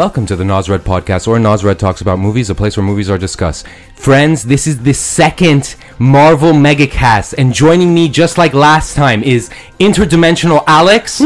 [0.00, 3.18] Welcome to the Nosred Podcast, or Nosred Talks About Movies, a place where movies are
[3.18, 3.66] discussed.
[3.94, 9.50] Friends, this is the second Marvel Megacast, and joining me, just like last time, is
[9.78, 11.20] Interdimensional Alex.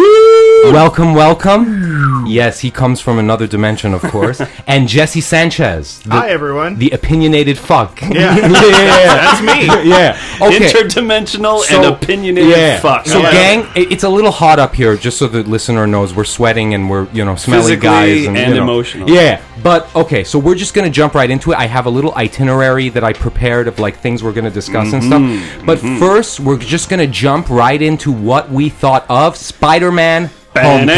[0.72, 2.24] Welcome, welcome.
[2.26, 4.40] Yes, he comes from another dimension, of course.
[4.66, 6.00] and Jesse Sanchez.
[6.00, 6.78] The, Hi, everyone.
[6.78, 8.00] The opinionated fuck.
[8.00, 8.08] Yeah.
[8.10, 9.14] yeah, yeah, yeah.
[9.14, 9.66] That's me.
[9.90, 10.18] yeah.
[10.40, 10.58] Okay.
[10.70, 12.80] Interdimensional So- and opinionated yeah.
[12.80, 13.06] fuck.
[13.06, 13.32] So, Yeah.
[13.32, 16.88] gang, it's a little hot up here, just so the listener knows we're sweating and
[16.88, 18.62] we're, you know, smelly Physically guys and, and you know.
[18.62, 19.10] emotional.
[19.10, 21.56] Yeah, but okay, so we're just gonna jump right into it.
[21.58, 25.02] I have a little itinerary that I prepared of like things we're gonna discuss and
[25.02, 25.38] Mm-hmm.
[25.56, 25.66] stuff.
[25.66, 30.30] But first, we're just gonna jump right into what we thought of Spider-Man.
[30.56, 30.94] Homecoming.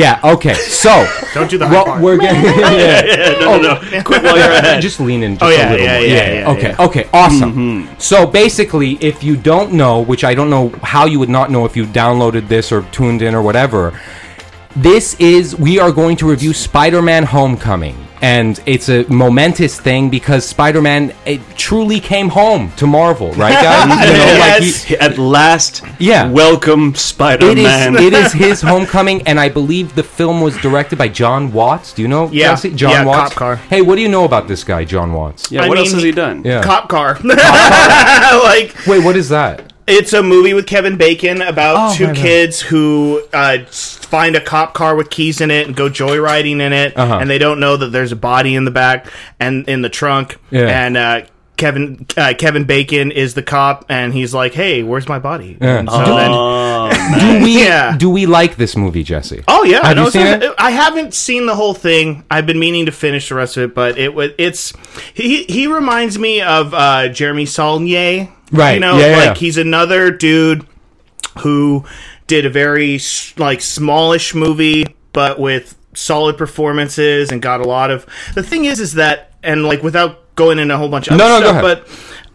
[0.00, 0.20] Yeah.
[0.24, 0.54] Okay.
[0.54, 2.02] So Don't do the high what part.
[2.02, 2.42] we're getting.
[2.44, 3.38] yeah.
[3.40, 4.02] no, no, no.
[4.02, 4.82] Quit while you're ahead.
[4.82, 5.34] Just lean in.
[5.38, 6.06] Just Oh, yeah, a little yeah, more.
[6.06, 6.68] yeah, yeah, Okay.
[6.78, 6.84] yeah.
[6.86, 7.08] Okay.
[7.12, 7.88] Awesome.
[7.98, 11.64] So basically, if you don't know, which I don't know how you would not know
[11.64, 13.98] if you downloaded this or tuned in or whatever,
[14.76, 18.02] this is we are going to review Spider-Man: Homecoming.
[18.22, 23.84] And it's a momentous thing because Spider-Man it truly came home to Marvel, right, guys?
[24.08, 26.30] You know, like he- At last, Yeah.
[26.30, 27.96] welcome Spider-Man.
[27.96, 31.92] it is his homecoming, and I believe the film was directed by Jon Watts.
[31.92, 32.30] Do you know?
[32.32, 32.52] Yeah.
[32.52, 32.70] Jesse?
[32.72, 33.34] Jon Yeah, Watts.
[33.34, 33.56] Cop Car.
[33.56, 35.52] Hey, what do you know about this guy, Jon Watts?
[35.52, 36.42] yeah, I what mean, else has he done?
[36.42, 36.62] Yeah.
[36.62, 37.18] Cop car.
[37.22, 39.74] like Wait, what is that?
[39.86, 44.74] It's a movie with Kevin Bacon about Oh, two kids who uh, find a cop
[44.74, 47.18] car with keys in it and go joyriding in it, Uh-huh.
[47.20, 49.06] and they don't know that there's a body in the back
[49.40, 50.84] and in the trunk, Yeah.
[50.86, 50.96] and.
[50.96, 51.20] Uh,
[51.56, 55.78] Kevin uh, Kevin Bacon is the cop, and he's like, "Hey, where's my body?" Yeah.
[55.78, 56.90] And so then- Oh,
[57.38, 57.96] Do we Yeah.
[57.96, 59.42] do we like this movie, Jesse?
[59.48, 60.54] Oh yeah, Have no, you seen not- it?
[60.58, 62.24] I haven't seen the whole thing.
[62.30, 64.72] I've been meaning to finish the rest of it, but it was it's
[65.14, 69.34] he he reminds me of uh, Jeremy Saulnier, Right, You know, yeah, yeah, like yeah.
[69.34, 70.66] he's another dude
[71.40, 71.84] who
[72.26, 73.00] did a very
[73.36, 78.06] like smallish movie, but with solid performances and got a lot of.
[78.34, 81.24] The thing is, is that and like without going into a whole bunch of No,
[81.26, 81.86] other no, go stuff,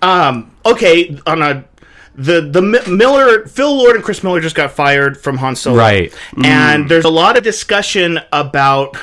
[0.01, 1.65] but um, okay, on a.
[2.13, 5.77] The the Mi- Miller Phil Lord and Chris Miller just got fired from Han Solo,
[5.77, 6.13] Right.
[6.43, 8.97] And there's a lot of discussion about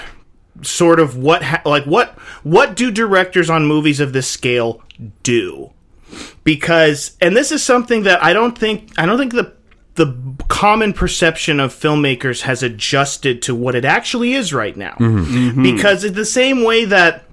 [0.61, 2.11] sort of what ha- like what
[2.43, 4.83] what do directors on movies of this scale
[5.23, 5.71] do?
[6.45, 9.55] Because and this is something that I don't think I don't think the
[9.95, 10.15] the
[10.49, 14.95] common perception of filmmakers has adjusted to what it actually is right now.
[15.63, 17.25] Because it's the same way that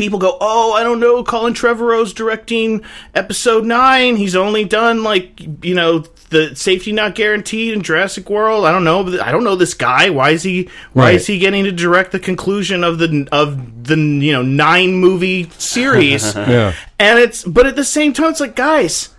[0.00, 2.82] people go, "Oh, I don't know, Colin Trevorrow's directing
[3.14, 4.16] episode 9.
[4.16, 8.64] He's only done like, you know, the safety not guaranteed in Jurassic World.
[8.64, 10.10] I don't know, I don't know this guy.
[10.10, 11.14] Why is he why Right.
[11.16, 15.50] is he getting to direct the conclusion of the of the, you know, 9 movie
[15.58, 16.72] series?" Yeah.
[16.98, 19.09] And it's but at the same time it's like, guys,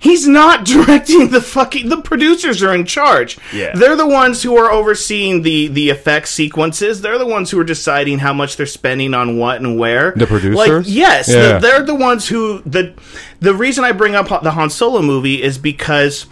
[0.00, 1.88] He's not directing the fucking.
[1.90, 3.38] The producers are in charge.
[3.52, 3.72] Yeah.
[3.74, 7.02] they're the ones who are overseeing the the effects sequences.
[7.02, 10.12] They're the ones who are deciding how much they're spending on what and where.
[10.16, 10.56] The producers?
[10.56, 12.94] like yes, the- they're the ones who the
[13.40, 16.26] the reason I bring up the Han Solo movie is because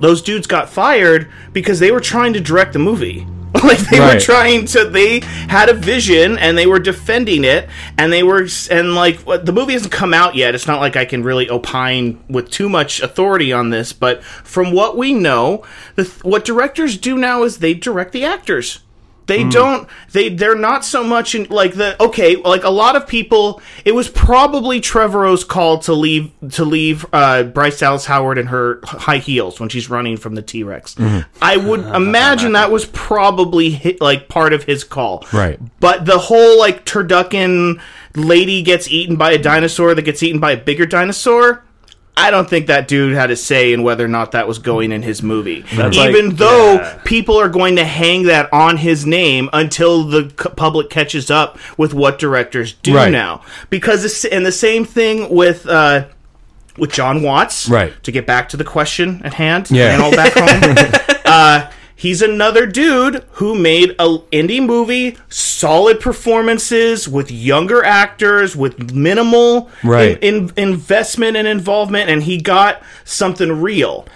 [0.00, 3.26] those dudes got fired because they were trying to direct the movie.
[3.64, 7.68] like they were trying to they had a vision and they were defending it
[7.98, 10.54] and they were and like the movie hasn't come out yet.
[10.54, 14.72] It's not like I can really opine with too much authority on this, but from
[14.72, 15.64] what we know,
[15.96, 18.80] the what directors do now is they direct the actors.
[19.32, 19.88] They don't.
[20.12, 22.36] They they're not so much in like the okay.
[22.36, 27.44] Like a lot of people, it was probably Trevorrow's call to leave to leave uh,
[27.44, 30.96] Bryce Dallas Howard in her high heels when she's running from the T Rex.
[31.40, 35.26] I would imagine that was probably hit, like part of his call.
[35.32, 35.58] Right.
[35.80, 37.80] But the whole like turducken
[38.14, 41.64] lady gets eaten by a dinosaur that gets eaten by a bigger dinosaur.
[42.16, 44.92] I don't think that dude had a say in whether or not that was going
[44.92, 45.62] in his movie.
[45.74, 47.00] That's Even like- though yeah.
[47.04, 51.58] people are going to hang that on his name until the c- public catches up
[51.78, 53.10] with what directors do Right.
[53.10, 53.40] now.
[53.70, 56.04] Because and the same thing with uh,
[56.76, 57.68] with Jon Watts.
[57.68, 57.92] Right.
[58.04, 59.70] To get back to the question at hand.
[59.70, 59.94] Yeah.
[59.94, 61.18] And all back home.
[61.24, 68.92] uh, he's another dude who made a indie movie, solid performances with younger actors, with
[68.92, 70.18] minimal Right.
[70.22, 74.06] in, in- investment and involvement, and he got something real.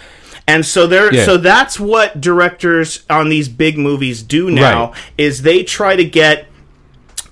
[0.49, 1.25] And so there, Yeah.
[1.25, 4.95] so that's what directors on these big movies do now Right.
[5.19, 6.47] is they try to get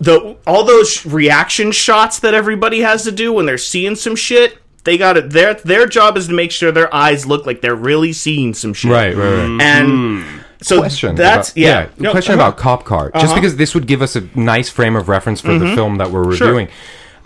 [0.01, 4.59] the all those reaction shots that everybody has to do when they're seeing some shit.
[4.85, 5.31] They got it.
[5.31, 8.75] Their their job is to make sure their eyes look like they're really seeing some
[8.75, 8.91] shit.
[8.91, 9.61] Right, right, right.
[9.63, 10.25] And
[10.61, 11.15] so question.
[11.15, 11.89] that's about, yeah.
[11.99, 12.49] No, question uh-huh.
[12.49, 13.11] about Cop Car.
[13.15, 15.69] Just because this would give us a nice frame of reference for Mm-hmm.
[15.71, 16.69] the film that we're reviewing.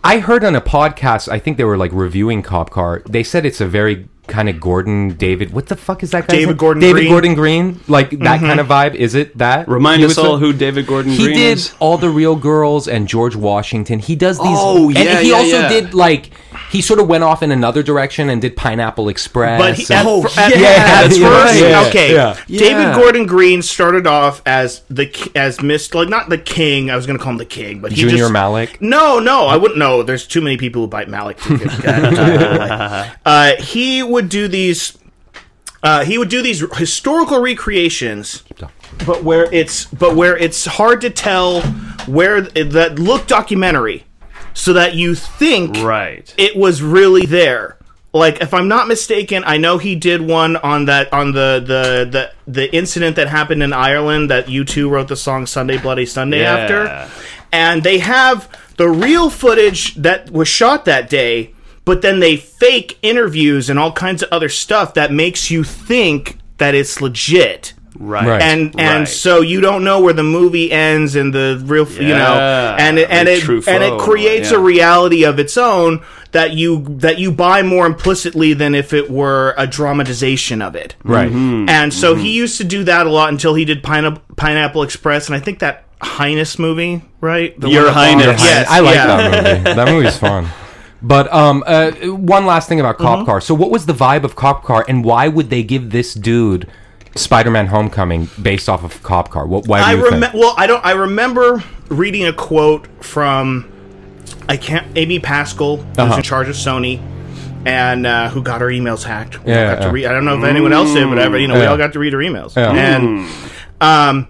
[0.05, 3.03] I heard on a podcast, I think they were like reviewing Cop Car.
[3.09, 5.53] They said it's a very kind of Gordon David.
[5.53, 6.37] What the fuck is that guy?
[6.37, 7.09] David Gordon David Green?
[7.11, 7.81] Gordon Green.
[7.89, 8.95] Like that kind of vibe.
[8.95, 9.67] Is it that?
[9.69, 11.19] Remind He us all a- who David Gordon is.
[11.19, 11.75] he Green did is.
[11.81, 13.99] all the real girls and George Washington.
[13.99, 14.47] He does these.
[14.49, 15.69] Oh, yeah, and he yeah, also yeah.
[15.69, 16.31] did like
[16.71, 19.61] he sort of went off in another direction and did Pineapple Express.
[19.61, 21.61] But he, at, and- Oh, fir- at, yeah, at that's first, right.
[21.71, 22.37] Yeah, okay, yeah.
[22.47, 25.95] David Gordon Green started off as the as Mr.
[25.97, 26.91] like not the king.
[26.91, 28.81] I was going to call him the king, but he Junior just, Malick.
[28.81, 30.03] No, no, I wouldn't know.
[30.03, 31.39] There's too many people who bite Malick.
[33.25, 34.97] Uh, he would do these.
[35.83, 38.43] Uh, he would do these historical recreations,
[39.07, 41.61] but where it's but where it's hard to tell
[42.07, 44.05] where that look documentary,
[44.59, 46.35] so that you think Right.
[46.37, 47.77] it was really there.
[48.13, 52.09] Like, if I'm not mistaken, I know he did one on that on the the
[52.11, 56.41] the, the incident that happened in Ireland that U2 wrote the song "Sunday Bloody Sunday"
[56.41, 56.57] Yeah.
[56.57, 57.11] after,
[57.53, 61.51] and they have the real footage that was shot that day,
[61.85, 66.39] but then they fake interviews and all kinds of other stuff that makes you think
[66.57, 68.27] that it's legit Right.
[68.27, 68.43] Right.
[68.43, 69.09] and and Right.
[69.09, 72.99] so you don't know where the movie ends and the real f you know and
[72.99, 74.59] it, and it true and it creates yeah.
[74.59, 76.01] a reality of its own
[76.33, 80.95] that you that you buy more implicitly than if it were a dramatization of it
[81.03, 81.31] Right.
[81.33, 85.27] and so he used to do that a lot until he did Pineapple Pineapple Express
[85.27, 88.41] and I think that Highness movie right The Your one Highness.
[88.45, 89.07] yes I like yeah.
[89.07, 89.75] that movie.
[89.75, 90.47] That movie's fun.
[91.03, 93.05] But um, uh, one last thing about Mm-hmm.
[93.05, 93.41] Cop Car.
[93.41, 96.69] So, what was the vibe of Cop Car, and why would they give this dude
[97.19, 99.47] Spider-Man: Homecoming based off of Cop Car?
[99.47, 99.67] What?
[99.67, 100.27] Why do I you remember.
[100.29, 100.43] think?
[100.43, 100.85] Well, I don't.
[100.85, 103.71] I remember reading a quote from
[104.49, 106.17] I can't Amy Pascal, who's Uh-huh.
[106.17, 107.01] in charge of Sony,
[107.67, 109.43] and uh, who got her emails hacked.
[109.45, 111.49] We Yeah, got to read, I don't know if anyone else did, but every, you
[111.49, 112.57] know, we all got to read her emails.
[112.57, 112.73] Yeah.
[112.73, 113.29] And
[113.81, 114.29] um,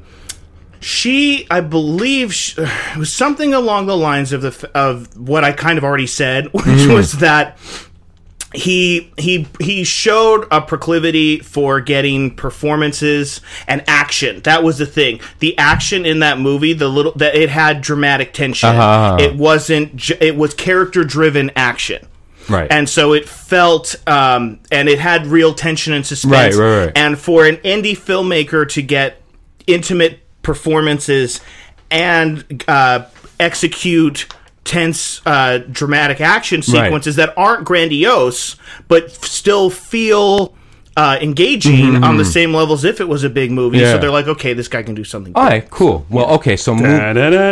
[0.81, 5.53] she, I believe, sh it was something along the lines of the of what I
[5.53, 6.93] kind of already said, which Mm-hmm.
[6.93, 7.59] was that
[8.55, 14.41] he he he showed a proclivity for getting performances and action.
[14.41, 15.21] That was the thing.
[15.39, 18.71] The action in that movie, the little that it had dramatic tension.
[18.71, 19.19] Uh-huh.
[19.21, 20.11] It wasn't.
[20.23, 22.07] It was character driven action.
[22.49, 22.71] Right.
[22.71, 26.57] And so it felt, um, and it had real tension and suspense.
[26.57, 26.93] Right, right, right.
[26.97, 29.21] And for an indie filmmaker to get
[29.67, 31.43] intimate performances
[31.91, 33.05] and uh,
[33.39, 34.27] execute
[34.69, 38.57] tense, uh, dramatic action sequences that aren't grandiose,
[38.87, 40.55] but f- still feel
[40.99, 43.77] uh, engaging on the same level as if it was a big movie.
[43.77, 43.85] Mm-hmm.
[43.87, 43.93] Yeah.
[43.93, 45.33] So they're like, okay, this guy can do something.
[45.37, 46.05] All right, cool.
[46.11, 46.85] Well, okay, so move.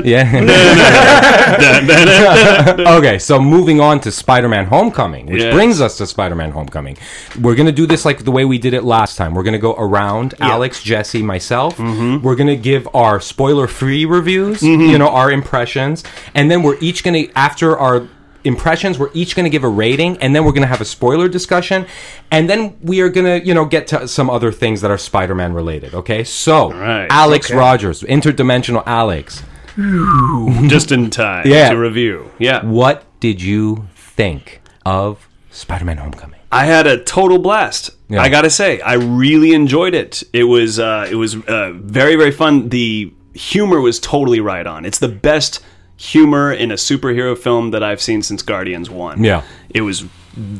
[0.04, 0.26] Yeah.
[2.98, 5.54] okay, so moving on to Spider-Man: Homecoming, which Yes.
[5.54, 6.96] brings us to Spider-Man: Homecoming.
[7.40, 9.32] We're gonna do this like the way we did it last time.
[9.32, 11.78] We're gonna go around Alex, Jesse, myself.
[11.78, 14.60] We're gonna give our spoiler-free reviews.
[14.62, 16.02] You know, our impressions,
[16.34, 18.08] and then we're each gonna after our
[18.46, 20.84] impressions we're each going to give a rating and then we're going to have a
[20.84, 21.84] spoiler discussion
[22.31, 24.98] and then we are going to you know get to some other things that are
[24.98, 27.08] spider-man related okay so right.
[27.10, 29.43] alex rogers interdimensional alex
[30.69, 31.69] Just in time Yeah.
[31.69, 32.31] to review.
[32.38, 32.64] Yeah.
[32.64, 36.40] What did you think of Spider-Man: Homecoming?
[36.50, 37.90] I had a total blast.
[38.08, 38.22] Yeah.
[38.22, 40.22] I gotta say, I really enjoyed it.
[40.32, 42.70] It was uh, it was uh, very very fun.
[42.70, 44.87] The humor was totally right on.
[44.87, 45.62] It's the best
[45.96, 49.22] humor in a superhero film that I've seen since Guardians One.
[49.24, 49.43] Yeah.
[49.70, 50.05] it was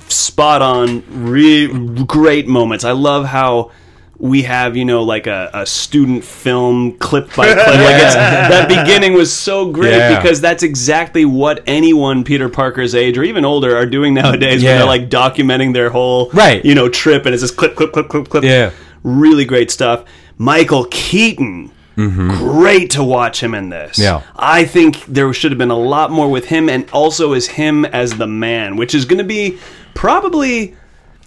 [0.09, 1.03] spot on.
[1.31, 1.69] Re-
[2.05, 2.85] great moments.
[2.85, 3.71] I love how.
[4.19, 7.57] We have, you know, like a, a student film clip by clip.
[7.67, 10.17] Like it's, that beginning was so great Yeah.
[10.19, 14.63] because that's exactly what anyone Peter Parker's age or even older are doing nowadays.
[14.63, 14.71] Yeah.
[14.71, 16.65] When they're like documenting their whole Right.
[16.65, 18.71] you know trip and it's just clip clip clip clip clip Yeah.
[19.03, 20.05] really great stuff
[20.39, 24.03] michael keaton great to watch him in this Mm-hmm.
[24.03, 24.23] Yeah.
[24.37, 27.85] i think there should have been a lot more with him and also as him
[27.87, 29.59] as the man which is going to be
[29.95, 30.77] probably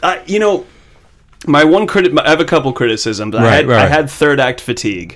[0.04, 0.66] uh, you know
[1.48, 3.66] my one critic i have a couple criticisms i had right.
[3.66, 3.72] Mm-hmm.
[3.86, 5.16] i had third act fatigue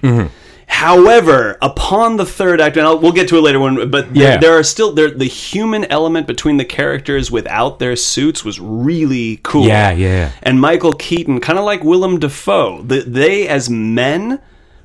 [0.65, 4.23] However, upon the third act, and I'll, we'll get to it later, when, but there,
[4.33, 4.37] Yeah.
[4.37, 9.39] there are still there, the human element between the characters without their suits was really
[9.43, 9.67] cool.
[9.67, 10.31] Yeah, yeah.
[10.41, 14.39] And Michael Keaton, kind of like Willem Dafoe, the, they as men,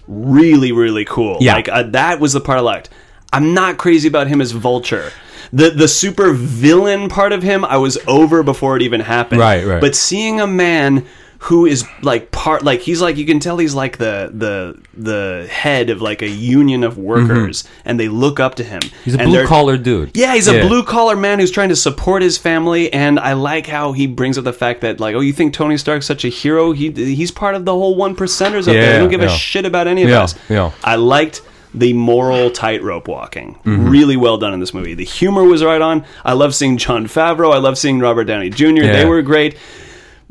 [0.08, 1.38] really, really cool.
[1.40, 1.54] Yeah.
[1.54, 2.90] Like uh, that was the part I liked.
[3.32, 5.12] I'm not crazy about him as Vulture.
[5.52, 9.40] The the super villain part of him, I was over before it even happened.
[9.40, 9.80] Right, right.
[9.80, 11.06] But seeing a man
[11.42, 15.46] who is like part like he's like you can tell he's like the the the
[15.48, 18.80] head of like a union of workers and they look up to him.
[18.80, 19.04] Mm-hmm.
[19.04, 20.16] He's a blue collar dude.
[20.16, 20.66] yeah, he's a Yeah.
[20.66, 24.36] blue collar man who's trying to support his family, and I like how he brings
[24.36, 26.72] up the fact that, like, oh, you think Tony Stark's such a hero?
[26.72, 28.82] He he's part of the whole one percenters up there.
[28.82, 29.28] Yeah, They don't give yeah.
[29.34, 30.34] a shit about any of Yeah, us.
[30.48, 30.72] yeah.
[30.82, 31.40] I liked
[31.72, 33.54] the moral tightrope walking.
[33.64, 33.88] Mm-hmm.
[33.88, 34.94] Really well done in this movie.
[34.94, 36.04] The humor was right on.
[36.24, 37.52] I love seeing Jon Favreau.
[37.54, 38.64] I love seeing Robert Downey Jr.
[38.82, 38.92] Yeah.
[38.92, 39.56] They were great.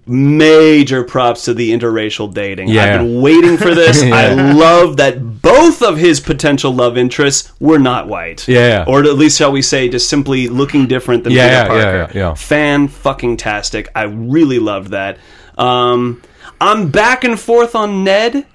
[0.10, 2.70] Major props to the interracial dating.
[2.70, 2.84] Yeah.
[2.84, 4.04] I've been waiting for this.
[4.04, 4.16] Yeah.
[4.16, 8.48] I love that both of his potential love interests were not white.
[8.48, 8.86] Yeah.
[8.88, 12.12] Or at least, shall we say, just simply looking different than Yeah, Peter Parker.
[12.18, 12.34] yeah, yeah.
[12.36, 13.90] Fan fucking tastic.
[13.96, 15.18] I really loved that.
[15.58, 16.22] Um,
[16.62, 18.46] I'm back and forth on Ned.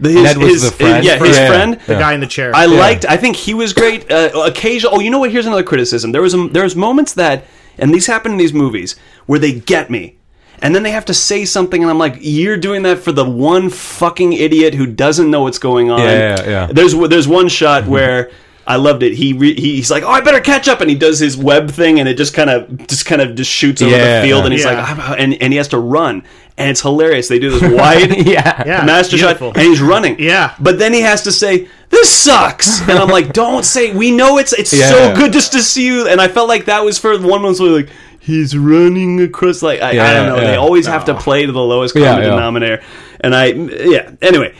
[0.00, 1.04] His, Ned was his- the friend?
[1.04, 1.46] yeah, his Yeah.
[1.48, 1.78] friend.
[1.86, 2.50] The guy in the chair.
[2.54, 3.04] I liked.
[3.08, 4.10] I think he was great.
[4.10, 4.96] Uh, occasional.
[4.96, 5.30] Oh, you know what?
[5.30, 6.10] Here's another criticism.
[6.12, 7.44] There was a, there was moments that,
[7.78, 8.96] and these happen in these movies
[9.26, 10.16] where they get me,
[10.62, 13.24] and then they have to say something, and I'm like, you're doing that for the
[13.28, 15.98] one fucking idiot who doesn't know what's going on.
[16.00, 16.66] Yeah, yeah, yeah.
[16.72, 18.30] There's there's one shot where.
[18.64, 19.14] I loved it.
[19.14, 21.68] He, re- he he's like, "Oh, I better catch up," and he does his web
[21.68, 24.38] thing, and it just kind of just kind of just shoots over Yeah, the field,
[24.38, 24.44] yeah.
[24.44, 24.74] and he's Yeah.
[24.74, 26.22] like, "Ah," and and he has to run,
[26.56, 27.26] and it's hilarious.
[27.26, 28.62] They do this wide, Yeah.
[28.64, 29.48] Yeah, master beautiful.
[29.48, 30.20] shot, and he's running.
[30.20, 30.54] Yeah.
[30.60, 34.38] But then he has to say, "This sucks," and I'm like, "Don't say." We know
[34.38, 34.90] it's it's Yeah.
[34.90, 36.06] so good just to see you.
[36.06, 37.88] And I felt like that was for one month where like
[38.22, 39.62] he's running across.
[39.62, 40.36] Like I, I don't know.
[40.36, 40.52] yeah.
[40.52, 42.30] They always have to play to the lowest common yeah.
[42.30, 42.82] denominator.
[43.20, 44.12] And I, yeah.
[44.22, 44.54] Anyway,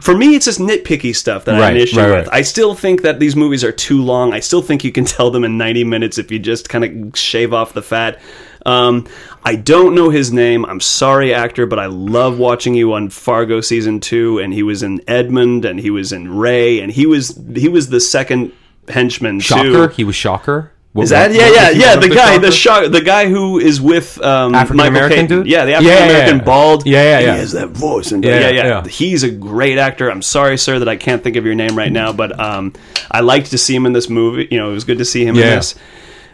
[0.00, 2.26] for me, it's just nitpicky stuff that I have an issue right, with.
[2.26, 2.36] right.
[2.36, 4.32] I still think that these movies are too long.
[4.32, 7.18] I still think you can tell them in 90 minutes if you just kind of
[7.18, 8.20] shave off the fat.
[8.66, 9.06] Um,
[9.44, 10.64] I don't know his name.
[10.64, 14.82] I'm sorry, actor, but I love watching you on Fargo season two, and he was
[14.82, 18.52] in Edmond, and he was in Ray, and he was he was the second
[18.88, 19.88] henchman Shocker.
[19.88, 19.94] too.
[19.94, 20.72] He was Shocker.
[20.94, 23.58] What- Is that what- yeah what yeah yeah the guy the shock the guy who
[23.58, 25.46] is with um, African American dude?
[25.48, 26.44] yeah the African American yeah.
[26.44, 27.32] bald Yeah, yeah, yeah.
[27.34, 28.86] he has that voice and Yeah, yeah, yeah yeah.
[28.86, 31.90] he's a great actor I'm sorry sir that I can't think of your name right
[31.90, 32.72] now but um,
[33.10, 35.24] I liked to see him in this movie you know it was good to see
[35.26, 35.74] him in this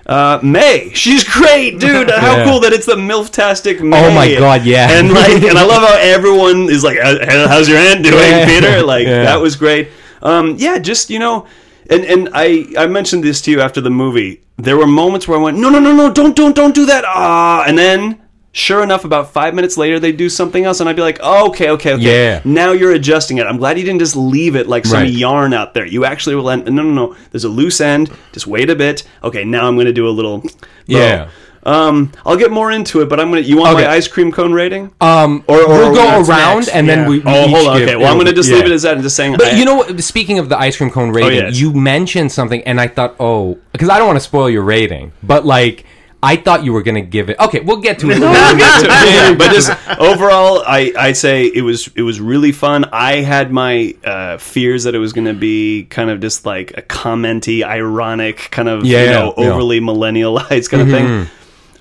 [0.07, 2.11] uh, May, she's great, dude.
[2.25, 2.45] How Yeah.
[2.45, 4.05] cool that it's the milf-tastic May.
[4.05, 4.91] Oh my God, yeah.
[4.99, 8.47] And like, and I love how everyone is like, "How's your aunt doing, Yeah.
[8.47, 9.23] Peter?" Like, Yeah.
[9.25, 9.89] that was great.
[10.21, 11.47] Um, yeah, just you know,
[11.89, 14.41] and and I I mentioned this to you after the movie.
[14.63, 17.05] There were moments where I went, "No, no, no, no, don't, don't, don't do that."
[17.07, 18.19] Ah, and then.
[18.53, 21.47] Sure enough, about five minutes later, they do something else, and I'd be like, oh,
[21.51, 22.41] "Okay, okay, okay." Yeah.
[22.45, 23.47] Now you're adjusting it.
[23.47, 25.09] I'm glad you didn't just leave it like some Right.
[25.09, 25.87] yarn out there.
[25.87, 26.51] You actually will.
[26.51, 27.17] End, no, no, no.
[27.31, 28.11] There's a loose end.
[28.33, 29.05] Just wait a bit.
[29.23, 30.39] Okay, now I'm going to do a little.
[30.41, 30.49] bow.
[30.87, 31.29] Yeah.
[31.63, 33.43] Um, I'll get more into it, but I'm gonna.
[33.43, 33.87] You want Okay.
[33.87, 34.91] my ice cream cone rating?
[35.01, 37.09] Um, Or- or we'll go around next, and then yeah.
[37.09, 37.19] we.
[37.19, 37.79] we oh, each hold on.
[37.79, 37.97] give- Okay.
[37.97, 39.37] Well, I'm going to just leave it as that and just saying.
[39.37, 40.01] But I- you know what?
[40.03, 41.61] Speaking of the ice cream cone rating, yes.
[41.61, 45.13] you mentioned something, and I thought, oh, because I don't want to spoil your rating,
[45.23, 45.85] but like,
[46.23, 47.39] I thought you were going to give it.
[47.41, 48.21] Okay, we'll get to it.
[48.21, 49.15] We'll get to it.
[49.15, 52.87] Yeah, but just overall, I I say it was it was really fun.
[52.93, 56.73] I had my uh, fears that it was going to be kind of just like
[56.79, 59.45] a commenty, ironic, kind of you Yeah, know yeah.
[59.45, 59.53] Mm-hmm.
[59.53, 61.27] overly millennialized kind of thing.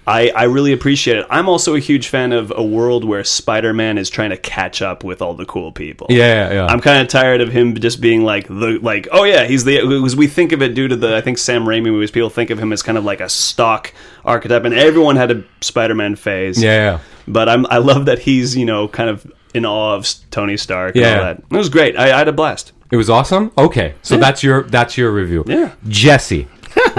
[0.10, 1.26] I, I really appreciate it.
[1.30, 5.04] I'm also a huge fan of a world where Spider-Man is trying to catch up
[5.04, 6.08] with all the cool people.
[6.10, 6.66] Yeah, yeah.
[6.66, 9.82] I'm kind of tired of him just being like the like oh yeah he's the
[9.82, 12.50] because we think of it due to the I think Sam Raimi movies people think
[12.50, 13.94] of him as kind of like a stock
[14.26, 17.00] archetype and everyone had a Spider-Man phase Yeah.
[17.28, 20.96] but I'm I love that he's you know kind of in awe of Tony Stark
[20.96, 21.18] and Yeah.
[21.18, 23.52] all that it was great I, I had a blast It was awesome.
[23.58, 25.44] Okay, so that's your that's your review.
[25.46, 25.74] Yeah.
[25.88, 26.48] Jesse.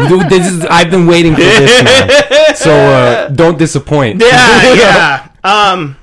[0.08, 2.10] Dude, this is I've been waiting for this, man.
[2.56, 4.20] So uh, don't disappoint.
[4.20, 5.28] yeah, yeah.
[5.44, 5.96] Um,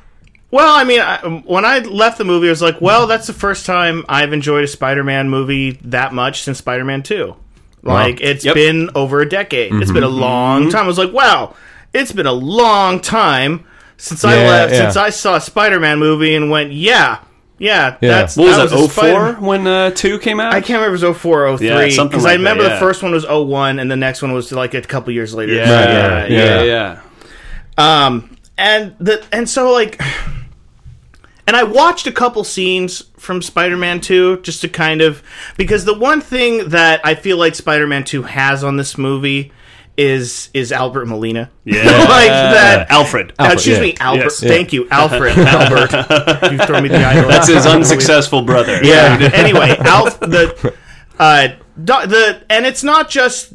[0.49, 3.33] well, I mean, I, when I left the movie, I was like, well, that's the
[3.33, 7.35] first time I've enjoyed a Spider-Man movie that much since Spider-Man Two.
[7.83, 8.55] Like, it's Yep.
[8.55, 9.73] been over a decade.
[9.73, 10.85] It's been a long time.
[10.85, 11.55] I was like, wow,
[11.93, 13.65] it's been a long time
[13.97, 14.79] since I left, yeah.
[14.79, 17.19] since I saw a Spider-Man movie and went, yeah,
[17.59, 18.09] yeah, Yeah.
[18.09, 21.03] that's what was that that, 04 when uh, 2 came out I can't remember if
[21.03, 22.69] it was 04 or 03 Yeah, because something I like that, remember yeah.
[22.75, 25.53] the first one was 01 and the next one was like a couple years later.
[25.53, 25.61] yeah,
[26.21, 27.01] Right, yeah, yeah, yeah.
[27.77, 28.05] yeah.
[28.05, 30.01] Um, and the and so like,
[31.45, 35.21] and I watched a couple scenes from Spider-Man Two just to kind of
[35.57, 39.51] because the one thing that I feel like Spider-Man Two has on this movie
[39.97, 41.49] is is Albert Molina.
[41.65, 41.83] Yeah.
[41.83, 42.91] like that.
[42.91, 43.83] Alfred Alfred, excuse yeah.
[43.83, 44.23] me, Albert.
[44.23, 44.39] Yes.
[44.39, 45.37] Thank you, Alfred.
[45.37, 45.91] Albert.
[46.51, 47.21] you throw me the eye.
[47.25, 49.29] that's his unsuccessful brother Yeah.
[49.33, 50.73] anyway, Alf the
[51.19, 51.47] uh
[51.83, 53.53] do, the and it's not just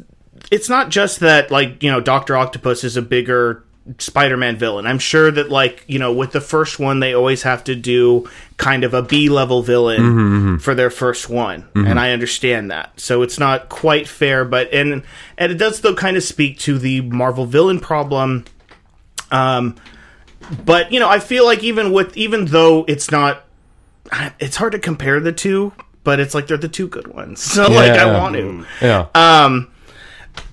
[0.51, 3.62] it's not just that like you know Doctor Octopus is a bigger
[3.97, 4.87] Spider-Man villain.
[4.87, 8.29] I'm sure that like you know with the first one they always have to do
[8.57, 12.97] kind of a B level villain for their first one, and I understand that.
[12.99, 15.03] So it's not quite fair, but and
[15.37, 18.45] and it does though kind of speak to the Marvel villain problem.
[19.31, 19.75] Um,
[20.65, 23.43] but you know I feel like even with even though it's not
[24.39, 25.73] it's hard to compare the two,
[26.03, 27.41] but it's like they're the two good ones.
[27.53, 28.65] So like I want to.
[28.81, 29.07] Yeah.
[29.13, 29.71] Um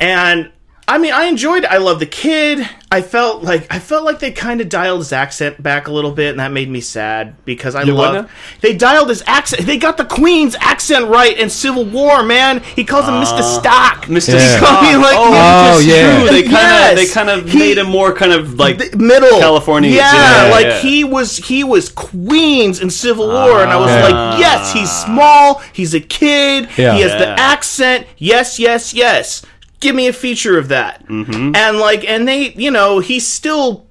[0.01, 0.51] and
[0.89, 2.69] I mean I enjoyed I love the kid.
[2.93, 6.11] I felt like I felt like they kind of dialed his accent back a little
[6.11, 8.29] bit, and that made me sad because I love now?
[8.63, 9.65] they dialed his accent.
[9.65, 12.61] They got the Queen's accent right in Civil War, man.
[12.65, 13.43] He calls him Mr.
[13.61, 14.07] Stock.
[14.07, 14.35] Mr.
[14.35, 14.57] Yeah.
[14.57, 14.83] Scott.
[14.85, 16.21] I like, oh, yeah.
[16.21, 16.31] Oh, yeah.
[16.33, 16.95] They kind of Yes.
[16.97, 19.91] they kind of made him more kind of like the middle California.
[19.91, 20.79] Yeah, Yeah, like yeah.
[20.81, 24.01] he was he was Queens in Civil War, and I was Ah.
[24.33, 26.95] like, yes, he's small, he's a kid, Yeah.
[26.97, 28.09] he has the accent.
[28.19, 29.43] Yes, yes, yes.
[29.81, 31.07] Give me a feature of that.
[31.07, 31.57] Mm-hmm.
[31.57, 33.87] And like, and they, you know, he's still.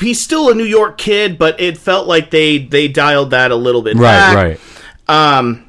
[0.00, 3.54] He's still a New York kid, but it felt like they they dialed that a
[3.54, 4.34] little bit Right, back.
[4.34, 4.60] right.
[5.38, 5.68] Um,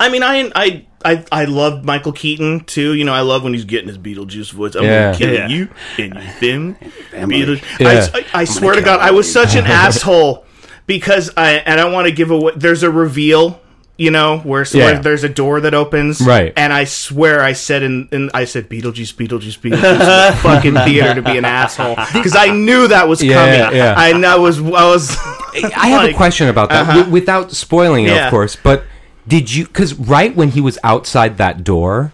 [0.00, 2.94] I mean, I I I I love Michael Keaton too.
[2.94, 4.74] You know, I love when he's getting his Beetlejuice voice.
[4.74, 5.04] I'm Yeah.
[5.12, 5.46] gonna kill Yeah.
[5.48, 6.74] you and your fam-
[7.12, 7.78] Beetlejuice.
[7.78, 8.08] Yeah.
[8.12, 10.44] I, I, I swear to God, I was such an asshole
[10.88, 12.54] because I and I want to give away.
[12.56, 13.60] There's a reveal.
[13.96, 14.84] You know, where, Yeah.
[14.86, 16.52] where there's a door that opens, Right.
[16.56, 19.80] And I swear I said in, in I said Beetlejuice, Beetlejuice, Beetlejuice,
[20.32, 23.76] the fucking theater to be an asshole because I knew that was Yeah, coming.
[23.78, 23.94] yeah.
[23.96, 25.16] I know was I was.
[25.76, 26.92] I have like- a question about that, Uh-huh.
[26.94, 28.24] wi- without spoiling it, Yeah.
[28.26, 28.56] of course.
[28.60, 28.82] But
[29.28, 29.64] did you?
[29.66, 32.10] Because right when he was outside that door,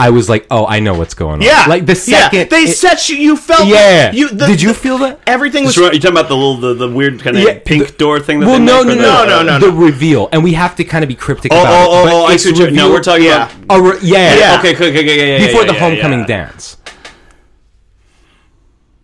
[0.00, 2.44] I was like, "Oh, I know what's going on." Yeah, like the second yeah.
[2.46, 3.16] they it- set you.
[3.16, 3.66] You felt.
[3.68, 4.12] Yeah.
[4.12, 5.20] You the, did you feel that?
[5.26, 5.76] everything was?
[5.76, 8.40] You're talking about the little the, the weird kind of Yeah, pink the- door thing.
[8.40, 10.74] That Well, they no, no, for no, the- no, no, The reveal, and we have
[10.76, 12.12] to kind of be cryptic Oh, about oh, it.
[12.12, 12.70] oh, oh, I it's see.
[12.70, 13.50] No, we're talking Yeah.
[13.64, 14.58] about a re- yeah, Yeah.
[14.58, 16.26] Okay, okay, okay, okay, yeah, yeah, before yeah, the yeah, homecoming yeah.
[16.26, 16.76] dance.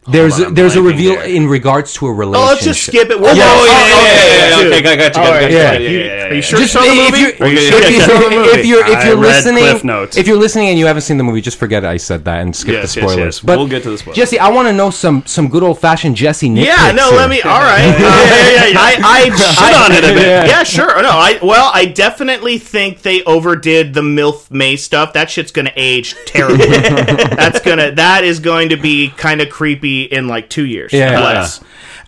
[0.08, 1.22] There's on, a, I'm there's a reveal here.
[1.36, 2.36] in regards to a relationship.
[2.38, 2.66] Oh, relationship.
[2.66, 3.20] let's just skip it.
[3.20, 5.32] We're Oh, gonna- yeah, yeah, yeah, okay, yeah, yeah, okay, got- got you, All got
[5.34, 5.72] right, you, yeah.
[5.72, 7.20] yeah, yeah, yeah, Are you sure Just you saw the if movie?
[7.22, 10.16] you're, you if sure you're, you saw if you're, if you're listening, Cliff Notes.
[10.16, 12.54] if you're listening and you haven't seen the movie, just forget I said that and
[12.54, 13.36] skip Yes, the yes, spoilers.
[13.36, 13.44] yes.
[13.44, 14.16] We'll get to the spoilers.
[14.16, 16.64] Jesse, I want to know some some good old fashioned Jesse nitpicks.
[16.66, 17.18] Yeah, no, here.
[17.18, 17.42] let me.
[17.42, 17.86] All right.
[17.96, 18.78] Uh, yeah, yeah, yeah.
[18.78, 20.22] I, I Shit on it a bit.
[20.26, 20.44] Yeah.
[20.46, 21.02] Yeah, sure.
[21.02, 25.12] No, I well, I definitely think they overdid the MILF May stuff.
[25.14, 26.66] That shit's gonna age terribly.
[26.66, 30.92] That's gonna that is going to be kind of creepy in like two years.
[30.92, 31.20] Yeah.
[31.20, 31.60] less.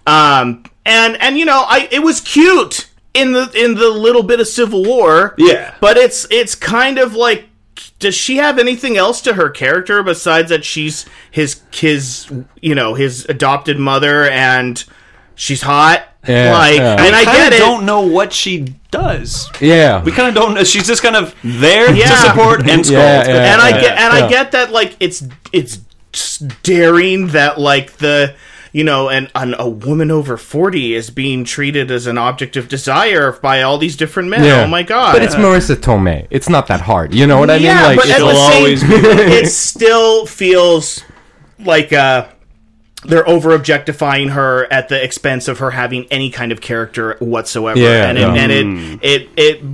[0.07, 4.40] Um, and and you know, I it was cute in the in the little bit
[4.40, 5.35] of Civil War.
[5.38, 5.75] Yeah.
[5.80, 7.45] but it's it's kind of like.
[8.00, 12.28] Does she have anything else to her character besides that she's his his
[12.62, 14.85] you know his adopted mother and
[15.35, 16.05] she's hot?
[16.27, 16.92] Yeah, like, yeah.
[17.05, 17.59] and I kinda get it.
[17.59, 19.48] don't know what she does.
[19.61, 20.62] Yeah, We kind of don't know.
[20.64, 22.07] She's just kind of there Yeah.
[22.09, 23.01] to support and scold.
[23.01, 23.53] Yeah, yeah.
[23.53, 24.27] and I get and yeah.
[24.27, 25.88] I get that like it's it's just
[26.62, 28.35] daring that like the
[28.73, 32.68] you know and, and a woman over 40 is being treated as an object of
[32.68, 34.62] desire by all these different men yeah.
[34.64, 36.27] oh my god But it's Marisa Tomei.
[36.31, 37.14] It's not that hard.
[37.14, 37.64] You know what I mean?
[37.64, 41.03] yeah Like, but it'll the same, always be it still feels
[41.59, 42.29] like uh
[43.05, 47.79] they're over objectifying her at the expense of her having any kind of character whatsoever
[47.79, 48.35] Yeah, and, yeah.
[48.35, 49.64] it, and it it it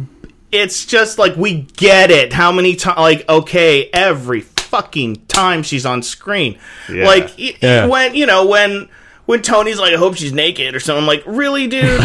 [0.53, 4.42] it's just like we get it how many times like okay every
[4.74, 6.58] fucking time she's on screen
[6.90, 7.06] Yeah.
[7.06, 7.30] like
[7.62, 7.87] Yeah.
[7.87, 8.88] when you know when
[9.26, 11.98] when Tony's like I hope she's naked or something I'm like really dude really?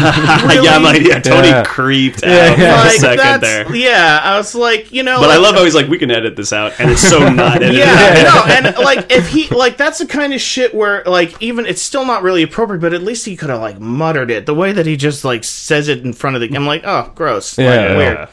[0.64, 1.64] yeah, I'm like, yeah, Tony Yeah.
[1.64, 2.82] creeped out Yeah, for yeah.
[2.82, 3.76] a like second that's there.
[3.76, 6.36] yeah I was like you know But I love how he's like, we can edit
[6.36, 7.74] this out, and it's so not edited.
[7.76, 11.66] yeah, no, and like if he like that's the kind of shit where like even
[11.66, 14.46] it's still not really appropriate, but at least he could have like muttered it.
[14.46, 17.12] The way that he just like says it in front of the I'm like, oh,
[17.14, 17.96] gross, like, Yeah.
[17.98, 18.28] weird.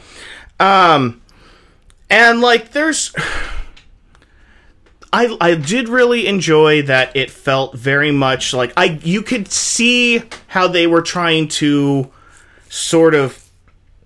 [0.60, 1.20] Um,
[2.08, 3.12] and like there's.
[5.12, 10.22] I, I did really enjoy that it felt very much like I you could see
[10.48, 12.10] how they were trying to
[12.68, 13.42] sort of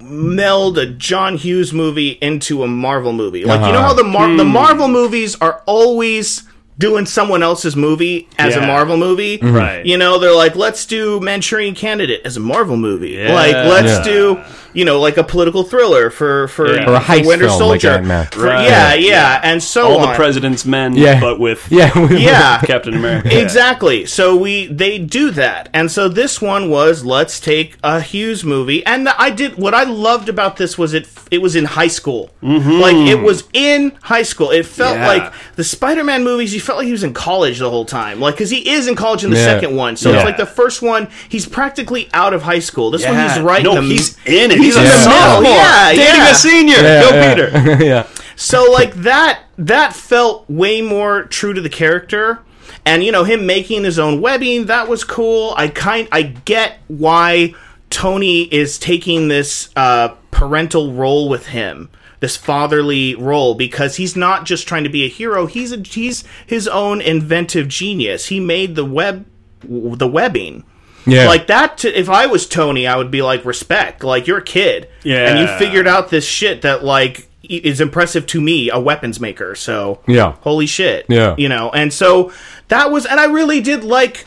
[0.00, 3.44] meld a John Hughes movie into a Marvel movie.
[3.44, 3.88] Like you know Uh-huh.
[3.88, 6.44] how the Mar- the Marvel movies are always
[6.78, 9.38] doing someone else's movie as a Marvel movie.
[9.42, 9.84] Right.
[9.86, 13.10] You know, they're like, let's do Manchurian Candidate as a Marvel movie.
[13.10, 13.32] Yeah.
[13.34, 14.12] Like, let's Yeah.
[14.12, 14.40] do,
[14.72, 16.84] you know, like a political thriller for for, Yeah.
[16.84, 17.90] for Or a heist Winter film, Soldier.
[17.90, 18.26] Ant-Man.
[18.32, 18.64] For- Right.
[18.68, 20.08] Yeah, yeah, and so All on.
[20.10, 21.20] the President's Men, Yeah.
[21.20, 23.28] but with yeah, yeah, Captain America.
[23.42, 24.06] Exactly.
[24.06, 28.84] So we they do that, and so this one was let's take a Hughes movie,
[28.86, 32.30] and I did what I loved about this was it it was in high school,
[32.42, 32.80] mm-hmm.
[32.80, 34.50] like it was in high school.
[34.50, 35.06] It felt Yeah.
[35.08, 36.52] like the Spider-Man movies.
[36.54, 38.94] You felt like he was in college the whole time, like because he is in
[38.94, 39.44] college in the Yeah.
[39.46, 39.96] second one.
[39.96, 40.16] So Yeah.
[40.16, 42.90] it's like the first one, he's practically out of high school.
[42.90, 43.62] This one, he's right.
[43.62, 44.58] No, in the, he's in it.
[44.62, 45.12] He's He's, in a the middle.
[45.12, 45.52] sophomore.
[45.52, 46.30] Yeah, dating yeah.
[46.30, 46.76] a senior.
[46.76, 47.34] Yeah, Go yeah.
[47.34, 47.84] Peter.
[47.84, 48.06] yeah.
[48.36, 52.40] So like that that felt way more true to the character.
[52.84, 55.54] And you know, him making his own webbing, that was cool.
[55.56, 57.54] I kind I get why
[57.90, 61.90] Tony is taking this uh parental role with him.
[62.20, 65.46] This fatherly role because he's not just trying to be a hero.
[65.46, 68.26] He's a, he's his own inventive genius.
[68.26, 69.26] He made the web
[69.64, 70.64] the webbing.
[71.06, 71.26] Yeah.
[71.28, 74.04] Like that, to, if I was Tony, I would be like, respect.
[74.04, 74.88] Like, you're a kid.
[75.02, 75.28] Yeah.
[75.28, 79.54] And you figured out this shit that, like, is impressive to me, a weapons maker.
[79.56, 80.34] So Yeah.
[80.42, 81.34] holy shit, Yeah.
[81.36, 81.70] you know.
[81.70, 82.32] And so
[82.68, 84.24] that was, and I really did like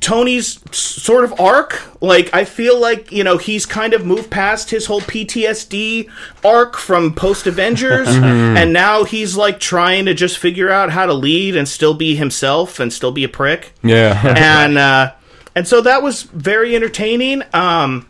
[0.00, 1.80] Tony's sort of arc.
[2.00, 6.08] Like I feel like you know he's kind of moved past his whole PTSD
[6.44, 11.14] arc from post Avengers, and now he's like trying to just figure out how to
[11.14, 14.20] lead and still be himself and still be a prick Yeah.
[14.36, 15.12] and uh,
[15.54, 17.42] and so that was very entertaining.
[17.52, 18.08] Um,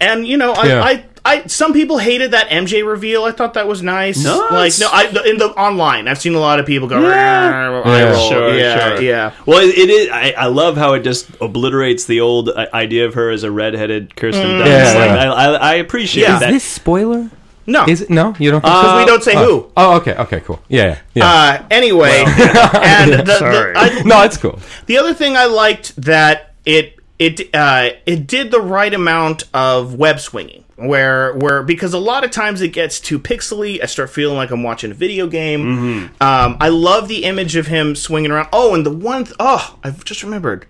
[0.00, 0.82] and you know, I, Yeah.
[0.82, 3.24] I, I, some people hated that MJ reveal.
[3.24, 4.22] I thought that was nice.
[4.24, 7.02] No, like no, I in the online, I've seen a lot of people go.
[7.02, 8.28] "Rah, eye Yeah.
[8.28, 9.02] Sure, yeah, sure.
[9.02, 9.32] yeah.
[9.44, 10.08] Well, it, it is.
[10.10, 13.50] I, I love how it just obliterates the old uh, idea of her as a
[13.50, 14.66] redheaded Kirsten Dunst.
[14.66, 15.10] Yeah, Like.
[15.10, 16.34] I, I, I appreciate Yeah.
[16.34, 16.50] Is that.
[16.52, 17.28] this spoiler?
[17.66, 18.08] No, Is it?
[18.08, 18.62] No, you don't.
[18.62, 18.98] Think because so?
[18.98, 19.70] we don't say who.
[19.76, 20.58] Oh, okay, okay, cool.
[20.68, 20.96] Yeah, yeah.
[21.14, 21.26] yeah.
[21.60, 23.74] Uh, anyway, and the, Sorry.
[23.74, 24.58] the, I, no, it's cool.
[24.86, 29.94] The other thing I liked that it it uh, it did the right amount of
[29.94, 30.64] web swinging.
[30.76, 34.52] Where, where, because a lot of times it gets too pixely, I start feeling like
[34.52, 35.64] I'm watching a video game.
[35.64, 36.22] Mm-hmm.
[36.22, 38.48] Um, I love the image of him swinging around.
[38.52, 40.66] Oh, and the one, th- oh, I've just remembered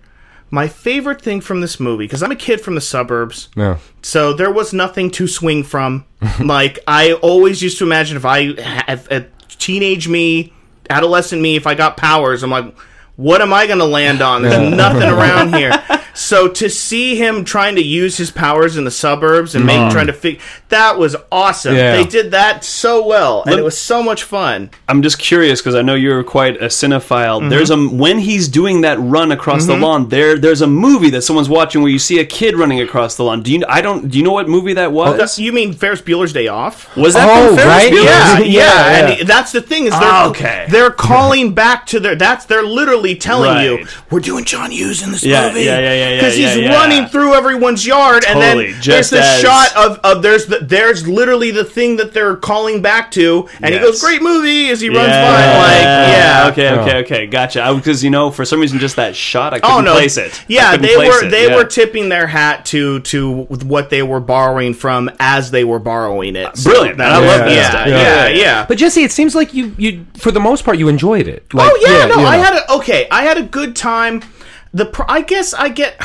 [0.49, 3.49] my favorite thing from this movie because I'm a kid from the suburbs.
[3.55, 3.77] No.
[4.01, 6.05] So there was nothing to swing from.
[6.43, 10.53] like I always used to imagine if I have a teenage me,
[10.89, 12.75] adolescent me, if I got powers, I'm like,
[13.19, 14.43] what am I going to land on?
[14.43, 15.71] There's nothing around here.
[16.15, 20.07] So to see him trying to use his powers in the suburbs and make trying
[20.07, 21.75] to figure that was awesome.
[21.75, 21.95] Yeah.
[21.95, 24.69] They did that so well, and Let- it was so much fun.
[24.89, 27.39] I'm just curious because I know you're quite a cinephile.
[27.39, 27.49] Mm-hmm.
[27.49, 30.09] There's a when he's doing that run across the lawn.
[30.09, 33.23] There, there's a movie that someone's watching where you see a kid running across the
[33.23, 33.41] lawn.
[33.41, 33.63] Do you?
[33.69, 34.09] I don't.
[34.09, 35.39] Do you know what movie that was?
[35.39, 36.95] You mean Ferris Bueller's Day Off?
[36.97, 37.91] was that Oh, from Ferris right?
[37.93, 38.03] Bueller?
[38.03, 39.23] yeah, yeah, Yeah, and yeah.
[39.25, 40.65] that's the thing is they're Ah, okay.
[40.69, 45.11] they're calling back to their that's they're literally telling you we're doing John Hughes in
[45.11, 46.75] this Yeah, movie yeah, yeah, yeah, yeah, because he's yeah, yeah.
[46.77, 50.59] running through everyone's yard and then just there's the as- shot of, of there's the
[50.59, 54.81] there's literally the thing that they're calling back to and he goes great movie as
[54.81, 56.69] he runs by like yeah Okay.
[56.69, 56.93] Okay.
[56.95, 56.99] Oh.
[56.99, 57.27] Okay.
[57.27, 57.73] Gotcha.
[57.75, 59.93] Because you know, for some reason, just that shot, I oh, couldn't Oh no!
[59.93, 60.43] place it.
[60.47, 61.55] Yeah, they were it, they yeah.
[61.55, 66.35] were tipping their hat to to what they were borrowing from as they were borrowing
[66.35, 66.57] it.
[66.57, 67.13] So Brilliant, that man.
[67.13, 67.87] I was- love that yeah, stuff.
[67.87, 68.65] Yeah, Yeah, yeah, yeah.
[68.65, 71.53] But Jesse, it seems like you, you, for the most part, you enjoyed it.
[71.53, 72.98] Like, oh yeah, no, you I had a okay.
[73.09, 74.23] I had a good time.
[74.73, 76.01] The pr- I guess I get.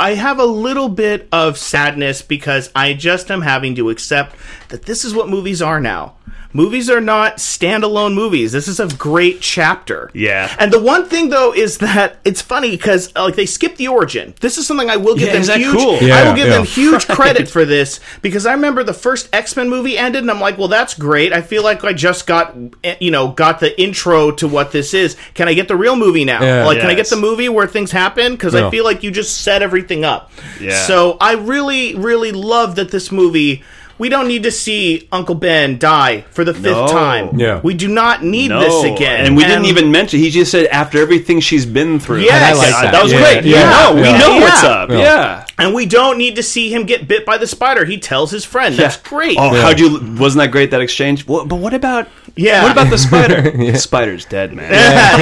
[0.00, 4.34] I have a little bit of sadness because I just am having to accept
[4.70, 6.16] that this is what movies are now.
[6.54, 8.52] Movies are not standalone movies.
[8.52, 10.10] This is a great chapter.
[10.12, 10.54] Yeah.
[10.58, 14.34] And the one thing though is that it's funny because like they skip the origin.
[14.40, 15.72] This is something I will give Yeah, them is that huge.
[15.74, 15.94] cool?
[16.12, 16.56] I will give yeah.
[16.58, 20.30] them huge credit for this because I remember the first X Men movie ended, and
[20.30, 21.32] I'm like, well, that's great.
[21.32, 24.92] I feel like I just got eh, you know got the intro to what this
[24.92, 25.16] is.
[25.32, 26.42] Can I get the real movie now?
[26.42, 26.66] Yeah.
[26.66, 28.32] like, can I get the movie where things happen?
[28.32, 28.66] Because Yeah.
[28.66, 30.30] I feel like you just set everything up.
[30.60, 30.76] Yeah.
[30.86, 33.62] So I really, really love that this movie.
[33.98, 36.88] We don't need to see Uncle Ben die for the fifth No.
[36.88, 37.38] time.
[37.38, 37.60] Yeah.
[37.62, 38.60] We do not need No.
[38.60, 39.26] this again.
[39.26, 40.18] and we didn't even mention.
[40.20, 42.20] He just said after everything she's been through.
[42.20, 42.56] Yes.
[42.56, 42.92] I like that.
[42.92, 43.44] that was Yeah, great.
[43.44, 44.18] yeah, Yeah, no, we yeah.
[44.18, 44.68] know what's Yeah.
[44.70, 44.90] up.
[44.90, 45.44] Yeah.
[45.62, 45.66] Yeah.
[45.66, 47.84] And we don't need to see him get bit by the spider.
[47.84, 48.74] He tells his friend.
[48.74, 49.36] That's great.
[49.38, 49.94] Oh, how'd you?
[50.18, 51.26] Wasn't that great that exchange?
[51.26, 52.08] What, but what about?
[52.36, 52.62] Yeah.
[52.62, 53.50] What about the spider?
[53.72, 54.72] The spider's dead, man.
[54.72, 55.18] yeah.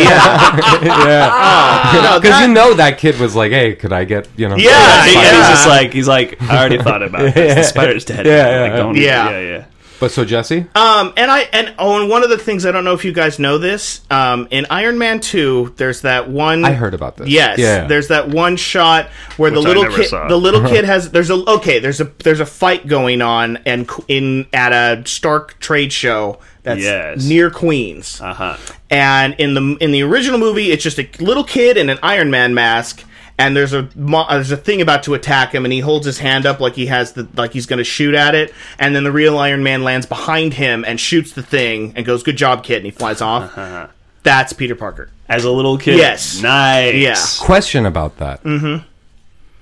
[0.82, 1.30] yeah.
[1.32, 1.90] Ah.
[2.14, 4.56] No, Because that- you know that kid was like, hey, could I get, you know.
[4.56, 5.20] Yeah, He- yeah.
[5.36, 7.54] He's just like he's like I already thought about this.
[7.54, 8.26] The spider's dead.
[8.26, 9.30] Yeah, yeah, Like, don't- Yeah.
[9.30, 9.64] yeah, yeah.
[10.00, 10.66] But so, Jesse?
[10.74, 13.12] Um, and I and oh, and one of the things I don't know if you
[13.12, 14.00] guys know this.
[14.10, 16.64] Um, in Iron Man two, there's that one.
[16.64, 17.28] I heard about this.
[17.28, 17.86] Yes, Yeah.
[17.86, 20.26] there's that one shot where the Which I little kid, saw.
[20.28, 21.10] the little kid has.
[21.10, 21.78] There's a okay.
[21.78, 26.80] There's a there's a fight going on and in at a Stark trade show that's
[26.82, 27.24] Yes.
[27.26, 28.20] near Queens.
[28.20, 28.56] Uh huh.
[28.88, 32.30] And in the in the original movie, it's just a little kid in an Iron
[32.30, 33.04] Man mask,
[33.40, 36.18] and there's a mo- there's a thing about to attack him, and he holds his
[36.18, 39.02] hand up like he has the like he's going to shoot at it, and then
[39.04, 42.62] the real Iron Man lands behind him and shoots the thing and goes, "Good job,
[42.62, 43.54] kid," and he flies off.
[44.22, 45.08] That's Peter Parker.
[45.28, 45.96] As a little kid.
[45.96, 46.42] Yes.
[46.42, 46.94] Nice.
[46.94, 47.16] Yeah.
[47.46, 48.42] Question about that.
[48.42, 48.84] Mm-hmm.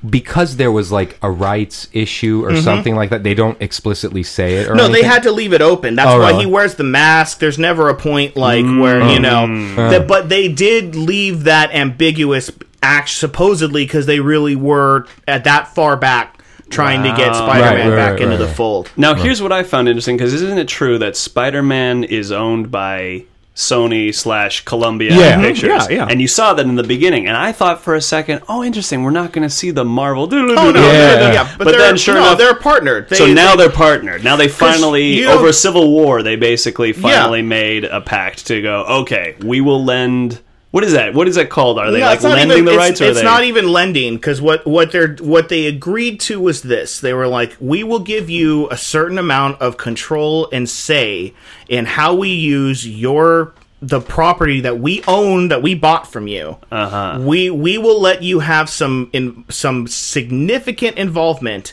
[0.09, 4.59] Because there was like a rights issue or something like that, they don't explicitly say
[4.59, 4.67] it.
[4.67, 4.77] Or Mm-hmm.
[4.77, 5.97] No, they had to leave it open.
[5.97, 6.45] That's Oh, why really?
[6.45, 7.41] he wears the mask.
[7.41, 8.81] There's never a point like Mm.
[8.81, 9.45] where you know.
[9.77, 9.91] Uh.
[9.91, 15.75] that, but they did leave that ambiguous act supposedly because they really were at that
[15.75, 16.37] far back
[16.71, 18.91] trying to get Spider-Man Right, right, back right, into right, the fold.
[18.97, 23.25] Now here's what I found interesting because isn't it true that Spider-Man is owned by
[23.59, 25.37] Sony slash Columbia Yeah.
[25.37, 25.43] Mhm.
[25.43, 25.87] Pictures?
[25.91, 26.07] Yeah, yeah.
[26.09, 29.03] And you saw that in the beginning, and I thought for a second, oh, interesting,
[29.03, 30.29] we're not going to see the Marvel.
[30.33, 30.93] Oh no, Yeah.
[30.93, 33.09] yeah, yeah, but, But then sure no, enough- they're partnered.
[33.09, 34.23] They, So now they- they're partnered.
[34.23, 38.63] Now they finally, you know- over Civil War, they basically finally made a pact to
[38.63, 38.85] go.
[39.01, 40.39] Okay, we will lend
[40.71, 41.15] What is that?
[41.15, 41.79] What is that called?
[41.79, 43.01] Are they No, like lending even, the it's, rights?
[43.01, 43.25] or are it's they...
[43.25, 47.01] not even lending because what what they're what they agreed to was this.
[47.01, 51.33] They were like, we will give you a certain amount of control and say
[51.69, 56.59] in how we use your the property that we own that we bought from you.
[56.71, 57.19] Uh-huh.
[57.23, 61.73] We we will let you have some in some significant involvement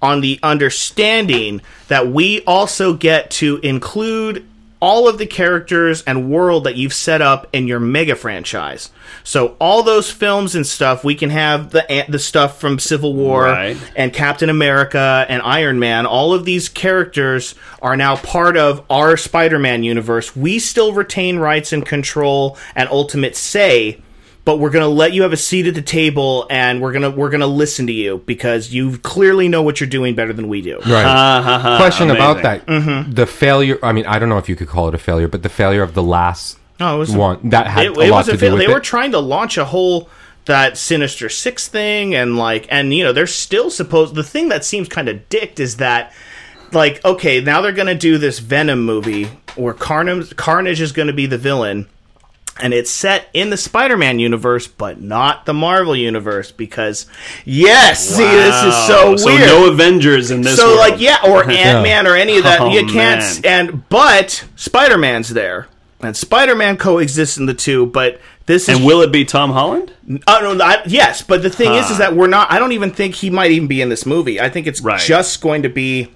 [0.00, 4.46] on the understanding that we also get to include
[4.80, 8.90] all of the characters and world that you've set up in your mega franchise.
[9.24, 13.44] So all those films and stuff, we can have the the stuff from Civil War
[13.44, 13.76] Right.
[13.96, 16.04] and Captain America and Iron Man.
[16.06, 20.36] All of these characters are now part of our Spider-Man universe.
[20.36, 24.00] We still retain rights and control and ultimate say,
[24.46, 27.02] but we're going to let you have a seat at the table and we're going
[27.02, 30.48] to we're to listen to you because you clearly know what you're doing better than
[30.48, 30.76] we do.
[30.76, 31.02] Right.
[31.02, 32.64] Ha, ha, ha, Question about that.
[32.64, 33.10] Mm-hmm.
[33.12, 33.78] The failure.
[33.82, 35.82] I mean, I don't know if you could call it a failure, but the failure
[35.82, 38.32] of the last No, it was one that had it, a it lot was to
[38.34, 38.70] a do They it.
[38.70, 40.08] were trying to launch a whole
[40.44, 44.14] that Sinister Six thing, and like, and you know, they're still supposed.
[44.14, 46.12] The thing that seems kind of dicked is that,
[46.72, 49.24] like, okay, now they're going to do this Venom movie
[49.56, 51.88] where Carnage, Carnage is going to be the villain.
[52.58, 57.06] And it's set in the Spider-Man universe, but not the Marvel universe, because
[57.44, 59.16] yes, see, this is so Wow.
[59.24, 59.46] weird.
[59.46, 60.56] no Avengers in this.
[60.56, 60.78] So world.
[60.78, 62.60] like yeah, or Ant Man or any of that.
[62.60, 63.68] Oh, you can't man.
[63.70, 65.68] and but Spider Man's there.
[66.00, 69.50] And Spider Man coexists in the two, but this is And will it be Tom
[69.52, 69.92] Holland?
[70.26, 72.50] Oh no, I, yes, but the thing is, is that we're not.
[72.52, 74.40] I don't even think he might even be in this movie.
[74.40, 75.00] I think it's Right.
[75.00, 76.08] just going to be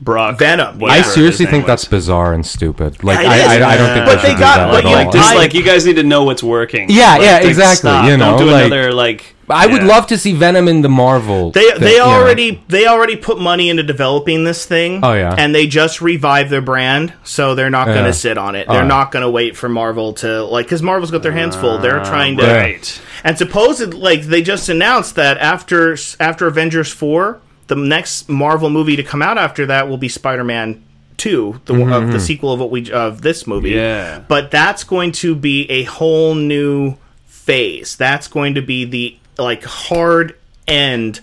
[0.00, 0.82] Brock Venom.
[0.84, 3.02] I seriously his name think that's bizarre and stupid.
[3.02, 3.58] Like, Yeah, I.
[3.58, 4.94] I, I don't think But they they got- do that but at you- all.
[5.04, 6.88] like just like you guys need to know what's working.
[6.90, 8.04] Yeah, Like, yeah, like, exactly, stop.
[8.08, 9.34] you know, don't do like- another like.
[9.50, 9.88] I would yeah.
[9.88, 11.52] love to see Venom in the Marvel.
[11.52, 12.04] They thing, they you know.
[12.04, 15.00] already they already put money into developing this thing.
[15.02, 15.34] Oh, yeah.
[15.38, 18.08] and they just revived their brand, so they're not going Yeah.
[18.08, 18.68] to sit on it.
[18.68, 18.86] They're right.
[18.86, 21.78] not going to wait for Marvel to like because Marvel's got their hands full.
[21.78, 23.00] They're ah, trying to Right.
[23.24, 28.96] And supposedly, like they just announced that after after Avengers four, the next Marvel movie
[28.96, 30.82] to come out after that will be Spider Man
[31.16, 32.18] two, the of the mm-hmm.
[32.18, 33.70] sequel of what we of this movie.
[33.70, 34.20] Yeah.
[34.26, 37.96] but that's going to be a whole new phase.
[37.96, 41.20] That's going to be the like hard end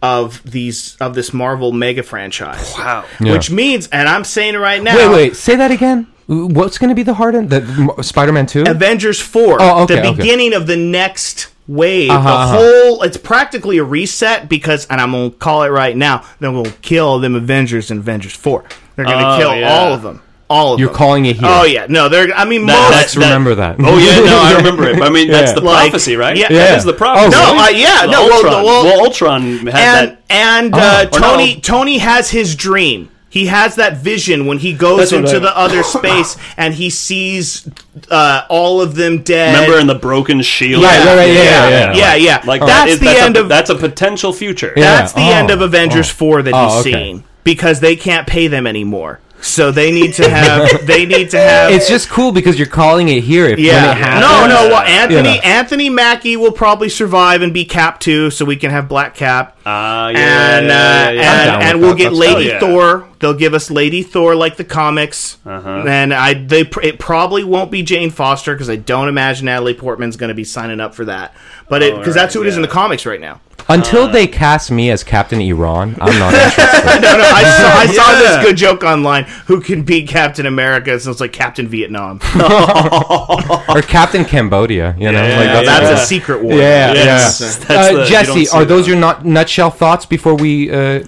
[0.00, 2.74] of these of this Marvel mega franchise.
[2.76, 3.04] Wow.
[3.20, 3.32] Yeah.
[3.32, 4.96] Which means, and I'm saying it right now.
[4.96, 5.36] Wait, wait.
[5.36, 6.08] Say that again.
[6.26, 7.50] What's going to be the hard end?
[7.50, 8.64] The Spider-Man Two.
[8.66, 10.16] Avengers 4, Oh, okay, the okay.
[10.16, 12.10] beginning of the next wave.
[12.10, 12.56] Uh-huh, the uh-huh.
[12.58, 16.50] whole, it's practically a reset because, and I'm going to call it right now, they're
[16.52, 18.64] going to kill them Avengers and Avengers 4.
[18.96, 19.72] They're going to Oh, kill yeah.
[19.72, 20.22] all of them.
[20.50, 20.96] All of You're them.
[20.96, 21.48] calling it here.
[21.48, 21.86] Oh, yeah.
[21.88, 22.96] No, they're, I mean, That- most.
[22.96, 23.76] Let's remember that.
[23.78, 25.00] Oh yeah, no, I remember it.
[25.00, 25.54] I mean, that's Yeah.
[25.54, 26.36] the Like, prophecy, right?
[26.36, 26.48] yeah.
[26.48, 26.76] that Yeah.
[26.76, 27.34] is the prophecy.
[27.34, 27.76] Oh, No, really?
[27.76, 28.52] uh, yeah, The no, well, Ultron.
[28.52, 30.22] the- well- well, Ultron had and that.
[30.28, 30.78] and Oh.
[30.78, 31.60] uh, Or Tony no.
[31.60, 33.08] Tony has his dream.
[33.32, 37.66] He has that vision when he goes That's into the other space and he sees
[38.10, 39.54] uh, all of them dead.
[39.54, 40.82] Remember in the broken shield?
[40.82, 42.42] Right, right, right, yeah, yeah, yeah, yeah, yeah.
[42.46, 44.74] Like that's that is, the that's end a, of that's a potential future.
[44.76, 44.82] Yeah.
[44.98, 45.32] That's the Oh.
[45.32, 46.14] end of Avengers Oh.
[46.14, 46.92] 4 that Oh, he's okay.
[46.92, 49.18] seen because they can't pay them anymore.
[49.42, 53.08] So they need to have they need to have It's just cool because you're calling
[53.08, 53.46] it here.
[53.46, 53.90] If when yeah.
[53.90, 55.40] it happens, No, no, well Anthony You know.
[55.42, 59.58] Anthony Mackie will probably survive and be Cap too, so we can have Black Cap.
[59.66, 61.54] Uh, yeah, and yeah, uh, yeah, yeah.
[61.54, 61.98] And, and we'll that.
[61.98, 62.60] get That's- Lady hell yeah.
[62.60, 63.08] Thor.
[63.18, 65.38] They'll give us Lady Thor like the comics.
[65.44, 65.84] Uh-huh.
[65.86, 70.16] And I they it probably won't be Jane Foster because I don't imagine Natalie Portman's
[70.16, 71.34] going to be signing up for that.
[71.68, 73.40] But it because that's who it is in the comics right now.
[73.68, 76.62] Until they cast me as Captain Iran, I'm not interested.
[77.02, 78.18] No, no, I saw, I saw Yeah.
[78.18, 79.24] this good joke online.
[79.46, 80.98] Who can beat Captain America?
[81.00, 82.20] So it's like Captain Vietnam.
[83.68, 84.94] or Captain Cambodia.
[84.98, 86.02] You know, Yeah, like That's yeah.
[86.02, 86.52] a secret war.
[86.54, 87.40] Yeah, Yes.
[87.40, 87.66] yeah.
[87.66, 88.90] That's Uh, the- Jesse, are those that.
[88.92, 90.70] your not nutshell thoughts before we?
[90.70, 91.00] Uh,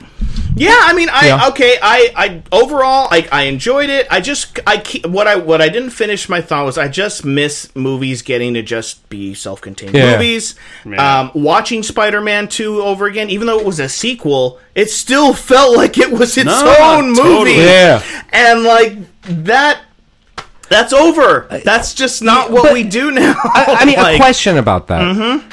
[0.56, 1.48] Yeah, I mean, I Yeah.
[1.48, 1.76] okay.
[1.82, 4.06] I, I overall, I, I enjoyed it.
[4.10, 7.24] I just, I keep, what I what I didn't finish my thought was I just
[7.24, 10.12] miss movies getting to just be self-contained Yeah.
[10.12, 10.54] movies.
[10.84, 11.20] Yeah.
[11.20, 15.76] Um, watching Spider-Man two over again, even though it was a sequel, it still felt
[15.76, 17.20] like it was its No, own movie.
[17.20, 17.56] totally.
[17.64, 18.02] Yeah.
[18.32, 18.96] and like
[19.44, 19.80] that.
[20.70, 21.46] That's over.
[21.64, 23.34] That's just not what but- we do now.
[23.44, 25.02] I, I mean, Like, a question about that.
[25.02, 25.48] Mm-hmm.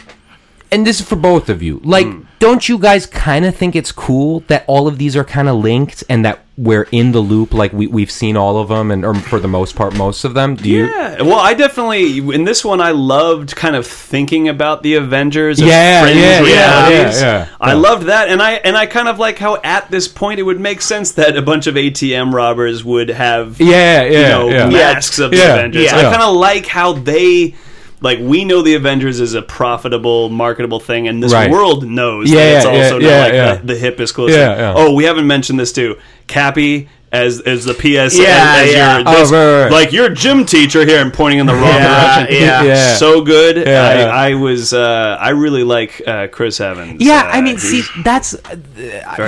[0.72, 1.82] And this is for both of you.
[1.84, 2.22] Like, Hmm.
[2.42, 5.58] Don't you guys kind of think it's cool that all of these are kind of
[5.58, 7.54] linked and that we're in the loop?
[7.54, 10.34] Like, we we've seen all of them, and or for the most part, most of
[10.34, 10.56] them.
[10.56, 10.88] Do you?
[10.88, 15.62] Yeah, well, I definitely in this one I loved kind of thinking about the Avengers.
[15.62, 17.48] As Yeah, yeah, yeah, yeah, yeah.
[17.62, 20.44] I loved that, and I and I kind of like how at this point it
[20.44, 24.72] would make sense that a bunch of ATM robbers would have Yeah, yeah, you know
[24.72, 25.84] masks of the Avengers.
[25.84, 25.96] yeah.
[25.96, 27.54] I kind of like how they.
[28.02, 31.52] Like we know the Avengers is a profitable, marketable thing, and this Right.
[31.52, 33.56] world knows Yeah, that it's yeah, also yeah, not like yeah.
[33.56, 34.32] The, the hip is close.
[34.32, 34.74] Yeah, yeah.
[34.76, 35.98] Oh, we haven't mentioned this too.
[36.28, 37.84] Cappy as as the PS.
[38.18, 38.98] Yeah, as, as yeah.
[39.00, 39.72] Your, Oh, this- right, right.
[39.72, 42.42] Like your gym teacher here and pointing in the wrong Yeah, direction.
[42.48, 42.64] yeah.
[42.64, 42.96] Yeah.
[43.02, 43.58] So good.
[43.58, 44.06] Yeah, I, yeah.
[44.08, 44.74] I was.
[44.74, 47.02] Uh, I really like uh, Chris Evans.
[47.04, 48.56] Yeah, Uh, I mean, he's- see, that's uh,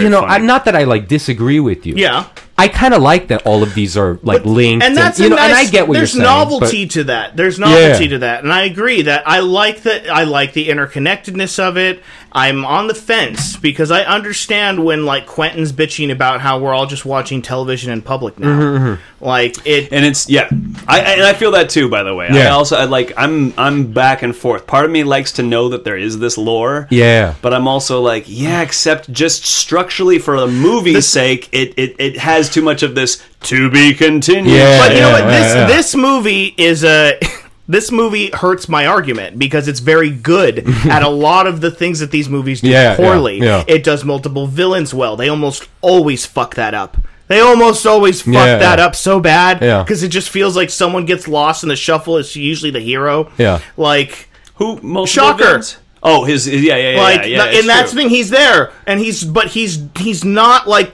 [0.02, 0.34] you know, funny.
[0.34, 1.94] I'm not that I like disagree with you.
[1.96, 2.26] Yeah.
[2.58, 5.30] I kind of like that all of these are like linked, and that's you a
[5.30, 6.24] know, nice, and I get what you're there's saying.
[6.24, 7.36] novelty but- to that.
[7.36, 8.10] There's novelty Yeah.
[8.12, 10.08] to that, and I agree that I like that.
[10.10, 12.04] I like the interconnectedness of it.
[12.36, 16.88] I'm on the fence because I understand when like Quentin's bitching about how we're all
[16.88, 18.48] just watching television in public now.
[18.60, 19.90] Mm-hmm, Like it.
[19.92, 20.48] and it's yeah,
[20.88, 21.90] I, I and I feel that too.
[21.90, 24.66] By the way, I also I like I'm I'm back and forth.
[24.66, 26.88] Part of me likes to know that there is this lore.
[26.90, 27.36] Yeah.
[27.44, 32.18] but I'm also like yeah, except just structurally for the movie's sake, it, it it
[32.18, 34.54] has too much of this to be continued.
[34.54, 34.80] Yeah.
[34.88, 35.24] But you know what?
[35.24, 35.68] yeah, This yeah.
[35.68, 37.20] this movie is a.
[37.66, 42.02] This movie hurts my argument because it's very good at a lot of the things
[42.02, 43.38] that these movies do Yeah, yeah, poorly.
[43.40, 43.64] yeah.
[43.70, 45.16] It does multiple villains well.
[45.16, 46.98] They almost always fuck that up.
[47.30, 48.86] They almost always fuck Yeah, that yeah.
[48.86, 49.82] up so bad Yeah.
[49.82, 52.18] because it just feels like someone gets lost in the shuffle.
[52.18, 53.32] It's usually the hero.
[53.38, 53.62] Yeah.
[53.78, 55.44] Like Who multiple Shocker.
[55.46, 55.78] villains?
[56.04, 58.02] Oh, his yeah yeah yeah like yeah, yeah the- and that's the true.
[58.02, 60.94] thing he's there and he's but he's he's not like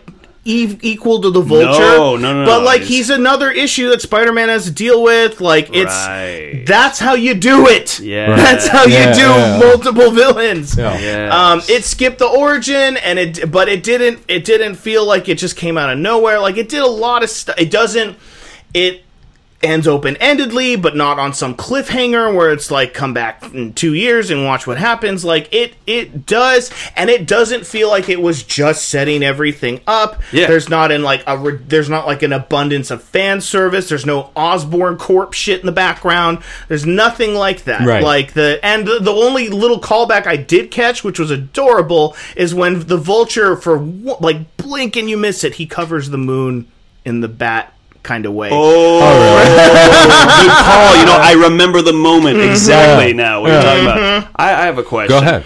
[0.50, 3.90] e- equal to the vulture No, no, no, but no, like he's- he's another issue
[3.90, 6.64] that spider-man has to deal with like it's Right.
[6.66, 8.36] that's how you do it Yeah.
[8.36, 9.60] that's how Yeah, you do yeah.
[9.60, 11.32] multiple villains Yes.
[11.34, 14.20] um, it skipped the origin, and it, but it didn't.
[14.28, 16.40] It didn't feel like it just came out of nowhere.
[16.40, 17.56] Like it did a lot of stuff.
[17.58, 18.18] It doesn't.
[18.74, 19.04] It
[19.62, 23.94] ends open endedly, but not on some cliffhanger where it's like come back in two
[23.94, 25.26] years and watch what happens.
[25.26, 30.22] Like it, it does, and it doesn't feel like it was just setting everything up.
[30.32, 30.48] Yeah.
[30.48, 31.38] There's not in like a.
[31.38, 33.90] re- There's not like an abundance of fan service.
[33.90, 36.40] There's no Osborne Corp shit in the background.
[36.68, 37.86] There's nothing like that.
[37.86, 38.04] Right.
[38.04, 42.56] Like the and the, the only little callback I did catch, which was adorable, is
[42.56, 46.68] when the vulture for like blink and you miss it, he covers the moon
[47.06, 48.50] in the bat kind of way.
[48.52, 49.00] Oh,
[50.42, 50.98] good call.
[50.98, 52.52] You know, I remember the moment Mm-hmm.
[52.52, 53.42] exactly now.
[53.42, 54.30] What you're talking about.
[54.36, 55.10] I, I have a question.
[55.10, 55.46] Go ahead.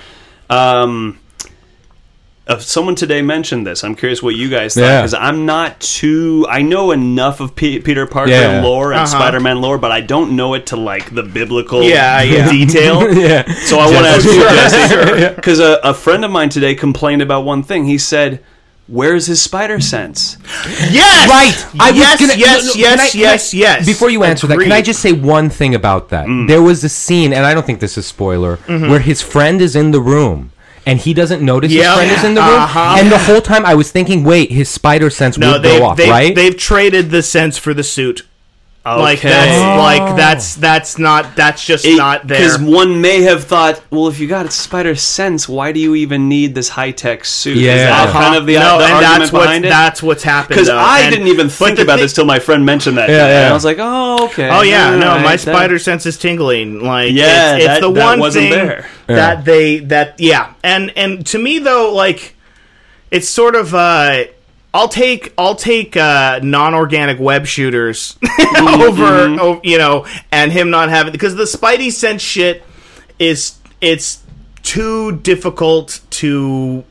[0.50, 1.20] Um,
[2.46, 3.86] uh, someone today mentioned this.
[3.86, 5.00] I'm curious what you guys thought Yeah.
[5.02, 6.46] because I'm not too.
[6.50, 8.62] I know enough of P- Peter Parker Yeah.
[8.62, 9.06] lore and Uh-huh.
[9.08, 12.52] Spider-Man lore, but I don't know it to like the biblical Yeah, yeah.
[12.52, 13.14] detail.
[13.18, 13.44] Yeah.
[13.64, 14.96] So I want to ask you, Jesse.
[14.96, 17.86] Jesse, because a, a friend of mine today complained about one thing.
[17.86, 18.44] He said,
[18.88, 20.38] "Where's his spider sense?"
[20.92, 21.82] Yes, Right.
[21.82, 23.86] I was yes, gonna, yes, no, no, yes, I- yes, I- yes.
[23.86, 26.26] Before you answer that, can I just say one thing about that?
[26.48, 29.76] There was a scene, and I don't think this is spoiler, where his friend is
[29.76, 30.52] in the room.
[30.86, 31.84] And he doesn't notice Yeah.
[31.92, 32.60] his friend is in the room.
[32.60, 32.98] Uh-huh.
[33.00, 35.96] And the whole time I was thinking, wait, his spider sense No, would go off,
[35.96, 36.36] they right?
[36.36, 38.24] they've traded the sense for the suit.
[38.86, 42.38] Like that's like that's that's not that's just not there.
[42.38, 46.28] Because one may have thought, well, if you got spider sense, why do you even
[46.28, 47.56] need this high tech suit?
[47.56, 47.76] Is Yeah.
[47.88, 48.20] that Uh-huh.
[48.20, 49.70] kind of the, no, the and argument that's what's behind it?
[49.70, 50.56] that's what's happened.
[50.60, 50.68] Because.
[50.68, 53.08] I And- didn't even think about thi- this till my friend mentioned that.
[53.08, 53.40] Yeah, yeah.
[53.44, 54.50] And I was like, oh, okay.
[54.52, 56.84] Oh yeah, All no, my that- spider sense is tingling.
[56.84, 58.86] Like Yeah, it's, it's that- the that one wasn't thing there.
[59.08, 62.36] that they that yeah, and and to me though, like
[63.12, 64.26] it's sort of uh
[64.74, 69.40] I'll take I'll take uh, non-organic web shooters over, Mm-hmm.
[69.40, 72.64] over you know, and him not having because the Spidey sense shit
[73.20, 74.24] is it's
[74.64, 76.84] too difficult to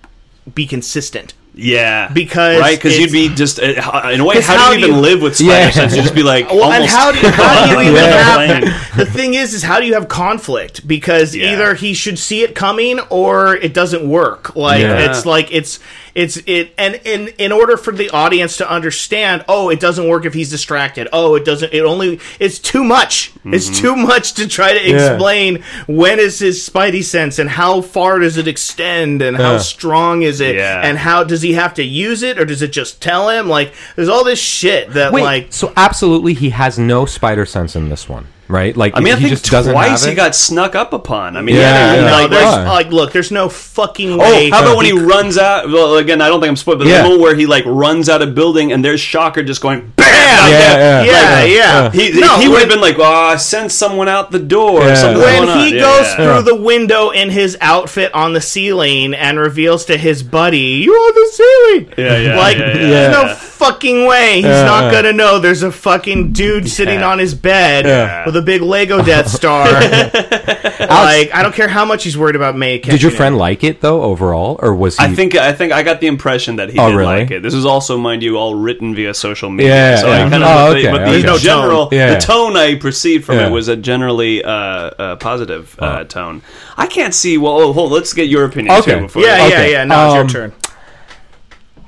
[0.55, 1.35] be consistent.
[1.55, 4.41] Yeah, Because right because you'd be just uh, in a way.
[4.41, 5.71] How, how do you even you- live with spider Yeah.
[5.71, 5.95] sense?
[5.95, 8.23] You'd just be like, Well, and how do, how do you even Yeah.
[8.71, 11.53] have the thing is is how do you have conflict because Yeah.
[11.53, 15.11] either he should see it coming or it doesn't work like Yeah.
[15.11, 15.79] it's like it's
[16.15, 20.25] it's it and in in order for the audience to understand oh it doesn't work
[20.27, 23.75] if he's distracted oh it doesn't it only it's too much it's Mm-hmm.
[23.81, 28.37] too much to try to explain when is his spidey sense and how far does
[28.37, 29.59] it extend and how Yeah.
[29.59, 30.81] strong is it Yeah.
[30.85, 33.73] and how does he have to use it or does it just tell him like
[33.97, 37.89] there's all this shit that Wait, like so absolutely he has no spider sense in
[37.89, 38.77] this one, right?
[38.77, 41.37] Like I mean, I he think just doesn't twice he got snuck up upon.
[41.37, 42.13] I mean, Yeah, yeah, yeah.
[42.13, 44.51] Like, there's like, look, there's no fucking Oh, way.
[44.51, 45.69] how about when he runs out?
[45.69, 46.99] Well, again, I don't think I'm spoiled, but Yeah.
[46.99, 50.07] the moment where he like runs out of building and there's Shocker just going bam.
[50.13, 51.79] Yeah, out yeah, yeah, Like, yeah.
[51.79, 55.17] uh, He, No, he would have been like, "Oh, send someone out the door." Yeah.
[55.17, 56.17] When he Yeah, goes yeah.
[56.17, 60.95] through the window in his outfit on the ceiling and reveals to his buddy, "You're
[60.97, 62.73] on the ceiling." Yeah, yeah, Like, yeah, yeah.
[62.75, 63.35] there's no Yeah.
[63.65, 65.39] Fucking way he's Yeah, not gonna know.
[65.39, 67.11] There's a fucking dude sitting Yeah.
[67.11, 68.25] on his bed Yeah.
[68.27, 69.65] with a big Lego Death Star.
[69.71, 72.79] like, I don't care how much he's worried about May.
[72.79, 75.05] Did your catching friend like it though overall, or was he?
[75.05, 77.21] I think I think I got the impression that he Oh, did really?
[77.21, 77.43] like it.
[77.43, 79.73] This is also, mind you, all written via social media.
[79.75, 80.27] Yeah, so yeah.
[80.27, 81.23] I kind of, Oh, but the, okay, but the okay.
[81.27, 81.99] No general, tone.
[81.99, 82.15] Yeah.
[82.15, 83.47] the tone I perceived from Yeah.
[83.49, 86.05] it was a generally uh, uh, positive uh, Oh.
[86.05, 86.43] tone.
[86.77, 87.39] I can't see.
[87.39, 88.95] Well, oh, hold, let's get your opinion Okay.
[88.97, 89.01] too.
[89.03, 89.73] Before Yeah, yeah, Okay.
[89.73, 89.85] yeah.
[89.85, 90.53] Now it's Um, your turn.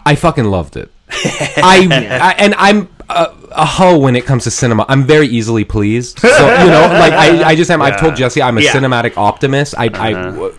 [0.06, 0.90] I fucking loved it.
[1.56, 1.88] I,
[2.20, 4.84] I and I'm a, a hoe when it comes to cinema.
[4.88, 6.18] I'm very easily pleased.
[6.20, 7.82] So you know, like I, I just am.
[7.82, 8.72] I've told Jesse I'm a Yeah.
[8.72, 9.74] cinematic optimist.
[9.78, 10.50] I, Uh-huh.
[10.50, 10.52] I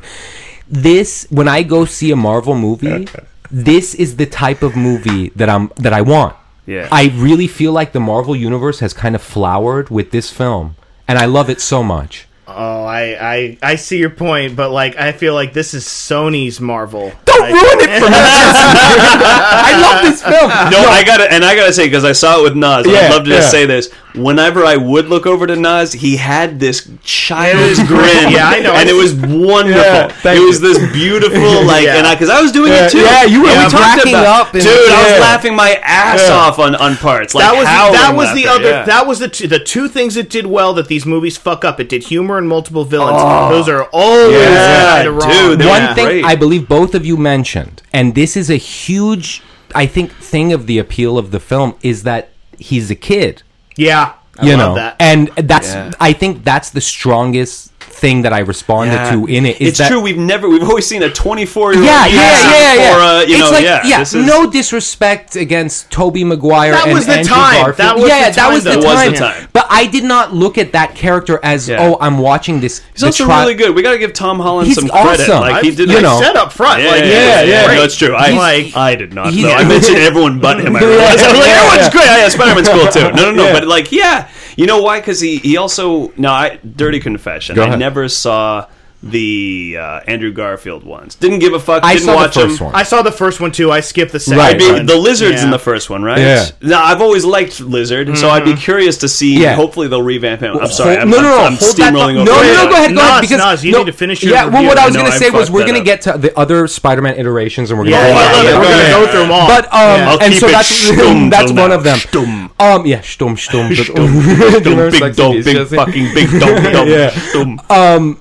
[0.67, 3.07] this when I go see a Marvel movie,
[3.51, 6.35] this is the type of movie that I'm that I want.
[6.65, 6.87] Yeah.
[6.91, 10.75] I really feel like the Marvel universe has kind of flowered with this film,
[11.07, 12.27] and I love it so much.
[12.47, 16.61] Oh, I, I I see your point, but like I feel like this is Sony's
[16.61, 17.11] Marvel.
[17.25, 18.15] Don't Like- ruin it for me.
[18.17, 20.49] I love this film.
[20.49, 22.85] No, I gotta and I gotta say because I saw it with Naz.
[22.87, 23.91] Yeah, I'd love to just say this.
[24.13, 28.31] Whenever I would look over to Naz, he had this child's grin.
[28.31, 28.73] Yeah, I know.
[28.73, 29.81] and it was wonderful.
[29.81, 30.73] Yeah, thank it was you.
[30.73, 31.97] this beautiful, like, Yeah.
[31.97, 32.99] and I because I was doing Yeah, it too.
[32.99, 34.71] yeah, you were And we talked cracking about- up and- dude.
[34.71, 35.19] I was yeah.
[35.19, 36.33] laughing my ass Yeah.
[36.35, 37.35] off on on parts.
[37.35, 38.83] Like that was that was the other yeah.
[38.85, 41.79] that was the two, the two things it did well that these movies fuck up.
[41.81, 43.17] It did humor and multiple villains.
[43.19, 43.49] Oh.
[43.49, 45.31] Those are always Yeah, kind of wrong.
[45.31, 45.85] dude, they Yeah.
[45.87, 46.25] One thing Great.
[46.25, 49.41] I believe both of you mentioned, and this is a huge,
[49.73, 53.43] I think, thing of the appeal of the film is that he's a kid.
[53.77, 54.95] yeah, I you love know, that.
[54.99, 55.91] and that's Yeah.
[55.99, 59.11] I think that's the strongest thing that I responded Yeah.
[59.11, 59.61] to in it.
[59.61, 60.01] Is it's that, true.
[60.01, 61.85] We've never, we've always seen a 24 year old.
[61.87, 62.93] Yeah, yeah, yeah, yeah.
[62.93, 66.85] For, uh, you it's know, like, yeah, this is- no disrespect against Tobey Maguire That
[66.87, 67.55] and was the Andrew time.
[67.65, 67.77] Garfield.
[67.77, 68.79] That was yeah, the that was the though.
[68.79, 69.11] It was time.
[69.13, 69.47] the time.
[69.53, 71.77] But I did not look at that character as, Yeah.
[71.79, 72.81] oh, I'm watching this.
[72.93, 73.73] He's also really good.
[73.73, 75.21] We got to give Tom Holland He's some credit.
[75.29, 75.39] awesome.
[75.39, 76.19] Like he did, you I know.
[76.21, 77.65] said up front, Yeah, like, yeah, yeah, yeah.
[77.71, 77.75] yeah.
[77.75, 78.13] No, it's true.
[78.15, 79.27] I, He's- I did not.
[79.33, 80.75] I mentioned everyone but him.
[80.75, 82.05] I was like, everyone's great.
[82.05, 83.11] Yeah, Spider-Man's cool too.
[83.15, 83.53] No, no, no.
[83.53, 84.99] But like, yeah, you know why?
[84.99, 86.31] Because he he also no.
[86.31, 87.55] I dirty confession.
[87.55, 87.79] Go I ahead.
[87.79, 88.67] never saw
[89.05, 91.13] the uh, Andrew Garfield ones.
[91.13, 91.83] Didn't give a fuck.
[91.83, 92.65] I didn't saw the first them.
[92.65, 92.75] one.
[92.75, 93.71] I saw the first one too.
[93.71, 94.39] I skipped the second.
[94.39, 94.85] Right, I'd be, one.
[94.87, 95.51] the lizards in Yeah.
[95.51, 96.17] the first one, right?
[96.17, 96.45] Yeah.
[96.61, 99.39] Now I've always liked lizard, so I'd be curious to see.
[99.39, 99.53] Yeah.
[99.53, 100.57] Hopefully they'll revamp him.
[100.57, 100.95] I'm sorry.
[100.95, 101.37] Hold- I'm, no, no, no.
[101.37, 102.31] I'm, I'm hold that steamrolling thought- over.
[102.31, 102.69] No, no, no.
[102.69, 103.21] Go ahead, go Naz, ahead.
[103.21, 104.67] Because Naz, you no, need to finish your Yeah, well, review.
[104.69, 105.91] what I was I know, going to I say was fucked we're that going to
[105.91, 106.01] up.
[106.01, 107.95] get to the other Spider-Man iterations, and we're gonna.
[107.97, 109.47] yeah, yeah, yeah, yeah, we're gonna go through them all.
[109.47, 109.71] But um,
[110.09, 111.75] I'll and keep so it that's stum that's till one now.
[111.75, 111.97] of them.
[111.99, 112.49] Stum.
[112.59, 113.69] Um, yeah, stum stum.
[113.69, 117.11] Do you Dum, big Sex dog, big fucking big dog, dog, Yeah.
[117.33, 118.19] dum.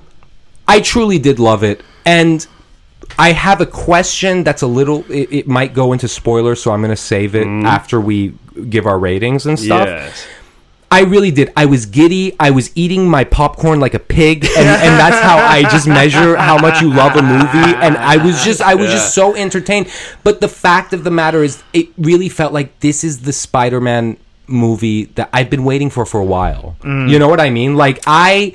[0.67, 2.45] I truly did love it, and
[3.19, 5.09] I have a question that's a little.
[5.11, 7.63] It, it might go into spoilers, so I'm going to save it mm.
[7.63, 8.33] after we
[8.69, 9.87] give our ratings and stuff.
[9.87, 10.25] Yes.
[10.91, 11.51] I really did.
[11.57, 12.35] I was giddy.
[12.39, 16.35] I was eating my popcorn like a pig, and, and that's how I just measure
[16.35, 17.75] how much you love a movie.
[17.75, 19.91] And I was just, I was just so entertained.
[20.23, 24.17] But the fact of the matter is, it really felt like this is the Spider-Man
[24.47, 26.77] movie that I've been waiting for for a while.
[26.81, 27.09] Mm.
[27.09, 27.75] You know what I mean?
[27.75, 28.53] Like I.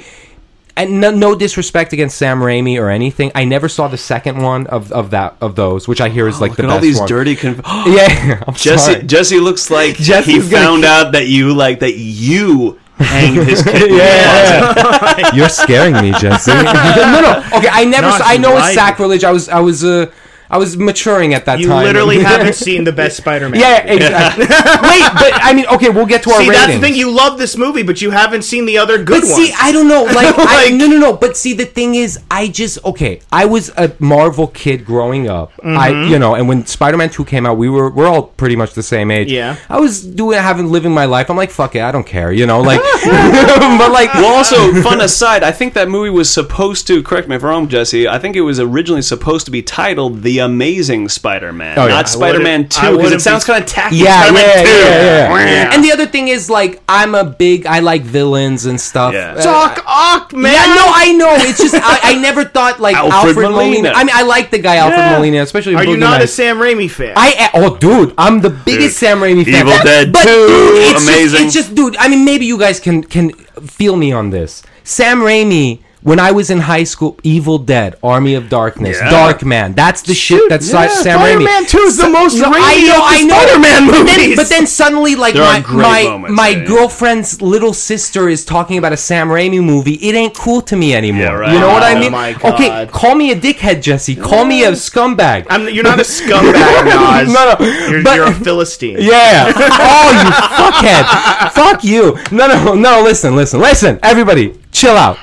[0.77, 3.33] And no, no disrespect against Sam Raimi or anything.
[3.35, 6.41] I never saw the second one of, of that of those, which I hear is
[6.41, 7.09] like Look the at best all these one.
[7.09, 7.37] dirty.
[7.37, 9.03] Conf- Yeah, I'm Jesse sorry.
[9.07, 13.63] Jesse looks like Jesse's he gonna found out that you like that you hanged his
[13.63, 13.83] kid.
[13.83, 15.35] in the Yeah.
[15.35, 16.51] You're scaring me, Jesse.
[16.55, 17.43] no, no.
[17.55, 18.09] Okay, I never.
[18.09, 19.25] No, saw, I she's know it's sacrilege.
[19.25, 20.11] I was, I was, uh,
[20.51, 21.81] I was maturing at that You time.
[21.83, 23.61] You literally haven't seen the best Spider-Man.
[23.61, 23.97] Yeah, movie.
[24.05, 24.45] exactly.
[24.47, 26.57] Wait, but I mean, okay, we'll get to our See, ratings.
[26.67, 26.95] that's the thing.
[26.97, 29.35] You love this movie, but you haven't seen the other good but ones.
[29.35, 30.05] see, I don't know.
[30.21, 31.13] Like, I, no, no, no.
[31.17, 33.21] But see, the thing is, I just okay.
[33.31, 35.53] I was a Marvel kid growing up.
[35.63, 36.11] I, Mm-hmm.
[36.13, 38.83] you know, and when Spider-Man Two came out, we were we're all pretty much the
[38.83, 39.31] same age.
[39.31, 39.57] Yeah.
[39.69, 41.31] I was doing having living my life.
[41.31, 42.33] I'm like, fuck it, I don't care.
[42.33, 46.87] You know, like, but like, Well, also, fun aside, I think that movie was supposed
[46.89, 47.03] to.
[47.03, 48.09] Correct me if I'm wrong, Jesse.
[48.09, 51.95] I think it was originally supposed to be titled "The Amazing Spider-Man," Oh, yeah.
[51.95, 53.97] not Spider-Man Two, because it sounds be- kind of tacky.
[53.97, 54.69] Yeah, Spider-Man yeah, 2.
[54.71, 55.75] yeah, yeah, Yeah.
[55.75, 57.67] And the other thing is, like, I'm a big.
[57.67, 59.15] I like villains and stuff.
[59.15, 59.35] Yeah.
[59.37, 60.53] Uh, Doc Ock, man.
[60.53, 61.35] Yeah, no, I know.
[61.39, 63.71] It's just I, I never thought like Alfred Alfred, Molina.
[63.71, 63.93] Molina.
[63.95, 65.17] I mean, I like the guy Alfred Yeah.
[65.17, 65.73] Molina, especially.
[65.73, 67.15] in Are you Boogie not a Sam Raimi fan?
[67.17, 69.67] I oh, dude, I'm the biggest Sam Raimi fan.
[69.67, 71.39] Evil Dead but, 2, dude, it's amazing.
[71.45, 71.97] Just, it's just, dude.
[71.97, 74.63] I mean, maybe you guys can can feel me on this.
[74.85, 75.81] Sam Raimi.
[76.03, 79.11] When I was in high school, Evil Dead, Army of Darkness, Yeah.
[79.11, 79.75] Darkman.
[79.75, 81.45] That's the shit that's yeah, Sam Raimi.
[81.45, 83.35] Spider-Man 2 is the most Raimi I know, I know.
[83.37, 84.37] Spider-Man But then, movies.
[84.37, 88.79] but then suddenly, like There my my moments, my yeah, girlfriend's little sister is talking
[88.79, 89.95] about a Sam Raimi movie.
[89.97, 91.23] It ain't cool to me anymore.
[91.23, 91.53] Yeah, right.
[91.53, 92.15] You know what I Oh mean?
[92.55, 94.17] Okay, call me a dickhead, Jesse.
[94.17, 95.47] Call me a scumbag.
[95.51, 97.29] I'm, you're not a scumbag, Naz.
[97.31, 98.97] No, no, You're, but- you're a Philistine.
[99.01, 99.53] Yeah.
[99.55, 101.51] oh, you fuckhead.
[101.53, 102.17] Fuck you.
[102.35, 103.03] No, no, no.
[103.03, 103.99] Listen, listen, listen.
[104.03, 105.19] Everybody, chill out.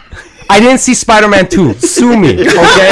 [0.49, 1.73] I didn't see Spider-Man 2.
[1.75, 2.91] Sue me, okay?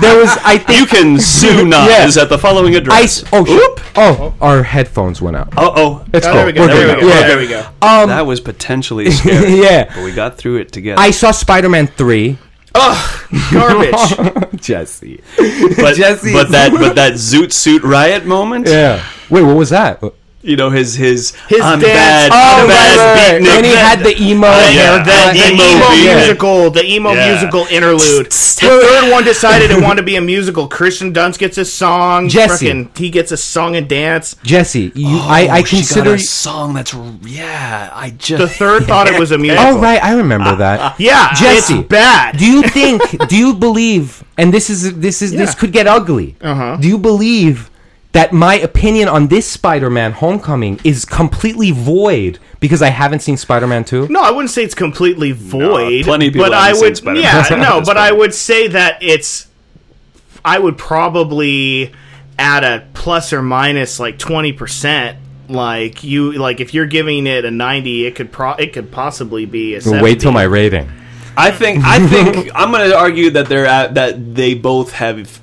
[0.00, 2.22] There was, I think, You can sue Naz Yeah.
[2.22, 2.78] at the following I.
[2.78, 3.24] address.
[3.32, 3.80] Oh, shit.
[3.96, 5.56] Oh, our headphones went out.
[5.56, 6.04] Uh oh.
[6.12, 6.36] It's Oh, cool.
[6.36, 6.60] there we go.
[6.62, 7.06] We're There good we go.
[7.06, 7.14] now.
[7.14, 7.26] Yeah, Yeah.
[7.28, 7.60] there we go.
[7.82, 9.54] Um, that was potentially scary.
[9.62, 9.92] yeah.
[9.94, 11.00] But we got through it together.
[11.00, 12.38] I saw Spider-Man 3.
[13.52, 13.94] Garbage.
[14.60, 15.20] Jesse.
[15.36, 16.32] but, Jesse.
[16.32, 18.66] but that but that Zoot Suit Riot moment.
[18.68, 19.04] Yeah.
[19.28, 20.00] Wait, what was that?
[20.42, 23.56] You know his his His I'm dance- bad, Oh, I'm right, bad right, right.
[23.58, 24.70] and he had the emo yeah.
[24.70, 24.98] hair.
[24.98, 27.28] The- the, uh, the emo emo, musical, the emo Yeah.
[27.32, 28.26] musical interlude.
[28.26, 30.66] The third one decided it wanted to be a musical.
[30.66, 32.28] Kirsten Dunst gets a song.
[32.30, 32.88] Jesse.
[32.96, 34.34] He gets a song and dance.
[34.42, 36.14] Jesse, you, Oh, I, I consider.
[36.14, 37.90] a song that's yeah.
[37.92, 39.66] I just The third thought it was a musical.
[39.76, 40.94] Oh right, I remember that.
[40.98, 42.36] Yeah, Jesse, it's bad.
[42.38, 43.02] Do you think?
[43.28, 44.24] do you believe?
[44.38, 46.36] And this is this is this could get ugly.
[46.40, 46.76] Uh-huh.
[46.80, 47.69] Do you believe
[48.12, 53.84] that my opinion on this Spider-Man: Homecoming is completely void because I haven't seen Spider-Man
[53.84, 54.08] Two?
[54.08, 56.04] No, I wouldn't say it's completely void.
[56.04, 57.22] plenty of people but I haven't seen would, Spider-Man.
[57.22, 59.48] yeah, no, but I would say that it's.
[60.44, 61.92] I would probably
[62.38, 65.18] add a plus or minus like twenty percent.
[65.48, 69.46] Like you, like if you're giving it a ninety, it could pro, it could possibly
[69.46, 69.80] be a.
[69.80, 70.02] 70.
[70.02, 70.90] Wait till my rating.
[71.36, 75.40] I think I think I'm going to argue that they're at, that they both have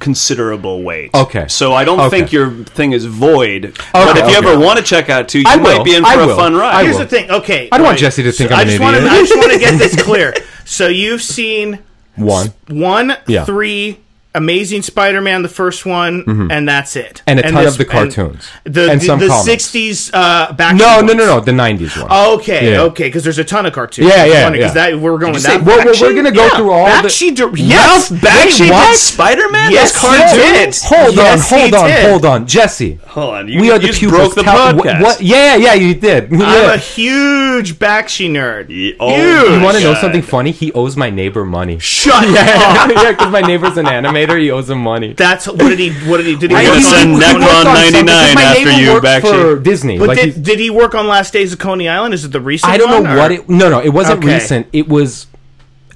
[0.00, 1.10] considerable weight.
[1.14, 1.46] Okay.
[1.48, 2.10] So I don't Okay.
[2.18, 3.76] think your thing is void.
[3.92, 4.48] but if you okay.
[4.48, 5.84] ever want to check out two, you I might will.
[5.84, 6.36] be in for a will.
[6.36, 6.74] fun ride.
[6.74, 7.04] I Here's will.
[7.04, 7.30] the thing.
[7.30, 7.98] Okay, I don't want.
[7.98, 8.94] Jesse to think I'm I an just idiot.
[9.02, 10.34] Wanna, I just want to get this clear.
[10.64, 11.78] So you've seen
[12.16, 12.52] One.
[12.68, 13.44] one, Yeah.
[13.44, 13.98] three,
[14.36, 17.22] Amazing Spider-Man, the first one, and that's it.
[17.26, 18.48] And a ton this- of the and cartoons.
[18.64, 19.66] the And the, some the comics.
[19.70, 20.74] '60s uh, back.
[20.76, 21.40] No, no, no, no.
[21.40, 22.10] The '90s one.
[22.40, 22.80] Okay, Yeah.
[22.82, 24.08] okay, because there's a ton of cartoons.
[24.08, 24.90] Yeah, yeah, Because yeah.
[24.90, 25.62] that we're going that.
[25.64, 28.88] we're- we're- we're gonna go Yeah, through all the- Bakshi di- yes, Ralph Bakshi what?
[28.90, 29.70] did Spider-Man?
[29.70, 30.80] Yes, That's he cartoons?
[30.80, 30.88] did.
[30.98, 32.06] Hold Yes, on, hold on, did.
[32.10, 32.98] hold on, Jesse.
[33.06, 33.48] Hold on.
[33.48, 34.18] You, we are you the just pupils.
[34.20, 34.76] broke the Tell- podcast.
[35.00, 35.20] What, what?
[35.20, 36.24] Yeah, yeah, you did.
[36.32, 36.74] I'm Yeah.
[36.74, 38.68] a huge Bakshi nerd.
[38.68, 39.50] Ye- oh Huge.
[39.58, 40.50] You want to know something funny?
[40.50, 41.78] He owes my neighbor money.
[41.78, 42.30] Shut up.
[42.34, 43.86] yeah, because my neighbor's an
[44.26, 44.40] animator.
[44.40, 45.12] He owes him money.
[45.14, 45.90] That's what did he?
[46.08, 46.36] What did he?
[46.36, 46.56] Did he?
[46.56, 48.92] We're work gonna on- send he Necron worked on something, 99 my after neighbor you,
[48.94, 49.54] worked Bakshi.
[49.54, 49.98] for Disney.
[49.98, 52.14] But like did, he's- did he work on Last Days of Coney Island?
[52.14, 52.68] Is it the recent?
[52.68, 52.74] One?
[52.74, 53.48] I don't know one, what it.
[53.48, 54.34] No, no, it wasn't Okay.
[54.34, 54.66] recent.
[54.72, 55.26] It was.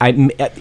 [0.00, 0.10] I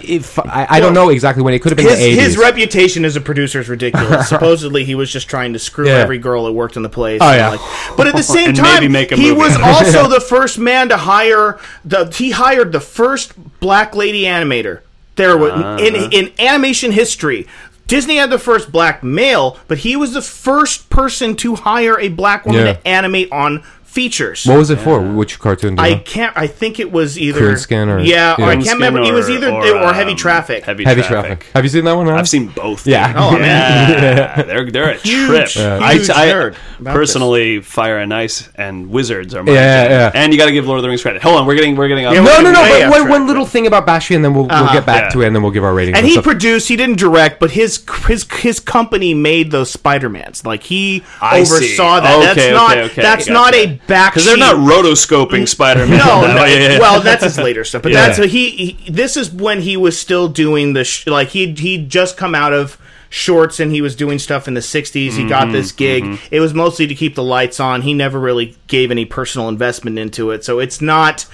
[0.03, 2.19] if I, I don't know exactly when it could have been His, the eighties.
[2.23, 4.27] his reputation as a producer is ridiculous.
[4.29, 5.97] Supposedly, he was just trying to screw Yeah.
[5.97, 7.19] every girl that worked in the place.
[7.21, 7.49] Oh, and, yeah.
[7.49, 9.37] like- but at the same And time, make a he movie.
[9.37, 12.05] was also the first man to hire the.
[12.11, 14.79] He hired the first black lady animator.
[15.17, 15.77] There was Uh-huh.
[15.83, 17.45] in in animation history.
[17.87, 22.09] Disney had the first black male, but he was the first person to hire a
[22.09, 22.73] black woman Yeah.
[22.73, 23.63] to animate on
[23.97, 24.45] features.
[24.45, 25.01] what was it for?
[25.01, 25.75] Which cartoon?
[25.75, 26.01] do you I know?
[26.05, 26.35] can't.
[26.37, 28.61] I think it was either Coonskin or- yeah, or I yeah.
[28.65, 29.01] can't remember.
[29.01, 30.63] It was Or- either or, or, heavy um, traffic.
[30.65, 31.39] Heavy, Heavy traffic.
[31.39, 31.51] traffic.
[31.55, 32.05] Have you seen that one?
[32.05, 32.19] Ryan?
[32.19, 32.85] I've seen both.
[32.85, 33.07] Yeah.
[33.07, 33.17] dude.
[33.21, 34.43] Oh, yeah.
[34.43, 35.71] they're they're a Huge, trip.
[35.91, 39.91] huge I, I nerd about personally, Fire and Ice and Wizards are my Yeah, jam.
[39.91, 40.11] yeah.
[40.21, 41.21] And you got to give Lord of the Rings credit.
[41.23, 42.13] Hold on, we're getting we're getting up.
[42.13, 42.61] Yeah, No, no, no.
[42.61, 44.73] Way But off one, track, one little thing about Bakshi, and then we'll, we'll Uh-huh.
[44.73, 45.09] get back Yeah.
[45.09, 45.97] to it, and then we'll give our ratings.
[45.97, 46.23] and he stuff.
[46.23, 46.67] produced.
[46.67, 50.45] He didn't direct, but his his his company made those Spider Mans.
[50.45, 51.53] Like he I see.
[51.55, 52.15] oversaw that.
[52.17, 53.33] Okay, that's okay, not okay, that's gotcha.
[53.33, 55.97] not a back because they're not rotoscoping Spider-Man.
[55.97, 56.45] No, oh, no.
[56.45, 56.79] Yeah, yeah, yeah.
[56.79, 57.83] Well, that's his later stuff.
[57.83, 58.91] But that's he, he.
[58.91, 62.53] This is when he was still doing the sh- like he he'd just come out
[62.53, 62.77] of
[63.09, 66.39] shorts and he was doing stuff in the 60s he Mm-hmm, got this gig it
[66.39, 70.31] was mostly to keep the lights on he never really gave any personal investment into
[70.31, 71.25] it so it's not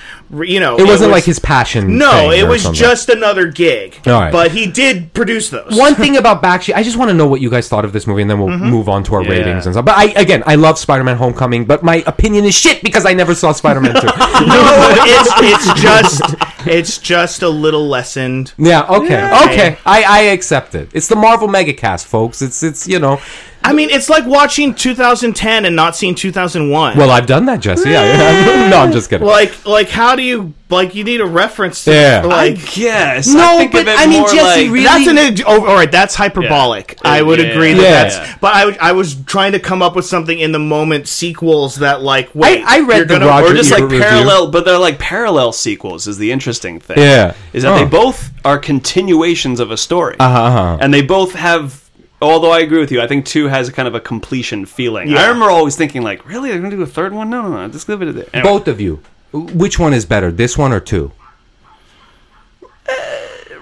[0.42, 1.98] you know It wasn't was- like his passion.
[1.98, 2.80] no thing it or was something.
[2.80, 4.32] just another gig All right.
[4.32, 6.74] but he did produce those one thing about Bakshi.
[6.74, 8.50] I just want to know what you guys thought of this movie, and then we'll
[8.50, 8.70] Mm-hmm.
[8.70, 9.30] move on to our Yeah.
[9.32, 9.86] ratings and stuff.
[9.86, 13.34] But I, again, I love Spider-Man: Homecoming, but my opinion is shit because I never
[13.34, 14.08] saw Spider-Man Two.
[14.08, 14.64] no
[15.06, 16.22] it's it's just
[16.68, 18.84] it's just a little lessened yeah.
[18.88, 19.08] Okay.
[19.10, 19.44] Yeah.
[19.46, 19.78] Okay.
[19.86, 20.90] I, I accept it.
[20.94, 22.42] It's the Marvel Megacast, folks.
[22.42, 23.20] It's it's you know.
[23.66, 26.98] I mean, it's like watching 2010 and not seeing 2001.
[26.98, 27.90] Well, I've done that, Jesse.
[27.90, 28.68] Yeah.
[28.70, 29.26] no, I'm just kidding.
[29.26, 30.96] like, like, how do you like?
[30.96, 31.86] You need a reference.
[31.86, 32.22] To, Yeah.
[32.26, 33.28] I like guess.
[33.28, 35.18] No, I think but of it I mean, Jesse, like, really- that's an.
[35.18, 37.00] ex- Oh, all right, that's hyperbolic.
[37.06, 37.12] Yeah.
[37.12, 37.46] I would Yeah.
[37.46, 38.04] agree that Yeah.
[38.20, 38.40] that's.
[38.42, 42.02] But I, I was trying to come up with something in the moment sequels that
[42.02, 42.30] like.
[42.34, 44.06] Wait, I read you're the gonna- Roger or just like Ebert review.
[44.08, 46.06] parallel, but they're like parallel sequels.
[46.08, 46.98] Is the interesting thing?
[46.98, 47.34] Yeah.
[47.54, 47.78] is that Huh.
[47.80, 50.78] they both are continuations of a story, Uh-huh, uh-huh.
[50.82, 51.80] and they both have.
[52.24, 55.10] Although I agree with you, I think two has a kind of a completion feeling.
[55.10, 55.20] Yeah.
[55.20, 57.30] I remember always thinking like, really, they're going to do a third one?
[57.30, 57.68] No, no, no.
[57.68, 58.30] Just leave it that.
[58.34, 58.50] Anyway.
[58.50, 59.02] Both of you.
[59.34, 61.12] Which one is better, this one or two?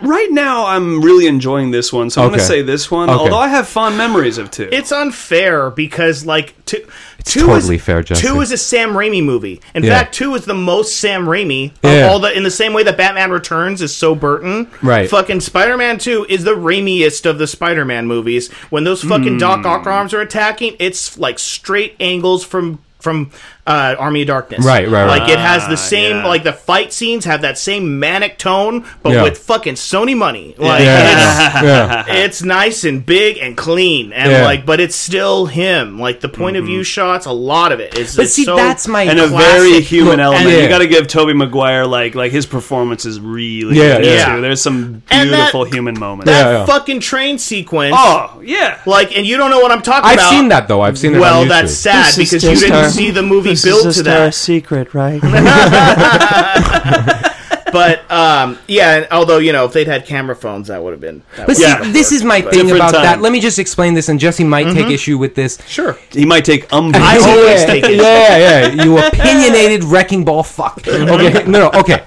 [0.01, 2.43] Right now, I'm really enjoying this one, so I'm going Okay.
[2.43, 3.09] to say this one.
[3.09, 3.17] Okay.
[3.17, 4.67] Although I have fond memories of two.
[4.71, 6.85] It's unfair because like two,
[7.23, 8.25] two totally is, fair, Jesse.
[8.25, 9.61] Two is a Sam Raimi movie.
[9.75, 9.99] In Yeah.
[9.99, 12.07] fact, two is the most Sam Raimi of Yeah.
[12.09, 12.35] all the.
[12.35, 15.09] In the same way that Batman Returns is so Burton, Right.
[15.09, 18.49] Fucking Spider Man Two is the Raimiest of the Spider Man movies.
[18.69, 19.67] When those fucking Doc hmm.
[19.67, 23.31] Ock arms are attacking, it's like straight angles from from
[23.67, 24.65] uh, Army of Darkness.
[24.65, 25.19] Right, right, right.
[25.19, 26.25] Like it has the same, yeah.
[26.27, 29.23] like the fight scenes have that same manic tone, but Yeah.
[29.23, 30.55] with fucking Sony money.
[30.57, 32.05] Like Yeah, yeah.
[32.07, 34.43] it's nice and big and clean, and Yeah.
[34.43, 35.99] like, but it's still him.
[35.99, 38.15] Like the point of view shots, a lot of it is.
[38.15, 40.47] But see, so- that's my and a very human Look, element.
[40.49, 44.05] and- You got to give Tobey Maguire like like his performance is really Yeah, good
[44.05, 44.35] yeah.
[44.35, 44.41] too.
[44.41, 46.31] There's some And that- beautiful human moments.
[46.31, 46.65] that Yeah, yeah.
[46.65, 47.95] fucking train sequence.
[47.97, 50.19] Oh yeah, Like, and you don't know what I'm talking about.
[50.25, 50.81] I've seen that though.
[50.81, 51.19] I've seen it.
[51.19, 54.03] Well, on that's sad This because you didn't see the movie This build is to
[54.03, 54.33] that.
[54.33, 55.21] secret, right?
[57.71, 60.99] But um, yeah, and although you know if they'd had camera phones, that would have
[60.99, 61.19] been.
[61.37, 61.79] That But would've see, Yeah.
[61.79, 63.21] been this is my But- thing Different about that.
[63.21, 65.57] Let me just explain this, and Jesse might take issue with this.
[65.67, 65.97] sure.
[66.11, 67.01] he might take umbrage.
[67.01, 67.95] I always yeah, take it.
[67.95, 68.37] Yeah,
[68.73, 68.83] yeah.
[68.83, 70.85] You opinionated wrecking ball fuck.
[70.85, 72.03] Okay, no, no, okay.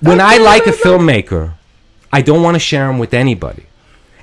[0.00, 1.52] When I like a filmmaker,
[2.12, 3.66] I don't want to share him with anybody.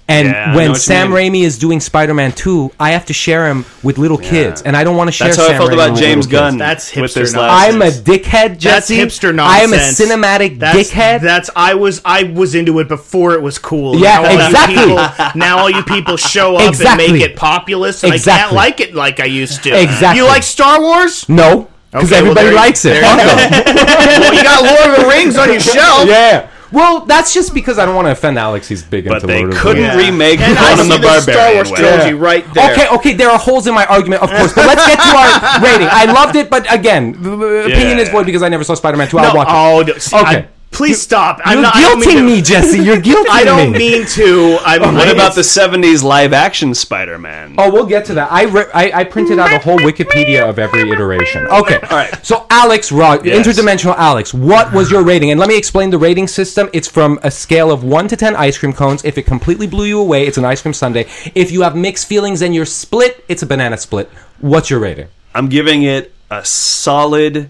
[0.07, 1.31] And Yeah, I know when what you Sam mean.
[1.33, 4.83] Raimi is doing Spider-Man 2, I have to share him with little kids, and I
[4.83, 5.27] don't want to share.
[5.29, 6.51] That's how I felt Raimi about with James little kids.
[6.51, 6.57] Gunn.
[6.57, 7.35] That's with hipster this nonsense.
[7.35, 7.73] last.
[7.75, 7.85] I'm a
[8.19, 8.97] dickhead, That's Jesse.
[8.97, 11.21] hipster I am a cinematic That's, dickhead.
[11.21, 13.97] That's I was I was into it before it was cool.
[13.97, 14.75] Yeah, now all you exactly.
[14.75, 17.05] people- now all you people show up Exactly.
[17.05, 18.55] and make it populist, and I can't Exactly.
[18.57, 19.79] like it like I used to.
[19.81, 20.17] Exactly.
[20.21, 21.27] You like Star Wars?
[21.29, 22.89] no, because Okay, well, everybody there you- likes it.
[22.89, 23.31] there you go.
[23.31, 24.21] 'em.
[24.21, 26.07] well, you got Lord of the Rings on your shelf.
[26.09, 26.47] yeah.
[26.71, 28.67] Well, that's just because I don't want to offend Alex.
[28.67, 29.95] He's big but into they Lord of the couldn't Rings.
[29.95, 30.11] Yeah.
[30.11, 31.55] remake And I Conan see the the Star Barbarian.
[31.57, 31.77] Wars way.
[31.77, 32.23] trilogy Yeah.
[32.23, 32.71] right there.
[32.73, 35.61] Okay, okay, there are holes in my argument, of course, but let's get to our
[35.61, 35.87] rating.
[35.91, 39.09] I loved it, but again, the- the opinion is void because I never saw Spider-Man
[39.09, 39.17] 2.
[39.17, 39.53] No, I'll watch it.
[39.53, 40.37] oh, no, see, Okay.
[40.37, 41.39] I- please stop.
[41.45, 42.79] I'm You're not, I don't guilting me, Jesse.
[42.79, 43.29] You're guilting me.
[43.29, 43.77] I don't me.
[43.77, 44.57] mean to.
[44.65, 47.55] I'm, What I- about the '70s live-action Spider-Man?
[47.57, 48.31] Oh, we'll get to that.
[48.31, 51.45] I, re- I I printed out a whole Wikipedia of every iteration.
[51.47, 51.79] Okay.
[51.81, 52.25] All right.
[52.25, 53.45] So, Alex, Rod, Yes.
[53.45, 55.31] interdimensional Alex, what was your rating?
[55.31, 56.69] And let me explain the rating system.
[56.73, 59.03] It's from a scale of 1 to 10 ice cream cones.
[59.05, 61.05] If it completely blew you away, it's an ice cream sundae.
[61.35, 64.09] If you have mixed feelings and you're split, it's a banana split.
[64.39, 65.07] What's your rating?
[65.35, 67.49] I'm giving it a solid,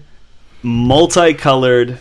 [0.62, 1.98] multicolored,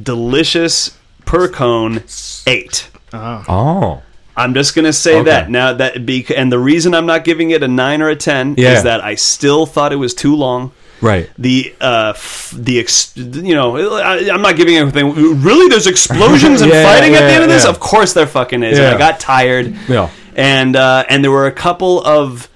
[0.00, 2.02] delicious per cone
[2.46, 2.88] eight.
[3.12, 4.02] Oh.
[4.36, 5.30] I'm just gonna say Okay.
[5.30, 8.16] that now that be and the reason I'm not giving it a nine or a
[8.16, 8.74] ten Yeah.
[8.76, 10.72] is that I still thought it was too long.
[11.00, 11.28] Right.
[11.38, 15.12] The uh, f- the ex- you know I, I'm not giving anything.
[15.42, 17.64] Really, there's explosions and Yeah, fighting at the end of this.
[17.64, 17.70] yeah.
[17.70, 18.78] Of course, there fucking is.
[18.78, 18.86] Yeah.
[18.86, 19.76] And I got tired.
[19.88, 20.10] Yeah.
[20.34, 22.48] And uh, and there were a couple of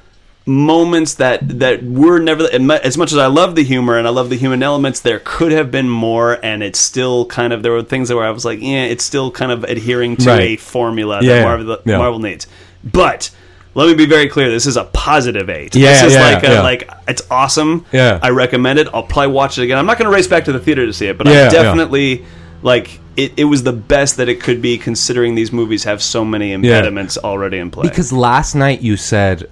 [0.49, 4.31] moments that that were never as much as I love the humor and I love
[4.31, 5.01] the human elements.
[5.01, 8.31] There could have been more, and it's still kind of there were things where I
[8.31, 10.41] was like, yeah, it's still kind of adhering to Right.
[10.41, 11.99] a formula Yeah, that Marvel yeah.
[11.99, 12.47] Marvel needs.
[12.83, 13.31] But
[13.75, 15.77] let me be very clear: this is a positive eight.
[15.77, 16.63] Yeah, this is yeah, like a, yeah.
[16.63, 17.85] like it's awesome.
[17.93, 18.19] Yeah.
[18.23, 18.89] I recommend it.
[18.95, 19.77] I'll probably watch it again.
[19.79, 21.37] I'm not going to race back to the theater to see it, but Yeah, I
[21.37, 21.49] yeah.
[21.51, 22.25] definitely
[22.63, 23.35] like it.
[23.37, 27.19] It was the best that it could be, considering these movies have so many impediments
[27.19, 27.87] already in play.
[27.89, 29.49] Because last night you said,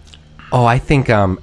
[0.53, 1.39] "Oh, I think um,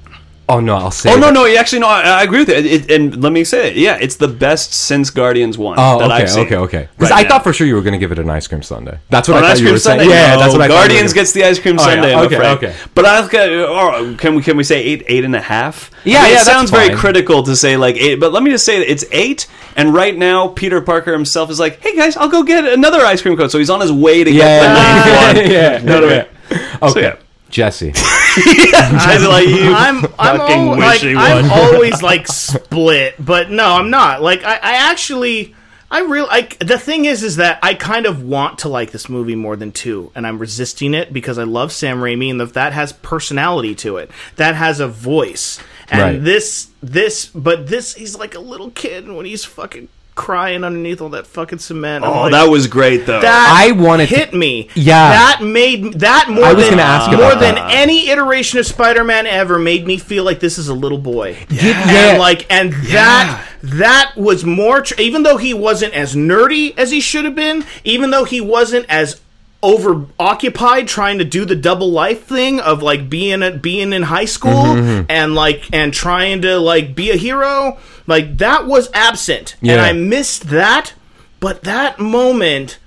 [0.50, 1.88] oh no, I'll say." Oh no, no, actually, no.
[1.88, 2.66] I, I agree with it.
[2.66, 3.76] It- And let me say it.
[3.78, 6.46] Yeah, it's the best since Guardians One Oh, that okay, I've seen.
[6.46, 6.88] okay, okay.
[6.98, 7.30] Because right I now.
[7.30, 8.98] thought for sure you were going to give it an ice cream sundae.
[9.10, 10.00] That's what Oh, I an thought ice you cream were saying.
[10.02, 10.14] sundae.
[10.14, 10.74] Yeah, No, that's what I thought.
[10.74, 12.14] Guardians you were- gets the ice cream Oh, yeah, sundae.
[12.14, 12.52] I'm okay, afraid.
[12.58, 12.76] okay.
[12.96, 13.50] But get.
[13.50, 15.90] Oh, can we can we say eight, eight and a half?
[16.04, 16.98] Yeah, I mean, yeah, It that's sounds very fine.
[16.98, 19.48] critical to say like eight, but let me just say that it's eight.
[19.76, 23.22] And right now, Peter Parker himself is like, "Hey guys, I'll go get another ice
[23.24, 25.52] cream cone." So he's on his way to Yeah, get the ninth yeah, one.
[25.52, 26.26] yeah, You know what I mean?
[26.52, 26.88] yeah.
[26.90, 27.16] Okay, yeah.
[27.50, 27.94] Jesse.
[28.76, 29.74] I'm like you.
[29.74, 34.22] I'm I'm, fucking al- like, wishy I'm always like split, but no, I'm not.
[34.22, 35.56] Like I, I actually
[35.92, 39.10] I real like the thing is is that I kind of want to like this
[39.10, 42.54] movie more than two, and I'm resisting it because I love Sam Raimi and that
[42.54, 44.10] that has personality to it.
[44.38, 45.60] That has a voice.
[45.90, 46.24] And Right.
[46.24, 51.10] this this but this he's like a little kid when he's fucking crying underneath all
[51.10, 52.06] that fucking cement.
[52.06, 53.20] I'm oh, like, that was great though.
[53.22, 54.70] that I wanted to- hit me.
[54.76, 55.10] Yeah.
[55.10, 57.72] that made that more I was than gonna ask more about than that.
[57.74, 61.38] any iteration of Spider-Man ever made me feel like this is a little boy.
[61.50, 62.12] Yeah.
[62.12, 64.82] and like and that that was more.
[64.82, 68.42] Tr- even though he wasn't as nerdy as he should have been, even though he
[68.42, 69.20] wasn't as
[69.64, 74.04] over occupied trying to do the double life thing of like being at being in
[74.04, 78.90] high school Mm-hmm, and like and trying to like be a hero like that was
[78.94, 80.94] absent and i missed that
[81.40, 82.78] but that moment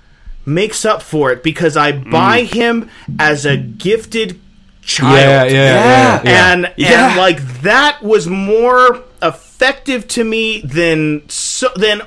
[0.45, 4.39] makes up for it because I buy him as a gifted
[4.81, 5.17] child.
[5.19, 6.51] Yeah, yeah, yeah, yeah.
[6.53, 7.09] And Yeah.
[7.09, 12.03] and like that was more effective to me than so than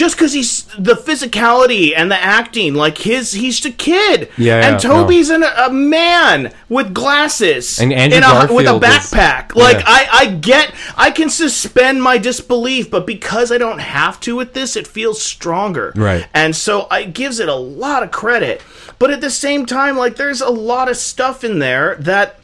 [0.00, 4.30] just because he's the physicality and the acting, like his, he's a kid.
[4.38, 8.78] Yeah, and yeah, Tobey's an, a man with glasses And Andrew in a, with a
[8.78, 9.54] Garfield is- backpack.
[9.54, 9.84] Like Yeah.
[9.86, 14.54] I, I get, I can suspend my disbelief, but because I don't have to with
[14.54, 15.92] this, it feels stronger.
[15.94, 16.26] Right.
[16.32, 18.62] And so it gives it a lot of credit.
[18.98, 22.40] But at the same time, like there's a lot of stuff in there that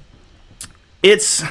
[1.03, 1.43] it's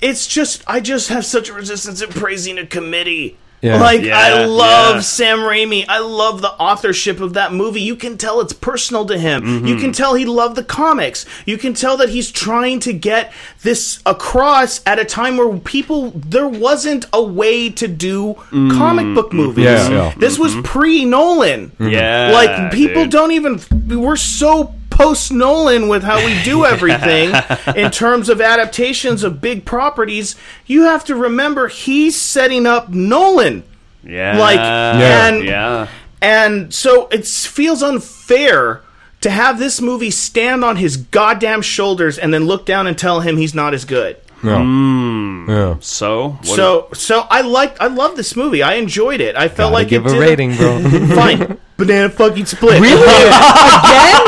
[0.00, 3.36] it's just I just have such a resistance in praising a committee.
[3.62, 3.80] Yeah.
[3.80, 5.00] Like Yeah, I love yeah.
[5.00, 5.84] Sam Raimi.
[5.88, 7.80] I love the authorship of that movie.
[7.80, 9.42] You can tell it's personal to him.
[9.42, 9.66] Mm-hmm.
[9.66, 9.92] You can mm-hmm.
[9.92, 11.24] tell he loved the comics.
[11.46, 13.32] You can tell that he's trying to get
[13.62, 18.72] this across at a time where people there wasn't a way to do mm-hmm.
[18.72, 19.36] comic book mm-hmm.
[19.36, 19.64] movies.
[19.64, 20.14] Yeah, yeah.
[20.16, 21.70] This was pre Nolan.
[21.78, 23.12] Yeah, Like people dude.
[23.12, 27.34] don't even we're so post Nolan with how we do everything
[27.76, 30.36] in terms of adaptations of big properties.
[30.66, 33.64] You have to remember he's setting up Nolan.
[34.04, 35.26] Yeah, Like Yeah.
[35.28, 35.88] and yeah.
[36.20, 38.82] and so it feels unfair
[39.20, 43.20] to have this movie stand on his goddamn shoulders and then look down and tell
[43.20, 44.16] him he's not as good.
[44.44, 44.58] Yeah.
[44.58, 45.48] Hmm.
[45.48, 45.76] Yeah.
[45.80, 48.62] So, what So so I liked I love this movie.
[48.62, 49.36] I enjoyed it.
[49.36, 50.80] I felt Gotta like give it a did rating, bro.
[51.14, 51.58] Fine.
[51.76, 52.80] Banana fucking split.
[52.80, 53.02] Really?
[53.02, 54.18] Again?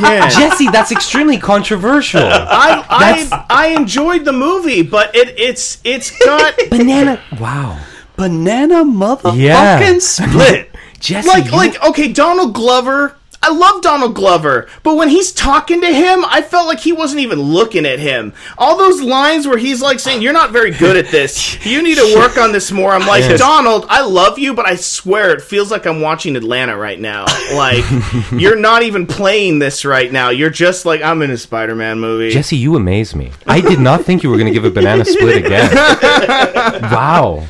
[0.00, 0.28] Yeah.
[0.28, 2.22] Jesse, that's extremely controversial.
[2.24, 7.20] I, That's- I I enjoyed the movie, but it it's it's got Banana.
[7.40, 7.78] Wow.
[8.16, 9.98] banana motherfucking Yeah.
[9.98, 10.70] split.
[11.00, 13.16] Jesse, like you- like okay, Donald Glover.
[13.44, 17.20] I love Donald Glover, but when he's talking to him, I felt like he wasn't
[17.20, 18.32] even looking at him.
[18.56, 21.64] All those lines where he's like saying, "You're not very good at this.
[21.66, 24.76] You need to work on this more." I'm like, Donald, I love you, but I
[24.76, 27.26] swear it feels like I'm watching Atlanta right now.
[27.54, 27.84] Like
[28.32, 30.30] you're not even playing this right now.
[30.30, 32.30] You're just like I'm in a Spider-Man movie.
[32.30, 33.30] Jesse, you amaze me.
[33.46, 35.70] I did not think you were going to give a banana split again.
[36.82, 37.46] wow.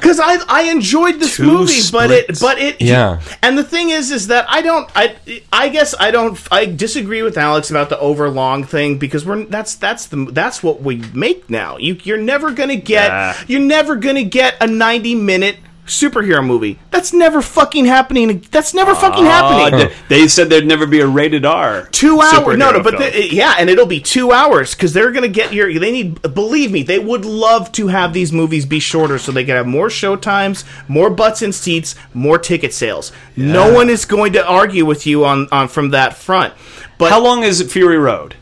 [0.00, 3.20] Because I I enjoyed this Two movie, but it but it Yeah.
[3.42, 5.16] And the thing is, is that I don't I
[5.52, 9.74] I guess I don't I disagree with Alex about the overlong thing because we're that's
[9.76, 11.76] that's the that's what we make now.
[11.76, 13.36] You you're never gonna get Yeah.
[13.46, 15.56] you're never gonna get a ninety minute
[15.90, 16.78] superhero movie.
[16.90, 18.44] That's never fucking happening.
[18.50, 19.90] That's never fucking Oh, happening.
[20.08, 21.88] they said there'd never be a rated R.
[21.92, 22.56] Two hours?
[22.56, 25.72] No, no, but the, yeah, and it'll be two hours because they're gonna get your.
[25.78, 26.22] They need.
[26.34, 29.66] Believe me, they would love to have these movies be shorter so they can have
[29.66, 33.12] more show times, more butts in seats, more ticket sales.
[33.36, 36.54] No one is going to argue with you on on from that front.
[36.98, 38.36] But How long is it Fury Road?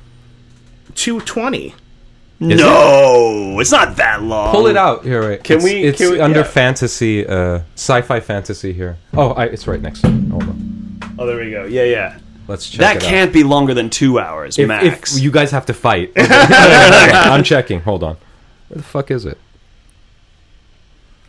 [0.95, 1.75] two twenty.
[2.41, 4.53] No, it's not that long.
[4.53, 5.23] Pull it out here.
[5.29, 5.45] Wait.
[5.45, 6.47] Can it's, we- It's can we- under yeah.
[6.47, 8.97] fantasy, uh, sci-fi fantasy here.
[9.15, 10.29] Oh, I, it's right next to it.
[10.31, 11.01] Hold on.
[11.19, 11.65] Oh, there we go.
[11.65, 12.19] Yeah, yeah.
[12.47, 15.17] Let's check That it can't be longer than two hours If, max.
[15.17, 16.27] if you guys have to fight, Okay.
[16.31, 17.81] I'm checking.
[17.81, 18.17] Hold on.
[18.69, 19.37] Where the fuck is it?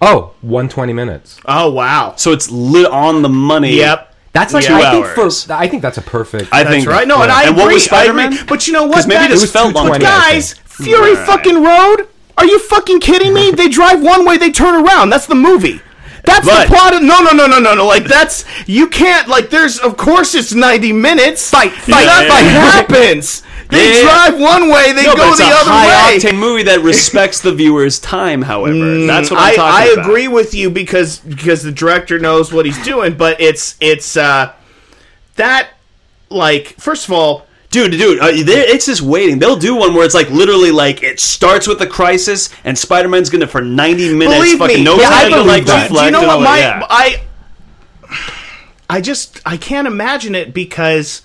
[0.01, 1.41] Oh, 120 minutes.
[1.45, 2.13] Oh wow.
[2.15, 3.75] so it's lit on the money.
[3.75, 4.15] Yep.
[4.31, 5.43] That's like Two I think hours.
[5.43, 6.49] for I think that's a perfect.
[6.53, 7.05] I That's think right.
[7.07, 7.63] No, and I And agree.
[7.65, 8.45] what was Spider-Man?
[8.47, 9.07] But you know what?
[9.07, 9.87] maybe That- this felt long.
[9.89, 10.68] But I guys, think.
[10.83, 11.25] Fury Right.
[11.27, 12.07] fucking Road?
[12.37, 13.51] Are you fucking kidding me?
[13.51, 15.09] They drive one way, they turn around.
[15.09, 15.81] That's the movie.
[16.23, 19.27] That's But- the plot of no no no no no no like that's you can't
[19.29, 24.03] like there's of course it's 90 minutes fight fight Yeah, fight yeah, happens they Yeah,
[24.03, 26.81] drive one way they No, go it's the a other high way octane movie that
[26.93, 28.41] respects the viewer's time.
[28.41, 30.05] However, that's what I'm I, talking I about.
[30.05, 34.51] agree with you because because the director knows what he's doing but it's it's uh
[35.37, 35.69] that
[36.29, 38.19] like first of all dude, dude.
[38.19, 39.39] Uh, it's just waiting.
[39.39, 43.29] They'll do one where it's like literally like it starts with the crisis, and Spider-Man's
[43.29, 45.89] gonna for 90 minutes Believe fucking me, no yeah, time to like that.
[45.89, 46.13] reflect.
[46.13, 46.59] Do you know what my.
[46.59, 46.85] Yeah.
[46.89, 47.21] I
[48.89, 51.21] I just I can't imagine it because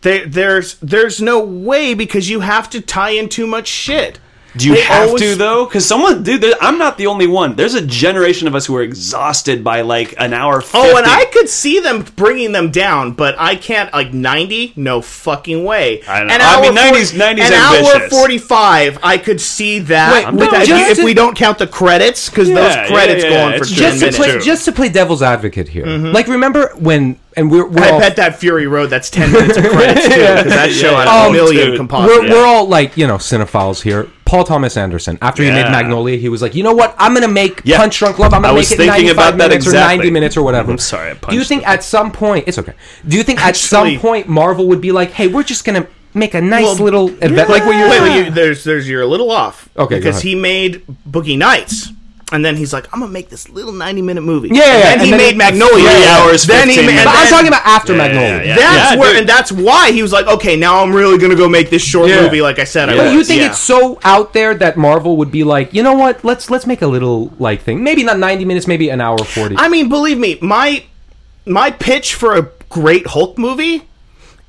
[0.00, 4.18] there there's there's no way because you have to tie in too much shit.
[4.56, 5.64] Do you They have always- to though?
[5.66, 7.56] Because someone, dude, I'm not the only one.
[7.56, 10.60] There's a generation of us who are exhausted by like an hour.
[10.60, 10.78] 50.
[10.78, 13.92] Oh, and I could see them bringing them down, but I can't.
[13.92, 16.02] Like ninety, no fucking way.
[16.08, 16.34] I know.
[16.34, 18.18] An I hour mean, 90s forty- 90s An hour ambitious.
[18.18, 20.12] forty-five, I could see that.
[20.12, 23.24] Wait, with but that- if to- we don't count the credits, because Yeah, those credits
[23.24, 24.16] yeah, go yeah, on for it's just to minutes.
[24.18, 25.84] play just to play devil's advocate here.
[25.86, 26.12] Mm-hmm.
[26.12, 28.86] Like remember when and we're, we're I all bet that Fury Road.
[28.90, 31.24] That's ten minutes of credits too, because that show had yeah.
[31.24, 31.76] a Oh, million dude.
[31.76, 32.18] composites.
[32.22, 34.08] we're, we're all like you know cinephiles here.
[34.26, 35.18] Paul Thomas Anderson.
[35.22, 36.94] After he made Magnolia, he was like, you know what?
[36.98, 37.78] I'm gonna make Yeah.
[37.78, 38.34] Punch Drunk Love.
[38.34, 40.72] I'm gonna make it thinking 95 about that minutes or 90 minutes or whatever.
[40.72, 42.74] I'm sorry, I Do you think at some point it's okay?
[43.06, 46.34] Do you think at some point Marvel would be like, hey, we're just gonna make
[46.34, 49.06] a nice Well, little event like what you're Wait, wait, you, there's there's you're a
[49.06, 49.68] little off.
[49.76, 51.92] Okay, because he made Boogie Nights,
[52.32, 54.48] and then he's like, I'm gonna make this little ninety minute movie.
[54.48, 55.90] Yeah, yeah, and yeah, then and he then made it- Magnolia.
[55.90, 57.04] Three hours, Then he made.
[57.04, 58.28] But I'm talking about after Yeah, Magnolia.
[58.38, 58.56] yeah, yeah.
[58.56, 59.20] That's Yeah, where, dude.
[59.20, 62.08] and that's why he was like, okay, now I'm really gonna go make this short
[62.08, 62.22] Yeah.
[62.22, 62.42] movie.
[62.42, 63.14] Like I said, I But But was.
[63.14, 63.50] you think Yeah.
[63.50, 66.24] it's so out there that Marvel would be like, you know what?
[66.24, 67.84] Let's let's make a little like thing.
[67.84, 69.54] Maybe not 90 minutes, maybe an hour 40.
[69.58, 70.82] I mean, believe me, my
[71.46, 73.84] my pitch for a great Hulk movie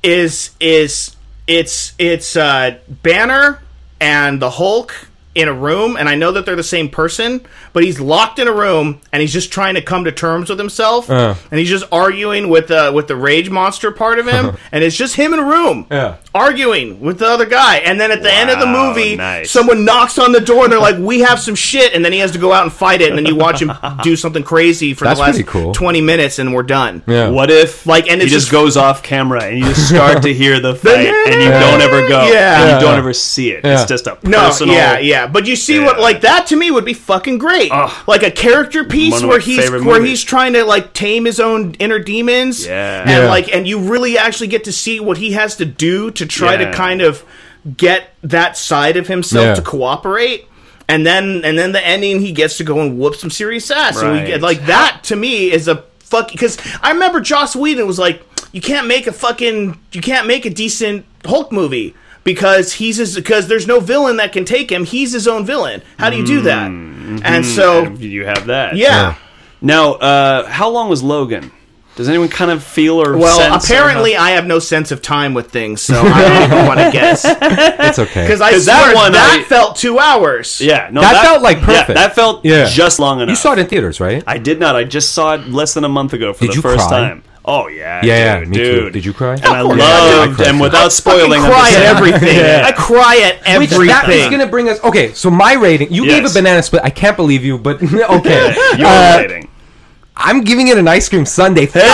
[0.02, 1.14] is is
[1.46, 2.74] it's it's uh,
[3.04, 3.60] Banner
[4.00, 5.07] and the Hulk
[5.38, 7.40] in a room, and I know that they're the same person,
[7.72, 10.58] but he's locked in a room and he's just trying to come to terms with
[10.58, 11.34] himself, Uh.
[11.50, 14.96] and he's just arguing with the with the rage monster part of him, and it's
[14.96, 16.14] just him in a room, Yeah.
[16.34, 19.50] arguing with the other guy, and then at the end of the movie, nice.
[19.50, 22.18] someone knocks on the door, and they're like, "We have some shit," and then he
[22.20, 23.72] has to go out and fight it, and then you watch him
[24.02, 25.72] do something crazy for That's the last cool.
[25.72, 27.02] twenty minutes, and we're done.
[27.06, 27.28] Yeah.
[27.30, 30.32] What if Like, and he just just- goes off camera and you just start to
[30.32, 32.62] hear the fight and you don't ever go Yeah.
[32.62, 33.64] and you don't ever see it.
[33.64, 33.74] Yeah.
[33.80, 36.84] It's just a No, yeah, yeah, but you see what like that to me would
[36.84, 37.70] be fucking great.
[37.72, 37.92] Ugh.
[38.06, 40.08] like a character piece where he's where movies.
[40.10, 42.66] he's trying to like tame his own inner demons.
[42.66, 43.00] Yeah.
[43.02, 43.28] and Yeah.
[43.28, 46.54] like and you really actually get to see what he has to do to try
[46.54, 46.70] Yeah.
[46.70, 47.24] to kind of
[47.76, 49.54] get that side of himself Yeah.
[49.54, 50.46] to cooperate.
[50.88, 54.00] And then and then the ending, he gets to go and whoop some serious ass.
[54.00, 57.86] And we get like that to me is a fuck because I remember Joss Whedon
[57.86, 58.22] was like,
[58.52, 61.94] you can't make a fucking you can't make a decent Hulk movie
[62.32, 64.84] because he's his because there's no villain that can take him.
[64.84, 65.82] He's his own villain.
[65.98, 66.66] How do you do that?
[66.70, 68.76] And so you have that.
[68.76, 69.14] yeah.
[69.60, 71.50] Now, uh, how long was Logan?
[71.96, 75.34] Does anyone kind of feel or Well, sense apparently I have no sense of time
[75.34, 78.22] with things, so I don't even want to guess It's okay.
[78.22, 80.60] because I 'Cause swear that one that I- felt two hours.
[80.60, 81.96] Yeah, no, That felt like yeah, perfect.
[81.98, 82.66] that felt Yeah.
[82.68, 83.30] just long enough.
[83.30, 84.22] you saw it in theaters, right?
[84.28, 84.76] I did not.
[84.76, 87.00] I just saw it less than a month ago for Did the you first cry?
[87.00, 87.24] time.
[87.50, 88.62] Oh yeah, Yeah, yeah, dude, me too.
[88.80, 88.92] dude.
[88.92, 89.34] Did you cry?
[89.36, 89.78] And I course.
[89.78, 92.36] loved, Yeah, I and without spoiling, fucking cry I'm at everything.
[92.36, 92.62] Yeah.
[92.66, 93.86] I cry at Which everything.
[93.86, 94.78] that is going to bring us.
[94.84, 95.90] Okay, so my rating.
[95.90, 96.32] You gave Yes.
[96.32, 96.82] a banana split.
[96.84, 97.82] I can't believe you, but
[98.18, 98.54] okay.
[98.76, 99.48] You're Uh, rating.
[100.20, 101.66] I'm giving it an ice cream sundae.
[101.66, 101.88] Fuck Hey!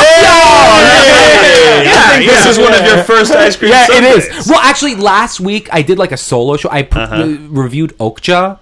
[1.85, 3.71] Yeah, I think this is one of your first ice cream.
[3.71, 4.27] Yeah, it Sundays.
[4.47, 4.49] is.
[4.49, 6.71] Well, actually, last week I did like a solo show.
[6.71, 7.15] I pr- Uh-huh.
[7.23, 8.59] uh, reviewed Okja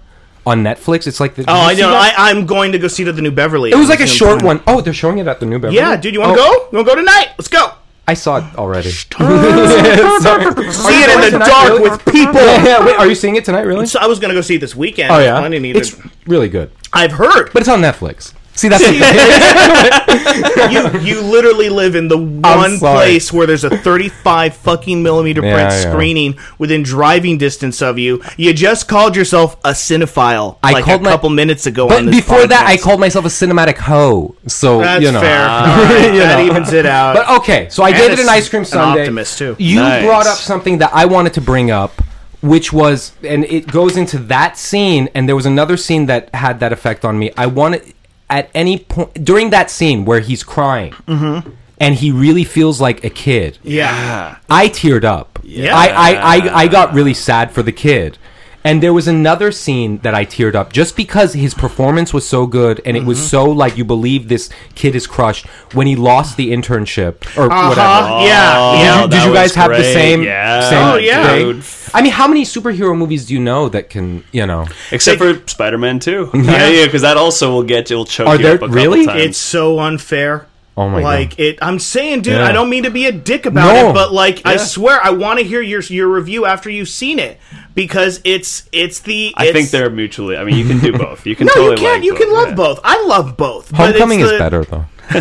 [0.46, 1.06] on Netflix.
[1.06, 1.90] It's like the, Oh, I know.
[1.94, 3.70] I, I'm going to go see at the New Beverly.
[3.70, 4.60] it was like a short one.
[4.66, 5.76] Oh, they're showing it at the New Beverly.
[5.76, 6.52] Yeah, dude, you want to Oh, go?
[6.72, 7.28] You want to go tonight?
[7.38, 7.72] Let's go.
[8.08, 8.90] I saw it already.
[8.90, 12.34] See it in the dark with people.
[12.34, 13.60] Yeah, yeah, wait, are you seeing it tonight?
[13.62, 13.86] Really?
[13.86, 15.12] So I was going to go see it this weekend.
[15.12, 16.04] Oh yeah, I didn't need it's it.
[16.26, 17.52] really good, I've heard.
[17.52, 18.32] but it's on Netflix.
[18.54, 18.82] See, that's
[20.72, 25.54] you you literally live in the one place where there's a 35 fucking millimeter Yeah,
[25.54, 25.90] print know.
[25.90, 28.22] screening within driving distance of you.
[28.36, 31.88] You just called yourself a cinephile I like called a my- couple minutes ago.
[31.88, 34.36] But on this before that, I called myself a cinematic hoe.
[34.46, 35.20] So That's you know.
[35.20, 35.40] fair.
[35.48, 37.14] All right, that evens it out.
[37.16, 39.00] But okay, so I And gave it an ice cream an sundae.
[39.00, 39.56] optimist, too.
[39.58, 40.04] You Nice.
[40.04, 42.02] brought up something that I wanted to bring up,
[42.42, 46.60] which was, and it goes into that scene, and there was another scene that had
[46.60, 47.30] that effect on me.
[47.36, 47.94] I wanted
[48.32, 51.50] at any point during that scene where he's crying, mm-hmm.
[51.78, 53.58] and he really feels like a kid.
[53.62, 54.38] yeah.
[54.48, 55.38] I teared up.
[55.44, 55.76] Yeah.
[55.76, 58.16] I, I, I, I got really sad for the kid.
[58.64, 62.46] And there was another scene that I teared up just because his performance was so
[62.46, 63.26] good and it was Mm-hmm.
[63.26, 67.68] so like you believe this kid is crushed when he lost the internship or Uh-huh.
[67.70, 68.26] whatever.
[68.26, 68.54] Yeah.
[68.56, 69.00] Oh, yeah.
[69.02, 69.92] Did that you guys was have the great.
[69.92, 70.22] same?
[70.22, 70.70] Yeah.
[70.70, 71.26] same Oh, yeah.
[71.28, 71.52] thing?
[71.52, 71.64] dude.
[71.92, 74.66] I mean, how many superhero movies do you know that can you know?
[74.92, 76.30] Except for Spider-Man 2.
[76.34, 78.66] Yeah, yeah, because that also will get you, will choke Are you there- up a
[78.68, 79.06] couple really?
[79.06, 79.22] times.
[79.22, 80.46] It's so unfair.
[80.74, 81.40] Oh my like God.
[81.40, 82.46] it I'm saying dude, Yeah.
[82.46, 83.90] I don't mean to be a dick about No.
[83.90, 87.18] it, but like I swear I want to hear your your review after you've seen
[87.18, 87.38] it
[87.74, 90.36] because it's it's the I think they're mutually.
[90.36, 91.26] I mean, you can do both.
[91.26, 91.96] You can No, totally you can't.
[91.98, 92.54] like you both, can love yeah.
[92.54, 92.80] both.
[92.84, 93.70] I love both.
[93.70, 94.86] but it's Homecoming is better though.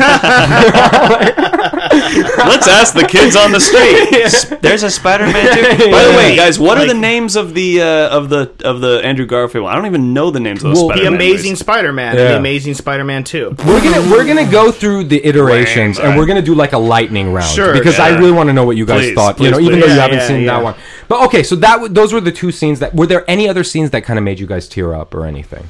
[1.41, 4.13] Let's ask the kids on the street.
[4.23, 5.61] S- There's a Spider-Man too.
[5.91, 9.01] By the way, guys, what are the names of the uh, of the of the
[9.03, 9.67] Andrew Garfield?
[9.67, 11.15] I don't even know the names of those Well, the The Spider-Man.
[11.15, 11.59] Amazing movies.
[11.59, 12.23] Spider-Man, Yeah.
[12.31, 13.55] the Amazing Spider-Man Two.
[13.65, 16.77] We're gonna we're gonna go through the iterations Right, and we're gonna do like a
[16.77, 19.39] lightning round Sure, because I really want to know what you guys Please, thought.
[19.39, 19.81] you please, know, even please.
[19.81, 20.53] though you Yeah, haven't yeah, seen yeah.
[20.57, 20.75] that one.
[21.07, 23.63] But okay, so that w- those were the two scenes that were there any other
[23.63, 25.69] scenes that kind of made you guys tear up or anything?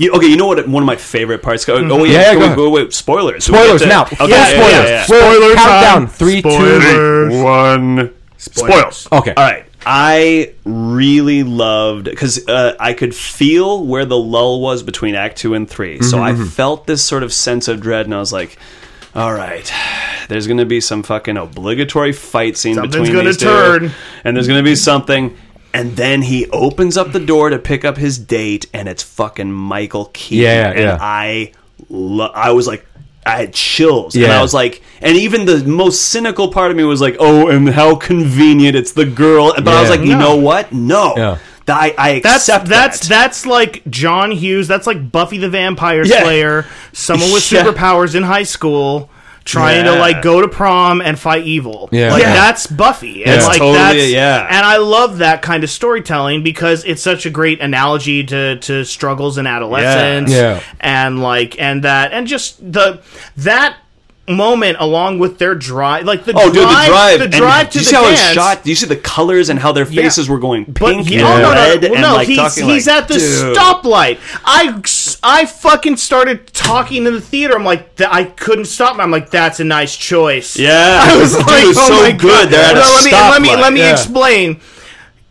[0.00, 0.66] You, okay, you know what?
[0.66, 1.68] One of my favorite parts.
[1.68, 2.02] Oh, oh Mm-hmm.
[2.02, 2.72] wait, Yeah, go, go go, ahead.
[2.86, 3.44] wait, spoilers.
[3.44, 4.02] Spoilers to- now.
[4.04, 4.72] Okay, yeah, spoilers.
[4.72, 5.04] yeah, yeah.
[5.04, 5.82] Spoiler countdown.
[5.82, 6.06] time.
[6.08, 7.42] Three, two, Spoilers.
[7.44, 8.14] One.
[8.38, 9.08] Spoilers.
[9.12, 9.34] Okay.
[9.36, 9.66] All right.
[9.84, 15.54] I really loved because uh, I could feel where the lull was between Act Two
[15.54, 18.30] and 3 So Mm-hmm, I felt this sort of sense of dread, and I was
[18.32, 18.58] like,
[19.14, 19.70] "All right,
[20.28, 23.90] there's going to be some fucking obligatory fight scene Something's between gonna these two,
[24.24, 25.36] and there's going to be something."
[25.72, 29.52] And then he opens up the door to pick up his date, and it's fucking
[29.52, 30.42] Michael Keaton.
[30.44, 30.98] Yeah, and yeah.
[31.00, 31.52] I,
[31.88, 32.84] lo- I was like,
[33.24, 36.82] I had chills, and I was like, and even the most cynical part of me
[36.84, 39.52] was like, oh, and how convenient it's the girl.
[39.54, 40.18] But I was like, you No.
[40.18, 40.72] know what?
[40.72, 41.38] No, Yeah.
[41.68, 43.08] I, I That's accept that's that.
[43.08, 44.66] that's like John Hughes.
[44.66, 46.22] That's like Buffy the Vampire Yeah.
[46.24, 46.66] Slayer.
[46.92, 47.62] Someone with Yeah.
[47.62, 49.08] superpowers in high school
[49.44, 51.88] trying to like go to prom and fight evil.
[51.92, 52.12] Yeah.
[52.12, 52.34] like Yeah.
[52.34, 53.24] that's Buffy.
[53.24, 54.46] And It's like totally- that's yeah.
[54.48, 58.84] And I love that kind of storytelling because it's such a great analogy to to
[58.84, 60.30] struggles in adolescence.
[60.30, 60.60] Yeah.
[60.80, 63.00] and like and that and just the
[63.38, 63.76] that
[64.28, 67.18] moment along with their drive, like the Oh, drive, dude, the drive.
[67.18, 67.38] the and to
[67.72, 68.20] do you the see how dance.
[68.20, 68.62] it's shot?
[68.62, 70.02] Do you see the colors and how their Yeah.
[70.02, 72.28] faces were going pink But and yeah, no, no, no, red well, and no, like
[72.28, 73.56] he's talking he's like, at the dude.
[73.56, 74.18] stoplight.
[74.44, 74.80] I
[75.22, 77.54] I fucking started talking in the theater.
[77.54, 78.98] I'm like, th- I couldn't stop.
[78.98, 80.56] I'm like, that's a nice choice.
[80.58, 82.20] Yeah, I was dude, like, oh so my good.
[82.20, 82.48] God.
[82.50, 83.92] They're at No, a let me let me let me Yeah.
[83.92, 84.60] explain.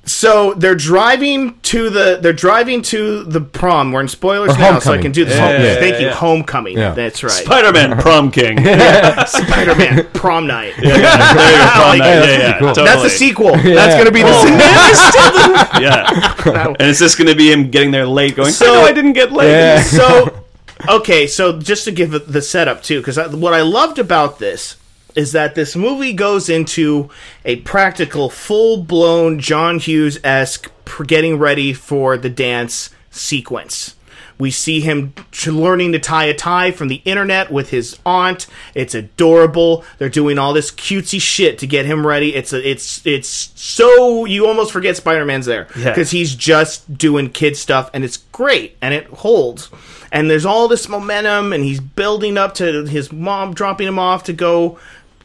[0.05, 3.91] So they're driving to the they're driving to the prom.
[3.91, 5.35] We're in spoilers Or now, so I can do this.
[5.37, 6.77] Yeah, yeah, Thank you, homecoming.
[6.77, 6.93] Yeah.
[6.93, 7.31] That's right.
[7.31, 8.57] Spider-Man prom king.
[9.27, 10.73] Spider Man prom night.
[10.81, 12.05] There you prom Like, night.
[12.07, 12.67] that's yeah, yeah, cool.
[12.69, 12.87] totally.
[12.87, 13.55] That's a sequel.
[13.55, 15.79] That's gonna be the Oh.
[15.79, 16.67] yeah.
[16.79, 18.51] And it's just going to be him getting there late, going.
[18.51, 19.49] So- So I, know I didn't get late.
[19.49, 19.81] Yeah.
[19.81, 20.43] so
[20.87, 24.77] okay so just to give it the setup too because what i loved about this
[25.15, 27.09] is that this movie goes into
[27.45, 33.95] a practical full-blown john hughes-esque pr- getting ready for the dance sequence
[34.37, 38.47] we see him t- learning to tie a tie from the internet with his aunt.
[38.73, 39.83] It's adorable.
[39.97, 42.33] They're doing all this cutesy shit to get him ready.
[42.33, 45.89] It's a, it's it's so you almost forget Spider-Man's there Yeah.
[45.89, 49.69] because he's just doing kid stuff and it's great and it holds.
[50.09, 54.23] And there's all this momentum and he's building up to his mom dropping him off
[54.23, 54.79] to go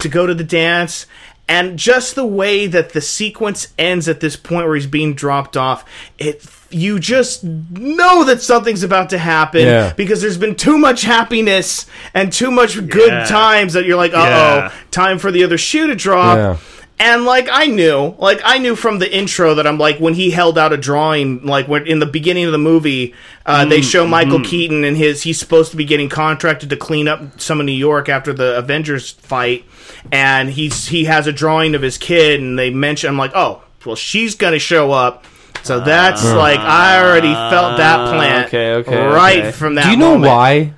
[0.04, 1.06] to go to the dance.
[1.46, 5.58] And just the way that the sequence ends at this point where he's being dropped
[5.58, 5.84] off,
[6.18, 9.92] it you just know that something's about to happen Yeah.
[9.96, 13.26] because there's been too much happiness and too much good Yeah.
[13.26, 14.70] times that you're like, uh Yeah.
[14.72, 16.58] oh, time for the other shoe to drop.
[16.98, 17.14] Yeah.
[17.14, 20.30] And like I knew, like I knew from the intro that I'm like when he
[20.30, 23.14] held out a drawing, like when in the beginning of the movie,
[23.44, 24.50] uh, they mm, show Michael mm-hmm.
[24.50, 27.72] Keaton and his he's supposed to be getting contracted to clean up some of New
[27.72, 29.64] York after the Avengers fight,
[30.12, 33.62] and he's he has a drawing of his kid, and they mention I'm like, oh,
[33.84, 35.24] well she's gonna show up.
[35.62, 36.36] So that's ah.
[36.36, 39.52] like I already felt that ah, plant okay, okay, right okay.
[39.52, 39.84] from that.
[39.84, 40.32] Do you know moment.
[40.32, 40.72] why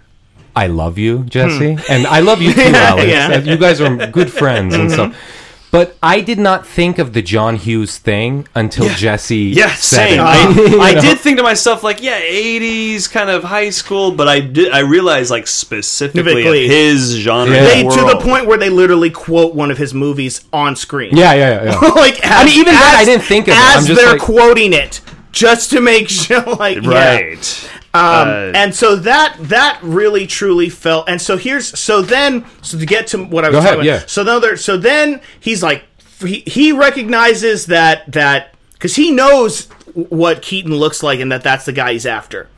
[0.54, 1.74] I love you, Jesse?
[1.74, 1.92] Hmm.
[1.92, 3.06] And I love you too, Alex.
[3.06, 3.38] Yeah.
[3.40, 5.12] You guys are good friends and mm-hmm.
[5.12, 5.42] stuff.
[5.72, 10.20] But I did not think of the John Hughes thing until Jesse Yeah, said same.
[10.20, 10.22] it.
[10.22, 14.28] I, uh, I did think to myself, like, yeah, '80s kind of high school, but
[14.28, 14.72] I did.
[14.72, 16.64] I realized, like, specifically Specifically.
[16.66, 17.54] of his genre.
[17.54, 17.64] Yeah.
[17.64, 18.22] They, to the world.
[18.22, 21.16] point where they literally quote one of his movies on screen.
[21.16, 21.80] Yeah, yeah, yeah.
[21.82, 21.88] yeah.
[21.94, 23.58] like as, I mean, even that I didn't think of it.
[23.60, 25.00] as I'm just they're like- quoting it
[25.36, 27.16] just to make sure like yeah.
[27.18, 27.70] right?
[27.94, 32.78] um, Uh, and so that that really truly felt and so here's so then so
[32.78, 34.06] to get to what I was Go ahead, talking about yeah.
[34.06, 35.84] so then there so then he's like
[36.20, 41.64] he, he recognizes that that because he knows what Keaton looks like and that that's
[41.66, 42.48] the guy he's after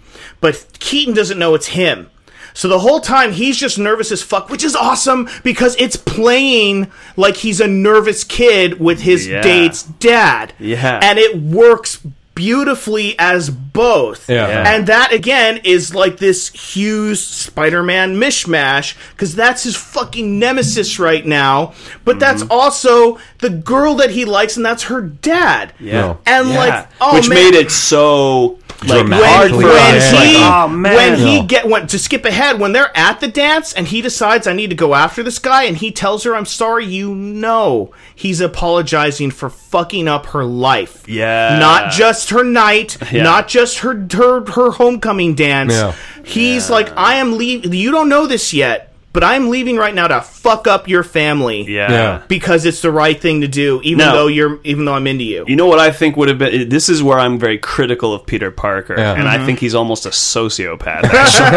[0.41, 2.11] but Keaton doesn't know it's him
[2.55, 6.91] so the whole time he's just nervous as fuck, which is awesome because it's playing
[7.17, 9.43] like he's a nervous kid with his Yeah.
[9.43, 10.55] date's dad.
[10.59, 10.99] Yeah.
[11.01, 12.01] And it works
[12.39, 14.31] beautifully as both.
[14.31, 14.47] Yeah.
[14.47, 14.75] Yeah.
[14.75, 21.27] And that again is like this Hughes Spider-Man mishmash because that's his fucking nemesis right
[21.27, 21.75] now.
[22.05, 22.53] But that's Mm-hmm.
[22.53, 25.73] also the girl that he likes, and that's her dad.
[25.81, 26.57] yeah, And Yeah.
[26.57, 30.11] like, oh which man, made it so like hard when, for when us.
[30.11, 33.27] he like, oh man, when he get when, to skip ahead when they're at the
[33.29, 36.35] dance and he decides I need to go after this guy and he tells her
[36.37, 41.59] I'm sorry you know he's apologizing for fucking up her life Yeah.
[41.59, 43.25] not just her night Yeah.
[43.25, 45.95] not just her her her homecoming dance Yeah.
[46.25, 48.88] he's like I am leaving you don't know this yet
[49.19, 51.91] but I'm leaving right now to fuck up your family yeah.
[51.91, 52.23] Yeah.
[52.29, 54.13] because it's the right thing to do even No.
[54.13, 56.69] though you're even though I'm into you You know what I think would have been?
[56.69, 59.15] This is where I'm very critical of Peter Parker, Yeah.
[59.15, 59.43] and Mm-hmm.
[59.43, 61.03] I think he's almost a sociopath.
[61.13, 61.51] Actually,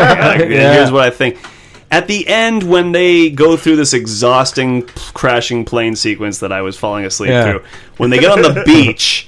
[0.44, 0.74] Like, Yeah.
[0.74, 1.38] here's what I think.
[1.92, 4.84] At the end, when they go through this exhausting
[5.14, 7.44] crashing plane sequence that I was falling asleep Yeah.
[7.44, 7.64] through,
[7.98, 9.28] when they get on the beach.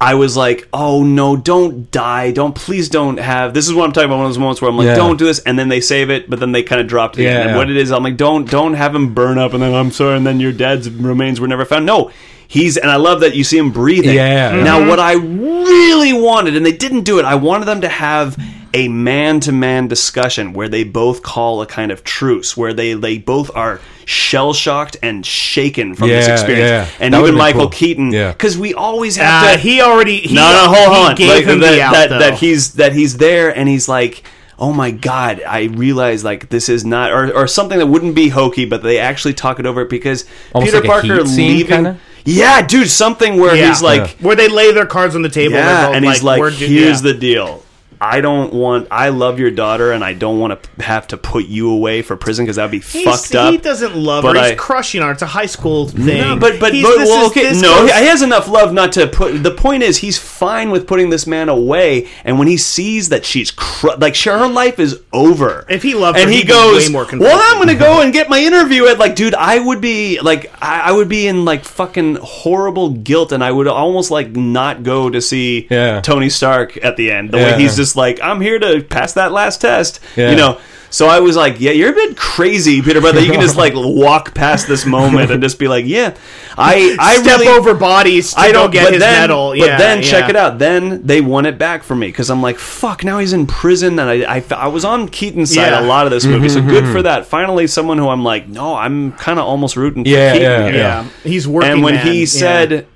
[0.00, 2.30] I was like, "Oh no, don't die!
[2.30, 4.18] Don't please don't have." This is what I'm talking about.
[4.18, 4.94] One of those moments where I'm like, Yeah.
[4.94, 7.22] "Don't do this," and then they save it, but then they kind of drop it.
[7.22, 7.40] Yeah, again.
[7.40, 7.56] And yeah.
[7.56, 10.16] what it is, I'm like, "Don't don't have him burn up," and then I'm sorry,
[10.16, 11.84] and then your dad's remains were never found.
[11.84, 12.12] No,
[12.46, 14.14] he's and I love that you see him breathing.
[14.14, 14.62] Yeah, yeah.
[14.62, 14.88] Now, mm-hmm.
[14.88, 18.36] what I really wanted, and they didn't do it, I wanted them to have
[18.74, 23.50] a man-to-man discussion where they both call a kind of truce, where they they both
[23.56, 26.88] are shell shocked and shaken from this experience, yeah.
[26.98, 27.70] and That even Michael cool.
[27.70, 28.32] Keaton, Yeah.
[28.32, 31.14] because we always have uh, to he already he, no, no, hold on.
[31.14, 34.22] gave Like, him that, out that, that he's that he's there and he's like,
[34.58, 38.30] oh my god, I realize like this is not or, or something that wouldn't be
[38.30, 41.50] hokey, but they actually talk it over because Almost Peter like a Parker heat scene,
[41.58, 41.66] leaving.
[41.66, 41.98] kinda?
[42.24, 43.68] Yeah, dude, something where Yeah.
[43.68, 45.56] he's like, where they lay their cards on the table.
[45.56, 47.12] yeah, they're both and he's like, we're here's yeah.
[47.12, 47.62] the deal.
[48.00, 48.88] I don't want.
[48.90, 52.16] I love your daughter, and I don't want to have to put you away for
[52.16, 53.50] prison because that'd be He's- fucked up.
[53.52, 54.42] He doesn't love But her.
[54.42, 55.12] He's I- crushing on her.
[55.12, 56.06] It's a high school thing.
[56.20, 58.72] No, but but, He's- but well, is- okay, this no, goes- he has enough love
[58.72, 59.42] not to put.
[59.42, 63.24] The point is, he's fine with putting this man away, and when he sees that
[63.24, 65.66] she's cr- like, sure, her life is over.
[65.68, 67.40] If he loved and her, he goes, way more well.
[67.42, 70.52] I'm going to go and get my interview at like, dude, I would be like,
[70.62, 74.82] I, I would be in like fucking horrible guilt, and I would almost like not
[74.82, 76.00] go to see Yeah.
[76.00, 77.30] Tony Stark at the end.
[77.32, 77.52] The Yeah.
[77.56, 80.30] way he's just like, I'm here to pass that last test, Yeah.
[80.30, 80.58] you know.
[80.90, 83.56] So I was like, yeah, you're a bit crazy, Peter, but that you can just
[83.56, 86.16] like walk past this moment and just be like, yeah,
[86.56, 89.50] I, I step really, over bodies to I don't get but his then, medal.
[89.50, 90.58] But Yeah, then check it out.
[90.58, 93.04] Then they won it back for me because I'm like, fuck.
[93.04, 95.80] Now he's in prison, and I, I, I was on Keaton's side Yeah.
[95.80, 97.02] a lot of this movie, so good for mm-hmm.
[97.02, 97.26] that.
[97.26, 100.50] Finally, someone who I'm like, no, I'm kind of almost rooting for Yeah, Keaton.
[100.50, 100.74] yeah, here.
[100.74, 101.70] Yeah, he's working.
[101.70, 102.06] And when man.
[102.06, 102.26] he Yeah.
[102.26, 102.86] said,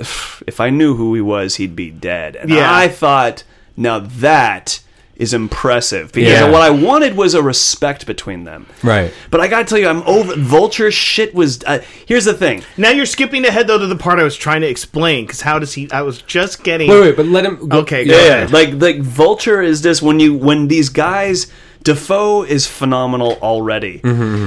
[0.46, 2.36] if I knew who he was, he'd be dead.
[2.36, 2.74] And Yeah.
[2.74, 3.44] I thought,
[3.76, 4.80] now that
[5.14, 6.50] is impressive because Yeah.
[6.50, 8.66] what I wanted was a respect between them.
[8.82, 9.12] Right.
[9.30, 10.34] But I gotta tell you, I'm over.
[10.36, 11.62] Vulture shit was.
[11.64, 12.62] Uh, here's the thing.
[12.76, 15.58] Now you're skipping ahead though to the part I was trying to explain because how
[15.58, 15.88] does he?
[15.92, 16.90] I was just getting.
[16.90, 17.68] Wait, wait, but let him.
[17.68, 17.80] Go.
[17.80, 18.52] Okay, go Yeah, ahead.
[18.52, 21.46] like like Vulture is this when you when these guys
[21.84, 24.00] Dafoe is phenomenal already.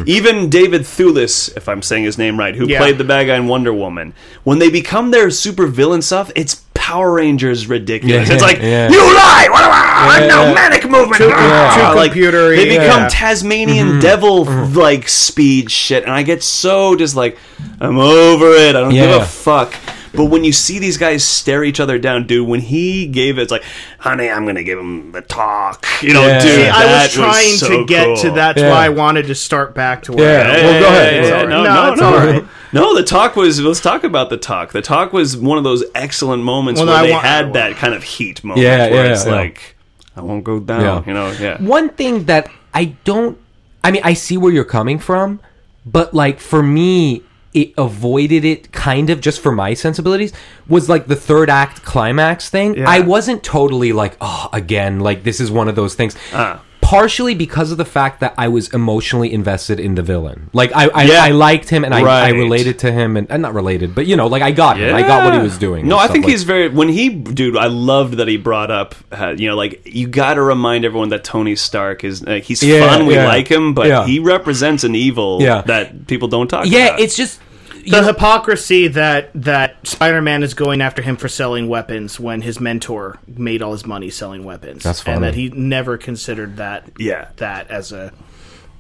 [0.08, 2.80] Even David Thewlis, if I'm saying his name right, who Yeah.
[2.80, 4.14] played the bad guy in Wonder Woman,
[4.44, 8.28] when they become their super villain stuff, it's Power Rangers ridiculous.
[8.28, 8.88] Yeah, it's like yeah.
[8.92, 9.48] you lie.
[9.50, 10.14] What am I?
[10.16, 10.54] I'm Yeah, no yeah.
[10.54, 11.16] manic movement.
[11.18, 13.08] Too- Ah, too like computery, they become yeah.
[13.10, 17.40] Tasmanian devil like speed shit, and I get so just like
[17.80, 18.76] I'm over it.
[18.76, 19.74] I don't give a fuck.
[20.14, 23.42] But when you see these guys stare each other down, dude, when he gave it,
[23.42, 23.64] it's like,
[24.00, 25.86] honey, I'm gonna give him the talk.
[26.04, 26.40] You know, Yeah.
[26.40, 26.52] dude.
[26.52, 28.16] See, I was trying so to get cool.
[28.18, 28.70] to that's Yeah.
[28.70, 30.48] why I wanted to start back to where.
[30.48, 30.54] Yeah.
[30.54, 31.14] I- Well, go ahead.
[31.14, 31.50] Yeah, It's yeah, all right.
[31.50, 32.08] No, No, no, it's no.
[32.08, 32.46] all right.
[32.76, 33.60] No, the talk was.
[33.62, 34.72] Let's talk about the talk.
[34.74, 37.76] The talk was one of those excellent moments Well, where I they want- had that
[37.78, 38.62] kind of heat moment.
[38.64, 39.32] Yeah, where yeah, it's yeah.
[39.32, 39.76] like,
[40.16, 40.82] I won't go down.
[40.82, 41.04] Yeah.
[41.08, 41.62] You know, yeah.
[41.62, 43.38] One thing that I don't,
[43.84, 45.40] I mean, I see where you're coming from,
[45.86, 47.24] but like for me,
[47.54, 50.34] it avoided it kind of just for my sensibilities
[50.68, 52.76] was like the third act climax thing.
[52.76, 52.90] Yeah.
[52.90, 56.16] I wasn't totally like, oh, again, like this is one of those things.
[56.34, 56.62] Ah.
[56.86, 60.52] Partially because of the fact that I was emotionally invested in the villain.
[60.54, 61.24] Like I, I, Yeah.
[61.24, 64.16] I liked him and I, I related to him and, and not related, but you
[64.16, 64.94] know, like I got him.
[64.94, 65.88] I got what he was doing.
[65.88, 66.70] No, I think like- he's very.
[66.70, 68.94] When he, dude, I loved that he brought up.
[69.12, 72.24] Uh, you know, like you got to remind everyone that Tony Stark is.
[72.24, 73.08] Uh, he's Yeah, fun.
[73.08, 74.06] We like him, but Yeah.
[74.06, 75.62] he represents an evil Yeah.
[75.64, 77.00] that people don't talk Yeah, about.
[77.00, 77.40] it's just
[77.88, 83.20] the hypocrisy that that Spider-Man is going after him for selling weapons when his mentor
[83.28, 84.84] made all his money selling weapons.
[84.84, 85.16] That's funny.
[85.16, 86.90] and that he never considered that.
[86.98, 87.30] Yeah.
[87.38, 88.12] that as a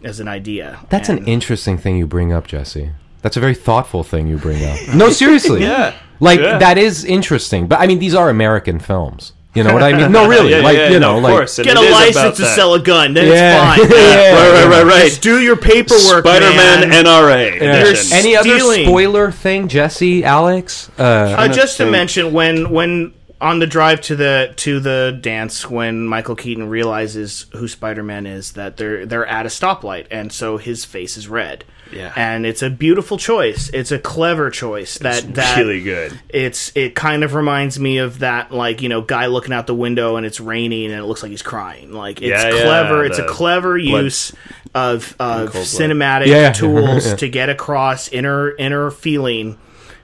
[0.03, 0.79] as an idea.
[0.89, 2.91] That's And- an interesting thing you bring up, Jesse.
[3.21, 4.77] That's a very thoughtful thing you bring up.
[4.95, 5.61] No, seriously.
[5.61, 5.93] Yeah.
[6.19, 6.57] Like Yeah.
[6.59, 7.67] that is interesting.
[7.67, 9.33] But I mean, these are American films.
[9.55, 10.11] You know what I mean?
[10.11, 10.51] No, really.
[10.51, 11.57] Yeah, like yeah, you no, know, of like course.
[11.59, 12.55] Get a license to that.
[12.55, 13.73] sell a gun, then Yeah.
[13.77, 13.89] it's fine.
[13.99, 14.33] Yeah.
[14.33, 15.03] Right, right, right, right.
[15.09, 16.91] Just do your paperwork, Spider-Man.
[16.91, 17.75] NRA Yeah.
[17.77, 18.17] edition.
[18.17, 20.89] Any other spoiler thing, Jesse, Alex?
[20.99, 21.91] Uh, Uh, just to think.
[21.91, 27.45] mention when when on the drive to the to the dance when Michael Keaton realizes
[27.53, 31.63] who Spider-Man is that they're they're at a stoplight and so his face is red.
[31.95, 32.13] Yeah.
[32.15, 33.69] And it's a beautiful choice.
[33.73, 36.19] It's a clever choice that that really good.
[36.29, 39.75] It's it kind of reminds me of that like, you know, guy looking out the
[39.75, 41.91] window and it's raining and it looks like he's crying.
[41.93, 43.05] Like it's Yeah, yeah, clever.
[43.05, 44.33] it's a clever blood- use
[44.73, 45.65] of of cold blood.
[45.65, 46.51] cinematic Yeah.
[46.53, 47.15] tools Yeah.
[47.15, 49.57] to get across inner inner feeling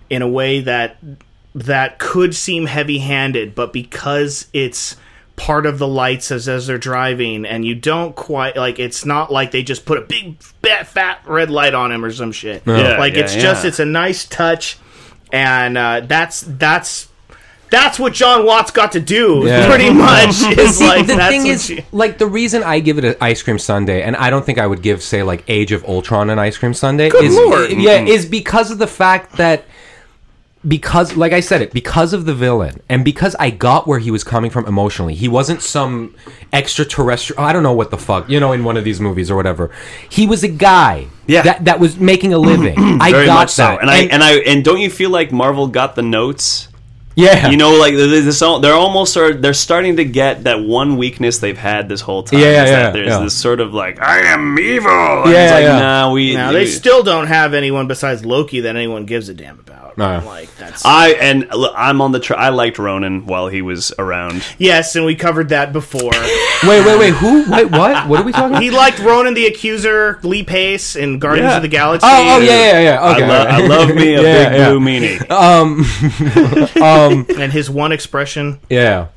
[0.09, 0.97] in a way that
[1.53, 4.95] that could seem heavy-handed, but because it's
[5.35, 9.31] part of the lights as as they're driving, and you don't quite like it's not
[9.31, 12.63] like they just put a big fat, fat red light on him or some shit.
[12.65, 14.77] Yeah, like yeah, it's just it's a nice touch,
[15.31, 17.07] and uh, that's that's.
[17.69, 19.65] That's what Jon Watts got to do, Yeah.
[19.69, 20.41] pretty much.
[20.57, 23.41] Is like the that's thing is, she- like, the reason I give it an ice
[23.41, 26.37] cream sundae, and I don't think I would give, say, like, Age of Ultron an
[26.37, 27.71] ice cream sundae, Good is lord.
[27.71, 29.63] yeah, is because of the fact that
[30.67, 34.11] because, like I said, it because of the villain, and because I got where he
[34.11, 35.15] was coming from emotionally.
[35.15, 36.13] He wasn't some
[36.53, 37.41] extraterrestrial.
[37.41, 39.71] I don't know what the fuck, you know, in one of these movies or whatever.
[40.09, 41.41] He was a guy, Yeah.
[41.43, 42.75] that that was making a living.
[43.01, 43.63] I Very got much so.
[43.63, 46.67] that, And, I and I and don't you feel like Marvel got the notes?
[47.15, 50.95] yeah, You know, like this, this, they're almost are they're starting to get that one
[50.95, 52.39] weakness they've had this whole time.
[52.39, 53.19] Yeah, yeah, yeah, There's yeah.
[53.19, 54.89] this sort of like I am evil.
[55.23, 55.79] And Yeah, it's like, yeah.
[55.79, 56.33] Nah, we.
[56.35, 59.90] now they we- still don't have anyone besides Loki that anyone gives a damn about.
[59.97, 60.21] No.
[60.25, 62.19] Like that's I and look, I'm on the.
[62.19, 64.43] Tr- I liked Ronan while he was around.
[64.57, 66.11] yes, and we covered that before.
[66.63, 67.13] Wait, wait, wait.
[67.15, 67.49] Who?
[67.51, 68.07] Wait, what?
[68.07, 68.61] What are we talking about?
[68.61, 71.55] He liked Ronan the Accuser, Lee Pace, and Guardians Yeah.
[71.55, 72.07] of the Galaxy.
[72.07, 73.11] Oh, oh, yeah, yeah, yeah.
[73.13, 74.69] Okay, I, lo- I love me a Yeah, big yeah.
[74.69, 75.31] blue meanie.
[75.31, 78.59] Um, um, and his one expression.
[78.69, 79.07] Yeah.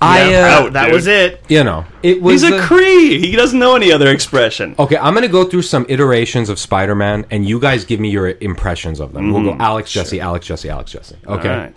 [0.00, 0.94] I Yeah, uh, out, that dude.
[0.94, 1.42] was it.
[1.48, 3.18] you know it was He's a Kree.
[3.20, 4.74] He doesn't know any other expression.
[4.78, 8.34] Okay, I'm gonna go through some iterations of Spider-Man, and you guys give me your
[8.40, 9.32] impressions of them.
[9.32, 11.16] We'll go Alex Jesse, Alex Jesse, Alex Jesse.
[11.26, 11.72] Okay.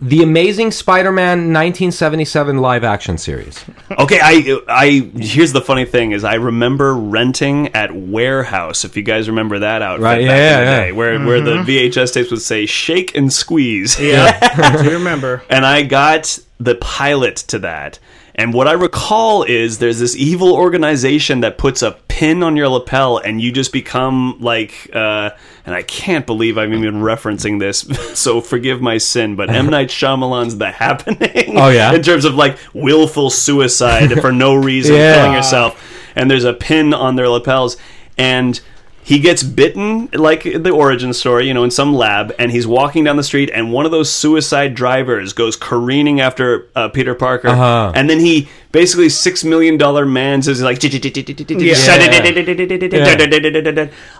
[0.00, 0.06] Mm-hmm.
[0.06, 0.10] All right.
[0.10, 3.64] The Amazing Spider-Man 1977 live-action series.
[3.98, 9.02] Okay, I I here's the funny thing is I remember renting at Warehouse if you
[9.02, 10.84] guys remember that outfit Right, back yeah, in the yeah, yeah.
[10.86, 14.00] day where where the VHS tapes would say shake and squeeze.
[14.00, 15.42] Yeah, do you remember?
[15.50, 17.98] and I got the pilot to that.
[18.34, 22.68] And what I recall is there's this evil organization that puts a pin on your
[22.68, 24.90] lapel, and you just become like.
[24.94, 25.30] Uh,
[25.66, 27.80] and I can't believe I'm even referencing this,
[28.18, 29.36] so forgive my sin.
[29.36, 31.56] But M Night Shyamalan's The Happening.
[31.58, 31.92] Oh, yeah?
[31.92, 35.14] in terms of like willful suicide for no reason, Yeah.
[35.16, 35.82] killing yourself.
[36.16, 37.76] And there's a pin on their lapels,
[38.18, 38.60] and
[39.10, 43.02] he gets bitten like the origin story you know in some lab and he's walking
[43.04, 47.48] down the street and one of those suicide drivers goes careening after uh, peter parker
[47.48, 47.90] Uh-huh.
[47.96, 50.78] and then he basically six million dollar man says like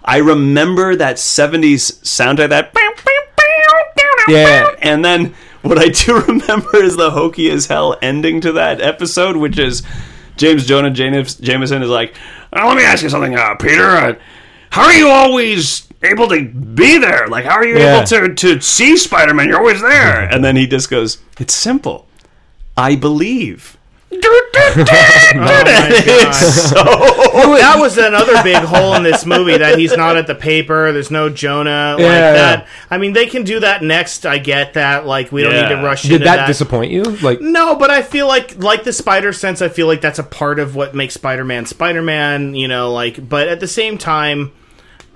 [0.05, 2.73] i remember that 70s soundtrack that
[4.29, 4.71] Yeah.
[4.83, 9.37] and then what I do remember is the hokey as hell ending to that episode,
[9.37, 9.83] which is
[10.37, 12.15] James Jonah Jameson is like,
[12.53, 14.17] "Uh, "Let me ask you something, uh, Peter.
[14.71, 17.27] How are you always able to be there?
[17.29, 17.97] Like, how are you Yeah.
[17.99, 19.49] able to to see Spider Man?
[19.49, 22.07] You're always there." And then he just goes, "It's simple.
[22.77, 23.77] I believe."
[24.73, 24.85] Oh
[25.35, 25.63] my
[26.05, 26.33] God.
[26.35, 26.83] So
[27.57, 30.93] that was another big hole in this movie that he's not at the paper.
[30.93, 32.67] There's no Jonah like Yeah, that.
[32.91, 34.27] I mean, they can do that next.
[34.27, 35.07] I get that.
[35.07, 36.47] Like we don't need to rush Did into that, that.
[36.47, 37.03] disappoint you?
[37.03, 39.63] Like, No, but I feel like like the Spider Sense.
[39.63, 42.55] I feel like that's a part of what makes Spider Man Spider Man.
[42.55, 44.53] You know, like but at the same time.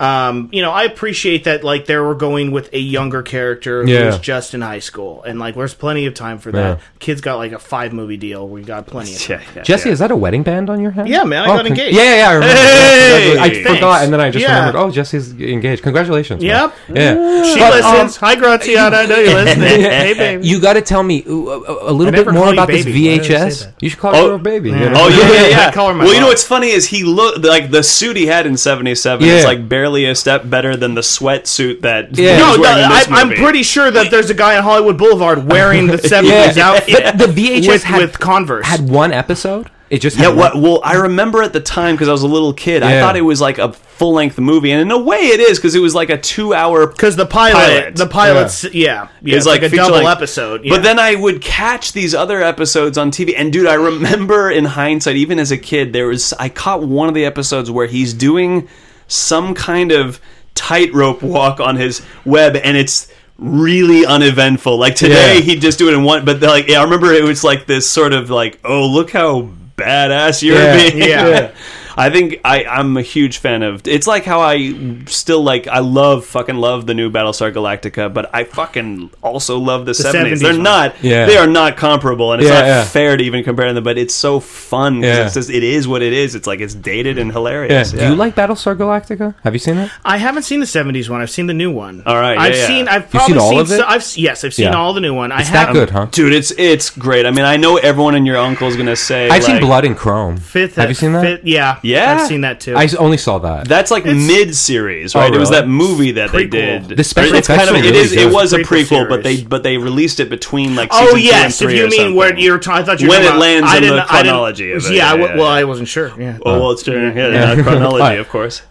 [0.00, 1.62] Um, you know, I appreciate that.
[1.62, 4.06] Like, they were going with a younger character who Yeah.
[4.06, 6.78] was just in high school, and like, there's plenty of time for that.
[6.78, 6.84] Yeah.
[6.98, 8.48] Kid's got like a five movie deal.
[8.48, 9.40] We got plenty of time.
[9.40, 9.92] yeah, yeah, Jesse, yeah.
[9.92, 11.08] is that a wedding band on your head?
[11.08, 11.96] Yeah, man, I got engaged.
[11.96, 12.56] Yeah, yeah, yeah, I remember.
[12.56, 13.38] Hey!
[13.38, 13.68] I Thanks.
[13.70, 14.56] forgot, and then I just Yeah.
[14.58, 14.78] remembered.
[14.80, 15.82] Oh, Jesse's engaged.
[15.82, 16.42] Congratulations.
[16.42, 16.50] man.
[16.50, 16.74] Yep.
[16.96, 17.42] Yeah.
[17.54, 18.16] She But, um, listens.
[18.16, 18.94] Hi, Graziana.
[18.94, 19.80] I know you're listening.
[19.82, 20.46] hey, baby.
[20.46, 23.08] You got to tell me a, a little bit more about this baby.
[23.10, 23.72] Why did I say VHS.
[23.80, 24.28] You should call Oh.
[24.30, 24.70] her a baby.
[24.70, 24.92] you know?
[24.96, 25.68] Oh yeah, yeah, yeah.
[25.68, 28.16] I call her my well, you know what's funny is he looked like the suit
[28.16, 29.34] he had in '77 Yeah.
[29.34, 32.36] is like barely a step better than the sweatsuit that Yeah.
[32.36, 34.56] he No, was no, wearing in I, this I'm pretty sure that there's a guy
[34.56, 36.70] on Hollywood Boulevard wearing the 70s Yeah.
[36.70, 38.64] outfit But the VHS with, had, with Converse.
[38.66, 39.70] had one episode.
[39.90, 40.56] It just Yeah, what?
[40.56, 42.82] Well, I remember at the time because I was a little kid.
[42.82, 45.58] I thought it was like a full length movie, and in a way, it is
[45.58, 46.86] because it was like a two hour.
[46.86, 47.96] Because the pilot, Pilot.
[47.96, 50.08] the pilot's, yeah, yeah, it's like, a feature double length.
[50.10, 50.64] episode.
[50.64, 50.74] Yeah.
[50.74, 54.64] But then I would catch these other episodes on TV, and dude, I remember in
[54.64, 58.14] hindsight, even as a kid, there was I caught one of the episodes where he's
[58.14, 58.66] doing
[59.08, 60.20] some kind of
[60.54, 64.78] tightrope walk on his web, and it's really uneventful.
[64.78, 65.40] Like today, Yeah.
[65.40, 67.88] he'd just do it in one, but like yeah, I remember it was like this
[67.90, 70.76] sort of like, oh, look how badass you're Yeah.
[70.90, 70.98] being.
[71.08, 71.50] Yeah.
[71.96, 73.86] I think I, I'm a huge fan of.
[73.86, 74.74] It's like how I
[75.06, 75.68] still like.
[75.68, 80.12] I love fucking love the new Battlestar Galactica, but I fucking also love the, 70s.
[80.12, 80.62] 70s They're one.
[80.62, 81.02] not.
[81.02, 81.26] Yeah.
[81.26, 82.84] They are not comparable, and it's Yeah, not yeah.
[82.84, 83.84] fair to even compare them.
[83.84, 85.02] But it's so fun.
[85.02, 85.24] Yeah.
[85.26, 86.34] It's just it is what it is.
[86.34, 87.32] It's like it's dated and Yeah.
[87.34, 87.92] hilarious.
[87.92, 89.34] Do you like Battlestar Galactica?
[89.44, 89.90] Have you seen it?
[90.04, 91.20] I haven't seen the '70s one.
[91.20, 92.02] I've seen the new one.
[92.06, 92.66] All right, I've yeah, yeah.
[92.66, 92.88] seen.
[92.88, 93.58] I've You've probably seen all seen.
[93.60, 93.76] of it?
[93.78, 94.76] so- I've yes, I've seen Yeah.
[94.76, 95.30] all the new one.
[95.32, 96.06] I It's have that good, huh?
[96.10, 97.26] Dude, it's it's great.
[97.26, 99.96] I mean, I know everyone and your uncle is gonna say I've seen Blood and
[99.96, 100.36] Chrome.
[100.38, 100.76] Fifth.
[100.76, 101.22] Have you seen that?
[101.22, 102.18] Fifth, yeah, Yeah?
[102.20, 102.74] I've seen that too.
[102.76, 103.68] I s- only saw that.
[103.68, 105.30] That's like mid series, oh, right?
[105.30, 105.62] Oh, It was really?
[105.62, 106.88] that movie that they Prequel.
[106.88, 106.96] did.
[106.96, 108.32] The special it's effects kind of were it really is it good.
[108.32, 111.16] was a Prequel prequel, but they but they released it between like oh, season Oh
[111.16, 112.44] two yes, and if three you or mean where something.
[112.44, 113.98] you're, ta- I thought you were When talking it about- lands I in the didn't-
[113.98, 115.58] I didn't- chronology of it, Yeah, yeah, I w- yeah, well, yeah.
[115.60, 116.12] I wasn't sure.
[116.18, 116.38] Yeah.
[116.44, 117.12] Oh well, it's true.
[117.14, 118.18] Yeah, chronology, Alright.
[118.18, 118.62] of course.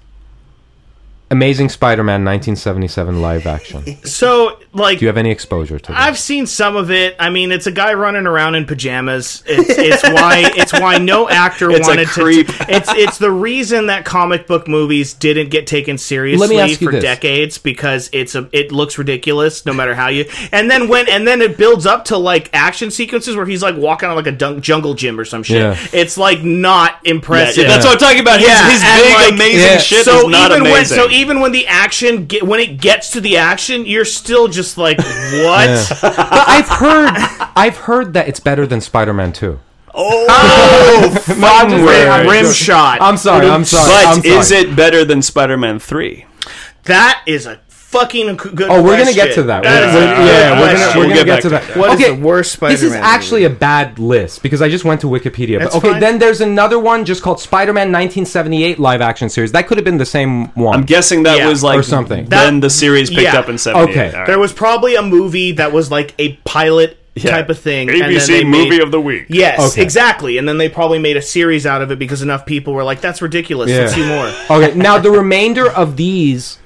[1.33, 3.83] Amazing Spider-Man 1977 live action.
[4.05, 5.99] So like, do you have any exposure to this?
[5.99, 7.15] I've seen some of it.
[7.19, 9.43] I mean, it's a guy running around in pajamas.
[9.47, 12.47] It's, it's why it's why no actor It's a wanted creep.
[12.47, 12.65] to.
[12.69, 16.79] It's it's the reason that comic book movies didn't get taken seriously Let me ask
[16.81, 17.03] you for this.
[17.03, 20.25] decades because it's a it looks ridiculous no matter how you.
[20.51, 23.75] And then when and then it builds up to like action sequences where he's like
[23.75, 25.57] walking on like a dun- jungle gym or some shit.
[25.57, 25.77] Yeah.
[25.91, 27.65] It's like not Yeah, impressive.
[27.67, 28.39] that's what I'm talking about.
[28.39, 29.77] His, Yeah, his big like, amazing yeah.
[29.77, 30.97] shit so is not even when amazing.
[30.97, 34.77] so even when the action get, when it gets to the action, you're still just
[34.77, 35.97] like what?
[36.01, 39.59] but I've heard I've heard that it's better than Spider-Man 2.
[39.95, 42.07] oh, just- word.
[42.07, 42.99] I'm Rim shot.
[43.01, 43.47] I'm sorry.
[43.47, 43.89] I'm sorry.
[43.89, 44.35] but I'm sorry.
[44.35, 46.25] is it better than Spider-Man Three?
[46.83, 47.59] That is a
[47.93, 48.69] fucking good.
[48.69, 49.63] Oh, we're gonna get to that.
[49.63, 51.67] That We're- is we're- yeah, we're gonna, we're We'll gonna get get to to that.
[51.67, 51.77] that.
[51.77, 52.73] What is okay, the worst Spider-Man?
[52.73, 55.59] This is Spider-Man actually a bad list because I just went to Wikipedia.
[55.59, 55.99] But okay, fine.
[56.01, 59.51] then there's another one just called Spider-Man 1978 live action series.
[59.53, 60.75] That could have been the same one.
[60.79, 62.25] I'm guessing that Yeah, was like or something.
[62.25, 63.39] Then the series picked yeah.
[63.39, 63.89] up in '78.
[63.91, 64.11] Okay.
[64.11, 64.27] All right.
[64.27, 67.29] There was probably a movie that was like a pilot Yeah.
[67.29, 67.89] type of thing.
[67.89, 69.25] and then ABC movie made- of the week.
[69.29, 69.83] Yes, Okay.
[69.83, 70.37] exactly.
[70.39, 73.01] And then they probably made a series out of it because enough people were like,
[73.01, 73.69] "That's ridiculous.
[73.69, 73.81] Yeah.
[73.81, 76.57] Let's see more." Okay, now the remainder of these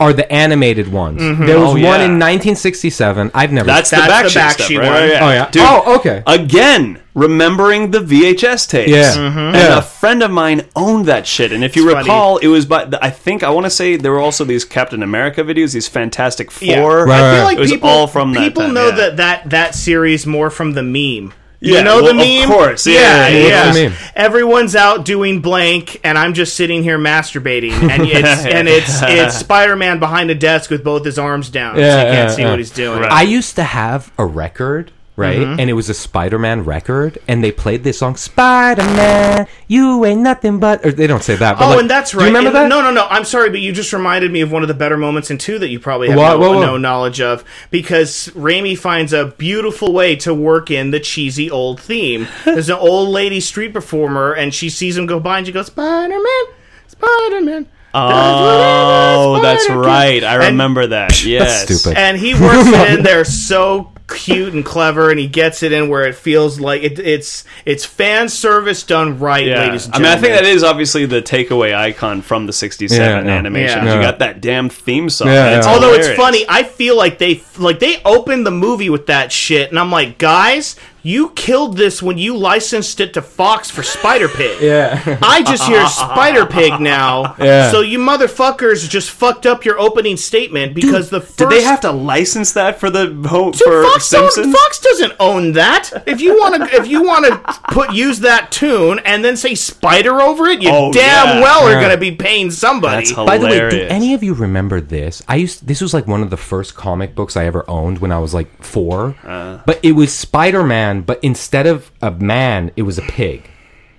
[0.00, 1.20] are the animated ones.
[1.20, 1.46] Mm-hmm.
[1.46, 2.04] There was Oh, one yeah.
[2.06, 3.30] in 1967.
[3.34, 3.66] I've never.
[3.66, 4.84] That's, the That's back the back sheet right?
[4.86, 4.92] one.
[4.94, 5.18] Right, yeah.
[5.26, 5.50] Oh, yeah.
[5.50, 6.22] Dude, Oh, okay.
[6.26, 8.90] Again, remembering the VHS tapes.
[8.90, 9.12] Yeah.
[9.14, 9.38] Mm-hmm.
[9.38, 9.78] And Yeah.
[9.78, 11.52] a friend of mine owned that shit.
[11.52, 12.04] And if you It's funny.
[12.08, 15.02] recall, it was by, I think, I want to say there were also these Captain
[15.02, 16.66] America videos, these Fantastic Four.
[16.66, 16.80] Yeah.
[16.80, 18.96] Right, I feel like It was people all from that people time, know yeah.
[18.96, 21.32] that, that that series more from the meme.
[21.64, 23.88] Yeah, you know well, the of meme, course, yeah, yeah, yeah, yeah.
[23.88, 23.98] meme?
[24.14, 29.36] Everyone's out doing blank, and I'm just sitting here masturbating, and it's and it's it's
[29.38, 32.42] Spider-Man behind a desk with both his arms down, so Yeah, you can't yeah, see
[32.42, 32.50] yeah.
[32.50, 33.00] what he's doing.
[33.00, 33.10] Right.
[33.10, 35.38] I used to have a record, right?
[35.38, 35.60] Mm-hmm.
[35.60, 40.58] And it was a Spider-Man record, and they played this song, Spider-Man, you ain't nothing
[40.58, 40.84] but.
[40.84, 41.58] Or they don't say that.
[41.58, 42.24] But Oh, like- and that's do right.
[42.24, 42.68] you remember And- that?
[42.68, 43.06] No, no, no.
[43.08, 45.58] I'm sorry, but you just reminded me of one of the better moments in two
[45.60, 46.30] that you probably have What?
[46.30, 46.56] no, What?
[46.56, 46.66] What?
[46.66, 51.80] no knowledge of because Raimi finds a beautiful way to work in the cheesy old
[51.80, 52.26] theme.
[52.44, 55.66] There's an old lady street performer, and she sees him go by, and she goes,
[55.66, 56.44] "Spider Man,
[56.88, 57.66] Spider Man."
[57.96, 60.24] Oh, that's right.
[60.24, 61.24] I remember that.
[61.24, 61.62] Yes.
[61.64, 61.96] stupid.
[61.96, 65.88] And he works it in there so cute and clever, and he gets it in
[65.88, 69.64] where it feels like it, it's it's fan service done right, Yeah.
[69.64, 70.06] ladies and I mean.
[70.08, 73.30] I think that is obviously the takeaway icon from the 67 Yeah, yeah.
[73.38, 73.84] animation.
[73.86, 73.96] Yeah.
[73.96, 75.28] You got that damn theme song.
[75.28, 75.72] Yeah, It's yeah.
[75.72, 79.70] Although it's funny, I feel like they like they opened the movie with that shit,
[79.70, 84.26] and I'm like, guys, you killed this when you licensed it to Fox for Spider
[84.28, 84.60] Pig.
[84.64, 85.18] Yeah.
[85.22, 87.36] I just hear Spider Pig now.
[87.38, 87.70] Yeah.
[87.70, 91.80] So you motherfuckers just fucked up your opening statement because the first Did they have
[91.82, 94.52] to license that for the ho- Dude, for Fox, Simpsons?
[94.54, 95.90] Fox doesn't own that.
[96.06, 99.54] If you want to, if you want to put use that tune and then say
[99.54, 101.40] Spider over it, you Oh, damn yeah.
[101.42, 103.04] well are going to be paying somebody.
[103.06, 105.22] That's By the way, do any of you remember this?
[105.28, 108.10] I used this was like one of the first comic books I ever owned when
[108.12, 109.14] I was like four.
[109.24, 109.60] Uh.
[109.66, 110.62] but it was Spider
[110.94, 113.50] Man, but instead of a man, it was a pig.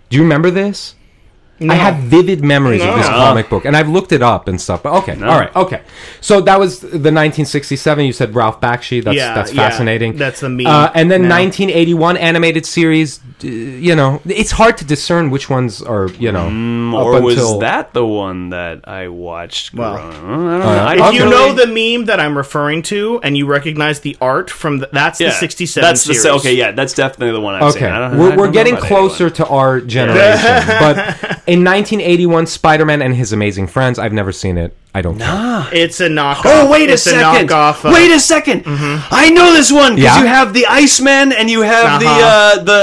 [0.09, 0.95] Do you remember this?
[1.61, 4.83] I have vivid memories of this comic book, and I've looked it up and stuff.
[4.83, 5.81] But okay, all right, okay.
[6.19, 8.05] So that was the 1967.
[8.05, 9.01] You said Ralph Bakshi.
[9.03, 9.69] That's Yeah, that's yeah.
[9.69, 10.17] fascinating.
[10.17, 11.35] That's the meme Uh, and then now.
[11.39, 13.19] 1981 animated series.
[13.43, 16.09] uh, You know, it's hard to discern which ones are.
[16.19, 16.47] You know,
[16.97, 19.73] up or was that the one that I watched?
[19.73, 20.73] Well, growing- I don't know.
[20.75, 20.85] yeah.
[21.05, 24.49] I if you know the meme that I'm referring to and you recognize the art
[24.49, 26.23] from the, that's yeah, the 67 that's series.
[26.23, 27.83] the okay, yeah, that's definitely the one I've seen.
[27.83, 30.63] Okay, I don't, we're, don't we're getting about closer to our generation.
[30.79, 33.99] but in 1981, Spider-Man and His Amazing Friends.
[33.99, 34.75] I've never seen it.
[34.95, 35.19] I don't.
[35.19, 35.67] care.
[35.73, 36.41] It's a knockoff.
[36.45, 37.49] Oh wait a it's second!
[37.49, 38.63] knockoff of- wait a 2nd
[39.11, 40.21] I know this one because Yeah?
[40.21, 42.21] you have the Iceman and you have the Uh-huh.
[42.61, 42.81] uh, the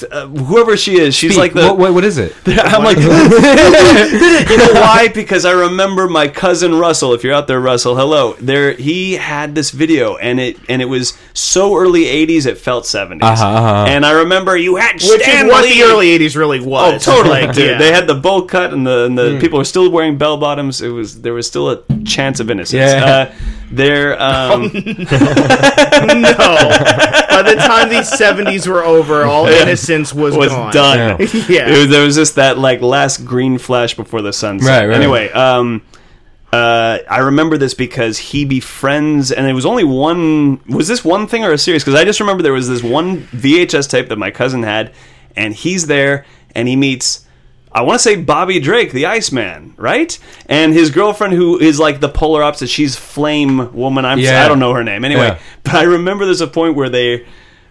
[0.00, 1.14] the uh, whoever she is.
[1.14, 1.62] She's like the.
[1.62, 2.34] what, what, what is it?
[2.46, 2.96] I'm like,
[4.50, 5.10] you know why?
[5.14, 7.14] Because I remember my cousin Russell.
[7.14, 8.34] If you're out there, Russell, hello.
[8.40, 12.84] There, he had this video, and it and it was so early '80s, it felt
[12.84, 13.22] '70s.
[13.22, 13.84] Uh-huh, uh-huh.
[13.88, 15.74] And I remember you had which Stan is what Lee.
[15.80, 17.06] the early 80s really was.
[17.06, 17.70] Oh, totally, Like, dude.
[17.70, 17.78] yeah.
[17.78, 20.80] They had the bowl cut, and the and the people were still wearing bell bottoms.
[20.80, 22.92] It was there was still a chance of innocence.
[22.92, 23.04] Yeah.
[23.04, 23.34] Uh,
[23.70, 24.72] there, um, no.
[27.28, 30.72] By the time these 70s were over, all innocence was, was gone.
[30.72, 30.98] done.
[30.98, 31.26] Yeah.
[31.48, 31.68] Yeah.
[31.68, 34.68] It was- there was just that like last green flash before the sunset.
[34.68, 34.96] Right, right.
[34.96, 35.82] Anyway, um,
[36.52, 40.60] uh, I remember this because he befriends, and it was only one.
[40.68, 41.82] Was this one thing or a series?
[41.82, 44.92] Because I just remember there was this one VHS tape that my cousin had,
[45.34, 47.26] and he's there, and he meets.
[47.74, 50.18] I want to say Bobby Drake, the Iceman, right?
[50.46, 52.68] And his girlfriend, who is like the polar opposite.
[52.68, 54.04] She's Flame Woman.
[54.04, 54.44] I'm Yeah.
[54.44, 55.28] I don't know her name anyway.
[55.28, 55.38] Yeah.
[55.64, 57.24] But I remember there's a point where they,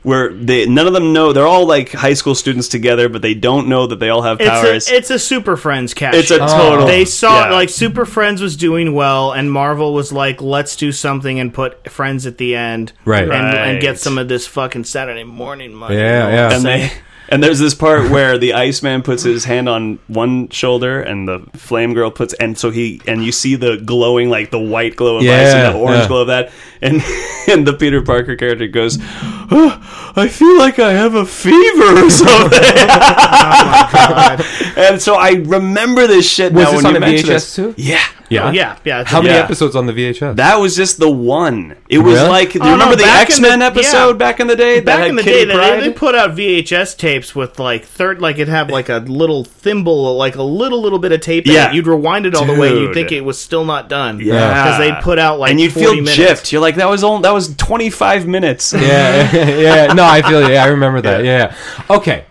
[0.03, 1.34] where they none of them know.
[1.34, 4.40] They're all like high school students together, but they don't know that they all have
[4.40, 4.88] powers.
[4.88, 6.15] It's a, it's a Super Friends catch.
[6.15, 6.49] It's a shit.
[6.49, 7.52] total- They saw yeah.
[7.52, 11.91] like Super Friends was doing well, and Marvel was like, "Let's do something and put
[11.91, 13.30] Friends at the end, Right.
[13.30, 16.56] And, and get some of this fucking Saturday morning money." Yeah, You know yeah.
[16.56, 16.91] And they
[17.32, 21.40] and there's this part where the Iceman puts his hand on one shoulder and the
[21.53, 25.16] Flame Girl puts and so he and you see the glowing like the white glow
[25.18, 26.08] of ice Yeah, and the orange yeah.
[26.08, 26.52] glow of that
[26.82, 27.02] and
[27.48, 32.10] and the Peter Parker character goes, oh, I feel like I have a fever or
[32.10, 32.60] something.
[32.64, 36.53] Oh and so I remember this shit.
[36.53, 37.56] Was now this when on you a VHS this.
[37.56, 37.74] too?
[37.78, 38.02] Yeah.
[38.30, 38.48] Yeah.
[38.48, 39.03] Oh, yeah, yeah.
[39.06, 39.41] How many Yeah.
[39.44, 40.38] episodes on the VHS?
[40.38, 41.76] That was just the one.
[41.90, 42.30] It was Really?
[42.30, 44.14] like, do you Oh, no, remember the X Men episode yeah.
[44.14, 44.76] back in the day?
[44.80, 47.85] that Back had in the Kitty day, they, they put out VHS tapes with like
[47.85, 51.45] third, like it'd have like a little thimble, like a little little bit of tape.
[51.48, 51.69] in Yeah.
[51.69, 51.76] it.
[51.76, 52.69] you'd rewind it all the way.
[52.69, 52.93] You'd Dude.
[52.93, 54.19] think it was still not done.
[54.19, 54.49] Yeah.
[54.53, 56.18] because they'd put out like and you'd 40 feel minutes.
[56.18, 56.52] gypped.
[56.52, 58.73] You're like, that was only, that was 25 minutes.
[58.77, 59.31] yeah,
[59.88, 59.93] yeah.
[59.93, 60.53] No, I feel you.
[60.53, 61.23] Yeah, I remember that.
[61.23, 61.56] Yeah.
[61.89, 62.26] Okay.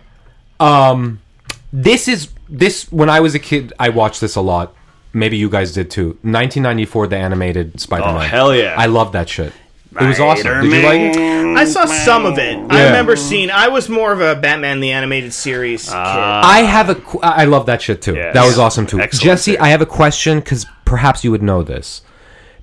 [0.59, 1.21] Um,
[1.73, 3.73] this is this when I was a kid.
[3.79, 4.75] I watched this a lot.
[5.13, 6.09] Maybe you guys did too.
[6.21, 8.15] 1994, the animated Spider-Man.
[8.15, 8.75] Oh, hell yeah.
[8.77, 9.51] I love that shit.
[9.99, 10.61] It was awesome.
[10.61, 11.57] Did you like it?
[11.57, 12.57] I saw some of it.
[12.69, 12.85] I Yeah.
[12.85, 13.49] remember seeing.
[13.51, 15.95] I was more of a Batman the animated series kid.
[15.95, 16.95] I have a.
[16.95, 18.13] qu- I love that shit too.
[18.15, 18.33] Yes.
[18.33, 18.99] That was awesome too.
[19.01, 19.59] Excellent Jesse, series.
[19.61, 22.01] I have a question because perhaps you would know this.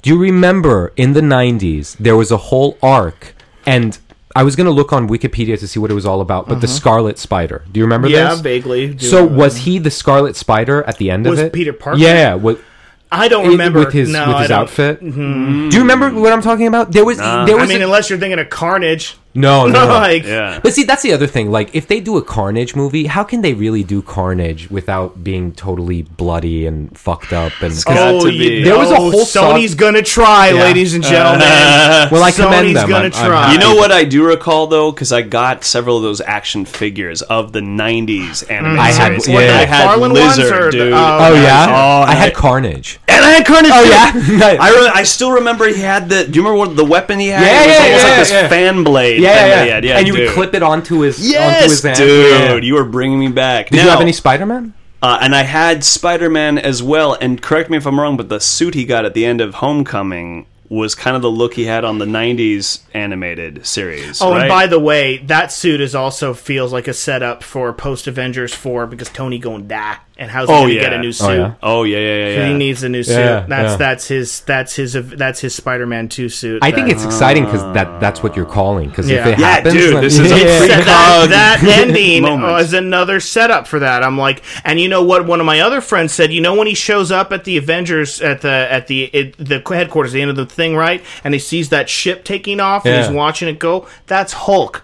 [0.01, 3.35] Do you remember in the '90s there was a whole arc,
[3.67, 3.99] and
[4.35, 6.61] I was going to look on Wikipedia to see what it was all about, but
[6.63, 7.65] the Scarlet Spider.
[7.73, 8.17] Do you remember Mm-hmm.
[8.17, 8.41] Yeah, this?
[8.41, 8.95] vaguely.
[8.95, 9.39] Do So remember.
[9.39, 11.53] was he the Scarlet Spider at the end Was of it?
[11.53, 11.99] Was Peter Parker?
[11.99, 12.63] Yeah, with,
[13.11, 14.61] I don't remember with his no, with his don't.
[14.63, 15.01] outfit.
[15.01, 15.69] Mm-hmm.
[15.71, 16.93] Do you remember what I'm talking about?
[16.93, 19.17] There was there I mean, a- unless you're thinking of Carnage.
[19.39, 19.87] No no.
[19.87, 19.87] no.
[19.87, 20.61] like, Yeah.
[20.63, 21.51] But see, that's the other thing.
[21.51, 25.53] Like, if they do a Carnage movie, how can they really do Carnage without being
[25.53, 27.53] totally bloody and fucked up?
[27.63, 28.63] And got oh, to you be.
[28.65, 30.63] There was a know, whole song- Sony's gonna try, Yeah.
[30.63, 31.41] ladies and gentlemen.
[32.11, 32.89] well, I commend Sony's them.
[32.89, 36.03] gonna I'm- I'm You know what I do recall though, because I got several of
[36.03, 38.51] those action figures of the '90s mm.
[38.51, 39.29] anime I had- series.
[39.29, 39.59] yeah.
[39.59, 40.93] I had Farland Lizard, ones the- dude.
[40.93, 42.99] oh, Oh yeah, Oh, I had Carnage.
[43.09, 43.71] and I had Carnage.
[43.75, 44.13] Oh yeah,
[44.61, 46.25] I re- I still remember he had the.
[46.25, 47.43] Do you remember what the weapon he had?
[47.43, 48.49] Yeah, it was yeah, almost yeah, like this yeah.
[48.49, 49.21] fan blade.
[49.29, 49.85] Yeah, thing yeah, that he had.
[49.85, 49.99] yeah.
[49.99, 51.97] and you would clip it onto his onto Yes, his hand.
[51.99, 53.71] dude, you were bringing me back.
[53.71, 54.75] Did you have any Spider Man?
[55.01, 57.15] Uh, and I had Spider Man as well.
[57.21, 59.55] And correct me if I'm wrong, but the suit he got at the end of
[59.55, 64.21] Homecoming was kind of the look he had on the '90s animated series.
[64.21, 64.41] Oh, right?
[64.43, 68.53] and by the way, that suit is also feels like a setup for post Avengers
[68.53, 70.81] four because Tony going to die, and how's he Oh, gonna yeah.
[70.81, 71.37] get a new Oh, suit?
[71.39, 71.55] yeah.
[71.63, 72.29] oh yeah, yeah, yeah.
[72.41, 72.49] yeah.
[72.49, 73.13] He needs a new suit.
[73.13, 73.77] Yeah, that's yeah.
[73.77, 76.63] that's his that's his that's his Spider Man two suit.
[76.63, 78.89] I think that- it's exciting because that that's what you're calling.
[78.89, 79.21] Because Yeah.
[79.21, 80.59] if it Yeah, happens, dude, then- this is a Yeah.
[80.59, 82.53] freak that, that ending moment.
[82.53, 84.03] was another setup for that.
[84.03, 85.25] I'm like, and you know what?
[85.27, 88.21] One of my other friends said, you know, when he shows up at the Avengers
[88.21, 91.03] at the at the it, the headquarters, the end of the thing, right?
[91.23, 93.87] And he sees that ship taking off, and he's watching it go.
[94.07, 94.83] That's Hulk.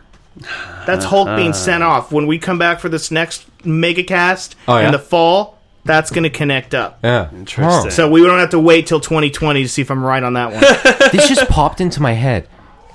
[0.86, 1.52] That's Hulk being uh-huh.
[1.52, 2.10] sent off.
[2.12, 4.86] When we come back for this next mega cast Oh, yeah?
[4.86, 6.98] in the fall, that's going to connect up.
[7.04, 7.30] Yeah.
[7.32, 7.90] Interesting.
[7.90, 10.52] So we don't have to wait till 2020 to see if I'm right on that
[10.52, 10.60] one.
[11.12, 12.48] this just popped into my head.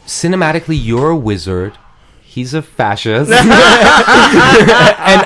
[0.06, 1.78] Cinematically, you're a wizard.
[2.24, 3.50] He's a fascist, and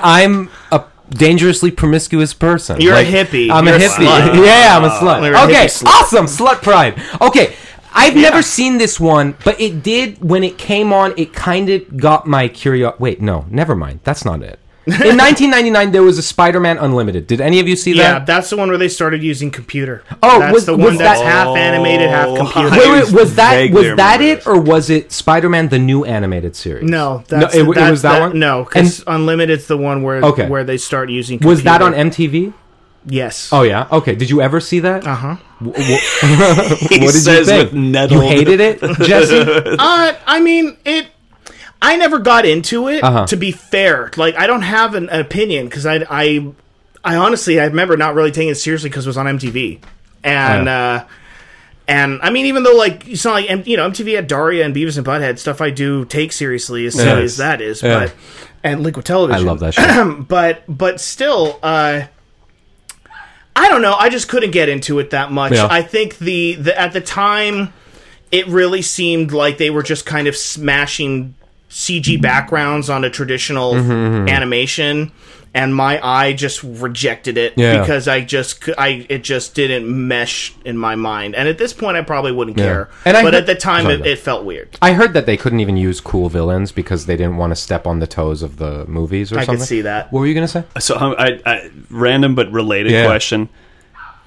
[0.03, 2.79] I'm a dangerously promiscuous person.
[2.81, 3.49] You're a hippie.
[3.51, 4.07] I'm You're a a hippie.
[4.07, 4.35] slut.
[4.45, 5.25] Yeah, I'm a oh, slut.
[5.25, 5.87] You're a okay, hippie slut.
[5.87, 7.01] awesome slut pride.
[7.21, 7.55] Okay.
[7.93, 11.13] I've never seen this one, but it did when it came on.
[11.15, 13.01] It kind of got my curiosity.
[13.01, 13.99] Wait, no, never mind.
[14.03, 14.59] That's not it.
[14.87, 17.25] In 1999, there was a Spider-Man Unlimited.
[17.25, 17.97] Did any of you see that?
[17.99, 18.25] yeah, that?
[18.25, 20.03] that's the one where they started using computer.
[20.21, 22.67] Oh, that's was- the was one that's that- half animated, half Oh, computer.
[22.67, 25.79] I Wait, wait, was that vaguely was that remember it, or was it Spider-Man the
[25.79, 26.83] new animated series?
[26.89, 28.39] No, that's, No, it- it that's was that one?
[28.39, 30.49] No, because Unlimited's the one where Okay.
[30.49, 31.39] where they start using.
[31.39, 31.93] Was that on.
[31.93, 32.53] MTV?
[33.05, 33.49] Yes.
[33.51, 33.87] Oh yeah.
[33.91, 34.15] Okay.
[34.15, 35.05] Did you ever see that?
[35.05, 35.35] Uh huh.
[35.59, 37.71] what He did says you think?
[37.71, 38.23] with nettled.
[38.23, 39.37] You hated it, Jesse?
[39.79, 41.07] Uh, I mean it.
[41.85, 43.03] I never got into it.
[43.03, 43.27] Uh-huh.
[43.27, 46.51] To be fair, like I don't have an, an opinion because I, I,
[47.03, 49.79] I honestly I remember not really taking it seriously because it was on MTV,
[50.23, 51.03] and Yeah.
[51.03, 51.07] uh,
[51.87, 54.73] and I mean even though like it's not like you know MTV had Daria and
[54.73, 57.99] Beavis and Butthead stuff I do take seriously as silly as that is, Yeah.
[57.99, 58.15] but
[58.63, 59.43] and liquid television.
[59.45, 60.27] I love that shit.
[60.29, 62.03] but but still uh
[63.55, 66.79] i don't know i just couldn't get into it that much i think the, the
[66.79, 67.71] at the time
[68.31, 71.35] it really seemed like they were just kind of smashing
[71.73, 75.11] cg backgrounds on a traditional Mm-hmm, animation
[75.55, 77.79] and my eye just rejected it Yeah.
[77.81, 81.97] because i just i it just didn't mesh in my mind and at this point
[81.97, 84.45] i probably wouldn't care And I but heard- at the time Sorry, it, it felt
[84.45, 87.55] weird I heard that they couldn't even use cool villains because they didn't want to
[87.55, 89.65] step on the toes of the movies or I could something.
[89.65, 90.11] see that.
[90.11, 90.63] What were you gonna say?
[90.79, 93.05] So um, I, I, random but related Yeah.
[93.05, 93.49] question.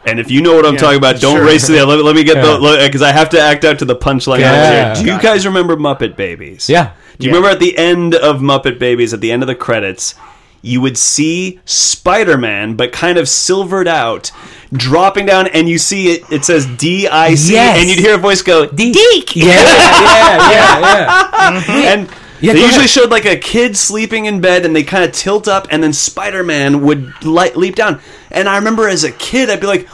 [0.06, 1.44] And if you know what I'm Yeah, talking about, don't sure.
[1.44, 1.84] race to the.
[1.84, 2.42] Let, let me get Yeah.
[2.58, 4.38] the because I have to act out to the punchline.
[4.38, 4.94] Yeah.
[4.94, 5.04] here.
[5.04, 6.68] Do you guys remember Muppet Babies?
[6.70, 6.90] Yeah.
[7.18, 7.36] Do you Yeah.
[7.36, 10.14] remember at the end of Muppet Babies, at the end of the credits,
[10.62, 14.30] you would see Spider Man, but kind of silvered out,
[14.72, 16.22] dropping down, and you see it.
[16.30, 17.78] It says D I C, Yes.
[17.80, 19.34] and you'd hear a voice go Deke.
[19.36, 21.62] Yeah, yeah, yeah, yeah.
[21.92, 22.25] and mm-hmm.
[22.40, 22.90] Yeah, they usually ahead.
[22.90, 25.92] showed like a kid sleeping in bed, and they kind of tilt up, and then
[25.92, 28.00] Spider Man would li- leap down.
[28.30, 29.86] And I remember as a kid, I'd be like,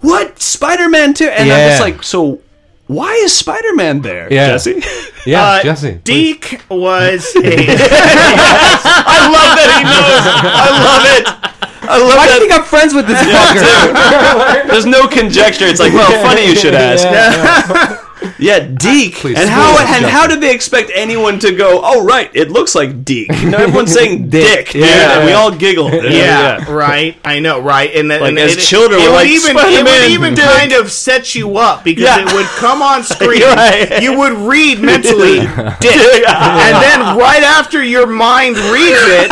[0.00, 2.40] "What Spider Man too?" And I'm just like, "So
[2.86, 4.48] why is Spider Man there, Yeah.
[4.48, 4.82] Jesse?"
[5.26, 6.00] Yeah, Uh, Jesse.
[6.04, 6.36] please.
[6.36, 10.24] Deke was a I love that he knows.
[10.44, 11.24] I love it.
[11.88, 12.34] I love Why do that.
[12.34, 14.68] you think I'm friends with this fucker?
[14.68, 15.64] There's no conjecture.
[15.66, 17.04] It's like, well, funny you should ask.
[17.04, 17.32] Yeah.
[17.32, 17.96] Yeah,
[18.38, 19.14] Deke.
[19.14, 20.08] Please, and how and Justin.
[20.08, 21.80] how did they expect anyone to go?
[21.82, 23.30] Oh, right, it looks like Deke.
[23.44, 25.18] No, everyone's saying Dick, dude, Yeah.
[25.18, 25.92] and we all giggled.
[25.92, 27.16] Yeah, right.
[27.24, 27.94] I know, right.
[27.94, 30.34] And then Like, and as it, children, it we're would like, even it would even
[30.34, 32.20] Dick." kind of set you up because Yeah.
[32.26, 33.42] it would come on screen.
[33.42, 34.02] Right.
[34.02, 35.38] You would read mentally
[35.80, 39.30] Dick, and then right after your mind reads it,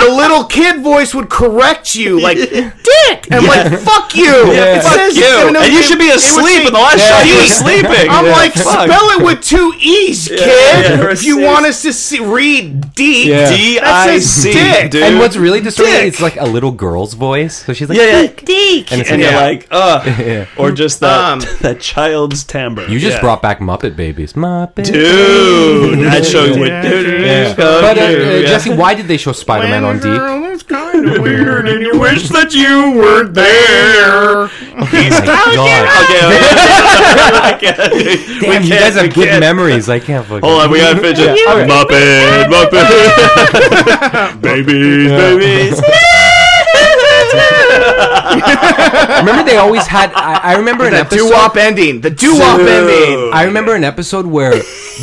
[0.00, 4.76] the little kid voice would correct you, like "dick," and I'm like "fuck you." Yeah.
[4.78, 5.24] It Fuck says- you.
[5.48, 7.18] and it- you should be asleep say in the last Yeah.
[7.18, 7.26] shot.
[7.26, 8.10] You were sleeping.
[8.10, 8.32] I'm Yeah.
[8.32, 8.88] like, Fuck.
[8.88, 10.40] spell it with two e's, kid.
[10.40, 13.48] yeah, or if you want us to see, read D, Yeah.
[13.50, 14.90] D that I says C, dick.
[14.90, 15.02] dude.
[15.02, 16.14] And what's really disturbing Dick.
[16.14, 17.64] is like a little girl's voice.
[17.64, 18.22] So she's like, Yeah, yeah.
[18.22, 20.46] "Dick, dick," and it's and like, you're like, ugh.
[20.58, 22.88] Or just that Um, that child's timbre.
[22.88, 24.32] You just brought back Muppet Babies.
[24.34, 24.84] Muppet.
[24.90, 26.58] Dude, that show Yeah.
[26.58, 26.68] would.
[26.68, 27.54] Yeah.
[27.58, 28.08] Oh, But uh, yeah.
[28.08, 30.04] uh, Jesse, why did they show Spider-Man on Deke?
[30.48, 34.48] That's kind of weird, and you wish that you were there.
[34.48, 35.48] Oh my God.
[37.54, 38.40] Okay, okay.
[38.40, 39.88] Damn, you guys have good memories.
[39.88, 40.48] I can't fucking.
[40.48, 41.26] Hold on, we gotta fidget.
[41.38, 41.66] Yeah, okay.
[41.68, 45.80] Muppet, Muppet, babies, babies.
[49.18, 50.12] Remember they always had.
[50.14, 51.28] I, I remember an The episode.
[51.28, 52.00] doo-wop ending.
[52.00, 53.30] The doo-wop ending.
[53.32, 54.52] I remember an episode where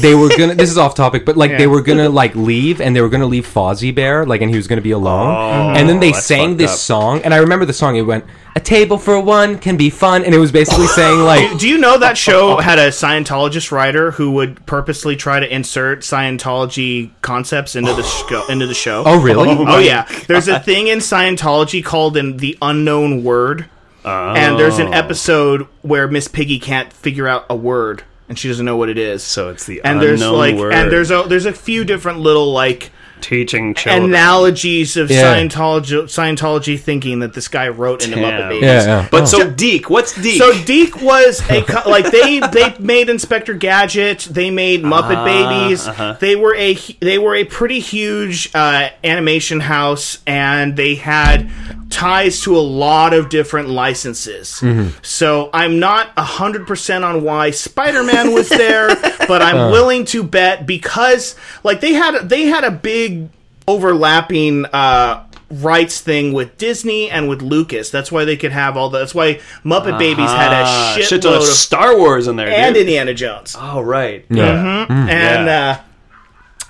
[0.01, 0.55] they were gonna.
[0.55, 3.25] This is off topic, but like they were gonna like leave, and they were gonna
[3.25, 5.35] leave Fozzie Bear, like, and he was gonna be alone.
[5.35, 6.77] Oh, and then they Oh, that's sang fucked this up.
[6.77, 7.95] song, and I remember the song.
[7.95, 11.57] It went, "A table for one can be fun," and it was basically saying like,
[11.57, 16.01] Do you know that show had a Scientologist writer who would purposely try to insert
[16.01, 18.45] Scientology concepts into the show?
[18.47, 19.03] Into the show.
[19.05, 23.65] "Oh really?" Oh, oh yeah, there's a thing in Scientology called in the unknown word,
[24.03, 24.85] and there's Oh.
[24.87, 28.89] an episode where Miss Piggy can't figure out a word and she doesn't know what
[28.89, 29.23] it is.
[29.23, 30.73] So it's the and there's like word.
[30.73, 32.91] and there's a there's a few different little like
[33.21, 34.03] teaching children.
[34.11, 35.35] analogies of Yeah.
[35.35, 38.49] Scientology Scientology thinking that this guy wrote into Muppet Damn.
[38.49, 38.61] Babies.
[38.63, 39.07] Yeah, yeah.
[39.09, 39.25] But Oh.
[39.25, 40.37] so Deke, what's Deke?
[40.37, 45.87] So Deke was a co- like they they made Inspector Gadget, they made Muppet Babies.
[46.19, 51.49] They were a they were a pretty huge uh, animation house, and they had
[51.95, 54.61] ties to a lot of different licenses.
[55.01, 58.89] So I'm not hundred percent on why Spider Man was there,
[59.27, 63.29] but I'm willing to bet because like they had they had a big
[63.67, 64.65] overlapping.
[64.65, 67.91] Uh, rights thing with Disney and with Lucas.
[67.91, 68.97] That's why they could have all the.
[68.97, 72.73] That's why Muppet Babies had a shit shitload of of Star Wars in there, and
[72.73, 72.81] dude.
[72.81, 73.55] Indiana Jones.
[73.57, 74.25] oh right.
[74.29, 74.87] Yeah.
[74.89, 75.09] and
[75.47, 75.77] yeah.
[75.79, 75.83] uh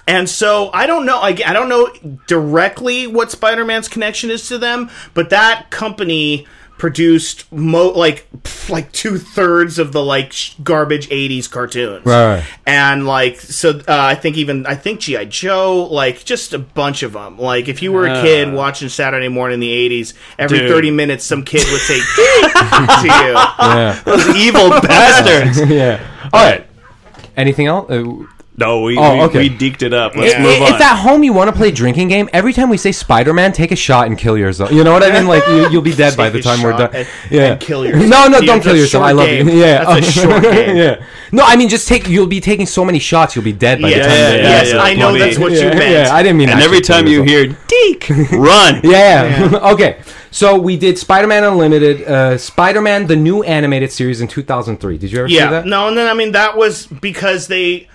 [0.08, 1.20] and so I don't know.
[1.20, 1.90] I, I don't know
[2.28, 8.92] directly what Spider-Man's connection is to them, but that company produced mo like pff, like
[8.92, 12.44] two thirds of the like sh- garbage '80s cartoons, Right, right.
[12.68, 17.02] And like so, uh, I think even I think GI Joe, like just a bunch
[17.02, 17.40] of them.
[17.40, 19.72] Like if you were a kid watching Saturday morning in the
[20.04, 20.70] '80s, every Dude.
[20.70, 22.22] 30 minutes some kid would say to
[23.04, 23.34] you.
[23.34, 24.02] Yeah.
[24.06, 25.70] Those evil bastards.
[25.70, 26.06] yeah.
[26.34, 26.68] All right.
[27.38, 27.90] Anything else?
[27.90, 28.04] Uh,
[28.58, 29.40] No, we, Oh, we, okay.
[29.40, 30.16] we deked it up.
[30.16, 30.42] Let's Yeah.
[30.42, 30.74] move on.
[30.76, 33.52] if at home you want to play a drinking game, every time we say Spider-Man,
[33.52, 34.72] take a shot and kill yourself.
[34.72, 35.28] You know what I mean?
[35.28, 37.02] Like you, you'll be dead by the Take a time we're shot done.
[37.02, 38.08] and- yeah, and kill yourself.
[38.10, 39.04] No, no, Yeah, don't kill a yourself.
[39.04, 39.50] I short love game.
[39.50, 39.56] you.
[39.60, 40.78] Yeah, That's a short game.
[40.78, 41.04] yeah.
[41.34, 42.08] No, I mean just take.
[42.08, 44.12] You'll be taking so many shots, you'll be dead by Yeah, the time.
[44.18, 44.80] yeah, the- yeah, yes, yeah.
[44.82, 45.92] I know that's what you yeah, meant.
[45.92, 46.50] yeah, I didn't mean.
[46.50, 47.30] and every actually time you yourself.
[47.30, 48.80] hear Deke, run.
[48.86, 49.50] Yeah.
[49.52, 49.58] yeah.
[49.74, 49.98] okay.
[50.32, 54.98] So we did Spider-Man Unlimited, uh, Spider-Man the new animated series in 2003.
[54.98, 55.66] Did you ever see Yeah, that?
[55.66, 57.88] no, and then I mean that was because they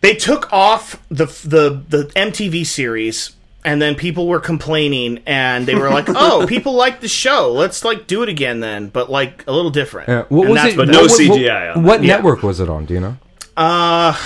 [0.00, 5.74] they took off the the the MTV series, and then people were complaining, and they
[5.74, 7.52] were like, "Oh, people like the show.
[7.52, 10.24] Let's like do it again then, but like a little different." Yeah.
[10.28, 10.78] What And was that's it?
[10.78, 11.28] what But no what, was.
[11.28, 12.16] what- CGI on What Yeah.
[12.16, 12.84] network was it on?
[12.86, 13.16] Do you know?
[13.56, 14.16] Uh,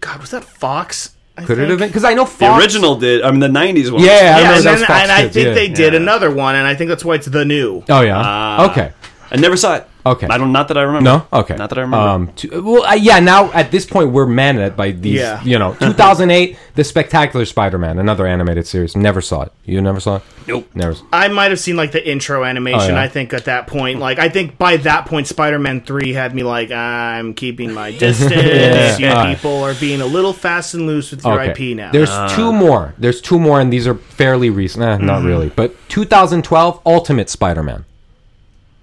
[0.00, 1.14] God, was that Fox?
[1.38, 1.88] I Could it have been?
[1.88, 3.22] Because I know The original did.
[3.22, 4.02] I mean, the '90s one.
[4.02, 5.54] Yeah, Yeah, remember and, that was then, Fox and I think yeah.
[5.54, 6.00] they did Yeah.
[6.00, 7.82] another one, and I think that's why it's the new.
[7.88, 8.20] Oh yeah.
[8.22, 8.70] Ah.
[8.70, 8.90] okay.
[9.30, 9.86] I never saw it.
[10.04, 10.26] Okay.
[10.28, 10.50] I don't.
[10.50, 11.04] Not that I remember.
[11.04, 11.26] No.
[11.40, 11.54] Okay.
[11.56, 12.08] Not that I remember.
[12.08, 12.32] Um.
[12.32, 13.20] To, well, uh, yeah.
[13.20, 15.20] Now at this point, we're managed by these.
[15.20, 15.42] Yeah.
[15.44, 18.96] You know, 2008, the Spectacular Spider-Man, another animated series.
[18.96, 19.52] Never saw it.
[19.66, 20.22] You never saw it.
[20.48, 20.70] Nope.
[20.74, 20.96] Never.
[21.12, 22.80] I might have seen like the intro animation.
[22.80, 23.00] Oh, yeah.
[23.00, 26.44] I think at that point, like I think by that point, Spider-Man Three had me
[26.44, 28.98] like I'm keeping my distance.
[28.98, 29.36] You Alright.
[29.36, 31.70] people are being a little fast and loose with your Okay.
[31.72, 31.92] IP now.
[31.92, 32.94] There's two more.
[32.96, 34.82] There's two more, and these are fairly recent.
[34.82, 37.84] Eh, not really, but 2012 Ultimate Spider-Man.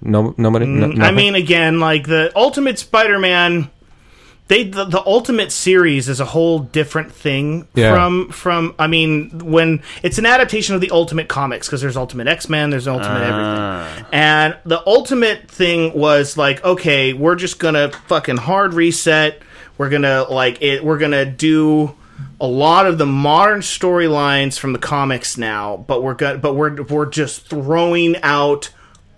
[0.01, 0.65] No, nobody.
[0.65, 3.69] Mm, no, I mean, again, like the Ultimate Spider-Man.
[4.49, 7.93] They the, the Ultimate series is a whole different thing Yeah.
[7.93, 8.75] from from.
[8.79, 12.69] I mean, when it's an adaptation of the Ultimate comics because there's Ultimate X Men,
[12.69, 13.85] there's Ultimate ah.
[13.85, 19.41] everything, and the Ultimate thing was like, okay, we're just gonna fucking hard reset.
[19.77, 20.81] We're gonna like it.
[20.81, 21.93] We're gonna do
[22.39, 26.83] a lot of the modern storylines from the comics now, but we're go- but we're
[26.83, 28.69] we're just throwing out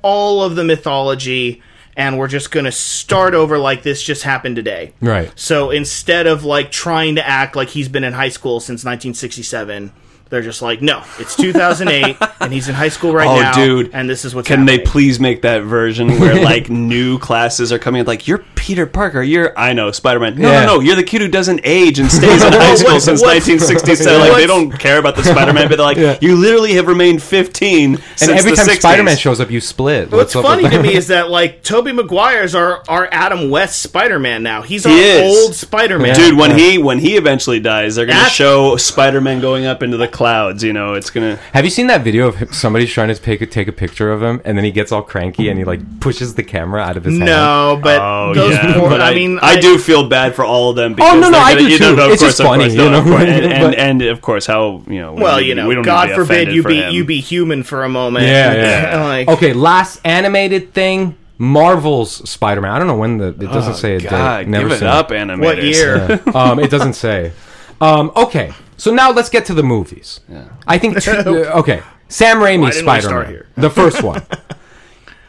[0.02, 1.62] all of the mythology
[1.96, 4.94] and we're just going to start over like this just happened today.
[5.02, 5.32] Right.
[5.38, 9.92] So instead of like trying to act like he's been in high school since 1967,
[10.30, 13.54] they're just like, no, it's 2008 and he's in high school right Oh, now.
[13.54, 13.92] dude.
[13.94, 17.80] and this is what's Can they please make that version where like new classes are
[17.80, 18.02] coming?
[18.02, 18.06] in?
[18.08, 20.36] Like you're Peter Parker, you're I know Spider Man.
[20.38, 20.66] No, Yeah.
[20.66, 23.22] no, no, you're the kid who doesn't age and stays in high school What's- since
[23.22, 24.20] what's- 1967.
[24.20, 26.18] Like they don't care about the Spider Man, but they're like, Yeah.
[26.22, 29.60] you literally have remained 15 since and every the time Spider Man shows up, you
[29.62, 30.12] split.
[30.12, 34.20] What's up funny to me is that like Tobey Maguire's our our Adam West Spider
[34.20, 34.62] Man now.
[34.62, 35.38] He's our He is.
[35.44, 36.16] old Spider Man.
[36.16, 39.82] Dude, when he when he eventually dies, they're gonna That's- show Spider Man going up
[39.82, 40.64] into the clouds.
[40.64, 41.38] You know, it's gonna.
[41.54, 44.12] Have you seen that video of him, somebody trying to take a, take a picture
[44.12, 46.98] of him, and then he gets all cranky and he like pushes the camera out
[46.98, 47.26] of his hand?
[47.26, 50.70] No, but Oh those yeah, poor, but I, mean, I, do feel bad for all
[50.72, 50.94] of them.
[50.94, 52.02] Because no, no, they're I do you know, too.
[52.02, 53.04] of It's course, just of funny, course, you no, know?
[53.04, 53.24] course.
[53.24, 55.14] and, and, and of course, how you know?
[55.14, 56.94] Well, don't you know, we don't need to God be forbid you for be him.
[56.94, 58.26] you be human for a moment.
[58.26, 59.04] Yeah, yeah.
[59.14, 62.72] like, Okay, last animated thing, Marvel's Spider Man.
[62.72, 64.48] I don't know when the it doesn't say a Oh, God, date.
[64.50, 65.44] Never give it seen up, animators.
[65.46, 66.22] What year?
[66.36, 67.32] um, it doesn't say.
[67.80, 70.22] Um, okay, so now let's get to the movies.
[70.66, 71.02] I think.
[71.02, 71.12] Two,
[71.62, 73.30] okay, Sam Raimi's Spider Man.
[73.30, 73.48] here?
[73.56, 74.24] the first one.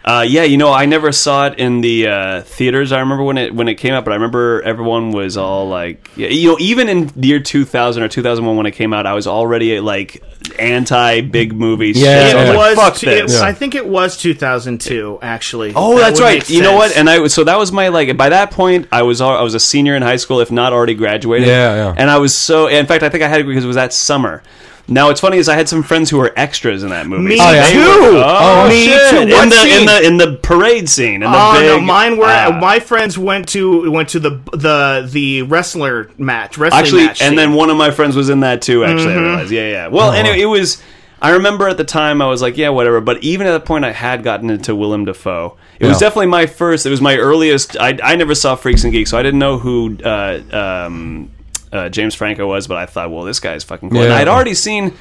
[0.03, 2.91] Uh, yeah, you know, I never saw it in the uh, theaters.
[2.91, 6.11] I remember when it when it came out, but I remember everyone was all like,
[6.17, 9.13] yeah, you know, even in the year 2000 or 2001 when it came out, I
[9.13, 10.23] was already like
[10.59, 11.89] anti big movie.
[11.89, 11.93] Yeah,
[12.29, 12.35] shit.
[12.35, 13.35] yeah, I it was like, fuck two- this.
[13.37, 15.19] it- I think it was 2002.
[15.21, 15.73] Actually.
[15.77, 16.49] Oh, That that's right.
[16.49, 16.97] You know what?
[16.97, 18.17] And I was so that was my like.
[18.17, 20.73] By that point, I was al- I was a senior in high school, if not
[20.73, 21.49] already graduated.
[21.49, 21.95] Yeah, yeah.
[21.97, 22.69] And I was so.
[22.69, 24.43] In fact, I think I had it because it was that summer.
[24.91, 27.23] Now, what's funny is I had some friends who were extras in that movie.
[27.23, 27.67] Me Oh, yeah?
[27.71, 27.79] Too.
[27.79, 29.11] were- oh, me shit.
[29.11, 29.17] too.
[29.19, 31.23] In What the, in the in the parade scene.
[31.23, 32.25] In the Oh big, no, mine were.
[32.27, 32.59] ah.
[32.61, 37.23] my friends went to went to the the the wrestler match, wrestling actually, match.
[37.23, 37.37] and scene.
[37.37, 38.85] then one of my friends was in that too.
[38.85, 39.19] Actually, Mm-hmm.
[39.25, 39.51] I realized.
[39.53, 39.87] Yeah, yeah.
[39.87, 40.83] Well, anyway, it was.
[41.23, 43.01] I remember at the time I was like, yeah, whatever.
[43.03, 45.57] But even at that point, I had gotten into Willem Dafoe.
[45.79, 46.07] It was Yeah.
[46.09, 46.87] definitely my first.
[46.87, 47.77] It was my earliest.
[47.79, 51.31] I, I never saw Freaks and Geeks, so I didn't know who uh, um,
[51.73, 52.67] uh, James Franco was.
[52.67, 54.01] But I thought, well, this guy's fucking cool.
[54.01, 54.17] And Yeah.
[54.17, 54.95] I'd already seen.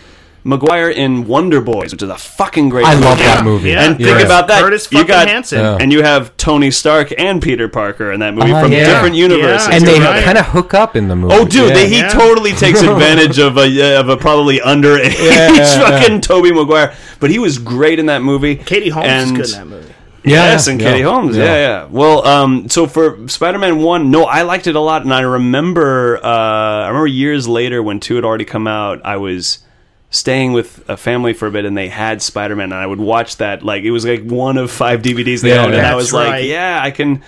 [0.46, 2.86] Maguire in Wonder Boys, which is a fucking great.
[2.86, 3.06] I movie.
[3.06, 3.70] love that movie.
[3.72, 3.84] Yeah.
[3.84, 4.26] And think Yeah.
[4.26, 4.62] about that.
[4.62, 5.60] Curtis you fucking got Hanson.
[5.60, 5.78] Yeah.
[5.82, 8.86] and you have Tony Stark and Peter Parker in that movie Uh-huh, from yeah.
[8.86, 9.68] different universes.
[9.68, 9.76] Yeah.
[9.76, 10.24] and they You're right.
[10.24, 11.36] kind of hook up in the movie.
[11.36, 11.74] Oh, dude, Yeah.
[11.74, 12.08] they, he Yeah.
[12.08, 17.30] totally takes advantage of a of a probably underage Yeah, yeah, fucking Tobey Maguire, but
[17.30, 18.56] he was great in that movie.
[18.56, 19.94] Katie Holmes and, is good in that movie.
[20.24, 21.38] Yeah, yes, and yeah, Katie Holmes.
[21.38, 21.44] Yeah.
[21.44, 21.56] yeah.
[21.56, 25.22] yeah, Well, um, so for Spider-Man One, no, I liked it a lot, and I
[25.22, 29.60] remember, uh, I remember years later when two had already come out, I was
[30.12, 33.38] staying with a family for a bit, and they had Spider-Man, and I would watch
[33.38, 33.64] that.
[33.64, 36.14] Like it was like one of five DVDs they Yeah, owned, and I that's was
[36.14, 37.22] like, yeah, I can,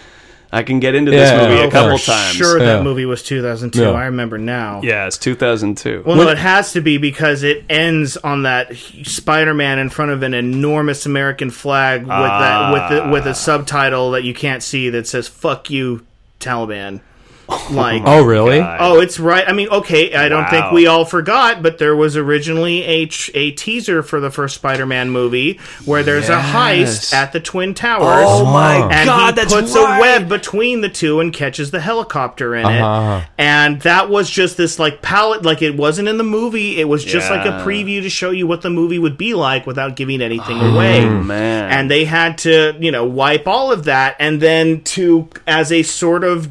[0.54, 1.48] I can get into this Yeah.
[1.48, 2.36] movie Oh, a couple For times.
[2.36, 2.66] Sure, Yeah.
[2.66, 3.82] that movie was 2002.
[3.84, 3.92] Yeah.
[3.92, 4.82] I remember now.
[4.84, 6.04] Yeah, it's 2002.
[6.06, 10.24] Well, no, it has to be because it ends on that Spider-Man in front of
[10.24, 13.34] an enormous American flag with that with the, with a ah.
[13.34, 16.06] subtitle that you can't see that says "Fuck you,
[16.40, 17.00] Taliban."
[17.72, 18.60] Like, Oh, really?
[18.60, 18.78] God.
[18.82, 19.48] Oh, it's right.
[19.48, 23.52] I mean, okay, I don't think we all forgot, but there was originally a, a
[23.52, 28.26] teaser for the first Spider-Man movie where there's a heist at the Twin Towers.
[28.28, 29.98] Oh my and God, he that's puts right.
[29.98, 33.22] a web between the two and catches the helicopter in Uh-huh.
[33.22, 33.30] it.
[33.38, 36.78] And that was just this like palette, like it wasn't in the movie.
[36.80, 39.66] It was just like a preview to show you what the movie would be like
[39.66, 41.72] without giving anything away Oh, man.
[41.72, 45.84] and they had to you know wipe all of that and then to as a
[45.84, 46.50] sort of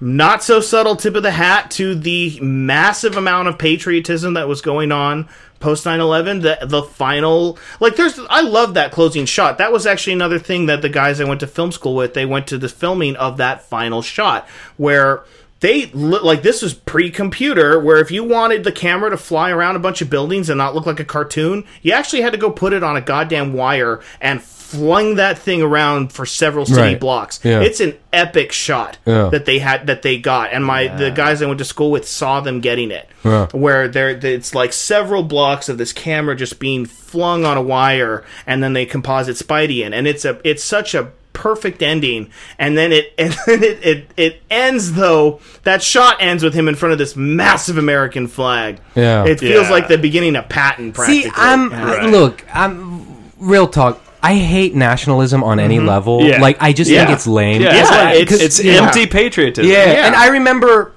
[0.00, 4.60] not so subtle tip of the hat to the massive amount of patriotism that was
[4.60, 5.28] going on
[5.60, 9.58] post 9-11 the, the final like there's i love that closing shot.
[9.58, 12.26] That was actually another thing that the guys i went to film school with they
[12.26, 15.24] went to the filming of that final shot where
[15.60, 19.80] they like this was pre-computer where if you wanted the camera to fly around a
[19.80, 22.72] bunch of buildings and not look like a cartoon you actually had to go put
[22.72, 27.00] it on a goddamn wire and flung that thing around for several city Right.
[27.00, 27.60] blocks Yeah.
[27.62, 29.30] it's an epic shot Yeah.
[29.30, 32.06] that they had that they got and my the guys i went to school with
[32.06, 33.46] saw them getting it Yeah.
[33.52, 38.24] where there it's like several blocks of this camera just being flung on a wire
[38.46, 42.28] and then they composite spidey in and it's a it's such a perfect ending
[42.58, 46.68] and then it and then it, it it ends though that shot ends with him
[46.68, 49.24] in front of this massive american flag Yeah.
[49.24, 49.70] it feels Yeah.
[49.72, 51.84] like the beginning of patton practically See, I'm Yeah.
[51.94, 52.10] Right.
[52.10, 52.44] look.
[52.52, 53.06] I'm
[53.38, 54.02] real talk.
[54.22, 56.22] I hate nationalism on any level.
[56.22, 56.40] Yeah.
[56.40, 57.04] Like I just Yeah.
[57.06, 57.62] think it's lame.
[57.62, 58.82] Yeah, it's, Yeah, like- it's- it's yeah.
[58.84, 59.70] empty patriotism.
[59.70, 60.06] Yeah, Yeah.
[60.06, 60.92] and I remember.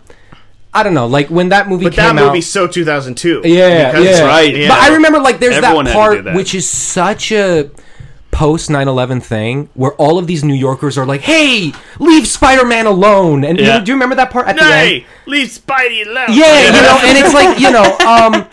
[0.73, 2.27] I don't know, like when that movie but came that out.
[2.27, 4.26] movie's so 2002 Yeah, Because- yeah.
[4.26, 4.56] right.
[4.56, 4.69] Yeah.
[4.69, 6.35] But I remember like there's Everyone that had to do part that.
[6.35, 7.69] which is such a
[8.31, 13.43] post 9/11 thing where all of these New Yorkers are like, "Hey, leave Spider-Man alone."
[13.43, 13.80] And you Yeah.
[13.80, 14.72] know, do you remember that part at the end?
[14.73, 18.45] hey leave spidey alone Yeah, you know, and it's like, you know, um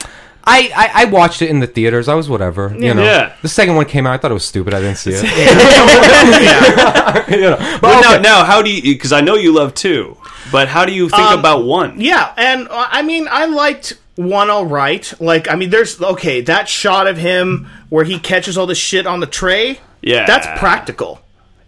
[0.51, 2.09] I, I, I watched it in the theaters.
[2.09, 3.03] I was whatever, you know.
[3.03, 3.35] Yeah.
[3.43, 4.15] The second one came out.
[4.15, 4.73] I thought it was stupid.
[4.75, 5.23] I didn't see it.
[7.31, 7.57] you know.
[7.57, 8.23] But But okay.
[8.23, 8.95] now, now, how do you?
[8.95, 10.16] Because I know you love two,
[10.51, 12.01] but how do you think Um, about one?
[12.01, 15.12] Yeah, and uh, I mean, I liked one all right.
[15.20, 19.07] Like, I mean, there's okay that shot of him where he catches all the shit
[19.07, 19.81] on the tray.
[20.01, 20.27] Yeah.
[20.27, 21.20] that's practical.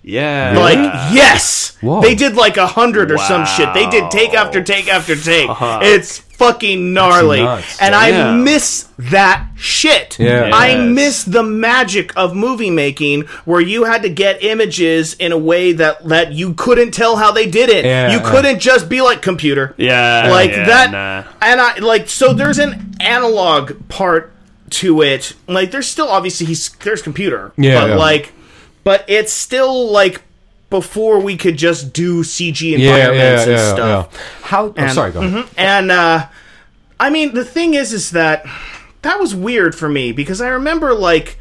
[0.02, 0.55] Yeah.
[0.57, 0.78] Like
[1.12, 2.01] yes, Whoa.
[2.01, 3.73] they did like a hundred or some shit.
[3.74, 5.48] They did take after take after take.
[5.61, 7.78] It's fucking gnarly, nuts.
[7.80, 8.28] and Yeah.
[8.30, 10.18] I miss that shit.
[10.18, 10.50] Yeah.
[10.52, 10.94] I Yes.
[10.94, 15.72] miss the magic of movie making, where you had to get images in a way
[15.72, 17.84] that that you couldn't tell how they did it.
[17.84, 18.30] Yeah, you yeah.
[18.30, 19.74] couldn't just be like computer.
[19.76, 20.90] Yeah, like yeah, that.
[20.90, 21.22] nah.
[21.42, 24.32] And I like so there's an analog part
[24.80, 25.34] to it.
[25.46, 27.52] Like there's still obviously he's there's computer.
[27.58, 27.96] Yeah, but yeah.
[27.96, 28.32] like
[28.82, 30.22] but it's still like
[30.70, 34.09] before we could just do CG environments and stuff.
[34.12, 34.20] yeah.
[34.42, 34.66] How?
[34.66, 35.20] oh, And- sorry, go.
[35.20, 35.44] ahead.
[35.44, 35.48] mhm.
[35.56, 36.26] And uh
[36.98, 38.44] I mean the thing is is that
[39.02, 41.38] that was weird for me because I remember like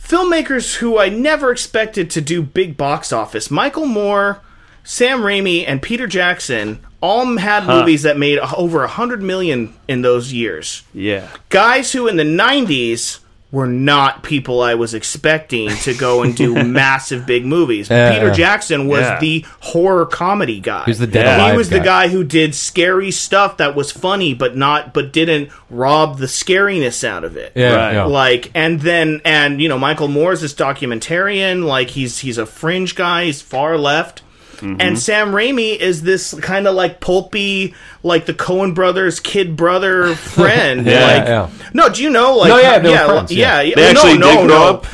[0.00, 3.50] filmmakers who I never expected to do big box office.
[3.50, 4.40] Michael Moore,
[4.82, 10.02] Sam Raimi, and Peter Jackson all had movies that made over a hundred million in
[10.02, 11.28] those years Yeah.
[11.50, 13.18] guys who in the 90s
[13.54, 17.88] were not people I was expecting to go and do massive big movies.
[17.88, 18.30] Yeah, Peter.
[18.32, 19.20] Jackson was Yeah.
[19.20, 20.84] the horror comedy guy.
[20.86, 21.36] He was the Dead Yeah.
[21.36, 25.12] He Alive was the guy who did scary stuff that was funny but not but
[25.12, 27.52] didn't rob the scariness out of it.
[27.54, 27.92] Yeah, Right.
[27.94, 28.04] yeah.
[28.06, 32.94] Like and then and you know Michael Moore's this documentarian like he's he's a fringe
[32.96, 34.22] guy he's far left
[34.56, 34.80] Mm-hmm.
[34.80, 40.14] and Sam Raimi is this kind of like pulpy like the Coen brothers kid brother
[40.16, 41.50] friend Yeah, like yeah.
[41.72, 43.62] no do you know like No, yeah, they yeah, friends, yeah, yeah.
[43.62, 44.64] yeah, They actually no, did grow no.
[44.74, 44.86] up.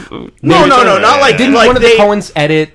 [0.43, 2.71] no no no not like Didn't like one of they, the Coens edit?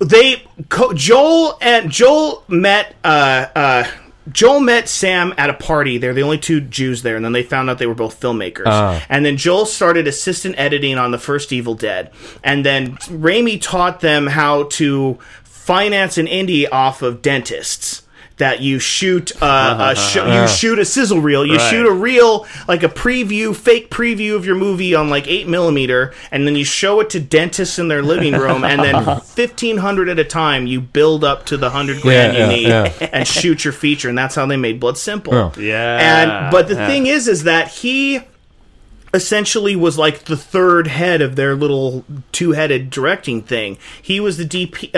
[0.00, 3.84] they Co- Joel and Joel met uh uh
[4.32, 5.98] Joel met Sam at a party.
[5.98, 8.64] They're the only two Jews there, and then they found out they were both filmmakers.
[8.66, 9.00] Ah.
[9.08, 12.10] And then Joel started assistant editing on the first Evil Dead,
[12.42, 15.20] and then Raimi taught them how to
[15.66, 18.02] finance an indie off of dentists.
[18.38, 21.70] That you shoot uh, a sh- you shoot a sizzle reel, you Right.
[21.70, 26.12] shoot a reel like a preview, fake preview of your movie on like eight millimeter,
[26.30, 30.10] and then you show it to dentists in their living room, and then fifteen hundred
[30.10, 33.08] at a time, you build up to the hundred grand Yeah, you yeah, need, yeah.
[33.10, 35.34] and shoot your feature, and that's how they made Blood Simple.
[35.34, 35.52] Oh.
[35.58, 35.96] Yeah.
[36.44, 36.86] And but the Yeah.
[36.88, 38.20] thing is, is that he
[39.14, 43.78] essentially was like the third head of their little two-headed directing thing.
[44.02, 44.94] He was the DP.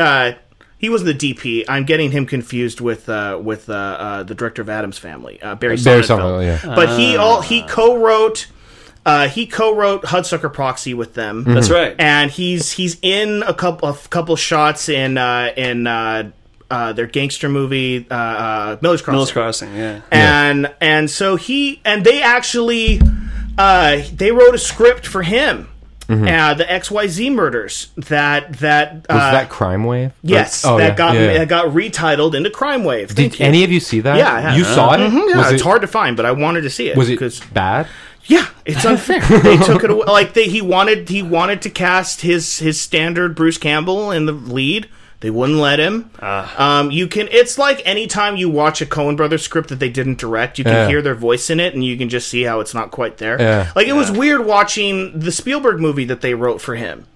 [0.78, 1.64] He was the DP.
[1.68, 5.56] I'm getting him confused with uh, with uh, uh, the director of Addams Family, uh,
[5.56, 6.18] Barry, Barry Sonnenfeld.
[6.18, 6.74] Sonnenfeld, yeah.
[6.74, 8.46] But he all he co-wrote.
[9.06, 11.42] Uh, he co-wrote Hudsucker Proxy with them.
[11.42, 11.54] Mm-hmm.
[11.54, 11.96] That's right.
[11.98, 16.30] and he's he's in a couple a couple shots in uh, in uh,
[16.70, 19.16] uh, their gangster movie uh, uh, Miller's Crossing.
[19.16, 20.02] Mills Crossing, yeah.
[20.10, 23.00] and and so he and they actually
[23.56, 25.68] uh, they wrote a script for him.
[26.08, 29.14] Uh, the XYZ murders that that uh, Mm-hmm.
[29.14, 30.12] Was that Crime Wave?
[30.22, 33.10] yes oh, that yeah, got yeah, that got retitled into Crime Wave.
[33.10, 33.46] Thank Did you.
[33.46, 34.16] any of you see that?
[34.16, 34.54] Yeah.
[34.56, 34.98] You saw it?
[34.98, 36.96] Mhm, yeah, Was it's it, hard to find, but I wanted to see it.
[36.96, 37.88] Was it 'cause- bad?
[38.24, 39.20] yeah, it's unfair.
[39.20, 40.04] they took it away.
[40.06, 44.32] Like they, he wanted, he wanted to cast his his standard Bruce Campbell in the
[44.32, 44.88] lead.
[45.20, 46.10] They wouldn't let him.
[46.22, 46.78] Ah.
[46.78, 47.26] um, you can.
[47.32, 50.72] It's like anytime you watch a Coen Brothers script that they didn't direct, you can
[50.74, 50.88] Yeah.
[50.88, 53.36] hear their voice in it, and you can just see how it's not quite there.
[53.40, 53.72] Yeah.
[53.74, 57.06] Like it was weird watching the Spielberg movie that they wrote for him.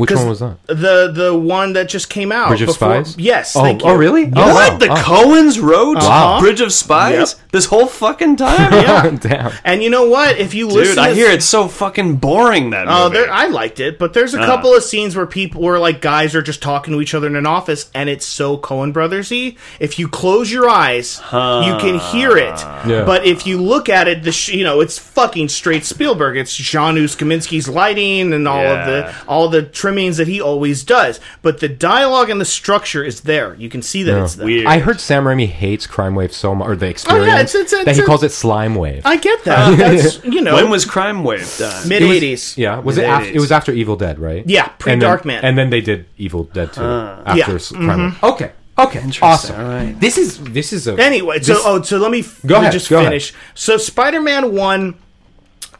[0.00, 0.56] Which 'Cause one was that?
[0.66, 2.48] The the one that just came out.
[2.48, 3.16] Bridge of before- Spies?
[3.18, 3.54] Yes.
[3.54, 3.92] Oh, thank oh, you.
[3.94, 4.22] oh really?
[4.24, 4.30] Yeah.
[4.36, 4.72] Oh, What?
[4.72, 4.78] wow.
[4.78, 4.94] The Oh.
[4.96, 6.40] Coens wrote Wow.
[6.40, 7.50] Bridge of Spies Yep.
[7.52, 8.72] this whole fucking time?
[8.80, 9.10] Yeah.
[9.20, 9.52] Damn.
[9.64, 10.38] And you know what?
[10.38, 13.18] If you listen, Dude, I to- hear it's so fucking boring that Oh, movie.
[13.18, 14.46] there, I liked it, but there's a ah.
[14.46, 17.36] couple of scenes where people, where like guys are just talking to each other in
[17.36, 19.56] an office, and it's so Coen Brothersy.
[19.78, 22.58] If you close your eyes, you can hear it.
[22.86, 23.04] Yeah.
[23.04, 26.36] But if you look at it, the sh- you know it's fucking straight Spielberg.
[26.36, 31.18] It's Janusz Kaminski's lighting and all of the all the trimmings that he always does.
[31.42, 33.54] But the dialogue and the structure is there.
[33.56, 34.46] You can see that it's there.
[34.46, 34.66] Weird.
[34.66, 37.70] I heard Sam Raimi hates Crime Wave so much, or the experience, Oh, it's- it's-
[37.72, 39.02] that it's he a- calls it Slime Wave.
[39.04, 39.76] I get that.
[39.78, 41.88] That's you know when was Crime Wave done?
[41.88, 42.58] mid It was- eighties.
[42.58, 43.02] Yeah, was it?
[43.06, 43.34] Mid-eighties.
[43.36, 44.44] it was after Evil Dead, right?
[44.46, 45.40] Yeah, pre And then- Darkman.
[45.42, 47.44] and then they did Evil Dead 2 after Yeah.
[47.46, 47.84] Mm-hmm.
[47.84, 48.24] Crime Wave.
[48.24, 49.56] Okay, okay, awesome.
[49.60, 49.98] All right.
[50.00, 52.72] This is this is a Anyway, so oh, so let me, Go let me ahead,
[52.72, 53.08] just go ahead.
[53.08, 53.34] finish.
[53.54, 54.94] So Spider-Man One,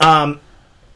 [0.01, 0.41] um,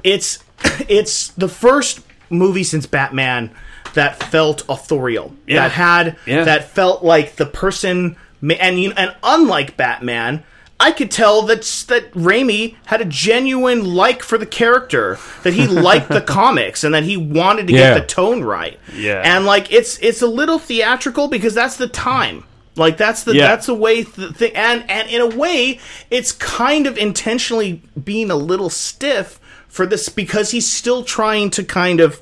[0.03, 0.39] it's
[0.89, 2.01] it's the first
[2.31, 3.51] movie since Batman
[3.95, 5.35] that felt authorial.
[5.47, 5.63] Yeah.
[5.63, 6.45] That had Yeah.
[6.45, 8.17] that felt like the person,
[8.59, 10.43] and you, and unlike Batman.
[10.81, 15.67] I could tell that that Raimi had a genuine like for the character, that he
[15.89, 17.95] liked the comics, and that he wanted to Yeah.
[17.95, 18.79] get the tone right.
[18.95, 19.23] Yeah.
[19.25, 22.43] and like it's it's a little theatrical because that's the time.
[22.77, 23.47] Like that's the Yeah.
[23.47, 25.79] that's the way the thing, and and in a way,
[26.11, 29.39] it's kind of intentionally being a little stiff
[29.75, 32.21] for this because he's still trying to kind of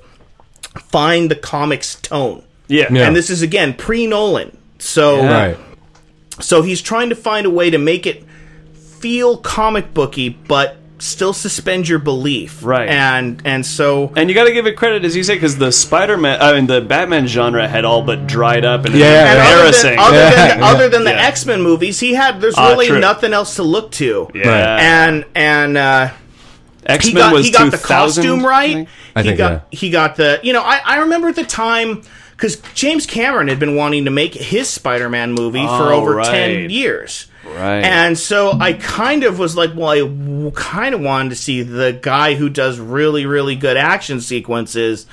[0.91, 2.43] find the comics tone.
[2.67, 2.87] Yeah.
[2.91, 3.07] Yeah.
[3.07, 5.33] And this is again pre Nolan, so Yeah.
[5.33, 5.57] right.
[6.41, 8.25] so he's trying to find a way to make it
[9.01, 12.89] feel comic booky, but still suspend your belief, Right.
[12.89, 15.73] And and so And you got to give it credit, as you say, because the
[15.73, 19.33] Spider-Man, I mean, the Batman genre had all but dried up and Yeah, yeah.
[19.33, 19.99] embarrassing.
[19.99, 20.49] Other than, other Yeah.
[20.55, 22.99] than, other than the X Men movies, he had there's Ah, really true.
[23.01, 24.31] nothing else to look to.
[24.35, 26.09] yeah, And and uh,
[26.87, 28.73] X he Men got was he got the 2000, costume I right.
[28.75, 28.89] think.
[29.15, 29.79] I he think, got yeah.
[29.79, 32.03] he got the you know I, I remember at the time
[32.33, 36.15] because James Cameron had been wanting to make his Spider Man movie for Oh, over
[36.17, 36.27] right.
[36.27, 37.29] ten years.
[37.45, 37.83] Right.
[37.85, 41.63] And so I kind of was like, well, I w- kind of wanted to see
[41.63, 45.07] the guy who does really, really good action sequences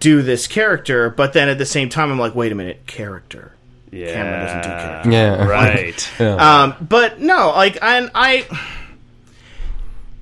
[0.00, 1.10] do this character.
[1.10, 3.52] But then at the same time, I'm like, wait a minute, character.
[3.92, 5.10] yeah, Cameron doesn't do character.
[5.10, 5.44] Yeah.
[6.18, 6.20] right.
[6.20, 8.46] Um, but no, like, and I,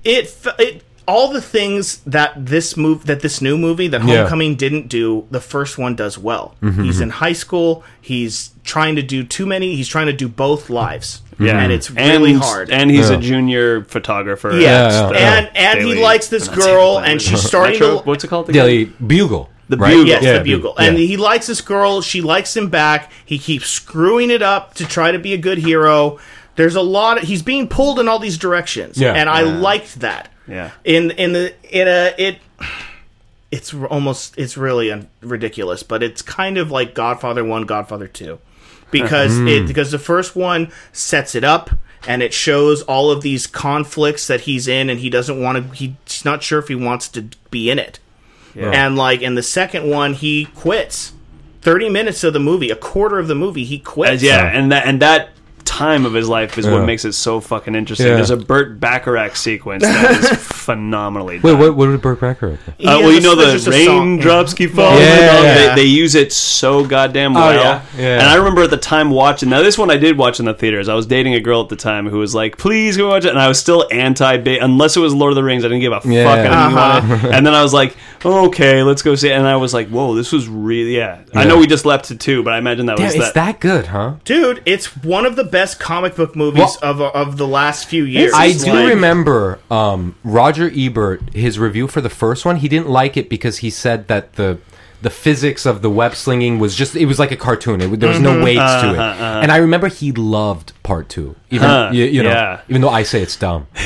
[0.09, 4.19] it, it, all the things that this move, that this new movie, that Yeah.
[4.19, 6.55] Homecoming didn't do, the first one does well.
[6.63, 7.05] Mm-hmm, he's mm-hmm.
[7.05, 7.83] in high school.
[8.01, 9.75] He's trying to do too many.
[9.75, 11.23] He's trying to do both lives.
[11.41, 12.71] Yeah, and it's really and, hard.
[12.71, 13.17] And he's Yeah.
[13.17, 14.51] a junior photographer.
[14.51, 15.39] Yeah, Yeah, yeah, yeah.
[15.39, 18.05] and and he likes this girl, and she's starting Metro- to.
[18.05, 18.49] What's it called?
[18.51, 18.67] Again?
[18.67, 19.49] Daily Bugle.
[19.69, 19.91] The right?
[19.91, 20.07] Bugle.
[20.09, 20.87] Yes, Yeah, the bugle, yeah.
[20.87, 22.01] and he likes this girl.
[22.01, 23.13] She likes him back.
[23.25, 26.19] He keeps screwing it up to try to be a good hero.
[26.59, 27.19] There's a lot.
[27.19, 29.13] Of, he's being pulled in all these directions, Yeah.
[29.13, 29.59] and I Yeah.
[29.59, 30.29] liked that.
[30.49, 30.73] Yeah.
[30.85, 32.39] In in the in a it.
[33.53, 38.41] It's almost it's really un- ridiculous, but it's kind of like Godfather One, Godfather Two,
[38.91, 39.47] because hmm.
[39.47, 41.71] it because the first one sets it up
[42.09, 45.75] and it shows all of these conflicts that he's in, and he doesn't want to.
[45.75, 48.01] He's not sure if he wants to be in it.
[48.57, 51.13] And like in the second one, he quits.
[51.61, 54.15] Thirty minutes of the movie, a quarter of the movie, he quits.
[54.15, 55.31] As- yeah, and that and that
[55.69, 56.73] time of his life is Yeah.
[56.73, 58.07] what makes it so fucking interesting.
[58.09, 58.15] Yeah.
[58.15, 60.29] There's a Burt Bacharach sequence that is
[60.73, 61.59] phenomenally Wait, done.
[61.61, 62.73] what, what did Burt Bacharach do?
[62.87, 64.99] Uh, has well, you know the just a raindrops keep falling.
[65.01, 65.75] Yeah, and yeah.
[65.75, 67.53] They, they use it so goddamn well.
[67.55, 68.15] yeah, yeah.
[68.21, 69.49] And I remember at the time watching.
[69.51, 70.89] Now, this one I did watch in the theaters.
[70.89, 73.31] I was dating a girl at the time who was like, "Please go watch it,"
[73.31, 74.37] and I was still anti.
[74.39, 76.25] Bait, unless it was Lord of the Rings, I didn't give a Yeah.
[76.25, 76.39] fuck.
[76.39, 77.09] I didn't Uh-huh.
[77.09, 77.35] want it.
[77.35, 79.33] And then I was like, "Okay, let's go see." it.
[79.33, 82.17] And I was like, "Whoa, this was really yeah." I know we just left to
[82.17, 83.35] two, but I imagine that Damn, was it's that.
[83.35, 84.15] that good, huh?
[84.25, 88.05] Dude, it's one of the best comic book movies Well- of of the last few
[88.05, 88.33] years.
[88.35, 92.57] I do Like- remember um, Roger Ebert, his review for the first one.
[92.65, 94.59] He didn't like it because he said that the
[95.01, 97.81] the physics of the web slinging was just it was like a cartoon.
[97.81, 98.99] It, there was no weights to it.
[99.43, 102.61] And I remember he loved part two, even Uh-huh, you, you know, yeah.
[102.69, 103.67] even though I say it's dumb.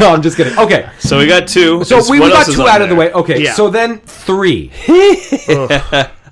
[0.00, 0.58] no, I'm just kidding.
[0.58, 1.84] Okay, so we got two.
[1.84, 3.12] so we, we got two out of the way.
[3.12, 3.54] Okay, Yeah.
[3.54, 3.98] so then
[4.28, 4.70] three.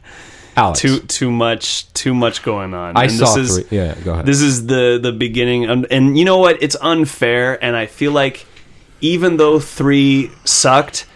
[0.57, 2.97] Alex, Too too much too much going on.
[2.97, 3.79] I And saw this is, three.
[3.79, 4.27] Yeah, go ahead.
[4.27, 6.63] This is the the beginning, and, and you know what?
[6.63, 8.45] It's unfair, and I feel like
[9.01, 11.07] even though three sucked,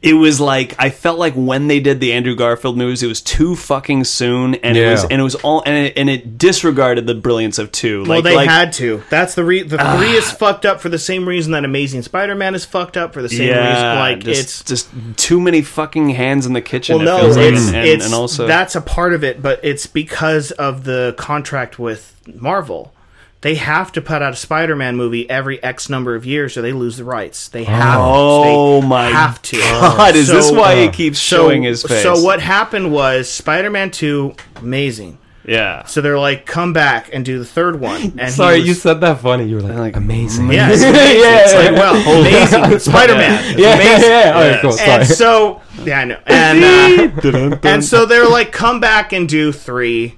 [0.00, 3.20] it was like I felt like when they did the Andrew Garfield movies, it was
[3.20, 7.06] too fucking soon, and it was and it was all and it, and it disregarded
[7.06, 8.04] the brilliance of two.
[8.06, 9.02] Well, they like, had to.
[9.10, 9.98] That's the re- the ah.
[9.98, 13.22] three is fucked up for the same reason that Amazing Spider-Man is fucked up for
[13.22, 13.98] the same yeah, reason.
[13.98, 16.98] Like just, it's just too many fucking hands in the kitchen.
[16.98, 19.24] well, it no, feels like, it's, and, and- it's and also that's a part of
[19.24, 22.94] it, but it's because of the contract with Marvel.
[23.40, 26.72] They have to put out a Spider-Man movie every X number of years, or they
[26.72, 27.48] lose the rights.
[27.48, 27.98] They have.
[28.00, 29.58] Oh they my have to.
[29.58, 32.02] God, is this So- why he keeps showing his face?
[32.02, 35.18] So what happened was Spider-Man Two, amazing.
[35.46, 35.84] Yeah.
[35.84, 38.12] So they're like, come back and do the third one.
[38.18, 39.44] And Sorry, was- you said that funny.
[39.46, 40.48] You were like, like, amazing.
[40.52, 40.92] Yeah, yeah, amazing.
[40.94, 42.78] yeah, It's like, well, amazing.
[42.80, 43.58] Spider-Man.
[43.58, 44.32] yeah, yeah, yeah.
[44.34, 44.72] All right, cool.
[44.72, 44.90] Sorry.
[44.90, 46.20] And so, yeah, I know.
[46.26, 47.24] And,
[47.54, 50.16] uh, and so they're like, come back and do three.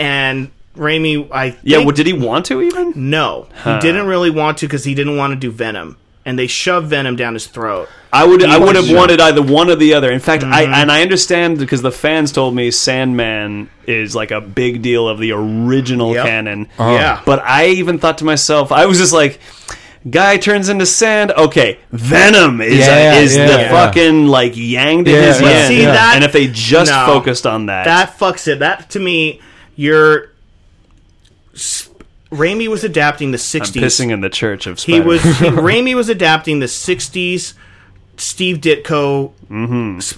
[0.00, 2.92] And Raimi, I think, Yeah, well, did he want to even?
[3.10, 5.96] no, he didn't really want to because he didn't want to do Venom.
[6.24, 7.88] And they shoved Venom down his throat.
[8.12, 10.12] I would I would have was- wanted either one or the other.
[10.12, 10.74] In fact, I Mm-hmm.
[10.74, 15.18] and I understand because the fans told me Sandman is like a big deal of
[15.18, 16.24] the original Yep.
[16.26, 16.68] canon.
[16.78, 17.20] Yeah.
[17.26, 19.40] But I even thought to myself, I was just like,
[20.08, 21.32] guy turns into sand.
[21.32, 23.70] Okay, Venom is Yeah, is yeah, the yeah.
[23.70, 25.66] fucking like yang to Yeah, his yeah.
[25.68, 25.92] See, yeah.
[25.92, 27.04] that- and if they just no.
[27.06, 28.60] focused on that, That fucks it.
[28.60, 29.40] That, to me,
[29.74, 30.28] you're.
[31.54, 31.88] S-
[32.30, 33.82] Raimi was adapting the I'm 60s.
[33.82, 35.06] pissing in the church of He Spider-Man.
[35.06, 37.54] was he, Raimi was adapting the '60s
[38.16, 39.32] Steve Ditko,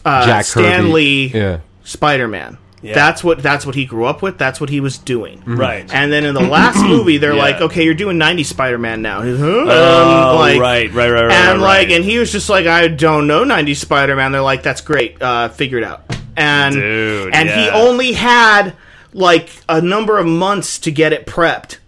[0.05, 0.93] uh, Jack Stan Kirby.
[0.93, 1.59] Lee, Yeah.
[1.85, 2.59] Spider-Man.
[2.83, 4.37] That's what that's what he grew up with.
[4.37, 5.43] That's what he was doing.
[5.47, 5.91] right.
[5.95, 7.41] And then in the last movie, they're Yeah.
[7.43, 9.47] like, "Okay, you're doing '90s Spider-Man now." He's, huh?
[9.47, 11.93] Oh, Um, like- right, right, right, right, And right, like, right.
[11.97, 15.17] and he was just like, "I don't know '90s Spider-Man." They're like, "That's great.
[15.23, 16.03] Uh, figure it out."
[16.37, 17.75] And Dude, and he yeah.
[17.75, 18.75] only had
[19.15, 21.79] like a number of months to get it prepped.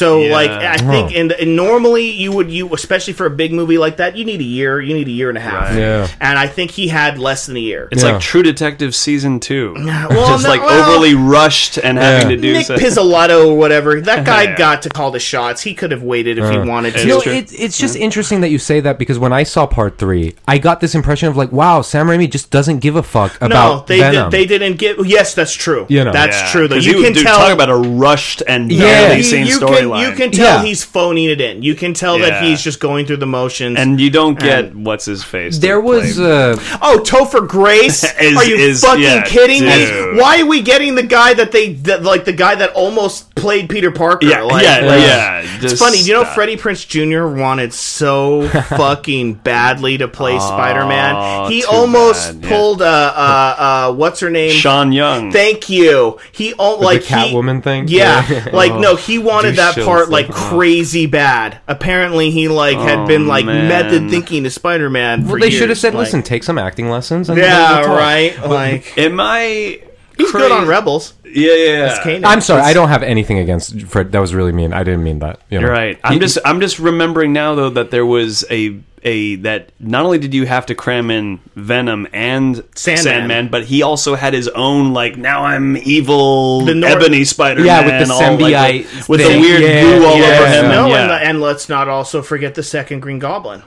[0.00, 0.32] So Yeah.
[0.32, 3.98] like I think and, and normally you would you especially for a big movie like
[3.98, 5.78] that you need a year you need a year and a half Right.
[5.78, 6.08] Yeah.
[6.20, 7.88] and I think he had less than a year.
[7.92, 8.12] It's Yeah.
[8.12, 12.36] like True Detective season two, well, just no, like well- overly rushed and having Yeah.
[12.36, 12.76] to do Nick so.
[12.76, 14.56] Pizzolatto or whatever that guy Yeah.
[14.56, 15.60] got to call the shots.
[15.62, 17.00] He could have waited if he wanted to.
[17.00, 19.66] You know, It's it, it's just interesting that you say that because when I saw
[19.66, 23.02] part three, I got this impression of like, wow, Sam Raimi just doesn't give a
[23.02, 24.30] fuck no, about they Venom.
[24.30, 24.96] did, they didn't get.
[25.06, 25.84] Yes, that's true.
[25.90, 26.12] You know.
[26.12, 26.52] that's Yeah.
[26.52, 26.68] true.
[26.68, 27.38] Though 'Cause you he- can dude, tell.
[27.38, 29.08] talk about a rushed and Yeah.
[29.08, 30.10] barely you, you can storyline.
[30.10, 30.64] you can tell Yeah.
[30.64, 31.62] he's phoning it in.
[31.62, 32.48] You can tell that Yeah.
[32.48, 33.78] he's just going through the motions.
[33.78, 35.54] and you don't get And- what's his face.
[35.56, 36.24] to there was play.
[36.52, 38.04] uh, Oh, Topher Grace?
[38.20, 40.18] Is- are you is- fucking yeah, kidding me?
[40.20, 43.68] Why are we getting the guy that they that, like the guy that almost played
[43.68, 44.26] Peter Parker?
[44.26, 45.40] yeah, like, yeah, like, yeah.
[45.40, 46.24] It's just funny, you know.
[46.24, 47.26] Freddie Prinze Jr.
[47.26, 51.50] wanted so fucking badly to play Spider Man.
[51.50, 52.56] He too almost bad, yeah.
[52.56, 54.52] pulled uh, uh, uh, what's her name?
[54.52, 55.30] Sean Young.
[55.32, 56.18] Thank you.
[56.32, 57.88] He oh, like he- Catwoman thing?
[57.88, 58.48] Yeah, Yeah.
[58.52, 61.58] like no, he wanted that chills, part like like, crazy bad.
[61.68, 63.68] Apparently, he like had Oh, been like man.
[63.68, 65.26] method thinking to Spider Man.
[65.26, 67.28] well, they should have said, listen, take some acting lessons.
[67.28, 68.48] And Yeah, we'll talk." right.
[68.48, 69.80] Like Am I?
[70.16, 71.14] he's good on Rebels.
[71.24, 72.06] Yeah, yeah.
[72.06, 72.28] yeah.
[72.28, 74.10] I'm sorry, I don't have anything against Fred.
[74.12, 74.72] That was really mean.
[74.72, 75.40] I didn't mean that.
[75.48, 75.66] You know?
[75.66, 75.98] You're right.
[76.02, 80.04] I'm He- just I'm just remembering now though that there was a a that not
[80.04, 83.02] only did you have to cram in Venom and Sandman.
[83.04, 87.60] Sandman, but he also had his own like now I'm evil The Nor- Ebony Spider
[87.60, 87.66] Man.
[87.66, 90.68] Yeah, with the symbiote with, with the weird Yeah, goo all yeah, over him.
[90.68, 91.02] No, yeah.
[91.02, 93.62] and, and let's not also forget the second Green Goblin.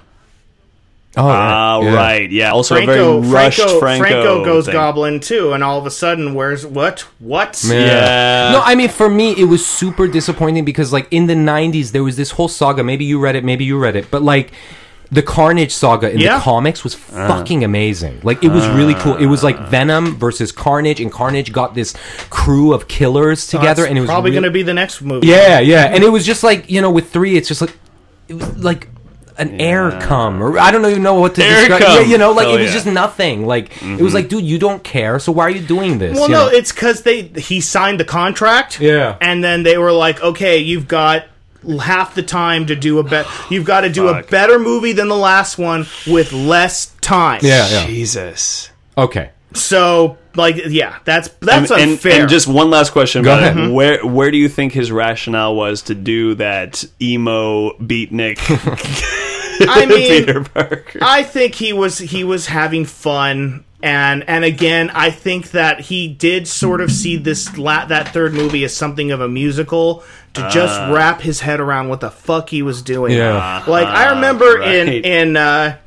[1.16, 1.94] Oh, Ah, yeah.
[1.94, 2.32] right.
[2.32, 2.52] Yeah.
[2.54, 4.46] Also Franco, a very rushed Franco, Franco.
[4.46, 4.74] goes thing.
[4.74, 7.02] Goblin too, and all of a sudden, where's what?
[7.20, 7.64] What?
[7.68, 7.76] Yeah.
[7.76, 8.52] Yeah.
[8.54, 12.04] No, I mean for me it was super disappointing because like in the 90s there
[12.04, 14.52] was this whole saga, maybe you read it, maybe you read it, but like
[15.12, 16.38] the Carnage saga in Yeah.
[16.38, 17.28] the comics was Uh.
[17.28, 18.20] fucking amazing.
[18.24, 19.16] Like it was really cool.
[19.18, 21.94] It was like Venom versus Carnage and Carnage got this
[22.30, 25.28] crew of killers together That's and it was probably going to be the next movie.
[25.28, 25.86] Yeah, yeah.
[25.94, 27.78] And it was just like, you know, with 3 it's just like
[28.28, 28.88] it was like
[29.38, 31.82] an air come or I don't even know what to Air describe.
[31.82, 32.02] come.
[32.04, 32.74] Yeah, you know, like Hell it was yeah.
[32.74, 33.46] just nothing.
[33.48, 36.16] Like it was like, dude, you don't care, so why are you doing this?
[36.16, 36.52] Well, You no, know?
[36.52, 38.80] it's because they he signed the contract.
[38.80, 39.16] Yeah.
[39.22, 41.26] and then they were like, okay, you've got
[41.82, 43.26] half the time to do a bet.
[43.50, 44.30] You've got to do a Fuck.
[44.30, 47.40] better movie than the last one with less time.
[47.44, 47.86] yeah, yeah.
[47.88, 48.70] Jesus.
[48.98, 49.32] Okay.
[49.56, 52.22] So, like, yeah, that's that's and, and- unfair.
[52.22, 53.56] And, just one last question Go ahead.
[53.56, 53.60] it.
[53.60, 53.74] Mm-hmm.
[53.74, 58.40] Where where do you think his rationale was to do that emo beatnik
[59.70, 61.00] I mean, Peter Parker?
[61.02, 66.08] I think he was he was having fun, and and again, I think that he
[66.08, 70.04] did sort of see this la- that third movie as something of a musical
[70.34, 70.92] to just uh.
[70.94, 73.16] wrap his head around what the fuck he was doing.
[73.16, 73.64] Yeah.
[73.68, 74.16] like I uh-huh.
[74.16, 75.06] remember in right.
[75.06, 75.38] in.
[75.38, 75.78] uh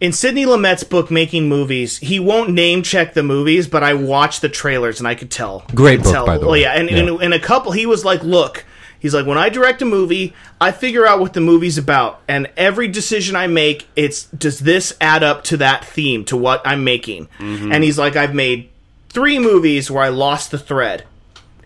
[0.00, 4.40] in Sidney Lumet's book, Making Movies, he won't name check the movies, but I watched
[4.40, 5.64] the trailers and I could tell.
[5.76, 6.26] Great could book, tell.
[6.26, 6.62] by the Well, way.
[6.62, 6.96] yeah, and, Yeah.
[6.98, 8.64] and in a couple, he was like, "Look,
[8.98, 12.48] he's like, when I direct a movie, I figure out what the movie's about, and
[12.56, 16.82] every decision I make, it's does this add up to that theme, to what I'm
[16.82, 17.70] making?" Mm-hmm.
[17.70, 18.70] And he's like, "I've made
[19.08, 21.04] three movies where I lost the thread."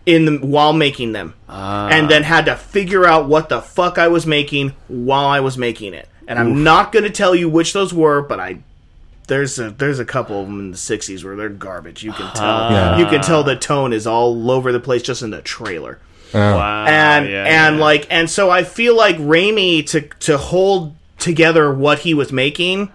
[0.07, 1.89] In the while making them, ah.
[1.89, 5.59] and then had to figure out what the fuck I was making while I was
[5.59, 6.09] making it.
[6.29, 8.59] And I'm not going to tell you which those were, but I
[9.27, 12.03] there's a there's a couple of them in the '60s where they're garbage.
[12.03, 12.45] You can tell.
[12.45, 12.71] Ah.
[12.71, 12.99] Yeah.
[12.99, 15.99] You can tell the tone is all over the place just in the trailer.
[16.35, 16.39] Oh.
[16.39, 16.87] wow.
[16.87, 17.83] And yeah, and yeah.
[17.83, 22.91] like and so I feel like Raimi to to hold together what he was making.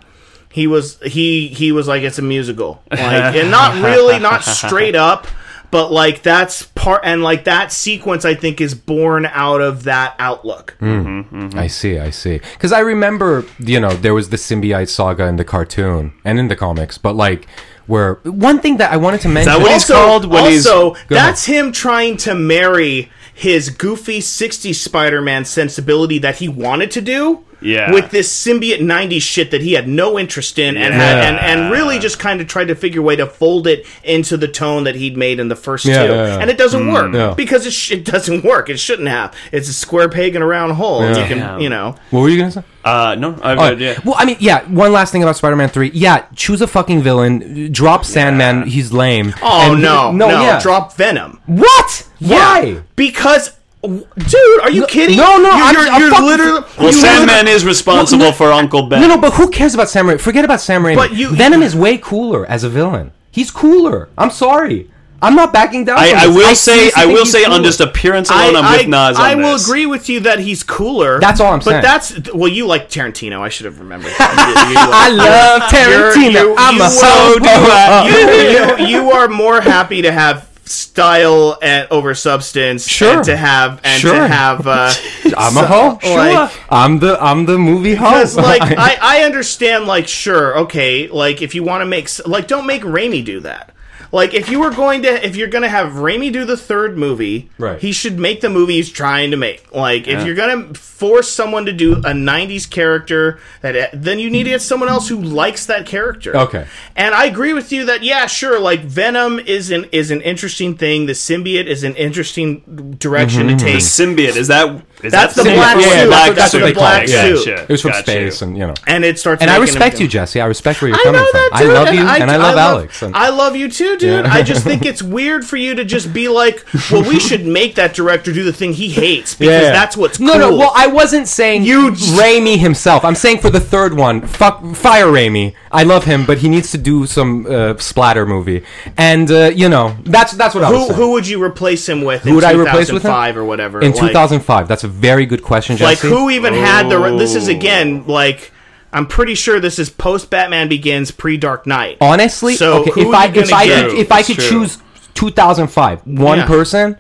[0.52, 4.96] He was he he was like it's a musical, like and not really not straight
[4.96, 5.26] up,
[5.72, 10.16] but like that's part and like that sequence I think is born out of that
[10.20, 10.76] outlook.
[10.80, 11.02] Mm.
[11.04, 11.60] Mm-hmm, mm-hmm.
[11.60, 12.38] I see, I see.
[12.38, 16.48] Because I remember, you know, there was the symbiote saga in the cartoon and in
[16.50, 17.48] the comics, but like,
[17.88, 19.52] where one thing that I wanted to mention.
[19.52, 24.76] that what he's called when also, Go that's him trying to marry his goofy 60s
[24.76, 27.92] Spider-Man sensibility that he wanted to do Yeah.
[27.92, 31.72] with this symbiote 90s shit that he had no interest in and, had, and and
[31.72, 34.84] really just kind of tried to figure a way to fold it into the tone
[34.86, 36.14] that he'd made in the first Yeah, two.
[36.14, 36.38] yeah, yeah.
[36.40, 37.34] And it doesn't work Yeah.
[37.36, 38.70] because it, sh- it doesn't work.
[38.70, 39.36] It shouldn't have.
[39.52, 41.04] It's a square peg in a round hole.
[41.04, 41.18] Yeah.
[41.20, 41.60] You can, Damn.
[41.60, 41.96] you know.
[42.10, 42.64] what were you gonna say?
[42.84, 44.00] uh, no, I've Oh, read, yeah.
[44.04, 44.64] Well, I mean, yeah.
[44.68, 45.92] One last thing about Spider-Man Three.
[45.94, 47.72] Yeah, choose a fucking villain.
[47.72, 48.66] Drop Sandman.
[48.68, 49.34] He's lame.
[49.42, 50.28] Oh And- no, no!
[50.30, 50.60] yeah.
[50.60, 51.40] Drop Venom.
[51.46, 52.08] What?
[52.20, 52.62] Why?
[52.64, 53.52] Yeah, because,
[53.82, 55.18] dude, are you kidding?
[55.18, 56.62] no, no, You're, I'm- you're, I'm you're fucking- literally.
[56.78, 58.32] Well, you Sandman is responsible No, no.
[58.32, 59.02] for Uncle Ben.
[59.02, 60.20] No, no, but who cares about Sam Raimi?
[60.22, 60.96] Forget about Sam Raimi.
[60.96, 63.12] But you- Venom is way cooler as a villain.
[63.32, 64.10] He's cooler.
[64.18, 64.90] I'm sorry.
[65.24, 66.00] I'm not backing down.
[66.00, 66.36] I, from I this.
[66.36, 69.36] will say, I will he's say, on just appearance alone, I'm with Naz on I
[69.36, 69.68] will this.
[69.68, 71.20] agree with you that he's cooler.
[71.20, 71.78] That's all I'm but saying.
[71.78, 73.40] But that's well, you like Tarantino.
[73.40, 74.14] I should have remembered.
[74.20, 76.32] I love Tarantino.
[76.34, 78.78] You're- you- I'm you a are- so do I.
[78.80, 82.88] you, you, you are more happy to have style and over substance.
[82.88, 83.18] Sure.
[83.18, 84.14] And to have and Sure.
[84.16, 84.66] to have.
[84.68, 84.92] Uh,
[85.38, 86.00] I'm a hoe.
[86.16, 88.10] like- I'm the I'm the movie hoe.
[88.12, 92.48] Because like I, I understand like sure okay like if you want to make like
[92.48, 93.74] don't make Raimi do that
[94.14, 97.50] like if you were going to if you're gonna have Raimi do the third movie
[97.58, 97.80] Right.
[97.80, 101.66] he should make the movie he's trying to make like if you're gonna force someone
[101.66, 105.66] to do a 90s character that then you need to get someone else who likes
[105.68, 106.68] that character Okay.
[106.96, 110.76] and I agree with you that yeah sure like Venom is an is an interesting
[110.76, 113.58] thing the symbiote is an interesting direction Mm-hmm.
[113.58, 114.84] to take The Symbiote is that?
[115.04, 116.10] Is That's that the black Yeah, suit.
[116.10, 117.22] that's that's the what they call black it, yeah.
[117.24, 117.36] suit.
[117.46, 117.64] Gotcha.
[117.64, 118.48] it was from Got space, you.
[118.48, 118.74] and you know.
[118.88, 120.40] and it starts And I respect him- you, Jesse.
[120.42, 121.40] I respect where you're I coming know from.
[121.42, 123.02] that I too, love you, and I love love- Alex.
[123.02, 124.26] And I love you too, dude.
[124.26, 124.34] Yeah.
[124.34, 127.76] I just think it's weird for you to just be like, "Well, we should make
[127.76, 129.72] that director do the thing he hates because Yeah.
[129.72, 130.56] that's what's no, no.
[130.56, 133.04] Well, I wasn't saying You- Raimi himself.
[133.04, 135.54] I'm saying for the third one, fuck, fire Raimi.
[135.74, 138.64] I love him, but he needs to do some uh, splatter movie.
[138.98, 141.00] And uh, you know, that's that's what I was who saying.
[141.00, 142.24] who would you replace him with?
[142.24, 143.12] Who would I replace with him?
[143.12, 144.68] Five or whatever in like, 2005?
[144.68, 145.86] That's a very good question, Jesse.
[145.86, 147.16] Like who even had the?
[147.18, 148.52] This is again like.
[148.94, 151.98] I'm pretty sure this is post Batman Begins, pre Dark Knight.
[152.02, 153.90] Honestly, So okay, who if are I you if gonna I get?
[153.90, 154.50] could, if I It's could true.
[154.66, 154.78] choose
[155.14, 156.46] 2005, one Yeah.
[156.46, 156.98] person,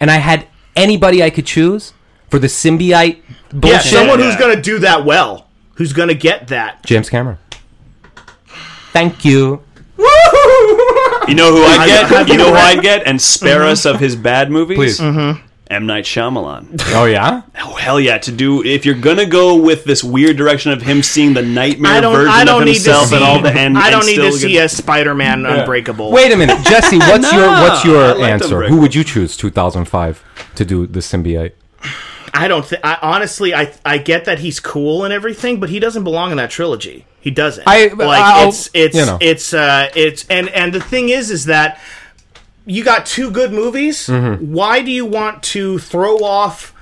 [0.00, 1.94] and I had anybody I could choose
[2.28, 3.22] for the symbiote
[3.64, 4.26] Yeah, someone yeah.
[4.26, 6.84] who's gonna do that well, who's gonna get that.
[6.84, 7.38] James Cameron.
[8.92, 9.62] Thank you.
[11.28, 12.28] You know who I'd get?
[12.28, 13.06] you know who I'd get?
[13.06, 14.98] And spare us of his bad movies.
[14.98, 15.00] Please.
[15.70, 16.82] M Night Shyamalan.
[16.88, 17.42] Oh yeah.
[17.60, 18.18] Oh hell yeah!
[18.18, 21.92] To do if you're gonna go with this weird direction of him seeing the nightmare
[21.92, 22.12] I don't.
[22.12, 23.16] version I don't of himself see.
[23.16, 23.78] at all the end.
[23.78, 26.10] I don't and need to see a Spider-Man Unbreakable.
[26.10, 26.98] Wait a minute, Jesse.
[26.98, 28.64] What's your what's your I answer?
[28.64, 29.36] Who would you choose?
[29.36, 30.24] 2005
[30.56, 31.52] to do the symbiote.
[32.32, 32.84] I don't think.
[32.84, 36.36] I honestly, I I get that he's cool and everything, but he doesn't belong in
[36.38, 37.06] that trilogy.
[37.20, 37.64] He doesn't.
[37.66, 39.18] I- like I'll- it's it's you know.
[39.20, 41.78] it's uh it's and and the thing is is that
[42.66, 44.06] you got two good movies.
[44.06, 44.52] Mm-hmm.
[44.52, 46.74] Why do you want to throw off?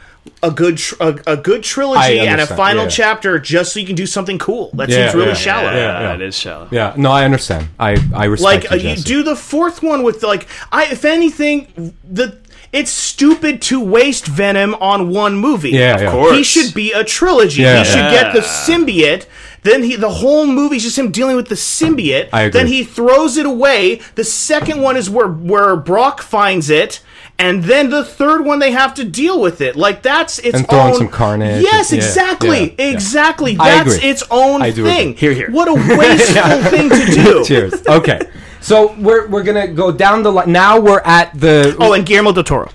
[0.42, 2.90] A good, tr- a, a good trilogy and a final yeah.
[2.90, 4.70] chapter just so you can do something cool.
[4.74, 5.70] That Yeah, seems really yeah, shallow.
[5.72, 6.14] Yeah, Yeah.
[6.14, 6.68] it is shallow.
[6.70, 7.68] Yeah, no, I understand.
[7.80, 11.04] I I respect like uh, you, you do the fourth one with like I if
[11.04, 12.36] anything the
[12.72, 15.70] it's stupid to waste Venom on one movie.
[15.70, 16.10] Yeah, Of yeah.
[16.12, 16.36] course.
[16.36, 17.62] He should be a trilogy.
[17.62, 17.78] Yeah.
[17.78, 19.26] he should get the symbiote.
[19.62, 22.28] Then he the whole movie's just him dealing with the symbiote.
[22.32, 22.60] I agree.
[22.60, 24.00] Then he throws it away.
[24.14, 27.00] The second one is where where Brock finds it.
[27.40, 29.76] And then the third one, they have to deal with it.
[29.76, 30.98] Like that's its And throwing own.
[30.98, 32.92] some carnage Yes, exactly, yeah, yeah.
[32.94, 33.56] exactly.
[33.60, 34.08] I That's agree.
[34.10, 35.10] its own I do thing.
[35.10, 35.20] agree.
[35.20, 35.50] Here, here.
[35.50, 37.44] What a wasteful thing to do.
[37.44, 37.86] Cheers.
[37.86, 38.20] Okay,
[38.60, 40.52] so we're we're gonna go down the line.
[40.52, 41.76] Now we're at the.
[41.78, 42.70] Oh, and Guillermo del Toro.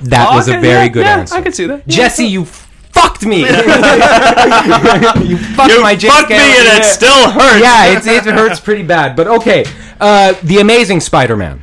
[0.00, 1.34] that was a Okay, very yeah, good yeah, answer.
[1.36, 1.86] I can see that.
[1.86, 3.40] Jesse, you fucked me.
[3.40, 3.46] you
[5.38, 7.62] fucked You my James fucked me and it still hurts.
[7.62, 9.16] Yeah, it's, it hurts pretty bad.
[9.16, 9.64] But okay,
[10.00, 11.62] uh, the Amazing Spider-Man.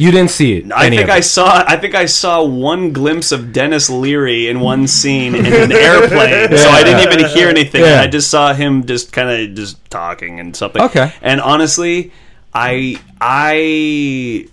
[0.00, 0.72] You didn't see it.
[0.72, 1.62] I think I saw.
[1.66, 6.56] I think I saw one glimpse of Denis Leary in one scene in an airplane,
[6.56, 7.82] so I didn't even hear anything.
[7.82, 8.00] Yeah.
[8.00, 10.80] I just saw him just kind of just talking and something.
[10.80, 11.12] Okay.
[11.20, 12.12] And honestly,
[12.54, 14.48] I I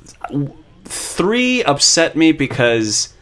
[0.83, 3.13] three upset me because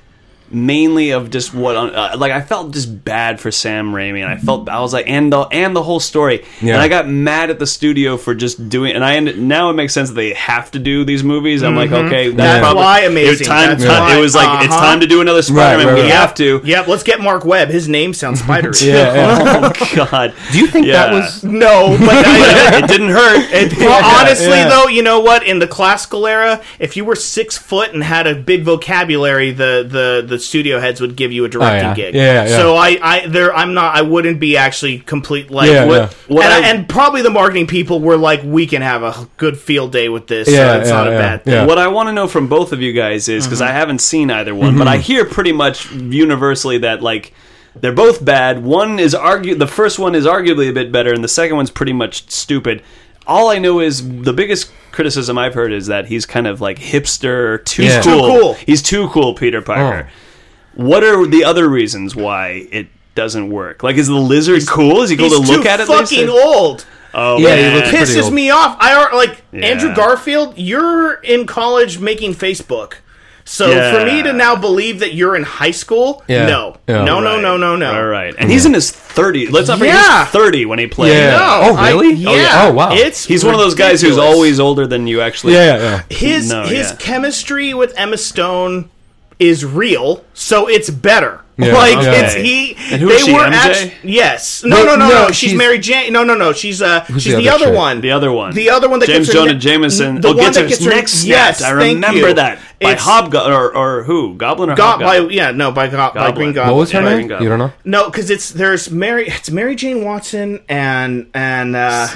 [0.56, 4.38] mainly of just what uh, like I felt just bad for Sam Raimi and I
[4.38, 6.74] felt I was like and the and the whole story Yeah.
[6.76, 9.74] and I got mad at the studio for just doing and I ended, now it
[9.74, 12.82] makes sense that they have to do these movies I'm like okay that's, That's probably,
[12.82, 13.48] why it was amazing.
[13.48, 14.86] time, That's time- why- it was like it's uh-huh.
[14.86, 16.12] time to do another Spider-Man right, we right.
[16.12, 17.68] have to Yep, let's get Mark Webb.
[17.70, 18.74] His name sounds spidery.
[18.82, 19.72] Yeah, yeah.
[19.76, 21.44] oh god Do you think that was?
[21.44, 24.70] No, but I, it didn't hurt it, well, honestly yeah.
[24.70, 25.46] though, you know what?
[25.46, 29.86] In the classical era, if you were six foot and had a big vocabulary, the
[29.88, 31.96] the, the studio heads would give you a directing Oh, yeah.
[31.96, 32.16] gig.
[32.16, 32.58] Yeah, yeah.
[32.58, 36.36] So I, I there I'm not I wouldn't be actually complete like Yeah, what, yeah.
[36.36, 39.58] What and, I- and probably the marketing people were like, we can have a good
[39.58, 40.48] field day with this.
[40.48, 41.54] Yeah, so it's yeah, not a yeah, bad thing.
[41.54, 41.66] yeah.
[41.66, 43.76] What I want to know from both of you guys is because I mm-hmm.
[43.76, 45.02] haven't seen either one, but I mm-hmm.
[45.02, 47.34] hear pretty much universally that like
[47.76, 48.64] they're both bad.
[48.64, 51.72] One is argue the first one is arguably a bit better, and the second one's
[51.72, 52.84] pretty much stupid.
[53.28, 56.78] All I know is the biggest criticism I've heard is that he's kind of like
[56.78, 58.02] hipster, too Yeah.
[58.02, 58.14] cool.
[58.14, 58.54] Too cool.
[58.54, 59.62] He's too cool, Peter oh.
[59.62, 60.10] Parker.
[60.76, 63.82] What are the other reasons why it doesn't work?
[63.84, 65.02] Like, is the lizard cool?
[65.02, 65.88] Is he cool He's to look too at it?
[65.88, 66.28] they fucking say?
[66.28, 66.86] old.
[67.14, 67.76] Oh, Yeah, he man.
[67.76, 68.34] looks pretty pisses old.
[68.34, 68.76] me off.
[68.80, 69.66] I are like Yeah.
[69.68, 70.56] Andrew Garfield.
[70.58, 72.96] You're in college making Facebook.
[73.48, 73.94] So Yeah.
[73.94, 76.48] for me to now believe that you're in high school, Yeah.
[76.48, 77.06] no, Yeah.
[77.06, 77.42] no, no, Right.
[77.42, 77.94] no, no, no.
[77.94, 79.52] All right, and he's in his 30s.
[79.52, 80.24] Let's not forget Yeah.
[80.26, 81.14] he's 30 when he played.
[81.14, 81.38] Yeah.
[81.38, 82.14] No, Oh, I- really?
[82.16, 82.30] yeah.
[82.30, 82.66] Oh, yeah.
[82.68, 82.90] Oh, wow.
[82.92, 84.34] It's He's one of those guys who's ridiculous.
[84.36, 85.54] always older than you actually.
[85.54, 86.02] Yeah, yeah, yeah.
[86.18, 86.96] his No, his yeah.
[86.98, 88.90] chemistry with Emma Stone
[89.40, 91.42] is real, so it's better.
[91.58, 91.72] Yeah.
[91.74, 92.26] Like Okay.
[92.26, 92.76] it's he.
[92.94, 93.54] And who they is she, were MJ?
[93.54, 94.62] act- yes.
[94.66, 95.28] No, Wait, no, no, no, no.
[95.28, 96.12] She's, she's- Mary Jane.
[96.12, 96.52] No, no, no.
[96.52, 98.02] She's uh, she's the the, other other one.
[98.02, 98.54] The other one.
[98.54, 100.20] The other one that James gets her Jonah ne- Jameson.
[100.20, 101.62] The oh, one gets that gets her neck snapped.
[101.62, 102.34] Yes, I thank remember you.
[102.34, 104.36] that by It's- Hobgoblin or, or who?
[104.36, 105.34] Goblin or Got by Hobgoblin?
[105.38, 106.76] yeah no by go- by Green Goblin.
[106.76, 107.14] What was her Yeah.
[107.16, 107.42] Green name?
[107.42, 107.72] You don't know?
[107.86, 109.30] No, because it's there's Mary.
[109.30, 112.10] It's Mary Jane Watson and and uh,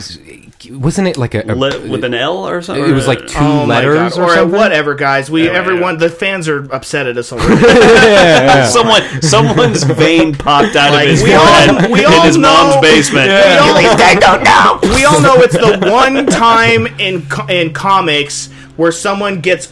[0.70, 2.84] Wasn't it like a, a Le- with an L or something?
[2.84, 5.32] It was like two oh my letters or or whatever, guys.
[5.32, 7.56] We everyone the fans are upset at us already.
[8.72, 12.38] someone someone's vein popped out Like, of his we all- head we in all his
[12.38, 13.28] know- mom's basement.
[13.28, 19.72] we all, we all know it's the one time in in comics where someone gets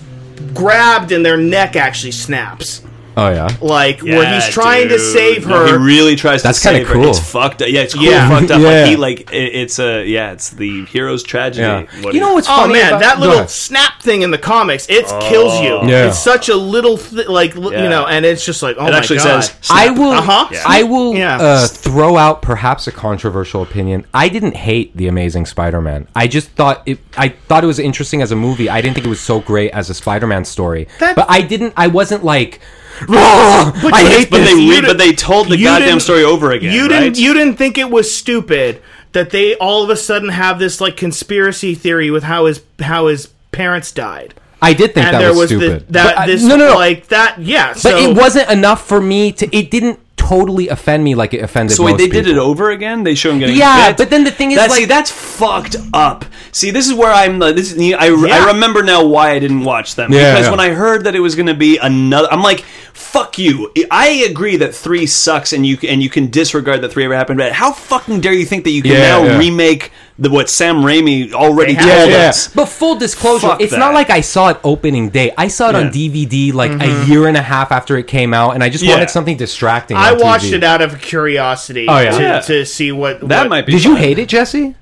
[0.53, 2.81] grabbed and their neck actually snaps.
[3.19, 3.49] Oh yeah.
[3.61, 5.13] Like where Yeah, he's trying to dude.
[5.13, 5.65] save No, her.
[5.79, 6.93] he really tries That's to kinda save her.
[6.93, 7.09] cool.
[7.09, 7.67] It's fucked up.
[7.69, 8.03] Yeah, it's cool.
[8.03, 8.29] Yeah.
[8.29, 8.61] Fucked up.
[8.61, 8.67] Yeah.
[8.69, 10.33] Like he like it, it's a yeah.
[10.33, 11.61] It's the hero's tragedy.
[11.65, 12.03] Yeah.
[12.03, 13.49] What You know he- what's Oh funny man, about- that Go little ahead.
[13.49, 15.79] snap thing in the comics, it kills you.
[15.89, 16.07] Yeah.
[16.09, 17.83] It's such a little, th- like l- Yeah.
[17.83, 19.43] you know, and it's just like, oh It my actually god.
[19.45, 19.55] says.
[19.71, 20.11] I will.
[20.11, 20.47] Uh-huh.
[20.51, 20.63] Yeah.
[20.67, 21.37] I will Yeah.
[21.41, 24.05] uh, throw out perhaps a controversial opinion.
[24.13, 26.07] I didn't hate the Amazing Spider-Man.
[26.15, 26.99] I just thought it.
[27.17, 28.69] I thought it was interesting as a movie.
[28.69, 30.87] I didn't think it was so great as a Spider-Man story.
[30.99, 31.73] That- but I didn't.
[31.75, 32.59] I wasn't like.
[33.09, 34.53] "Ugh, I hate But this.
[34.53, 36.73] they You re- but they told the goddamn story over again.
[36.73, 37.17] You didn't.
[37.17, 38.81] You didn't think it was stupid
[39.13, 43.07] that they all of a sudden have this like conspiracy theory with how his how
[43.07, 45.87] his parents died, I did think and that there was, was stupid.
[45.87, 46.75] the, that But I- this no, no, no.
[46.75, 47.39] like that.
[47.39, 49.55] Yeah, but so, it wasn't enough for me to.
[49.55, 51.75] It didn't totally offend me like it offended.
[51.77, 53.03] So wait, most they did it over again.
[53.03, 53.97] They show him getting Yeah, bit?
[53.97, 56.25] but then the thing is, That's, like- see, that's fucked up.
[56.51, 57.41] See, this is where I'm.
[57.41, 58.43] uh, This is, I, Yeah.
[58.43, 60.51] I remember now why I didn't watch them Yeah, because yeah.
[60.51, 62.61] when I heard that it was going to be another, I'm like,
[62.93, 63.71] fuck you.
[63.91, 67.37] I agree that three sucks and you and you can disregard that three ever happened.
[67.37, 69.37] But how fucking dare you think that you can Yeah, now yeah.
[69.37, 72.29] remake the what Sam Raimi already They told Yeah, yeah.
[72.29, 72.47] us?
[72.47, 73.79] But full disclosure, Fuck it's that.
[73.79, 75.31] not like I saw it opening day.
[75.37, 75.79] I saw it Yeah.
[75.81, 77.03] on DVD like Mm-hmm.
[77.03, 78.93] a year and a half after it came out, and I just Yeah.
[78.95, 79.95] wanted something distracting.
[79.95, 80.53] I on watched TV.
[80.57, 82.11] it out of curiosity Oh, yeah.
[82.17, 82.39] to, Yeah.
[82.41, 83.73] to see what That what- might be.
[83.73, 84.01] Did you fun.
[84.01, 84.73] hate it, Jesse?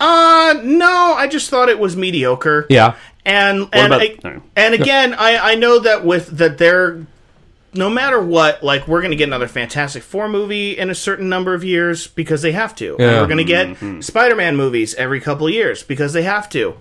[0.00, 2.66] Uh, no, I just thought it was mediocre.
[2.68, 2.94] Yeah.
[3.24, 4.42] and and about- I- no.
[4.56, 7.02] and again, I I know that with that they're
[7.74, 11.54] no matter what, like we're gonna get another Fantastic Four movie in a certain number
[11.54, 12.96] of years because they have to.
[12.98, 14.00] And we're gonna get Mm-hmm.
[14.00, 16.74] Spider-Man movies every couple of years because they have to.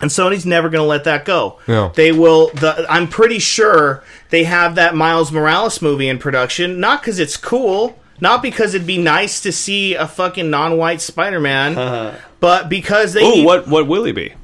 [0.00, 1.60] And Sony's never going to let that go.
[1.68, 1.92] Yeah.
[1.94, 2.48] They will.
[2.54, 7.36] The, I'm pretty sure they have that Miles Morales movie in production, not because it's
[7.36, 13.22] cool, not because it'd be nice to see a fucking non-white Spider-Man, but because they.
[13.24, 14.34] Oh, need- what what will he be?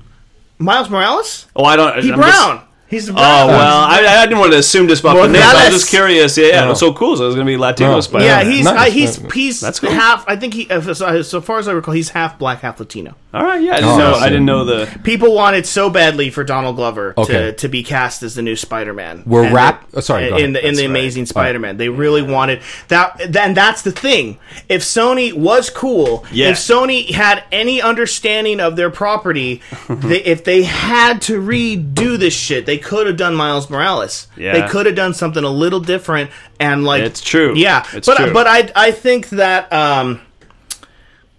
[0.58, 1.46] Miles Morales?
[1.56, 2.04] Oh, I don't.
[2.04, 2.67] He I'm just- brown.
[2.90, 5.42] He's the Oh well, I, I didn't want to assume just about the name.
[5.42, 6.38] I was just curious.
[6.38, 6.64] Yeah, yeah.
[6.64, 6.74] No.
[6.74, 7.16] So cool.
[7.16, 8.00] So it's gonna be Latino No.
[8.00, 8.24] Spider.
[8.24, 8.88] Yeah, he's Nice.
[8.88, 9.90] uh, he's he's That's cool.
[9.90, 10.24] half.
[10.26, 13.14] I think he, uh, so, so far as I recall, he's half black, half Latino.
[13.34, 13.60] all right.
[13.62, 14.12] Yeah, I didn't Oh, know.
[14.12, 14.20] I.
[14.24, 14.98] I didn't know the.
[15.04, 17.32] People wanted so badly for Donald Glover Okay.
[17.32, 19.24] to, to be cast as the new Spider-Man.
[19.26, 20.90] We're And wrap- it- oh, sorry, go in the in the right.
[20.90, 21.76] Amazing Spider-Man.
[21.76, 23.20] They really wanted that.
[23.28, 24.38] Then that's the thing.
[24.70, 26.48] If Sony was cool, Yeah.
[26.50, 29.60] if Sony had any understanding of their property,
[29.90, 34.26] they, if they had to redo this shit, they could have done Miles Morales.
[34.36, 34.52] Yeah.
[34.52, 37.54] They could have done something a little different and like It's true.
[37.56, 38.32] Yeah, It's but true.
[38.32, 39.72] but I I think that.
[39.72, 40.20] um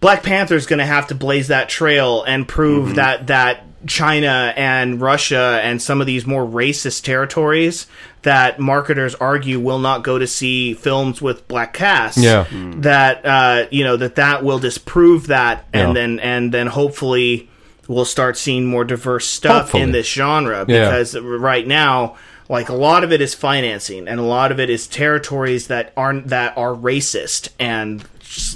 [0.01, 2.95] Black Panther's going to have to blaze that trail and prove Mm-hmm.
[2.95, 7.85] that that China and Russia and some of these more racist territories
[8.21, 12.21] that marketers argue will not go to see films with black casts.
[12.21, 12.45] Yeah.
[12.77, 15.93] That uh, you know that that will disprove that, and Yeah.
[15.93, 17.49] then and then hopefully
[17.89, 19.83] we'll start seeing more diverse stuff Hopefully.
[19.83, 20.85] in this genre Yeah.
[20.85, 22.15] because right now.
[22.51, 25.93] Like a lot of it is financing, and a lot of it is territories that
[25.95, 28.03] aren't that are racist, and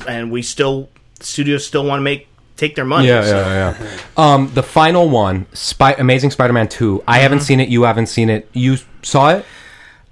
[0.08, 0.90] and we still
[1.20, 2.28] studios still want to make
[2.58, 3.08] take their money.
[3.08, 4.00] Yeah, so- yeah, yeah.
[4.18, 7.04] Um, the final one, Spy- Amazing Spider-Man Two.
[7.08, 7.46] I haven't Mm-hmm.
[7.46, 7.70] seen it.
[7.70, 8.50] You haven't seen it.
[8.52, 9.46] You saw it?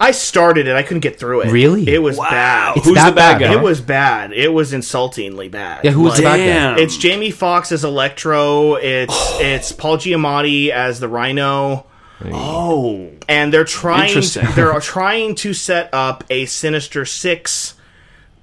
[0.01, 0.75] I started it.
[0.75, 1.51] I couldn't get through it.
[1.51, 1.87] Really?
[1.87, 2.29] It was Wow.
[2.29, 2.77] bad.
[2.77, 3.53] It's Who's that the bad bad, guy?
[3.53, 4.33] It was bad.
[4.33, 5.81] It was insultingly bad.
[5.85, 6.45] Yeah, who was the bad guy?
[6.47, 6.77] Damn.
[6.79, 8.75] It's Jamie Foxx as Electro.
[8.75, 11.85] It's it's Paul Giamatti as the Rhino.
[12.31, 14.47] Oh, and they're trying Interesting.
[14.55, 17.75] they're trying to set up a Sinister Six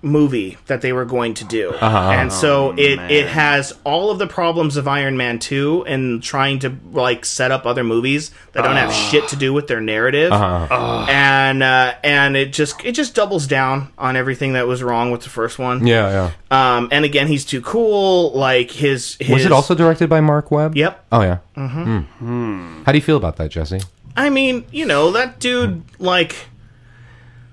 [0.01, 2.11] movie that they were going to do, Uh-huh.
[2.13, 3.11] and so it man.
[3.11, 7.51] it has all of the problems of Iron Man two and trying to like set
[7.51, 11.07] up other movies that don't have shit to do with their narrative, Uh-huh.
[11.09, 15.23] and uh, and it just it just doubles down on everything that was wrong with
[15.23, 15.85] the first one.
[15.85, 16.77] Yeah, yeah.
[16.77, 18.31] Um, and again, he's too cool.
[18.39, 20.77] Like his, his Was it also directed by Mark Webb?
[20.77, 21.07] Yep.
[21.11, 21.39] Oh yeah.
[21.57, 22.83] Mm-hmm.
[22.85, 23.81] How do you feel about that, Jesse?
[24.17, 26.37] I mean, you know, that dude like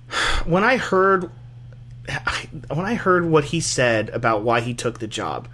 [0.45, 1.29] when I heard
[2.69, 5.47] when I heard what he said about why he took the job,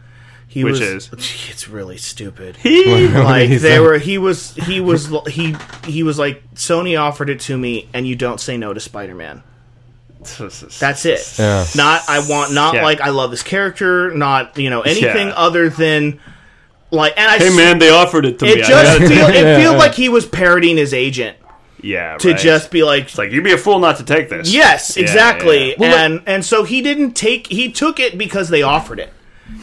[0.47, 1.09] he Which was is?
[1.49, 2.57] it's really stupid.
[2.63, 3.79] What like he they say?
[3.79, 5.55] were he was he was he
[5.85, 9.43] he was like Sony offered it to me and you don't say no to Spider-Man.
[10.79, 11.35] That's it.
[11.39, 11.65] Yeah.
[11.75, 12.83] Not I want not Yeah.
[12.83, 15.33] like I love this character, not you know anything Yeah.
[15.35, 16.19] other than
[16.91, 18.51] like and I Hey s- man, they offered it to me.
[18.51, 19.59] it I just gotta feel take it Yeah.
[19.59, 21.37] feel like he was parodying his agent
[21.81, 22.39] yeah, to right.
[22.39, 24.53] just be like It's like you'd be a fool not to take this.
[24.53, 25.69] Yes, Yeah, exactly.
[25.69, 25.75] yeah.
[25.77, 29.13] Well, and and so he didn't take he took it because they offered it.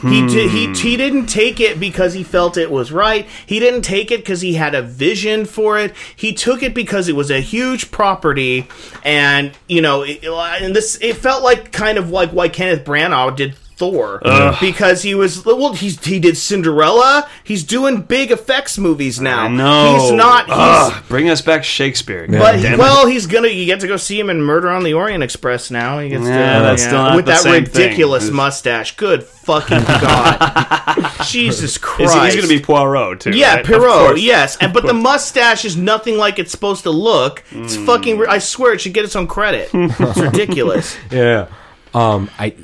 [0.03, 0.99] He di- he he hmm.
[0.99, 3.27] didn't take it because he felt it was right.
[3.47, 5.95] He didn't take it because he had a vision for it.
[6.15, 8.69] He took it because it was a huge property,
[9.03, 13.35] and you know, it, and this it felt like kind of like why Kenneth Branagh
[13.35, 14.21] did Thor
[14.61, 17.29] because he was well he's he did Cinderella.
[17.45, 19.47] He's doing big effects movies now.
[19.49, 20.47] No, he's not.
[20.47, 22.27] He's, Ugh, bring us back Shakespeare.
[22.27, 22.79] but God damn it.
[22.79, 23.49] well, he's gonna.
[23.49, 26.01] You get to go see him in Murder on the Orient Express now.
[26.01, 27.83] He gets Yeah, to, that's still not with the that same thing.
[27.85, 28.97] ridiculous It's- mustache.
[28.97, 32.15] Good fucking god, Jesus Is Christ!
[32.15, 33.31] he- he's going to be Poirot too.
[33.31, 33.61] yeah, right?
[33.61, 33.83] Of Poirot.
[33.93, 34.21] course.
[34.21, 37.45] Yes, and but the mustache is nothing like it's supposed to look.
[37.53, 37.87] It's Hmm.
[37.87, 38.27] fucking.
[38.29, 39.71] I swear it should get its own credit.
[39.73, 40.97] it's ridiculous.
[41.11, 41.47] Yeah.
[41.95, 42.55] Um, I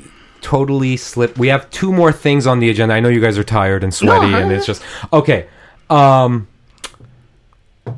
[0.45, 1.39] totally slipped.
[1.39, 2.93] We have two more things on the agenda.
[2.93, 5.47] I know you guys are tired and sweaty, No, and it's just okay.
[5.89, 6.47] Um,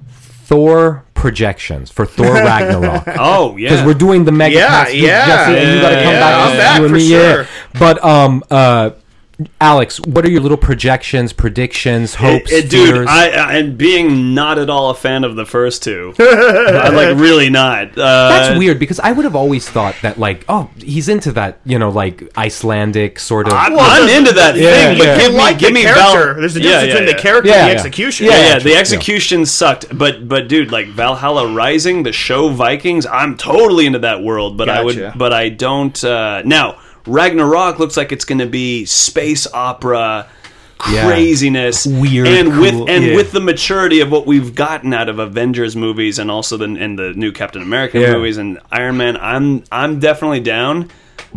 [0.09, 3.03] Thor projections for Thor Ragnarok.
[3.19, 3.69] Oh yeah.
[3.69, 6.19] Because we're doing the mega Yeah, cast yeah, Jesse, and you got to come yeah,
[6.19, 6.49] back.
[6.51, 7.41] I'm back you and for me, sure.
[7.41, 7.47] yeah.
[7.79, 8.91] But um, uh,
[9.61, 13.07] Alex, what are your little projections, predictions, hopes, It- it- dude, fears?
[13.07, 17.15] I, I and being not at all a fan of the first two, I'm like
[17.17, 17.89] really not.
[17.95, 21.59] Uh, That's weird because I would have always thought that like, oh, he's into that,
[21.65, 23.53] you know, like Icelandic sort of.
[23.53, 25.17] I'm, Well, I'm into that Yeah, thing, but yeah.
[25.19, 26.33] give me, like give the me character.
[26.33, 27.13] Val- There's a difference yeah, between yeah.
[27.13, 27.77] the character Yeah, and the yeah.
[27.79, 28.25] execution.
[28.25, 28.79] Yeah, yeah, true, the yeah.
[28.79, 34.23] execution sucked, but but dude, like Valhalla Rising, the show Vikings, I'm totally into that
[34.23, 36.03] world, but I would, but I don't.
[36.03, 40.27] Uh, now Ragnarok looks like it's going to be space opera.
[40.91, 41.07] Yeah.
[41.07, 43.15] Craziness, Weird, and cool, with and yeah.
[43.15, 46.99] with the maturity of what we've gotten out of Avengers movies, and also the and
[46.99, 48.13] the new Captain America Yeah.
[48.13, 50.91] movies and Iron Man, I'm I'm definitely down.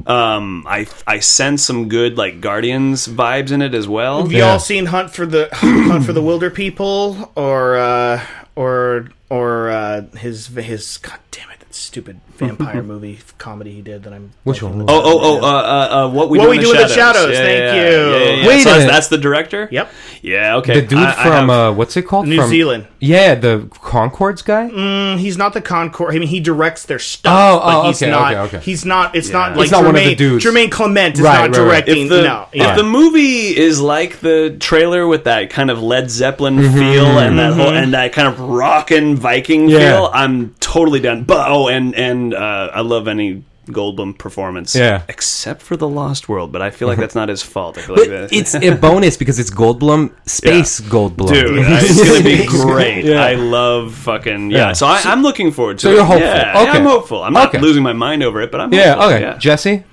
[0.07, 4.21] Um, I I sense some good like Guardians vibes in it as well.
[4.23, 4.51] Have you Yeah.
[4.53, 8.23] all seen Hunt for the Hunt for the Wilderpeople or uh,
[8.57, 14.03] or or uh, his his God damn it that stupid vampire movie comedy he did
[14.03, 14.83] that I'm Which one?
[14.83, 16.89] Oh, oh, oh, uh, uh, uh, what we What do, We in Do the in
[16.89, 17.91] the Shadows, thank you.
[17.91, 19.69] Yeah, yeah, Wait so that's, that's the director.
[19.71, 19.91] Yep.
[20.23, 20.57] Yeah.
[20.57, 20.81] Okay.
[20.81, 22.27] the dude I- I from have- uh, what's it called?
[22.27, 22.87] New from, Zealand.
[22.99, 24.69] Yeah, the Conchords guy.
[24.69, 26.11] Mm, he's not the Conchord.
[26.15, 28.35] I mean, he directs their stuff, Oh, but oh, he's okay, not.
[28.35, 28.65] okay, okay.
[28.65, 29.15] He's not.
[29.15, 30.45] It's not like He's not Jermaine, one of the dudes.
[30.45, 31.85] Jermaine Clement is Right, not right, right.
[31.87, 32.03] directing.
[32.05, 36.11] if the no, if the movie is like the trailer with that kind of Led
[36.11, 36.79] Zeppelin Mm-hmm.
[36.79, 41.25] feel and that whole and that kind of rockin' Viking feel, I'm totally done.
[41.25, 45.03] But oh, and and uh, I love any Goldblum performance, Yeah.
[45.09, 46.51] except for the Lost World.
[46.51, 47.79] But I feel like that's not his fault.
[47.79, 51.29] I feel like that, it's a bonus because it's Goldblum, space Goldblum.
[51.29, 53.05] Dude, it's gonna be great.
[53.05, 53.23] Yeah.
[53.25, 54.59] I love fucking yeah.
[54.69, 54.73] Yeah.
[54.73, 55.95] So I, I'm looking forward to so it.
[55.95, 56.27] you're hopeful.
[56.27, 56.65] Yeah, Okay.
[56.65, 57.23] yeah, I'm hopeful.
[57.23, 57.59] I'm not Okay.
[57.61, 58.95] losing my mind over it, but I'm Yeah.
[58.95, 59.11] hopeful.
[59.13, 59.21] Okay.
[59.21, 59.39] Yeah.
[59.39, 59.85] Jesse.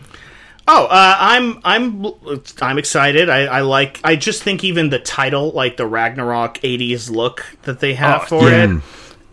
[0.70, 2.06] Oh, uh, I'm I'm
[2.62, 3.30] I'm excited.
[3.30, 4.02] I, I like.
[4.04, 8.26] I just think even the title, like the Ragnarok '80s look that they have Oh,
[8.40, 8.76] for yeah.
[8.76, 8.82] it.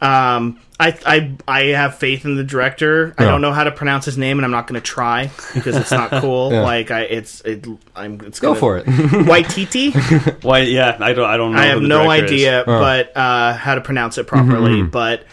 [0.06, 3.14] Um, I I I have faith in the director.
[3.16, 5.76] I don't know how to pronounce his name, and I'm not going to try because
[5.76, 6.52] it's not cool.
[6.52, 6.62] Yeah.
[6.62, 7.64] Like I, it's it.
[7.94, 8.20] I'm.
[8.22, 8.86] It's Go gonna, for it.
[9.28, 10.42] Waititi.
[10.44, 10.60] Why?
[10.60, 10.96] Yeah.
[11.00, 11.28] I don't.
[11.30, 11.58] I don't know.
[11.58, 12.32] I have no director is.
[12.32, 14.82] idea, but uh, how to pronounce it properly.
[14.82, 15.24] But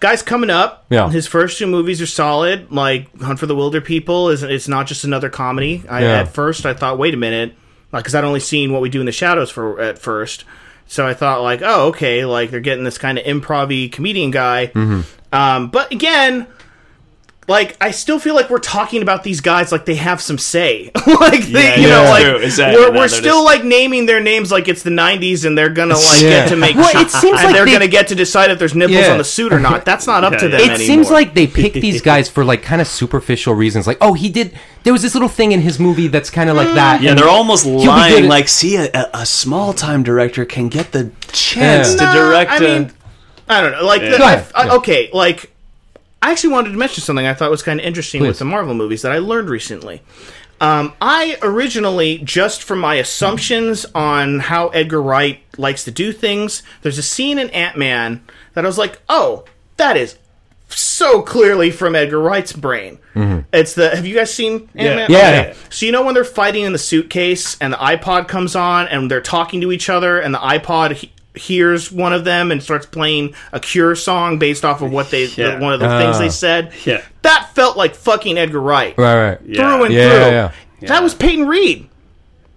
[0.00, 1.10] guys, coming up, Yeah.
[1.10, 2.72] his first two movies are solid.
[2.72, 5.84] Like Hunt for the Wilderpeople is it's not just another comedy.
[5.88, 6.20] I, Yeah.
[6.20, 7.54] At first, I thought, wait a minute,
[7.92, 10.44] because I'd only seen what we do in the shadows for at first.
[10.86, 14.68] So I thought, like, oh, okay, like they're getting this kind of improv comedian guy.
[14.68, 15.00] Mm-hmm.
[15.32, 16.46] Um, but again,
[17.48, 20.90] like I still feel like we're talking about these guys like they have some say.
[21.06, 22.36] like they, Yeah, you know, yeah, like true.
[22.38, 22.80] Exactly.
[22.82, 25.68] we're, we're they're still just- like naming their names like it's the '90s and they're
[25.68, 26.30] gonna like Yeah.
[26.30, 26.74] get to make.
[26.74, 29.12] Well, it seems and like they're they- gonna get to decide if there's nipples Yeah.
[29.12, 29.84] on the suit or not.
[29.84, 30.50] That's not up Yeah, to yeah.
[30.50, 30.86] them It anymore.
[30.86, 33.86] seems like they pick these guys for like kind of superficial reasons.
[33.86, 34.58] Like, oh, he did.
[34.82, 37.00] There was this little thing in his movie that's kind of like that.
[37.02, 38.28] Yeah, they're almost he'll lying.
[38.28, 41.96] Like, see, a, a, a small time director can get the chance Yeah.
[41.98, 42.50] to Nah, direct.
[42.50, 42.92] I a- mean,
[43.48, 43.84] I don't know.
[43.84, 45.52] Like, the, I- I- okay, like
[46.22, 48.28] I actually wanted to mention something I thought was kind of interesting Please.
[48.28, 50.02] with the Marvel movies that I learned recently.
[50.60, 56.62] Um, I originally, just from my assumptions on how Edgar Wright likes to do things,
[56.82, 58.24] there's a scene in Ant Man
[58.54, 59.44] that I was like, oh,
[59.76, 60.16] that is
[60.68, 62.98] so clearly from Edgar Wright's brain.
[63.52, 63.94] It's the.
[63.94, 64.98] Have you guys seen Ant Man?
[64.98, 65.12] Mm-hmm.
[65.12, 65.54] Yeah, yeah.
[65.70, 69.10] So you know when they're fighting in the suitcase and the iPod comes on and
[69.10, 72.86] they're talking to each other and the iPod he- hears one of them and starts
[72.86, 75.58] playing a Cure song based off of what they Yeah.
[75.60, 76.18] one of the things Ah.
[76.18, 76.72] they said.
[76.84, 77.02] Yeah.
[77.22, 79.38] That felt like fucking Edgar Wright right, right.
[79.44, 79.56] Yeah.
[79.56, 80.18] through and Yeah, through.
[80.20, 80.50] yeah,
[80.80, 80.88] yeah.
[80.88, 81.88] That was Peyton Reed.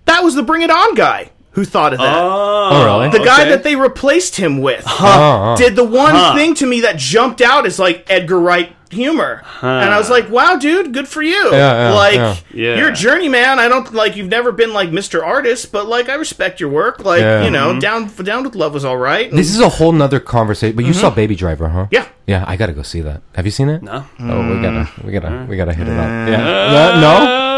[0.05, 1.29] That was the Bring It On guy.
[1.51, 2.17] Who thought of that.
[2.17, 3.17] Oh, oh, really?
[3.17, 3.49] the guy okay.
[3.49, 5.57] that they replaced him with Oh, oh.
[5.57, 9.93] did the one thing to me that jumped out is like Edgar Wright humor, and
[9.93, 11.51] I was like, "Wow, dude, good for you!
[11.51, 12.35] Yeah, yeah, like yeah.
[12.53, 12.75] Yeah.
[12.77, 13.59] you're a journeyman.
[13.59, 15.23] I don't like you've never been like Mr.
[15.23, 17.03] Artist, but like I respect your work.
[17.05, 17.43] Like Yeah.
[17.43, 17.79] you know, mm-hmm.
[17.79, 19.29] down down with love was all right.
[19.29, 20.75] And- This is a whole nother conversation.
[20.75, 21.15] But you saw mm-hmm.
[21.15, 21.87] Baby Driver, huh?
[21.91, 23.21] yeah, Yeah, I gotta go see that.
[23.35, 23.83] Have you seen it?
[23.83, 24.05] No.
[24.19, 25.47] Oh, we gotta, we gotta, mm.
[25.47, 26.05] we gotta hit it up.
[26.05, 26.99] Uh, yeah.
[26.99, 27.01] No?
[27.01, 27.49] no?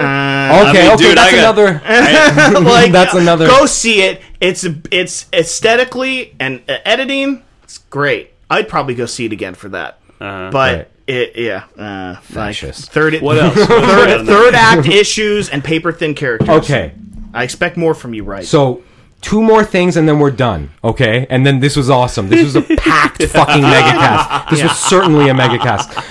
[0.00, 2.60] Uh, Okay, I mean, okay, dude, that's I got- another.
[2.70, 4.20] like That's another- Go see it.
[4.40, 7.42] It's it's aesthetically and uh, editing.
[7.62, 8.32] It's great.
[8.48, 9.98] I'd probably go see it again for that.
[10.20, 10.50] Uh-huh.
[10.52, 10.88] but Right.
[11.06, 12.90] it, yeah, uh, like Fascist.
[12.92, 13.54] third, What else?
[13.66, 16.48] Third, third act issues and paper thin characters.
[16.48, 16.92] Okay,
[17.32, 18.44] I expect more from you, right?
[18.44, 18.82] so
[19.22, 20.70] two more things and then we're done.
[20.84, 22.28] Okay, and then this was awesome.
[22.28, 24.50] This was a packed fucking megacast.
[24.50, 26.04] This was certainly a megacast.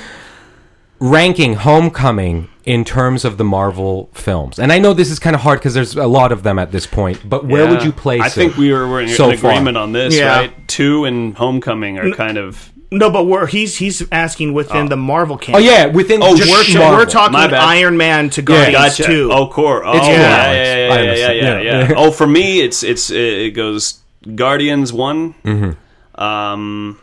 [1.00, 5.42] Ranking Homecoming in terms of the Marvel films, and I know this is kind of
[5.42, 7.18] hard because there's a lot of them at this point.
[7.28, 8.32] But where would you place I it?
[8.32, 9.52] think we were, we're in so far?
[9.52, 10.38] agreement on this, Yeah.
[10.38, 10.68] right?
[10.68, 12.72] Two and Homecoming are kind of.
[12.92, 15.62] no, but we're he's he's asking within the Marvel canon.
[15.62, 16.78] Oh yeah, within Oh, just we're, shit.
[16.78, 16.98] Marvel.
[17.00, 17.48] we're talking My.
[17.78, 19.04] Iron Man to Guardians Gotcha.
[19.04, 19.30] two.
[19.32, 19.84] Oh, core.
[19.84, 21.88] Oh, It's yeah, yeah, yeah, yeah, yeah, yeah, Yeah.
[21.90, 21.94] yeah.
[21.98, 24.00] Oh, for me, it's it's it goes
[24.36, 25.34] Guardians one.
[25.44, 26.22] Mm-hmm.
[26.24, 27.00] Um.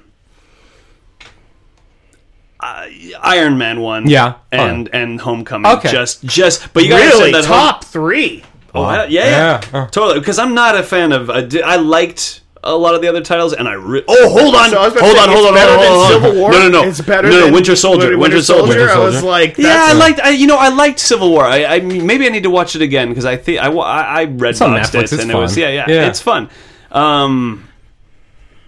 [2.66, 2.86] Uh,
[3.22, 4.34] Iron Man one, Yeah.
[4.52, 5.90] and and Homecoming, Okay.
[5.90, 6.72] just just.
[6.72, 8.42] But you gotta really say that top three.
[8.74, 9.60] Home- oh, yeah, Yeah.
[9.72, 9.86] yeah, Uh.
[9.86, 10.18] totally.
[10.20, 11.30] Because I'm not a fan of.
[11.30, 14.54] I di- I liked a lot of the other titles, and I re- oh hold
[14.56, 16.12] on, So I was hold on, hold on, hold on, hold on.
[16.12, 16.50] Civil War.
[16.50, 18.68] No, no, no, It's better no, no, than Winter Soldier, Winter, Soldier.
[18.68, 19.26] Winter I was Soldier.
[19.28, 20.20] like, Yeah, that's I liked.
[20.20, 21.44] I, you know, I liked Civil War.
[21.44, 24.24] I, I maybe I need to watch it again because I think I, I, I
[24.24, 26.08] read on Netflix, it it's and it was yeah, yeah, Yeah.
[26.08, 26.50] it's fun.
[26.90, 27.68] Um,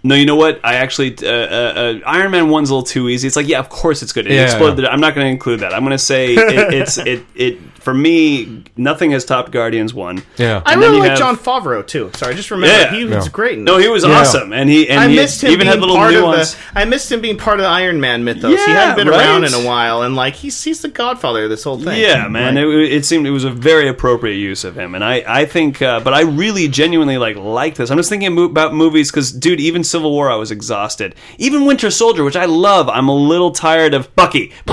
[0.02, 0.60] no, you know what?
[0.64, 3.26] I actually uh, uh, uh, Iron Man one's a little too easy.
[3.26, 4.26] It's like yeah, of course it's good.
[4.26, 4.44] It Yeah.
[4.44, 4.84] exploded.
[4.84, 5.74] I'm not going to include that.
[5.74, 8.64] I'm going to say it, it's it it for me.
[8.76, 10.22] Nothing has topped Guardians one.
[10.36, 10.62] Yeah.
[10.66, 12.10] I And then really like have- Jon Favreau too.
[12.14, 12.94] Sorry, I just remember Yeah.
[12.94, 13.32] he was Yeah.
[13.32, 13.58] great.
[13.58, 14.10] In No, he was Yeah.
[14.20, 16.52] awesome, and he and I he missed him even being had little part nuance.
[16.54, 16.80] of the.
[16.80, 18.64] I missed him being part of the Iron Man mythos.
[18.64, 21.64] he hadn't been around in a while, and like he's he's the godfather of this
[21.64, 22.00] whole thing.
[22.00, 22.56] Yeah, man.
[22.56, 25.80] It, it seemed it was a very appropriate use of him, and I, I think,
[25.82, 27.90] uh, but I really genuinely like like this.
[27.90, 31.16] I'm just thinking about movies because, dude, even Civil War, I was exhausted.
[31.38, 34.52] Even Winter Soldier, which I love, I'm a little tired of Bucky,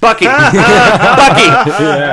[0.00, 1.46] Bucky, Bucky,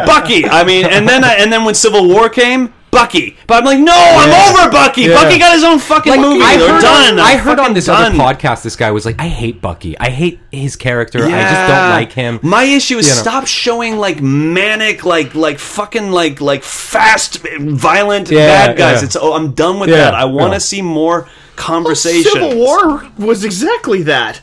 [0.08, 0.46] Bucky.
[0.46, 2.74] I mean, and then I, and then when Civil War came.
[2.90, 4.62] Bucky, but I'm like, no, I'm Yeah.
[4.62, 5.02] over Bucky.
[5.02, 5.16] Yeah.
[5.22, 6.42] Bucky got his own fucking Like, movie.
[6.42, 7.20] I They're heard, done.
[7.20, 8.02] I I'm heard on this done.
[8.02, 10.00] other podcast, this guy was like, "I hate Bucky.
[10.00, 11.20] I hate his character.
[11.20, 13.22] I just don't like him." My issue is You know.
[13.22, 19.02] stop showing like manic, like like fucking like like fast, violent Yeah, bad guys.
[19.02, 19.06] yeah.
[19.06, 20.14] It's oh, I'm done with Yeah, that.
[20.16, 20.60] I want to yeah.
[20.60, 21.28] see more
[21.58, 22.32] conversation.
[22.32, 24.42] Civil War was exactly that.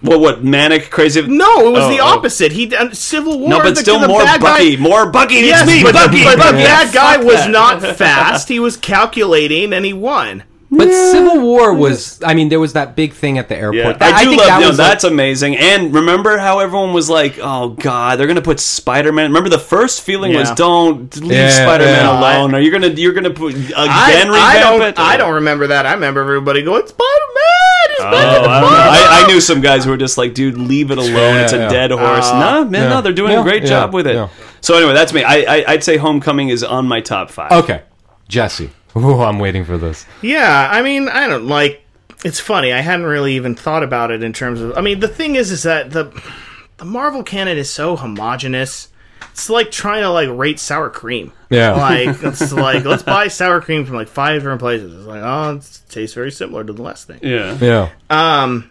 [0.00, 1.22] What what manic crazy?
[1.22, 2.06] No, it was Oh, the oh.
[2.06, 2.50] opposite.
[2.52, 3.48] He uh, Civil War.
[3.50, 5.34] No, but the, still the more Bucky, Guy, more Bucky.
[5.36, 6.18] yes, it's me, but, Bucky.
[6.18, 8.48] the, but the bad guy was not fast.
[8.48, 10.42] He was calculating, and he won.
[10.74, 12.18] But Civil War was.
[12.24, 13.74] I mean, there was that big thing at the airport.
[13.76, 15.56] Yeah, That- I do think love that no, was like- that's amazing.
[15.58, 19.58] And remember how everyone was like, "Oh God, they're gonna put Spider Man." Remember the
[19.58, 22.18] first feeling was, "Don't leave Yeah, Spider Man yeah.
[22.18, 24.82] alone." Are you gonna you're gonna put again I, I don't.
[24.82, 24.98] it?
[24.98, 25.84] I don't remember that.
[25.84, 27.04] I remember everybody going Spider
[27.34, 27.96] Man.
[27.96, 28.60] He's Oh, back I, the don't know.
[28.62, 31.12] Marvel." I, I knew some guys who were just like, dude, leave it alone.
[31.12, 31.68] Yeah, it's a yeah.
[31.68, 32.26] dead horse.
[32.30, 32.88] Uh, no, man, yeah.
[32.88, 34.14] no, they're doing Yeah, a great yeah, job with it.
[34.14, 34.28] yeah.
[34.62, 35.22] So anyway, that's me.
[35.22, 37.52] I, I, I'd say Homecoming is on my top five.
[37.52, 37.82] okay.
[38.28, 38.70] Jesse.
[38.96, 40.06] Ooh, I'm waiting for this.
[40.20, 41.84] Yeah, I mean, I don't like.
[42.24, 42.72] It's funny.
[42.72, 44.76] I hadn't really even thought about it in terms of.
[44.76, 46.12] I mean, the thing is, is that the
[46.76, 48.88] the Marvel canon is so homogenous.
[49.30, 51.32] It's like trying to like rate sour cream.
[51.48, 51.72] Yeah.
[51.72, 54.94] Like it's like let's buy sour cream from like five different places.
[54.94, 57.20] It's like oh, it tastes very similar to the last thing.
[57.22, 57.56] Yeah.
[57.60, 57.90] Yeah.
[58.10, 58.70] Um,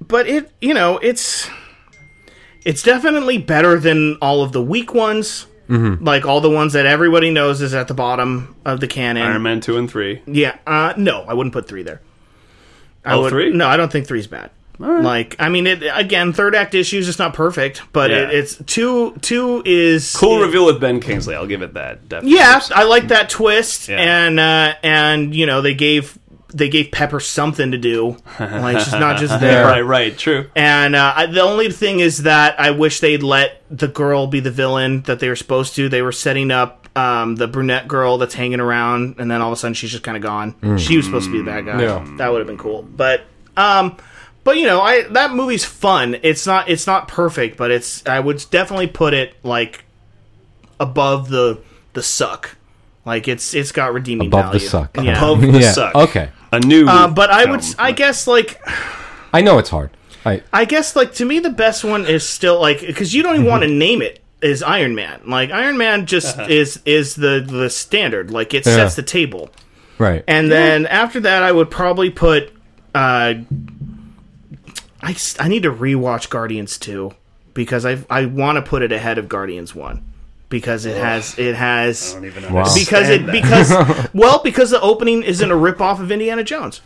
[0.00, 1.48] but it, you know, it's
[2.64, 5.46] it's definitely better than all of the weak ones.
[5.68, 6.04] Mm-hmm.
[6.04, 9.22] Like all the ones that everybody knows is at the bottom of the canon.
[9.22, 10.22] Iron Man two and three.
[10.26, 12.00] Yeah, uh, no, I wouldn't put three there.
[13.04, 13.50] I Oh, would, three?
[13.52, 14.50] No, I don't think three's bad.
[14.78, 17.08] Like, I mean, it again, third act issues.
[17.08, 18.22] It's not perfect, but Yeah.
[18.28, 19.14] it, it's two.
[19.20, 21.36] Two is Cool it- reveal with Ben Kingsley.
[21.36, 22.08] I'll give it that.
[22.08, 22.38] Definitely.
[22.38, 23.98] Yeah, I like that twist, Yeah.
[24.00, 26.18] and uh, and you know they gave
[26.54, 28.16] they gave Pepper something to do.
[28.38, 29.64] Like she's not just there.
[29.66, 29.80] Right.
[29.82, 30.16] Right.
[30.16, 30.48] True.
[30.54, 34.40] And uh, I, the only thing is that I wish they'd let the girl be
[34.40, 35.88] the villain that they were supposed to.
[35.88, 39.52] They were setting up um, the brunette girl that's hanging around, and then all of
[39.52, 40.78] a sudden she's just kind of gone.
[40.78, 41.82] She was supposed to be the bad guy.
[41.82, 42.06] Yeah.
[42.18, 42.82] That would have been cool.
[42.82, 43.22] But
[43.56, 43.96] um,
[44.44, 46.16] but you know, I that movie's fun.
[46.22, 49.84] It's not it's not perfect, but it's I would definitely put it like
[50.78, 51.60] above the
[51.94, 52.56] the suck.
[53.04, 54.96] Like it's it's got redeeming Above the suck.
[55.02, 55.18] Yeah.
[55.18, 55.94] Above the Yeah, suck.
[55.94, 56.30] okay.
[56.56, 56.86] A new.
[56.86, 57.74] Uh, but I would film.
[57.78, 58.60] I guess like
[59.32, 59.90] I know it's hard.
[60.24, 63.34] I I guess like to me the best one is still like because you don't
[63.34, 65.20] even want to name it is Iron Man.
[65.26, 66.48] Like Iron Man just Uh-huh.
[66.50, 68.30] is is the the standard.
[68.30, 68.74] Like it Yeah.
[68.76, 69.50] sets the table.
[69.98, 70.24] Right.
[70.26, 72.52] And then after that, I would probably put.
[72.94, 73.34] Uh,
[75.02, 77.12] I s- I need to rewatch Guardians two
[77.52, 80.02] because I I want to put it ahead of Guardians one
[80.54, 83.32] because it has it has I don't even understand because it that.
[83.32, 86.80] because well because the opening isn't a rip off of Indiana Jones.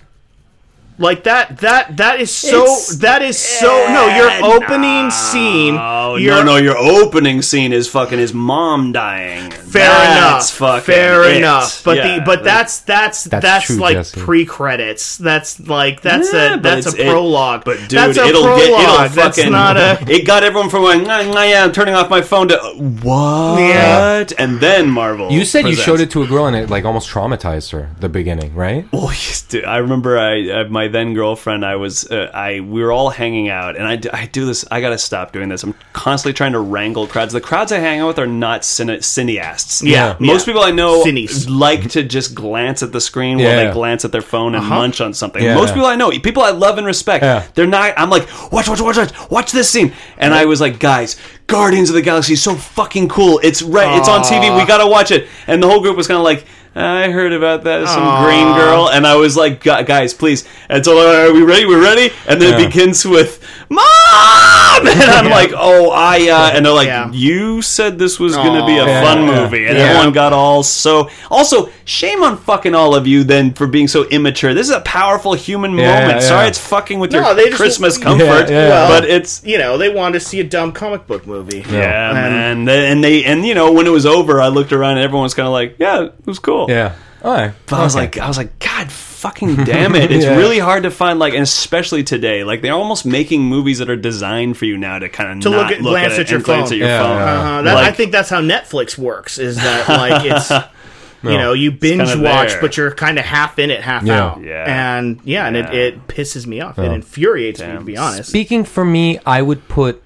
[0.98, 6.16] Like that that that is so It's- that is so no your opening scene Oh
[6.16, 6.56] your, no, no!
[6.56, 9.50] Your opening scene is fucking his mom dying.
[9.50, 10.50] Fair That's enough.
[10.80, 11.36] Fucking Fair it.
[11.36, 11.84] enough.
[11.84, 14.20] But Yeah, the but that's that's That's that's, true, like Jesse.
[14.20, 15.16] pre credits.
[15.18, 17.64] That's like that's Yeah, a that's a it's- it- prologue.
[17.64, 18.60] But dude, that's a it'll prologue.
[18.60, 19.52] get it'll that's fucking.
[19.52, 21.04] not a It got everyone from going.
[21.04, 23.60] Nah, nah, yeah, I'm turning off my phone to what?
[23.60, 24.24] Yeah.
[24.38, 25.30] And then Marvel.
[25.30, 27.90] you said you showed it to a girl and it like almost traumatized her.
[28.00, 28.86] The beginning, right?
[28.92, 29.64] Oh, yes, dude.
[29.64, 31.64] I remember I, uh, my then girlfriend.
[31.64, 34.64] I was, uh, I we were all hanging out, and I, I do this.
[34.70, 35.62] I gotta stop doing this.
[35.62, 37.32] I'm constantly trying to wrangle crowds.
[37.32, 39.82] The crowds I hang out with are not cine- cineasts.
[39.88, 40.52] Yeah, most yeah.
[40.52, 41.48] people I know Cineas.
[41.48, 45.00] like to just glance at the screen while they glance at their phone and munch
[45.00, 45.42] on something.
[45.42, 47.94] Most people I know, people I love and respect, they're not.
[47.96, 51.16] I'm like, watch, watch, watch, watch, watch this scene, and I was like, guys.
[51.48, 53.40] Guardians of the Galaxy is so fucking cool.
[53.42, 53.98] It's right.
[53.98, 54.54] It's on TV.
[54.54, 55.28] We gotta watch it.
[55.46, 56.44] And the whole group was kind of like,
[56.74, 57.88] I heard about that.
[57.88, 60.44] Some green girl, and I was like, "Gu- guys, please.
[60.68, 61.66] And so, are we ready?
[61.66, 62.12] We're ready.
[62.28, 62.64] And then Yeah.
[62.64, 66.28] it begins with mom, and I'm like, oh, I.
[66.30, 67.10] Uh, and they're like, Yeah.
[67.12, 69.02] you said this was going to be a Aw.
[69.02, 69.42] fun Yeah.
[69.42, 69.84] movie, and Yeah.
[69.84, 71.08] everyone got all so.
[71.30, 74.54] Also, shame on fucking all of you then for being so immature.
[74.54, 76.20] This is a powerful human Yeah, moment.
[76.22, 76.28] yeah.
[76.28, 78.68] Sorry, it's fucking with No, your they just- Christmas Yeah, comfort, yeah.
[78.68, 81.64] Well, but it's you know they wanted to see a dumb comic book movie.
[81.70, 82.64] yeah, And- man.
[82.64, 85.24] They- And they and you know when it was over, I looked around and everyone
[85.24, 86.66] was kind of like, yeah, it was cool.
[86.68, 86.92] Yeah.
[87.24, 87.52] All right.
[87.66, 90.10] But I was like, I was like, God fucking damn it!
[90.18, 90.36] It's Yeah.
[90.36, 93.96] really hard to find like, and especially today, like they're almost making movies that are
[93.96, 96.36] designed for you now to kind of To not look at- glance it at your
[96.38, 96.74] and glance phone.
[96.74, 97.16] at your Yeah, phone.
[97.16, 97.58] yeah.
[97.58, 99.38] Uh, that, I think that's how Netflix works.
[99.38, 100.50] Is that like it's
[101.22, 102.60] you know you binge watch, there.
[102.60, 104.24] but you're kind of half in it, half Yeah.
[104.24, 104.42] out.
[104.42, 104.98] Yeah.
[104.98, 106.78] and yeah, and it, it pisses me off.
[106.78, 108.30] It infuriates me to be honest.
[108.30, 110.02] Speaking for me, I would put.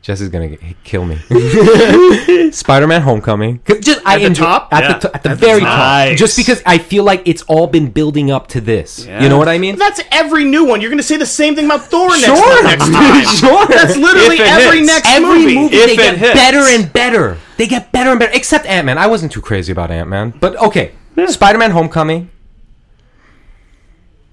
[0.00, 1.16] Jesse's gonna get, kill me.
[2.52, 3.60] Spider-Man: Homecoming.
[3.80, 4.72] Just I At the enjoy- top?
[4.72, 4.92] at Yeah.
[4.94, 5.68] the to- at the At the very top.
[5.68, 6.08] top.
[6.08, 6.18] Nice.
[6.18, 9.04] Just because I feel like it's all been building up to this.
[9.06, 9.22] Yeah.
[9.22, 9.76] You know what I mean?
[9.76, 10.80] That's every new one.
[10.80, 12.36] You're going to say the same thing about Thor next, time.
[12.36, 12.62] Sure.
[12.64, 13.24] next time.
[13.38, 13.66] Sure.
[13.66, 14.86] That's literally every hits.
[14.86, 15.54] next Every movie.
[15.56, 16.34] movie, they get hits.
[16.34, 17.36] better and better.
[17.58, 18.32] They get better and better.
[18.34, 18.96] Except Ant Man.
[18.98, 20.92] I wasn't too crazy about Ant Man, but okay.
[21.26, 22.30] Spider Man: Homecoming,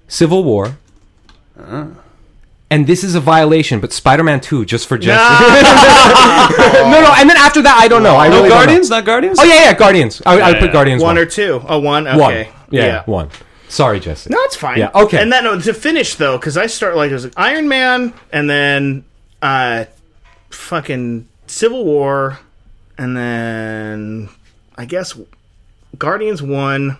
[0.08, 0.78] Civil War,
[1.58, 1.86] uh-huh.
[2.70, 3.80] And this is a violation.
[3.80, 5.18] But Spider Man Two, just for Jesse.
[6.90, 7.14] no, no.
[7.16, 8.16] And then after that, I don't know.
[8.16, 8.64] I No really don't know.
[8.64, 9.38] Guardians, not Guardians.
[9.40, 10.22] Oh yeah, yeah, Guardians.
[10.26, 10.72] I, I would put.
[10.72, 11.18] Guardians One one.
[11.18, 11.62] or two?
[11.66, 12.06] Oh, one.
[12.06, 12.18] Okay.
[12.44, 12.46] one.
[12.70, 13.30] Yeah, one.
[13.68, 14.30] Sorry, Jesse.
[14.30, 14.78] No, it's fine.
[14.78, 15.20] Yeah, okay.
[15.20, 18.14] And then uh, to finish though, because I start like it was like Iron Man,
[18.32, 19.04] and then
[19.42, 19.86] uh,
[20.50, 22.38] fucking Civil War,
[22.98, 24.28] and then
[24.76, 25.18] I guess
[25.98, 26.98] Guardians one.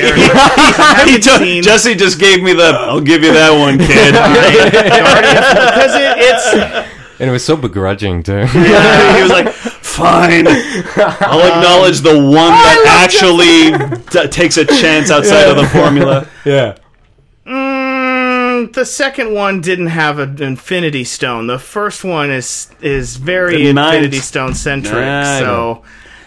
[0.00, 2.64] Fair He haven't took- seen Jesse just gave me the.
[2.64, 4.12] I'll give you that one, kid.
[5.74, 6.90] because it, it's
[7.20, 8.44] And it was so begrudging too.
[8.46, 13.70] he was like, "Fine, I'll acknowledge the one that actually
[14.10, 16.76] d- takes a chance outside of the formula." yeah.
[17.46, 21.46] Mm, the second one didn't have an Infinity Stone.
[21.46, 24.94] The first one is is very The ninth- Infinity Stone centric.
[25.04, 25.82] Nah, I so,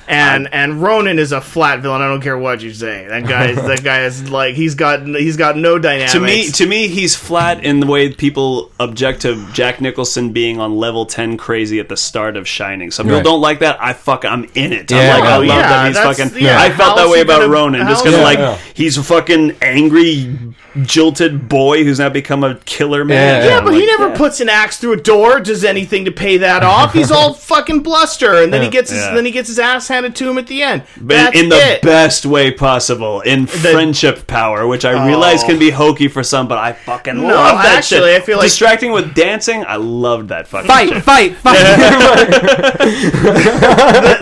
[0.08, 2.02] and and Ronan is a flat villain.
[2.02, 3.06] I don't care what you say.
[3.08, 6.14] That guy is that guy is like he's got he's got no dynamics.
[6.14, 10.60] To me, to me, he's flat in the way people object to Jack Nicholson being
[10.60, 12.92] on level ten crazy at the start of Shining.
[12.92, 13.24] Some people Right.
[13.26, 13.78] don't like that.
[13.82, 14.90] I fuck, I'm in it.
[14.92, 15.16] Yeah.
[15.16, 16.42] I'm like, I Oh, love yeah, that he's fucking.
[16.44, 16.60] yeah.
[16.62, 17.82] I felt that way about gonna- Ronan.
[17.88, 18.58] Just how's- gonna Yeah, like, yeah.
[18.74, 20.38] he's fucking angry,
[20.86, 23.44] jilted boy who's now become a killer man.
[23.44, 24.18] Yeah, yeah, I'm but he never yeah.
[24.18, 26.94] puts an axe through a door, does anything to pay that off.
[26.94, 29.14] He's all fucking bluster, and then he gets his Yeah.
[29.16, 30.84] then he gets his ass handed to him at the end.
[30.98, 31.82] But That's in the it.
[31.82, 35.48] best way possible, in friendship power, which I realize Oh.
[35.48, 38.22] can be hokey for some, but I fucking No, love that actually, shit.
[38.22, 39.64] I feel like- distracting with dancing.
[39.68, 41.04] I loved that fucking Fight, shit.
[41.04, 41.58] fight, fight.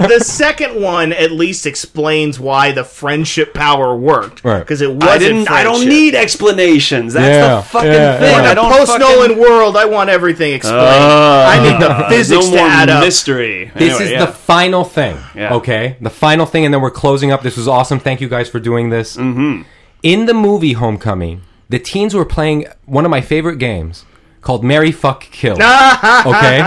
[0.08, 4.60] the second one at least explains why the friendship power worked Right.
[4.60, 5.10] because it wasn't.
[5.12, 5.50] I didn't.
[5.52, 6.16] I don't need need
[6.48, 7.14] explanations.
[7.14, 8.32] That's Yeah, the fucking yeah, thing.
[8.32, 8.40] yeah.
[8.40, 10.80] In I a don't post Nolan fucking- world, I want everything explained.
[10.82, 13.04] Ah, I need the physics no to more add up.
[13.04, 13.72] mystery.
[13.76, 14.26] This Anyway, is yeah.
[14.26, 15.18] the final thing.
[15.36, 15.56] Yeah.
[15.56, 15.98] Okay?
[16.02, 17.42] The final thing, and then we're closing up.
[17.42, 18.00] This was awesome.
[18.00, 19.18] Thank you guys for doing this.
[19.18, 19.64] Mm-hmm.
[20.04, 24.06] In the movie Homecoming, the teens were playing one of my favorite games
[24.46, 25.54] called Marry Fuck Kill.
[25.56, 26.62] okay,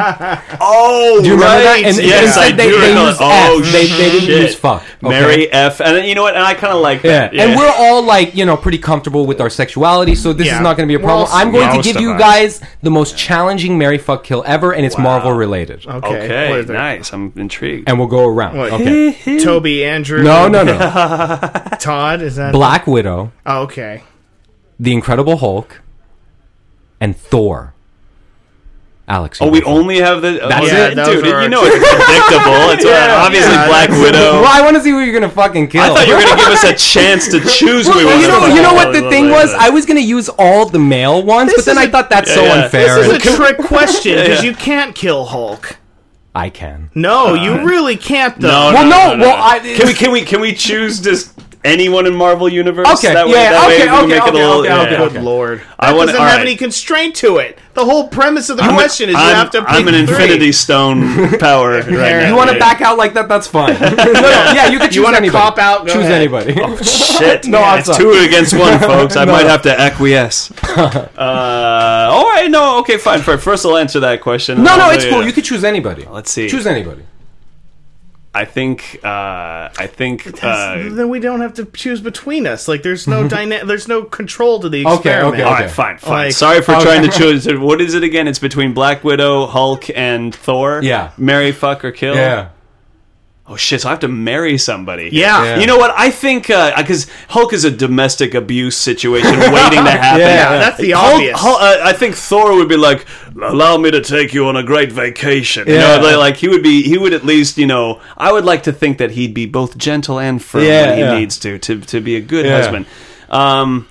[0.61, 1.83] Oh, do you remember that?
[1.85, 2.81] And yes, I they, do.
[2.81, 3.73] they recall- used oh, F.
[3.73, 4.83] They, they didn't use fuck.
[4.83, 5.09] okay?
[5.09, 5.81] Marry F.
[5.81, 6.35] And you know what?
[6.35, 7.29] And I kind of like Yeah.
[7.29, 7.35] that.
[7.35, 10.57] and we're all like, you know, pretty comfortable with our sexuality, so this Yeah.
[10.57, 11.29] is not going to be a problem.
[11.31, 14.85] all- I'm going to give you guys the most challenging Marry Fuck Kill ever, and
[14.85, 15.87] it's Marvel related.
[15.87, 16.51] Okay, okay.
[16.51, 16.73] what is it?
[16.73, 17.13] nice.
[17.13, 17.89] I'm intrigued.
[17.89, 18.57] And we'll go around.
[18.59, 18.73] What?
[18.73, 19.39] Okay.
[19.39, 20.77] Tobey, Andrew, No, no, no.
[21.79, 22.23] Todd.
[22.23, 24.03] Is that Black Widow, Oh, okay.
[24.81, 25.81] The Incredible Hulk,
[27.01, 27.75] and Thor.
[29.11, 29.41] Alex.
[29.41, 29.79] Oh, we go first.
[29.79, 30.33] only have the.
[30.47, 30.97] That's oh, it?
[30.97, 31.25] yeah, dude.
[31.25, 32.69] You know it's predictable.
[32.77, 34.43] It's uh, obviously yeah, Black Widow.
[34.43, 35.81] Well, I want to see who you're gonna fucking kill.
[35.81, 37.87] I thought you were gonna give us a chance to choose.
[37.87, 39.55] who we Well, you know, you know what the thing was?
[39.55, 42.33] I was gonna use all the male ones, but then is I a- thought that's
[42.35, 42.65] so Yeah, yeah.
[42.65, 42.95] unfair.
[43.03, 44.51] This is a trick question because Yeah.
[44.51, 45.79] you can't kill Hulk.
[46.35, 46.91] I can.
[46.95, 48.49] No, you really can't though.
[48.49, 51.33] No, Well, no, no, well, I- can we can we can we choose just
[51.65, 52.87] anyone in Marvel universe?
[52.95, 54.61] Okay, that way, yeah, that way okay, we can okay, make it a okay, little.
[54.61, 54.81] okay, yeah.
[54.83, 55.21] okay, Good okay.
[55.21, 55.63] lord.
[55.79, 56.41] I That wanna- doesn't have right.
[56.47, 57.59] any constraint to it.
[57.75, 60.07] The whole premise of the I'm- question is you I'm, have to pick I'm an
[60.07, 60.15] three.
[60.15, 62.29] Infinity Stone power right now.
[62.29, 63.29] You want to back out like that?
[63.29, 63.75] That's fine.
[63.81, 64.21] no, no,
[64.55, 65.39] yeah, you can choose You wanna anybody.
[65.43, 65.87] cop out?
[65.87, 66.13] Go choose ahead.
[66.21, 66.55] anybody.
[66.85, 67.47] Shit.
[67.47, 69.17] No, I'm it's two against one, folks.
[69.17, 70.51] I No, might have to acquiesce.
[70.77, 73.21] uh, all right, no, okay, fine.
[73.21, 74.63] First, I'll answer that question.
[74.63, 75.25] no, no, it's cool.
[75.25, 76.05] You could choose anybody.
[76.11, 76.49] Let's see.
[76.49, 77.03] Choose anybody.
[78.39, 79.01] I think.
[79.03, 80.27] Uh, I think.
[80.45, 82.69] Uh, then we don't have to choose between us.
[82.69, 85.35] Like there's no dyna- there's no control to the experiment.
[85.35, 85.63] okay, all okay.
[85.65, 86.11] right, fine, fine.
[86.27, 86.85] Like- Sorry for Okay.
[86.85, 87.49] trying to choose.
[87.53, 88.29] What is it again?
[88.29, 90.81] It's between Black Widow, Hulk, and Thor.
[90.83, 91.11] Yeah.
[91.19, 92.15] Marry, fuck, or kill.
[92.15, 92.51] Yeah.
[93.51, 93.81] Oh shit!
[93.81, 95.09] So I have to marry somebody.
[95.11, 95.43] Yeah.
[95.43, 95.59] Yeah.
[95.61, 95.91] You know what?
[95.97, 100.21] I think because Hulk is a domestic abuse situation waiting to happen.
[100.21, 101.41] Yeah, Yeah, that's the Hulk, obvious.
[101.41, 103.07] Hulk- uh, I think Thor would be like,
[103.43, 105.97] "Allow me to take you on a great vacation." You Yeah.
[105.97, 106.83] know, like, like, he would be.
[106.83, 109.79] He would at least, you know, I would like to think that he'd be both
[109.79, 111.19] gentle and firm Yeah, when he yeah.
[111.19, 112.57] needs to to to be a good Yeah.
[112.59, 112.85] husband.
[113.31, 113.87] Um,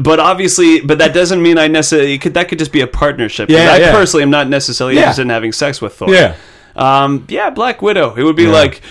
[0.00, 2.34] but obviously, but that doesn't mean I necessarily could.
[2.34, 3.50] That could just be a partnership.
[3.50, 3.92] Yeah, I yeah.
[3.92, 5.00] personally am not necessarily Yeah.
[5.02, 6.10] interested in having sex with Thor.
[6.10, 6.34] Yeah.
[6.76, 8.14] Um, yeah, Black Widow.
[8.14, 8.52] It would be Yeah.
[8.52, 8.82] like.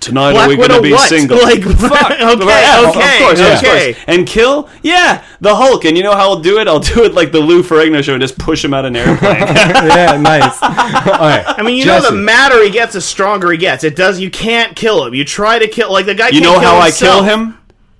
[0.00, 1.08] Tonight Black are we going to Widow be what?
[1.08, 1.42] single?
[1.42, 1.92] Like, Fuck.
[2.12, 3.92] okay, Yeah, okay, of course, of okay.
[3.94, 4.04] course.
[4.06, 4.68] And kill?
[4.84, 5.84] Yeah, the Hulk.
[5.86, 6.68] And you know how I'll do it?
[6.68, 8.96] I'll do it like the Lou Ferrigno show and just push him out of an
[8.96, 9.34] airplane.
[9.40, 10.62] yeah, nice.
[10.62, 11.42] All right.
[11.48, 13.82] I mean, you know, the madder he gets, the stronger he gets.
[13.82, 14.20] It does.
[14.20, 15.14] You can't kill him.
[15.14, 16.26] You try to kill, like the guy.
[16.28, 17.57] you can't know kill how I kill him?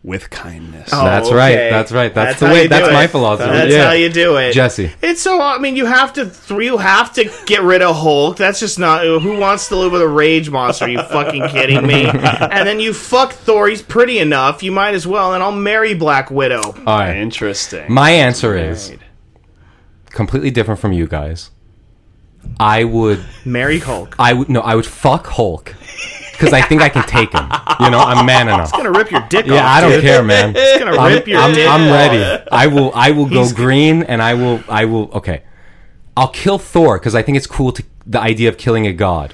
[0.09, 0.89] With kindness.
[0.91, 3.09] Oh, That's right, that's right, that's the way- that's do my it.
[3.11, 3.85] philosophy, That's yeah.
[3.89, 4.91] how you do it, Jesse.
[5.03, 5.39] It's so.
[5.39, 6.33] I mean, you have to.
[6.59, 8.39] You have to get rid of Hulk.
[8.39, 9.05] That's just not.
[9.05, 10.87] Who wants to live with a rage monster?
[10.87, 12.07] Are you fucking kidding me?
[12.15, 13.69] and then you fuck Thor.
[13.69, 14.63] He's pretty enough.
[14.63, 15.35] You might as well.
[15.35, 16.63] And I'll marry Black Widow.
[16.63, 17.15] All right.
[17.19, 17.93] Interesting.
[17.93, 18.95] My answer is
[20.07, 21.51] completely different from you guys.
[22.59, 24.17] I would, Marry Hulk.
[24.19, 25.75] I would no, I would fuck Hulk
[26.39, 27.43] because I think I can take him.
[27.81, 28.69] You know, I'm man enough.
[28.69, 29.51] It's gonna rip your dick off.
[29.53, 30.03] Yeah, I don't dude.
[30.03, 30.53] care, man.
[30.57, 32.45] It's gonna I'm, rip your I'm, dick I'm ready.
[32.53, 32.93] I will.
[32.95, 34.63] I will go He's- green, and I will.
[34.69, 35.11] I will.
[35.13, 35.43] Okay,
[36.17, 39.33] I'll kill Thor because I think it's cool to the idea of killing a god.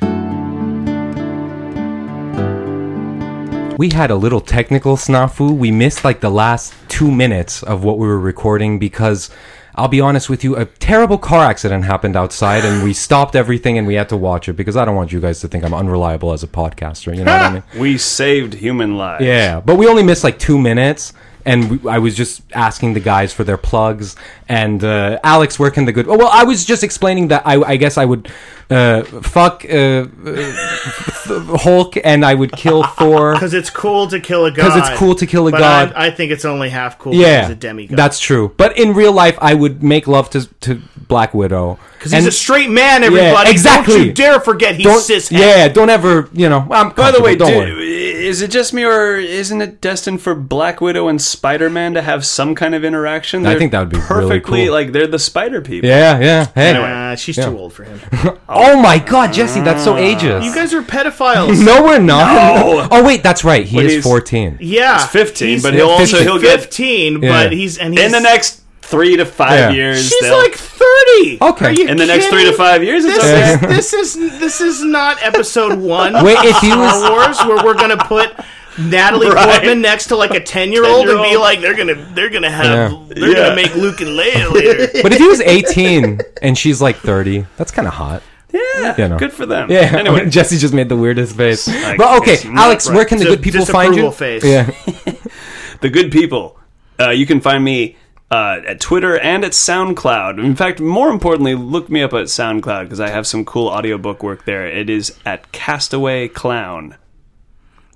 [3.76, 5.50] We had a little technical snafu.
[5.56, 9.30] We missed like the last two minutes of what we were recording because
[9.76, 13.76] I'll be honest with you, a terrible car accident happened outside and we stopped everything
[13.76, 15.74] and we had to watch it because I don't want you guys to think I'm
[15.74, 17.16] unreliable as a podcaster.
[17.16, 17.62] You know what I mean?
[17.78, 19.24] We saved human lives.
[19.24, 21.12] Yeah, but we only missed like two minutes,
[21.44, 24.16] and we, I was just asking the guys for their plugs.
[24.48, 26.08] And uh, Alex, where can the good?
[26.08, 28.30] Oh, well, I was just explaining that I, I guess I would
[28.74, 33.32] uh, fuck uh, uh, Hulk, and I would kill Thor.
[33.34, 34.56] Because it's cool to kill a god.
[34.56, 35.92] Because it's cool to kill a but god.
[35.94, 37.14] I, I think it's only half cool.
[37.14, 37.96] Yeah, he's a demigod.
[37.98, 38.52] that's true.
[38.56, 42.32] But in real life, I would make love to to Black Widow because he's a
[42.32, 43.02] straight man.
[43.04, 43.94] Everybody, exactly.
[43.96, 45.30] Don't you dare forget he's Don't, cis.
[45.32, 46.66] yeah, don't ever, you know.
[46.70, 48.26] I'm By the way, don't do- worry.
[48.26, 52.02] is it just me or isn't it destined for Black Widow and Spider Man to
[52.02, 53.44] have some kind of interaction?
[53.46, 54.72] I They're think that would be really perfectly cool.
[54.74, 55.88] like they're the Spider people.
[55.88, 56.46] Yeah, yeah.
[56.54, 56.74] Hey.
[56.76, 57.46] Uh, she's Yeah.
[57.50, 58.00] too old for him.
[58.48, 60.44] Oh Oh my God, Jesse, that's so ageist.
[60.44, 61.62] You guys are pedophiles.
[61.64, 62.34] No, we're not.
[62.34, 62.88] No.
[62.90, 63.64] Oh wait, that's right.
[63.66, 64.58] He When is he's- 14.
[64.60, 67.44] Yeah, He's 15, He's- but he'll also- he'll get- 15, Yeah.
[67.44, 69.70] but he's and he's In the next three to five Yeah.
[69.70, 71.38] years, She's they'll- like 30.
[71.42, 71.66] Okay.
[71.66, 72.56] Are you in the next three to kidding?
[72.58, 73.52] five years, it's This okay.
[73.54, 76.12] is, this is this is not episode one.
[76.24, 78.30] Wait, if he Star was- Wars, where we're gonna put
[78.76, 79.50] Natalie Right.
[79.60, 81.40] Portman next to like a ten year old and be 10-year-old.
[81.42, 82.98] like, they're gonna they're gonna have Yeah.
[83.08, 83.34] they're Yeah.
[83.36, 84.88] gonna make Luke and Leia later.
[85.02, 88.22] But if he was 18 and she's like 30, that's kind of hot.
[88.54, 89.18] Yeah, You know.
[89.18, 89.70] good for them.
[89.70, 89.96] Yeah.
[89.98, 91.66] Anyway, Jesse just made the weirdest face.
[91.68, 92.94] I But okay, Alex, right.
[92.96, 94.10] where can the Dis- good people find you?
[94.10, 94.44] face.
[94.44, 94.64] Yeah.
[95.80, 96.58] the good people.
[96.98, 97.96] Uh, you can find me
[98.30, 100.42] uh, at Twitter and at SoundCloud.
[100.42, 104.22] In fact, more importantly, look me up at SoundCloud because I have some cool audiobook
[104.22, 104.66] work there.
[104.66, 106.96] It is at Castaway Clown.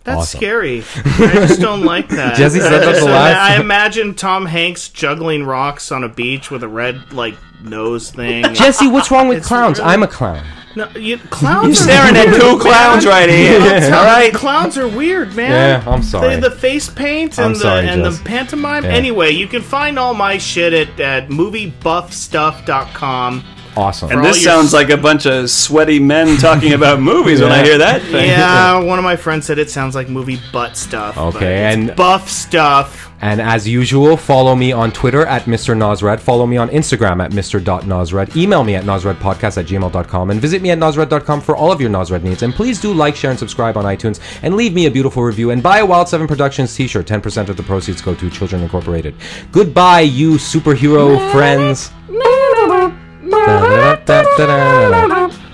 [0.05, 0.39] That's Awesome.
[0.39, 0.79] scary.
[0.95, 2.37] I just don't like that.
[2.37, 6.63] Jesse said that the last- I imagine Tom Hanks juggling rocks on a beach with
[6.63, 8.45] a red like nose thing.
[8.55, 9.79] Jesse, what's wrong with It's clowns?
[9.79, 10.45] really- I'm a clown.
[10.77, 13.13] No, you, clowns You're are staring at weird, two clowns man.
[13.13, 13.59] right here.
[13.59, 14.33] Clowns- All right.
[14.33, 15.83] Clowns are weird, man.
[15.85, 16.37] Yeah, I'm sorry.
[16.37, 18.19] The, the face paint I'm and the sorry, and Jess.
[18.19, 18.85] the pantomime.
[18.85, 18.91] Yeah.
[18.91, 23.45] Anyway, you can find all my shit at, at moviebuffstuff.com.
[23.79, 24.11] Awesome.
[24.11, 27.63] And this your- sounds like a bunch of sweaty men talking about movies when I
[27.63, 28.29] hear that thing.
[28.39, 31.17] Yeah, one of my friends said it sounds like movie butt stuff.
[31.17, 33.05] Okay, it's and- buff stuff.
[33.21, 35.77] And as usual, follow me on Twitter at Mr.
[35.77, 36.21] Nosred.
[36.21, 38.37] Follow me on Instagram at Mister Mr.Nosred.
[38.37, 40.31] Email me at nosredpodcast at gmail.com.
[40.31, 42.45] And visit me at nosred.com for all of your Nosred needs.
[42.45, 44.21] And please do like, share, and subscribe on iTunes.
[44.43, 45.51] And leave me a beautiful review.
[45.51, 47.07] And buy a Wild 7 Productions t-shirt.
[47.07, 49.17] 10% of the proceeds go to Children Incorporated.
[49.51, 51.91] Goodbye, you superhero friends.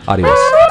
[0.06, 0.63] あります。